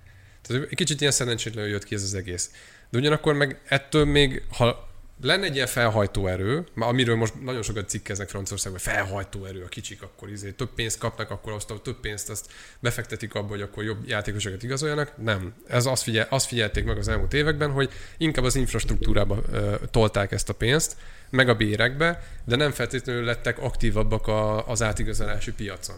Tehát 0.43 0.67
egy 0.71 0.77
kicsit 0.77 1.01
ilyen 1.01 1.13
szerencsétlenül 1.13 1.71
jött 1.71 1.85
ki 1.85 1.95
ez 1.95 2.03
az 2.03 2.15
egész. 2.15 2.51
De 2.91 2.99
ugyanakkor 2.99 3.35
meg 3.35 3.61
ettől 3.69 4.05
még, 4.05 4.43
ha 4.51 4.91
lenne 5.23 5.45
egy 5.45 5.55
ilyen 5.55 5.67
felhajtó 5.67 6.27
erő, 6.27 6.67
amiről 6.75 7.17
most 7.17 7.43
nagyon 7.43 7.63
sokat 7.63 7.89
cikkeznek 7.89 8.29
Franciaországban, 8.29 8.81
felhajtó 8.81 9.45
erő, 9.45 9.63
a 9.63 9.69
kicsik 9.69 10.03
akkor 10.03 10.31
izé, 10.31 10.51
több 10.51 10.75
pénzt 10.75 10.99
kapnak, 10.99 11.31
akkor 11.31 11.53
azt 11.53 11.71
a 11.71 11.79
több 11.79 12.01
pénzt 12.01 12.31
azt 12.31 12.51
befektetik 12.81 13.35
abba, 13.35 13.49
hogy 13.49 13.61
akkor 13.61 13.85
jobb 13.85 14.09
játékosokat 14.09 14.63
igazoljanak. 14.63 15.13
Nem. 15.17 15.55
Ez 15.67 15.87
azt, 15.87 16.03
figyel, 16.03 16.27
azt 16.31 16.47
figyelték 16.47 16.85
meg 16.85 16.99
az 16.99 17.09
elmúlt 17.09 17.35
években, 17.35 17.71
hogy 17.71 17.91
inkább 18.17 18.45
az 18.45 18.57
infrastruktúrába 18.57 19.43
ö, 19.53 19.75
tolták 19.91 20.33
ezt 20.33 20.49
a 20.49 20.53
pénzt, 20.55 20.97
meg 21.33 21.49
a 21.49 21.55
bérekbe, 21.55 22.23
de 22.45 22.57
nem 22.57 22.71
feltétlenül 22.71 23.25
lettek 23.25 23.59
aktívabbak 23.59 24.27
a, 24.27 24.69
az 24.69 24.83
átigazolási 24.83 25.53
piacon. 25.53 25.97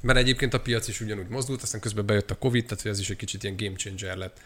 Mert 0.00 0.18
egyébként 0.18 0.54
a 0.54 0.60
piac 0.60 0.88
is 0.88 1.00
ugyanúgy 1.00 1.28
mozdult, 1.28 1.62
aztán 1.62 1.80
közben 1.80 2.06
bejött 2.06 2.30
a 2.30 2.34
Covid, 2.34 2.64
tehát 2.64 2.86
ez 2.86 2.98
is 2.98 3.10
egy 3.10 3.16
kicsit 3.16 3.42
ilyen 3.42 3.56
game 3.56 3.76
changer 3.76 4.16
lett. 4.16 4.40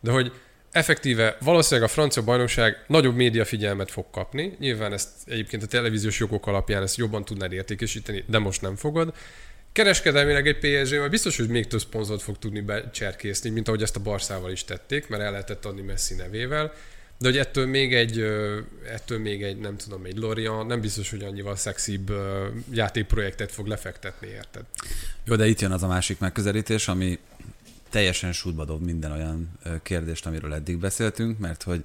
De 0.00 0.10
hogy 0.10 0.32
effektíve 0.70 1.36
valószínűleg 1.40 1.88
a 1.88 1.92
francia 1.92 2.22
bajnokság 2.22 2.84
nagyobb 2.86 3.14
média 3.14 3.44
figyelmet 3.44 3.90
fog 3.90 4.04
kapni. 4.10 4.56
Nyilván 4.58 4.92
ezt 4.92 5.08
egyébként 5.26 5.62
a 5.62 5.66
televíziós 5.66 6.18
jogok 6.18 6.46
alapján 6.46 6.82
ezt 6.82 6.96
jobban 6.96 7.24
tudnád 7.24 7.52
értékesíteni, 7.52 8.24
de 8.26 8.38
most 8.38 8.62
nem 8.62 8.76
fogod. 8.76 9.14
Kereskedelmileg 9.72 10.46
egy 10.46 10.58
PSG, 10.58 10.98
majd 10.98 11.10
biztos, 11.10 11.36
hogy 11.36 11.48
még 11.48 11.66
több 11.66 11.80
szponzort 11.80 12.22
fog 12.22 12.38
tudni 12.38 12.60
becserkészni, 12.60 13.50
mint 13.50 13.68
ahogy 13.68 13.82
ezt 13.82 13.96
a 13.96 14.00
Barszával 14.00 14.50
is 14.50 14.64
tették, 14.64 15.08
mert 15.08 15.22
el 15.22 15.30
lehetett 15.30 15.64
adni 15.64 15.82
Messi 15.82 16.14
nevével. 16.14 16.72
De 17.18 17.28
hogy 17.28 17.36
ettől 17.36 17.66
még 17.66 17.94
egy, 17.94 18.20
ettől 18.86 19.18
még 19.18 19.42
egy, 19.42 19.58
nem 19.58 19.76
tudom, 19.76 20.04
egy 20.04 20.16
Lorient 20.16 20.66
nem 20.66 20.80
biztos, 20.80 21.10
hogy 21.10 21.22
annyival 21.22 21.56
szexibb 21.56 22.12
játékprojektet 22.72 23.52
fog 23.52 23.66
lefektetni, 23.66 24.28
érted? 24.28 24.64
Jó, 25.24 25.36
de 25.36 25.46
itt 25.46 25.60
jön 25.60 25.72
az 25.72 25.82
a 25.82 25.86
másik 25.86 26.18
megközelítés, 26.18 26.88
ami 26.88 27.18
teljesen 27.90 28.32
sútba 28.32 28.64
dob 28.64 28.82
minden 28.82 29.12
olyan 29.12 29.58
kérdést, 29.82 30.26
amiről 30.26 30.54
eddig 30.54 30.78
beszéltünk, 30.78 31.38
mert 31.38 31.62
hogy 31.62 31.84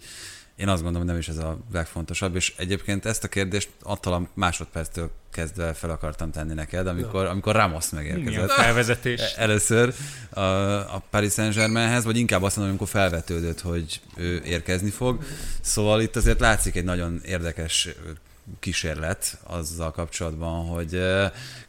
én 0.56 0.68
azt 0.68 0.82
gondolom, 0.82 1.07
hogy 1.07 1.15
nem 1.15 1.18
is 1.18 1.28
ez 1.28 1.38
a 1.38 1.57
legfontosabb, 1.72 2.36
és 2.36 2.53
egyébként 2.57 3.06
ezt 3.06 3.23
a 3.23 3.28
kérdést 3.28 3.69
attól 3.84 4.14
a 4.14 4.28
másodperctől 4.34 5.11
kezdve 5.32 5.73
fel 5.73 5.90
akartam 5.90 6.32
tenni 6.32 6.53
neked, 6.53 6.88
amikor, 6.88 7.26
amikor 7.26 7.56
Ramos 7.56 7.90
Mi 7.90 7.98
a 7.98 8.02
megérkezett. 8.02 8.52
felvezetés? 8.52 9.22
Először 9.38 9.94
a, 10.30 10.41
a 10.95 11.03
Paris 11.10 11.34
Saint-Germainhez, 11.34 12.03
vagy 12.03 12.18
inkább 12.18 12.44
azt 12.44 12.56
mondom, 12.56 12.76
amikor 12.76 12.94
felvetődött, 12.94 13.61
hogy 13.61 14.02
ő 14.15 14.41
érkezni 14.45 14.90
fog. 14.90 15.23
Szóval 15.61 16.02
itt 16.02 16.15
azért 16.15 16.40
látszik 16.40 16.76
egy 16.76 16.84
nagyon 16.84 17.22
érdekes 17.26 17.90
kísérlet 18.60 19.38
azzal 19.44 19.91
kapcsolatban, 19.91 20.65
hogy 20.65 21.02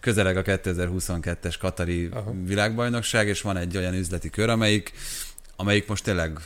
közeleg 0.01 0.37
a 0.37 0.43
2022-es 0.43 1.55
Katari 1.59 2.09
Aha. 2.13 2.33
világbajnokság, 2.45 3.29
és 3.29 3.41
van 3.41 3.57
egy 3.57 3.77
olyan 3.77 3.95
üzleti 3.95 4.31
kör, 4.31 4.49
amelyik, 4.49 4.93
amelyik 5.57 5.87
most 5.89 6.05
tényleg 6.05 6.39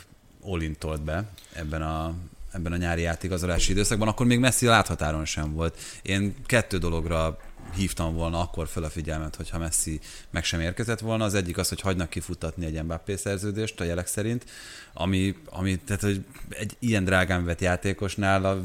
all 0.47 0.60
tolt 0.78 1.01
be 1.01 1.24
ebben 1.52 1.82
a, 1.82 2.14
ebben 2.52 2.73
a 2.73 2.77
nyári 2.77 3.05
átigazolási 3.05 3.70
időszakban, 3.73 4.09
akkor 4.09 4.27
még 4.27 4.39
Messi 4.39 4.66
láthatáron 4.66 5.24
sem 5.24 5.52
volt. 5.52 5.78
Én 6.02 6.35
kettő 6.47 6.78
dologra 6.78 7.39
hívtam 7.74 8.14
volna 8.14 8.40
akkor 8.40 8.68
fel 8.68 8.82
a 8.82 8.90
figyelmet, 8.90 9.36
hogyha 9.36 9.59
Messi 9.59 10.01
meg 10.30 10.44
sem 10.44 10.60
érkezett 10.60 11.01
volna. 11.01 11.24
Az 11.24 11.34
egyik 11.34 11.59
az, 11.59 11.68
hogy 11.68 11.80
hagynak 11.80 12.10
kifutatni 12.10 12.64
egy 12.64 12.82
Mbappé 12.82 13.16
szerződést 13.16 13.80
a 13.80 13.84
jelek 13.84 14.06
szerint, 14.06 14.44
ami, 14.93 15.36
ami 15.44 15.76
tehát, 15.76 16.02
hogy 16.02 16.24
egy 16.48 16.76
ilyen 16.78 17.05
drágán 17.05 17.44
vett 17.44 17.60
játékosnál 17.60 18.44
a, 18.44 18.62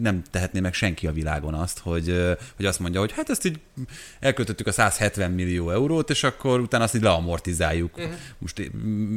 nem 0.00 0.22
tehetné 0.30 0.60
meg 0.60 0.74
senki 0.74 1.06
a 1.06 1.12
világon 1.12 1.54
azt, 1.54 1.78
hogy, 1.78 2.36
hogy 2.56 2.64
azt 2.64 2.78
mondja, 2.78 3.00
hogy 3.00 3.12
hát 3.12 3.30
ezt 3.30 3.44
így 3.44 3.60
elköltöttük 4.20 4.66
a 4.66 4.72
170 4.72 5.30
millió 5.30 5.70
eurót, 5.70 6.10
és 6.10 6.22
akkor 6.22 6.60
utána 6.60 6.84
azt 6.84 6.94
így 6.94 7.02
leamortizáljuk. 7.02 7.96
Uh-huh. 7.96 8.12
Most 8.38 8.70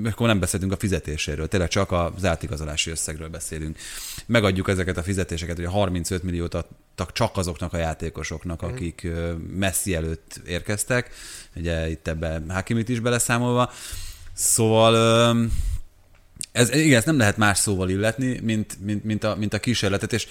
akkor 0.04 0.28
nem 0.28 0.40
beszélünk 0.40 0.72
a 0.72 0.78
fizetéséről, 0.78 1.48
tényleg 1.48 1.70
csak 1.70 1.92
az 1.92 2.26
átigazolási 2.26 2.90
összegről 2.92 3.30
beszélünk. 3.30 3.78
Megadjuk 4.26 4.68
ezeket 4.68 4.98
a 4.98 5.04
fizetéseket, 5.04 5.56
hogy 5.56 5.66
a 5.66 5.70
35 5.70 6.24
milliót 6.24 6.54
adtak 7.00 7.12
csak 7.16 7.38
azoknak 7.38 7.74
a 7.74 7.78
játékosoknak, 7.78 8.62
akik 8.62 9.04
ö, 9.04 9.34
Messi 9.56 9.96
előtt 9.96 10.42
érkeztek, 10.46 11.12
ugye 11.56 11.90
itt 11.90 12.08
ebbe 12.08 12.42
Hakimit 12.48 12.90
is 12.90 13.00
beleszámolva. 13.00 13.72
Szóval 14.34 14.96
ez, 16.52 16.74
igen, 16.74 16.98
ezt 16.98 17.06
nem 17.06 17.18
lehet 17.18 17.38
más 17.38 17.58
szóval 17.58 17.90
illetni, 17.90 18.40
mint, 18.44 18.78
mint, 18.82 19.04
mint, 19.04 19.24
a, 19.24 19.36
mint 19.36 19.54
a 19.54 19.60
kísérletet, 19.60 20.14
és 20.14 20.28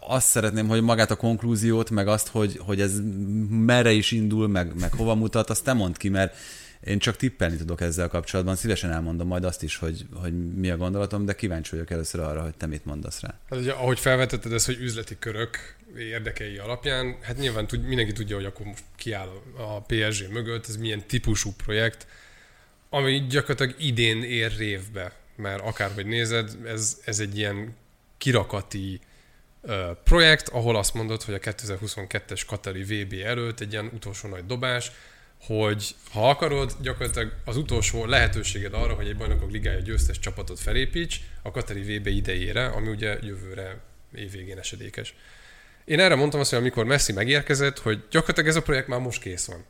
azt 0.00 0.26
szeretném, 0.26 0.68
hogy 0.68 0.82
magát 0.82 1.10
a 1.10 1.16
konklúziót, 1.16 1.90
meg 1.90 2.08
azt, 2.08 2.28
hogy, 2.28 2.56
hogy 2.58 2.80
ez 2.80 3.00
merre 3.48 3.92
is 3.92 4.10
indul, 4.10 4.48
meg, 4.48 4.78
meg 4.80 4.92
hova 4.92 5.14
mutat, 5.14 5.50
azt 5.50 5.64
te 5.64 5.72
mondd 5.72 5.94
ki, 5.96 6.08
mert 6.08 6.36
én 6.84 6.98
csak 6.98 7.16
tippelni 7.16 7.56
tudok 7.56 7.80
ezzel 7.80 8.08
kapcsolatban, 8.08 8.56
szívesen 8.56 8.90
elmondom 8.90 9.26
majd 9.26 9.44
azt 9.44 9.62
is, 9.62 9.76
hogy, 9.76 10.06
hogy 10.14 10.54
mi 10.54 10.70
a 10.70 10.76
gondolatom, 10.76 11.24
de 11.24 11.34
kíváncsi 11.34 11.70
vagyok 11.70 11.90
először 11.90 12.20
arra, 12.20 12.42
hogy 12.42 12.54
te 12.54 12.66
mit 12.66 12.84
mondasz 12.84 13.20
rá. 13.20 13.34
Hát 13.50 13.58
ugye, 13.58 13.72
ahogy 13.72 13.98
felvetetted 13.98 14.52
ezt, 14.52 14.66
hogy 14.66 14.80
üzleti 14.80 15.16
körök 15.18 15.76
érdekei 15.98 16.58
alapján, 16.58 17.16
hát 17.22 17.36
nyilván 17.36 17.66
tud, 17.66 17.86
mindenki 17.86 18.12
tudja, 18.12 18.36
hogy 18.36 18.44
akkor 18.44 18.66
most 18.66 18.84
kiáll 18.96 19.42
a 19.56 19.80
PSG 19.80 20.30
mögött, 20.30 20.66
ez 20.68 20.76
milyen 20.76 21.06
típusú 21.06 21.52
projekt, 21.64 22.06
ami 22.90 23.26
gyakorlatilag 23.28 23.74
idén 23.78 24.22
ér 24.22 24.56
révbe, 24.56 25.12
mert 25.36 25.62
akárhogy 25.62 26.06
nézed, 26.06 26.50
ez, 26.64 27.00
ez 27.04 27.20
egy 27.20 27.38
ilyen 27.38 27.76
kirakati 28.18 29.00
projekt, 30.04 30.48
ahol 30.48 30.76
azt 30.76 30.94
mondod, 30.94 31.22
hogy 31.22 31.34
a 31.34 31.38
2022-es 31.38 32.42
Katari 32.46 32.82
VB 32.82 33.14
előtt 33.24 33.60
egy 33.60 33.72
ilyen 33.72 33.90
utolsó 33.94 34.28
nagy 34.28 34.46
dobás, 34.46 34.92
hogy 35.40 35.94
ha 36.10 36.28
akarod, 36.28 36.76
gyakorlatilag 36.80 37.32
az 37.44 37.56
utolsó 37.56 38.06
lehetőséged 38.06 38.74
arra, 38.74 38.94
hogy 38.94 39.08
egy 39.08 39.16
bajnokok 39.16 39.50
ligája 39.50 39.80
győztes 39.80 40.18
csapatot 40.18 40.60
felépíts 40.60 41.20
a 41.42 41.50
Katari 41.50 41.96
VB 41.96 42.06
idejére, 42.06 42.66
ami 42.66 42.88
ugye 42.88 43.18
jövőre 43.20 43.80
évvégén 44.14 44.58
esedékes. 44.58 45.14
Én 45.84 46.00
erre 46.00 46.14
mondtam 46.14 46.40
azt, 46.40 46.50
hogy 46.50 46.58
amikor 46.58 46.84
Messi 46.84 47.12
megérkezett, 47.12 47.78
hogy 47.78 48.04
gyakorlatilag 48.10 48.48
ez 48.48 48.56
a 48.56 48.62
projekt 48.62 48.88
már 48.88 49.00
most 49.00 49.20
kész 49.20 49.46
van. 49.46 49.64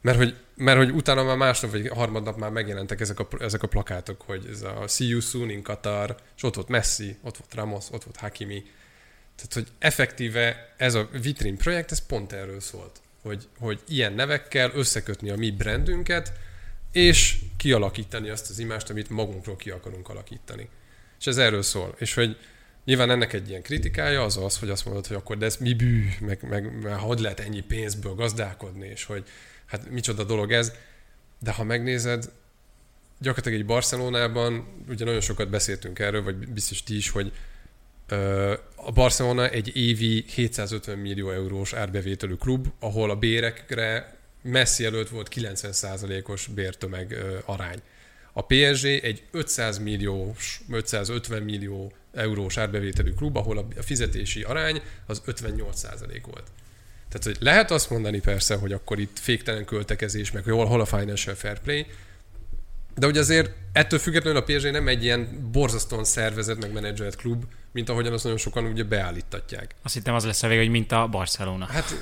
Mert 0.00 0.16
hogy, 0.16 0.36
mert 0.54 0.78
hogy 0.78 0.90
utána 0.90 1.22
már 1.22 1.36
másnap 1.36 1.70
vagy 1.70 1.88
harmadnap 1.88 2.38
már 2.38 2.50
megjelentek 2.50 3.00
ezek 3.00 3.20
a, 3.20 3.28
ezek 3.38 3.62
a 3.62 3.66
plakátok, 3.66 4.22
hogy 4.22 4.46
ez 4.50 4.62
a 4.62 4.84
See 4.88 5.06
you 5.06 5.20
soon 5.20 5.50
in 5.50 5.62
Qatar, 5.62 6.16
és 6.36 6.42
ott 6.42 6.54
volt 6.54 6.68
Messi, 6.68 7.16
ott 7.22 7.36
volt 7.36 7.54
Ramos, 7.54 7.84
ott 7.90 8.04
volt 8.04 8.16
Hakimi. 8.16 8.62
Tehát, 9.36 9.52
hogy 9.52 9.66
effektíve 9.78 10.74
ez 10.76 10.94
a 10.94 11.08
vitrin 11.22 11.56
projekt, 11.56 11.90
ez 11.90 12.06
pont 12.06 12.32
erről 12.32 12.60
szólt. 12.60 13.00
Hogy, 13.22 13.48
hogy 13.58 13.80
ilyen 13.88 14.12
nevekkel 14.12 14.70
összekötni 14.74 15.30
a 15.30 15.36
mi 15.36 15.50
brandünket, 15.50 16.32
és 16.92 17.38
kialakítani 17.56 18.28
azt 18.28 18.50
az 18.50 18.58
imást, 18.58 18.90
amit 18.90 19.10
magunkról 19.10 19.56
ki 19.56 19.70
akarunk 19.70 20.08
alakítani. 20.08 20.68
És 21.18 21.26
ez 21.26 21.36
erről 21.36 21.62
szól. 21.62 21.94
És 21.98 22.14
hogy 22.14 22.36
nyilván 22.84 23.10
ennek 23.10 23.32
egy 23.32 23.48
ilyen 23.48 23.62
kritikája 23.62 24.22
az 24.22 24.36
az, 24.36 24.58
hogy 24.58 24.70
azt 24.70 24.84
mondod, 24.84 25.06
hogy 25.06 25.16
akkor 25.16 25.36
de 25.38 25.44
ez 25.44 25.56
mi 25.56 25.74
bű, 25.74 26.08
meg, 26.20 26.42
meg, 26.48 26.82
meg 26.82 26.94
hogy 26.94 27.18
lehet 27.18 27.40
ennyi 27.40 27.60
pénzből 27.60 28.14
gazdálkodni, 28.14 28.86
és 28.86 29.04
hogy 29.04 29.24
hát 29.66 29.90
micsoda 29.90 30.24
dolog 30.24 30.52
ez. 30.52 30.72
De 31.38 31.52
ha 31.52 31.64
megnézed, 31.64 32.30
gyakorlatilag 33.18 33.58
egy 33.60 33.66
Barcelonában, 33.66 34.66
ugye 34.88 35.04
nagyon 35.04 35.20
sokat 35.20 35.50
beszéltünk 35.50 35.98
erről, 35.98 36.22
vagy 36.22 36.48
biztos 36.48 36.82
ti 36.82 36.96
is, 36.96 37.10
hogy 37.10 37.32
ö, 38.08 38.54
a 38.76 38.92
Barcelona 38.92 39.48
egy 39.48 39.76
évi 39.76 40.24
750 40.28 40.98
millió 40.98 41.30
eurós 41.30 41.72
árbevételű 41.72 42.34
klub, 42.34 42.66
ahol 42.80 43.10
a 43.10 43.16
bérekre 43.16 44.16
messzi 44.42 44.84
előtt 44.84 45.08
volt 45.08 45.28
90%-os 45.34 46.46
bértömeg 46.46 47.10
ö, 47.10 47.38
arány. 47.44 47.82
A 48.32 48.44
PSG 48.44 48.86
egy 48.86 49.22
500 49.30 49.78
milliós, 49.78 50.60
550 50.70 51.42
millió 51.42 51.92
eurós 52.12 52.56
árbevételű 52.56 53.10
klub, 53.10 53.36
ahol 53.36 53.58
a 53.58 53.82
fizetési 53.82 54.42
arány 54.42 54.82
az 55.06 55.22
58% 55.26 56.22
volt. 56.24 56.46
Tehát, 57.08 57.24
hogy 57.24 57.36
lehet 57.40 57.70
azt 57.70 57.90
mondani 57.90 58.20
persze, 58.20 58.54
hogy 58.54 58.72
akkor 58.72 58.98
itt 58.98 59.18
féktelen 59.18 59.64
költekezés, 59.64 60.30
meg 60.30 60.44
hol, 60.44 60.66
hol 60.66 60.80
a 60.80 60.84
financial 60.84 61.34
fair 61.34 61.58
play, 61.58 61.86
de 62.94 63.06
hogy 63.06 63.18
azért 63.18 63.50
ettől 63.72 63.98
függetlenül 63.98 64.40
a 64.40 64.42
PSG 64.42 64.70
nem 64.70 64.88
egy 64.88 65.04
ilyen 65.04 65.48
borzasztóan 65.52 66.04
szervezett, 66.04 66.60
meg 66.60 66.72
menedzselt 66.72 67.16
klub, 67.16 67.44
mint 67.72 67.88
ahogyan 67.88 68.12
azt 68.12 68.22
nagyon 68.22 68.38
sokan 68.38 68.64
ugye 68.64 68.84
beállítatják. 68.84 69.74
Azt 69.82 69.94
hittem 69.94 70.14
az 70.14 70.24
lesz 70.24 70.42
a 70.42 70.48
vége, 70.48 70.60
hogy 70.60 70.70
mint 70.70 70.92
a 70.92 71.06
Barcelona. 71.06 71.64
Hát, 71.64 71.94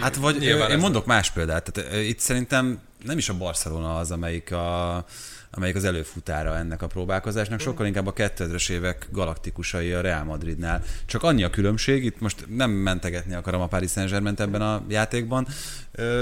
Hát 0.00 0.16
vagy 0.16 0.42
én 0.42 0.78
mondok 0.78 1.06
más 1.06 1.30
példát. 1.30 1.72
Tehát 1.72 1.94
itt 1.94 2.18
szerintem 2.18 2.80
nem 3.04 3.18
is 3.18 3.28
a 3.28 3.36
Barcelona 3.36 3.98
az, 3.98 4.10
amelyik, 4.10 4.52
a, 4.52 5.04
amelyik 5.50 5.76
az 5.76 5.84
előfutára 5.84 6.56
ennek 6.56 6.82
a 6.82 6.86
próbálkozásnak, 6.86 7.60
sokkal 7.60 7.86
inkább 7.86 8.06
a 8.06 8.12
2000-es 8.12 8.70
évek 8.70 9.08
galaktikusai 9.12 9.92
a 9.92 10.00
Real 10.00 10.24
Madridnál. 10.24 10.82
Csak 11.06 11.22
annyi 11.22 11.42
a 11.42 11.50
különbség, 11.50 12.04
itt 12.04 12.20
most 12.20 12.44
nem 12.48 12.70
mentegetni 12.70 13.34
akarom 13.34 13.60
a 13.60 13.66
Paris 13.66 13.90
Saint-Germain 13.90 14.34
ebben 14.38 14.62
a 14.62 14.84
játékban, 14.88 15.46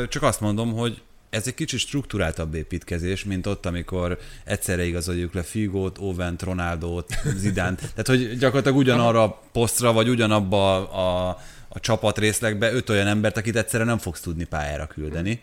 csak 0.09 0.23
azt 0.23 0.41
mondom, 0.41 0.73
hogy 0.73 1.03
ez 1.31 1.47
egy 1.47 1.55
kicsit 1.55 1.79
struktúráltabb 1.79 2.55
építkezés, 2.55 3.25
mint 3.25 3.47
ott, 3.47 3.67
amikor 3.67 4.19
egyszerre 4.45 4.85
igazoljuk 4.85 5.35
le 5.35 5.43
Figót, 5.43 5.99
Ovent, 5.99 6.43
Ronaldót, 6.43 7.15
Zidánt. 7.37 7.79
Tehát, 7.95 8.07
hogy 8.07 8.39
gyakorlatilag 8.39 8.79
ugyanarra 8.79 9.23
a 9.23 9.43
posztra, 9.53 9.93
vagy 9.93 10.09
ugyanabba 10.09 10.89
a, 10.91 11.29
a, 11.29 11.39
a 11.69 11.81
csapatrészlegbe 11.81 12.73
öt 12.73 12.91
olyan 12.91 13.07
embert, 13.07 13.37
akit 13.37 13.57
egyszerre 13.57 13.85
nem 13.85 13.99
fogsz 13.99 14.21
tudni 14.21 14.45
pályára 14.45 14.87
küldeni 14.87 15.43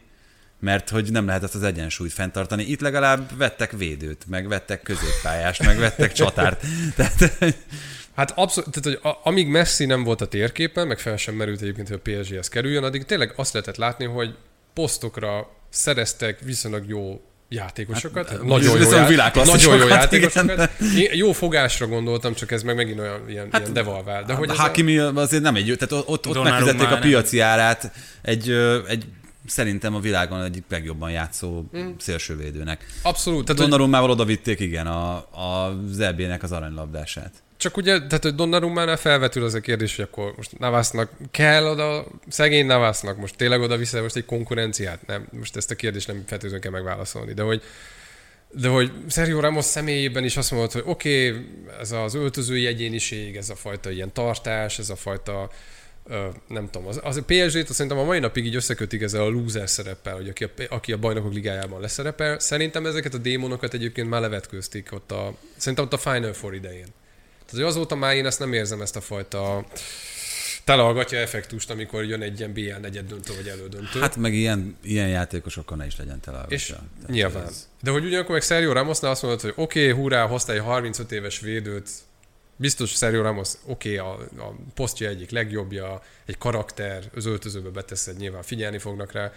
mert 0.62 0.90
hogy 0.90 1.12
nem 1.12 1.26
lehet 1.26 1.44
ezt 1.44 1.56
az 1.56 1.64
egyensúlyt 1.64 2.14
fenntartani. 2.14 2.64
Itt 2.64 2.82
legalább 2.82 3.38
vettek 3.38 3.72
védőt, 3.72 4.26
meg 4.28 4.48
vettek 4.48 4.82
középpályást, 4.82 5.64
meg 5.66 5.78
vettek 5.78 6.12
csatárt. 6.12 6.66
Tehát, 6.96 7.56
Hát 8.16 8.34
abszolút, 8.36 8.72
tehát 8.72 9.00
hogy 9.02 9.12
a, 9.12 9.20
amíg 9.30 9.48
Messi 9.48 9.86
nem 9.86 10.04
volt 10.04 10.22
a 10.22 10.26
térképen, 10.26 10.88
meg 10.88 11.00
fel 11.00 11.18
sem 11.18 11.36
merült 11.36 11.62
egyébként, 11.62 11.88
hogy 11.88 12.00
a 12.04 12.10
PSG-hez 12.10 12.48
kerüljön, 12.48 12.84
addig 12.84 13.06
tényleg 13.06 13.34
azt 13.36 13.54
lehetett 13.54 13.78
látni, 13.78 14.06
hogy 14.06 14.36
posztokra 14.74 15.50
szereztek 15.70 16.40
viszonylag 16.40 16.84
jó 16.88 17.22
játékosokat, 17.50 18.30
hát, 18.30 18.44
nagyon, 18.44 18.64
jó, 18.64 18.74
viszont 18.74 18.96
já- 18.96 19.08
világklasszisokat, 19.08 19.64
nagyon 19.64 19.80
jó 19.80 19.86
igen. 19.86 20.00
játékosokat. 20.00 20.70
Én 20.98 21.10
jó 21.14 21.32
fogásra 21.32 21.88
gondoltam, 21.88 22.34
csak 22.34 22.52
ez 22.52 22.64
meg 22.64 22.76
megint 22.76 23.00
olyan 23.00 23.30
ilyen, 23.30 23.48
hát, 23.52 23.62
ilyen 23.62 23.74
devalvál. 23.74 24.24
De 24.24 24.34
hogy 24.34 24.50
ez 24.50 24.58
a- 24.58 24.62
Hakimi 24.62 24.98
azért 24.98 25.44
nem 25.44 25.56
egy 25.56 25.68
jó, 25.68 25.76
tehát 25.76 26.04
ott, 26.08 26.28
ott 26.28 26.44
megfizették 26.44 26.88
a 26.88 26.90
nem. 26.90 27.00
piaci 27.02 27.40
árát 27.40 27.92
egy, 28.22 28.52
egy 28.88 29.06
szerintem 29.52 29.96
a 29.96 30.00
világon 30.00 30.44
egyik 30.44 30.64
legjobban 30.70 31.12
játszó 31.12 31.64
szélsővédőnek. 31.98 32.86
abszolút. 33.02 33.46
Tehát, 33.46 33.62
hogy 33.62 33.70
Donnarummával 33.70 34.10
oda 34.10 34.26
vitték, 34.26 34.60
igen, 34.60 34.88
a, 34.88 35.16
a 35.16 35.80
ZB-nek 35.88 36.44
az 36.44 36.52
aranylabdását. 36.52 37.32
Csak 37.58 37.78
ugye, 37.78 37.98
tehát 37.98 38.24
hogy 38.24 38.36
Donnarummánál 38.36 38.98
felvetül 38.98 39.44
az 39.44 39.54
a 39.54 39.60
kérdés, 39.60 39.96
hogy 39.96 40.06
akkor 40.06 40.34
most 40.38 40.60
Navasnak 40.60 41.12
kell 41.32 41.66
oda, 41.66 42.06
szegény 42.28 42.66
Navasnak 42.66 43.18
most 43.18 43.36
tényleg 43.36 43.62
oda 43.62 43.78
vissza 43.78 44.02
most 44.02 44.16
egy 44.16 44.26
konkurenciát? 44.26 45.08
Nem, 45.08 45.28
most 45.32 45.56
ezt 45.56 45.72
a 45.72 45.76
kérdést 45.76 46.08
nem 46.08 46.24
feltétlenül 46.26 46.60
kell 46.60 46.72
megválaszolni, 46.72 47.34
de 47.34 47.42
hogy 47.42 47.62
de 48.54 48.68
hogy 48.68 48.92
Sergio 49.10 49.40
Ramos 49.40 49.66
személyében 49.66 50.24
is 50.24 50.38
azt 50.38 50.52
mondod, 50.52 50.72
hogy 50.72 50.84
oké, 50.86 51.30
okay, 51.30 51.46
ez 51.80 51.92
az 51.92 52.14
öltözői 52.14 52.66
egyéniség, 52.66 53.36
ez 53.36 53.50
a 53.50 53.56
fajta 53.56 53.92
ilyen 53.92 54.14
tartás, 54.14 54.80
ez 54.80 54.90
a 54.90 54.96
fajta 54.96 55.50
nem 56.48 56.70
tudom, 56.70 56.88
az, 56.88 57.00
az 57.04 57.18
a 57.18 57.22
PSG-t 57.22 57.70
azt 57.70 57.74
szerintem 57.74 57.98
a 57.98 58.04
mai 58.04 58.20
napig 58.20 58.46
így 58.46 58.56
összekötik 58.56 59.02
ezzel 59.02 59.22
a 59.22 59.30
loser 59.30 59.70
szereppel, 59.70 60.16
hogy 60.16 60.30
aki 60.30 60.44
a, 60.44 60.50
aki 60.70 60.92
a 60.92 60.98
bajnokok 60.98 61.34
ligájában 61.34 61.82
leszerepel. 61.82 62.40
Szerintem 62.40 62.86
ezeket 62.86 63.14
a 63.14 63.18
démonokat 63.18 63.74
egyébként 63.74 64.10
már 64.10 64.22
levetkőzték 64.22 64.90
ott 64.92 65.12
a, 65.12 65.34
szerintem 65.58 65.86
ott 65.86 65.94
a 65.94 65.98
Final 65.98 66.34
Four 66.34 66.54
idején. 66.54 66.88
Tehát 67.46 67.68
azóta 67.68 67.96
már 67.96 68.16
én 68.16 68.26
ezt 68.26 68.40
nem 68.40 68.54
érzem 68.54 68.82
ezt 68.82 68.96
a 68.96 69.02
fajta 69.02 69.66
telealgatja 70.64 71.20
effektust, 71.20 71.70
amikor 71.70 72.04
jön 72.04 72.22
egy 72.22 72.40
ilyen 72.40 72.54
BL 72.54 72.80
negyed 72.82 73.08
döntő 73.08 73.36
vagy 73.36 73.48
elődöntő. 73.48 74.00
Hát 74.00 74.16
meg 74.16 74.34
ilyen, 74.34 74.78
ilyen 74.84 75.08
játékosokkal 75.08 75.78
ne 75.78 75.86
is 75.86 75.98
legyen 75.98 76.20
telealgatja. 76.20 76.58
És 76.58 76.66
Tehát 76.66 77.08
nyilván. 77.08 77.46
Ez... 77.46 77.68
De 77.82 77.92
hogy 77.92 78.06
ugyanakkor 78.06 78.34
meg 78.34 78.42
Sergio 78.44 78.72
Ramosnál 78.72 79.12
azt 79.12 79.22
mondod, 79.22 79.42
hogy 79.42 79.54
oké, 79.56 79.90
okay, 79.90 80.02
hurrá, 80.02 80.28
hozta 80.28 80.54
egy 80.54 80.60
35 80.60 81.12
éves 81.12 81.40
védőt, 81.40 81.90
biztos 82.56 82.92
Sergio 82.92 83.22
Ramos 83.22 83.54
oké, 83.66 84.00
okay, 84.00 84.12
a, 84.12 84.44
a 84.44 84.56
posztja 84.74 85.10
egyik 85.10 85.30
legjobbja, 85.30 86.02
egy 86.26 86.38
karakter, 86.38 87.04
az 87.16 87.26
öltözőbe 87.26 87.70
beteszed, 87.70 88.18
nyilván 88.18 88.44
figyelni 88.44 88.78
fognak 88.78 89.12
rá, 89.12 89.32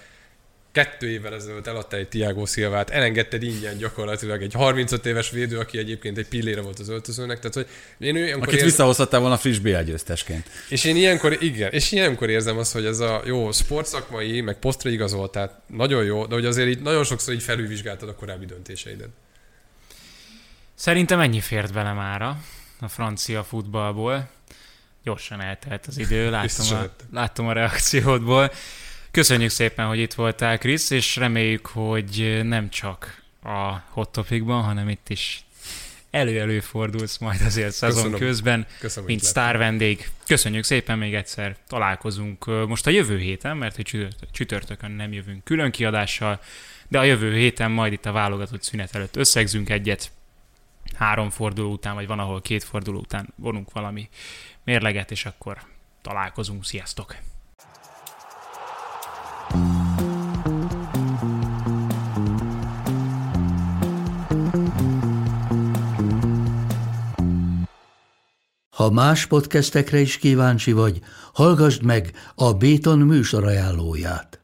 kettő 0.74 1.10
évvel 1.10 1.34
ezelőtt 1.34 1.66
eladta 1.66 1.96
egy 1.96 2.08
Tiago 2.08 2.46
Szilvát, 2.46 2.90
elengedted 2.90 3.42
ingyen 3.42 3.76
gyakorlatilag 3.76 4.42
egy 4.42 4.52
35 4.52 5.06
éves 5.06 5.30
védő, 5.30 5.58
aki 5.58 5.78
egyébként 5.78 6.18
egy 6.18 6.28
pillére 6.28 6.60
volt 6.60 6.78
az 6.78 6.88
öltözőnek. 6.88 7.38
Tehát, 7.38 7.54
hogy 7.54 7.66
én 7.98 8.16
Akit 8.16 8.52
érzem... 8.52 8.66
visszahozhattál 8.66 9.20
volna 9.20 9.36
friss 9.36 9.58
BL 9.58 9.80
győztesként. 9.80 10.46
És 10.68 10.84
én 10.84 10.96
ilyenkor, 10.96 11.36
igen, 11.40 11.70
és 11.70 11.92
ilyenkor 11.92 12.30
érzem 12.30 12.58
azt, 12.58 12.72
hogy 12.72 12.84
ez 12.84 12.98
a 12.98 13.22
jó 13.24 13.52
sportszakmai, 13.52 14.40
meg 14.40 14.58
posztra 14.58 14.90
igazolt, 14.90 15.32
tehát 15.32 15.60
nagyon 15.66 16.04
jó, 16.04 16.26
de 16.26 16.34
hogy 16.34 16.46
azért 16.46 16.68
így 16.68 16.80
nagyon 16.80 17.04
sokszor 17.04 17.34
így 17.34 17.42
felülvizsgáltad 17.42 18.08
a 18.08 18.14
korábbi 18.14 18.46
döntéseidet. 18.46 19.08
Szerintem 20.74 21.20
ennyi 21.20 21.40
fért 21.40 21.72
bele 21.72 21.92
mára 21.92 22.42
a 22.84 22.88
francia 22.88 23.44
futballból. 23.44 24.28
Gyorsan 25.02 25.40
eltelt 25.40 25.86
az 25.86 25.98
idő, 25.98 26.30
láttam 26.30 26.76
a, 26.76 26.90
láttam 27.12 27.46
a 27.46 27.52
reakciódból. 27.52 28.52
Köszönjük 29.10 29.50
szépen, 29.50 29.86
hogy 29.86 29.98
itt 29.98 30.14
voltál, 30.14 30.58
Krisz, 30.58 30.90
és 30.90 31.16
reméljük, 31.16 31.66
hogy 31.66 32.40
nem 32.42 32.70
csak 32.70 33.22
a 33.42 33.82
Hot 33.90 34.08
Topicban, 34.08 34.62
hanem 34.62 34.88
itt 34.88 35.08
is 35.08 35.44
elő-elő 36.10 36.60
fordulsz 36.60 37.18
majd 37.18 37.40
azért 37.40 37.72
szezon 37.72 38.02
Köszönöm. 38.02 38.18
közben, 38.18 38.66
Köszönöm, 38.78 39.08
mint 39.08 39.22
sztár 39.22 39.58
vendég. 39.58 40.10
Köszönjük 40.26 40.64
szépen 40.64 40.98
még 40.98 41.14
egyszer, 41.14 41.56
találkozunk 41.68 42.66
most 42.66 42.86
a 42.86 42.90
jövő 42.90 43.18
héten, 43.18 43.56
mert 43.56 43.76
hogy 43.76 44.08
csütörtökön 44.32 44.90
nem 44.90 45.12
jövünk 45.12 45.44
külön 45.44 45.70
kiadással, 45.70 46.40
de 46.88 46.98
a 46.98 47.02
jövő 47.02 47.36
héten 47.36 47.70
majd 47.70 47.92
itt 47.92 48.06
a 48.06 48.12
válogatott 48.12 48.62
szünet 48.62 48.94
előtt 48.94 49.16
összegzünk 49.16 49.70
egyet, 49.70 50.10
három 50.94 51.30
forduló 51.30 51.72
után, 51.72 51.94
vagy 51.94 52.06
van, 52.06 52.18
ahol 52.18 52.40
két 52.40 52.64
forduló 52.64 52.98
után 52.98 53.28
vonunk 53.36 53.72
valami 53.72 54.08
mérleget, 54.64 55.10
és 55.10 55.24
akkor 55.26 55.58
találkozunk. 56.02 56.64
Sziasztok! 56.64 57.16
Ha 68.76 68.90
más 68.90 69.26
podcastekre 69.26 69.98
is 69.98 70.18
kíváncsi 70.18 70.72
vagy, 70.72 71.00
hallgassd 71.32 71.82
meg 71.82 72.12
a 72.34 72.52
Béton 72.52 72.98
műsor 72.98 73.44
ajánlóját. 73.44 74.43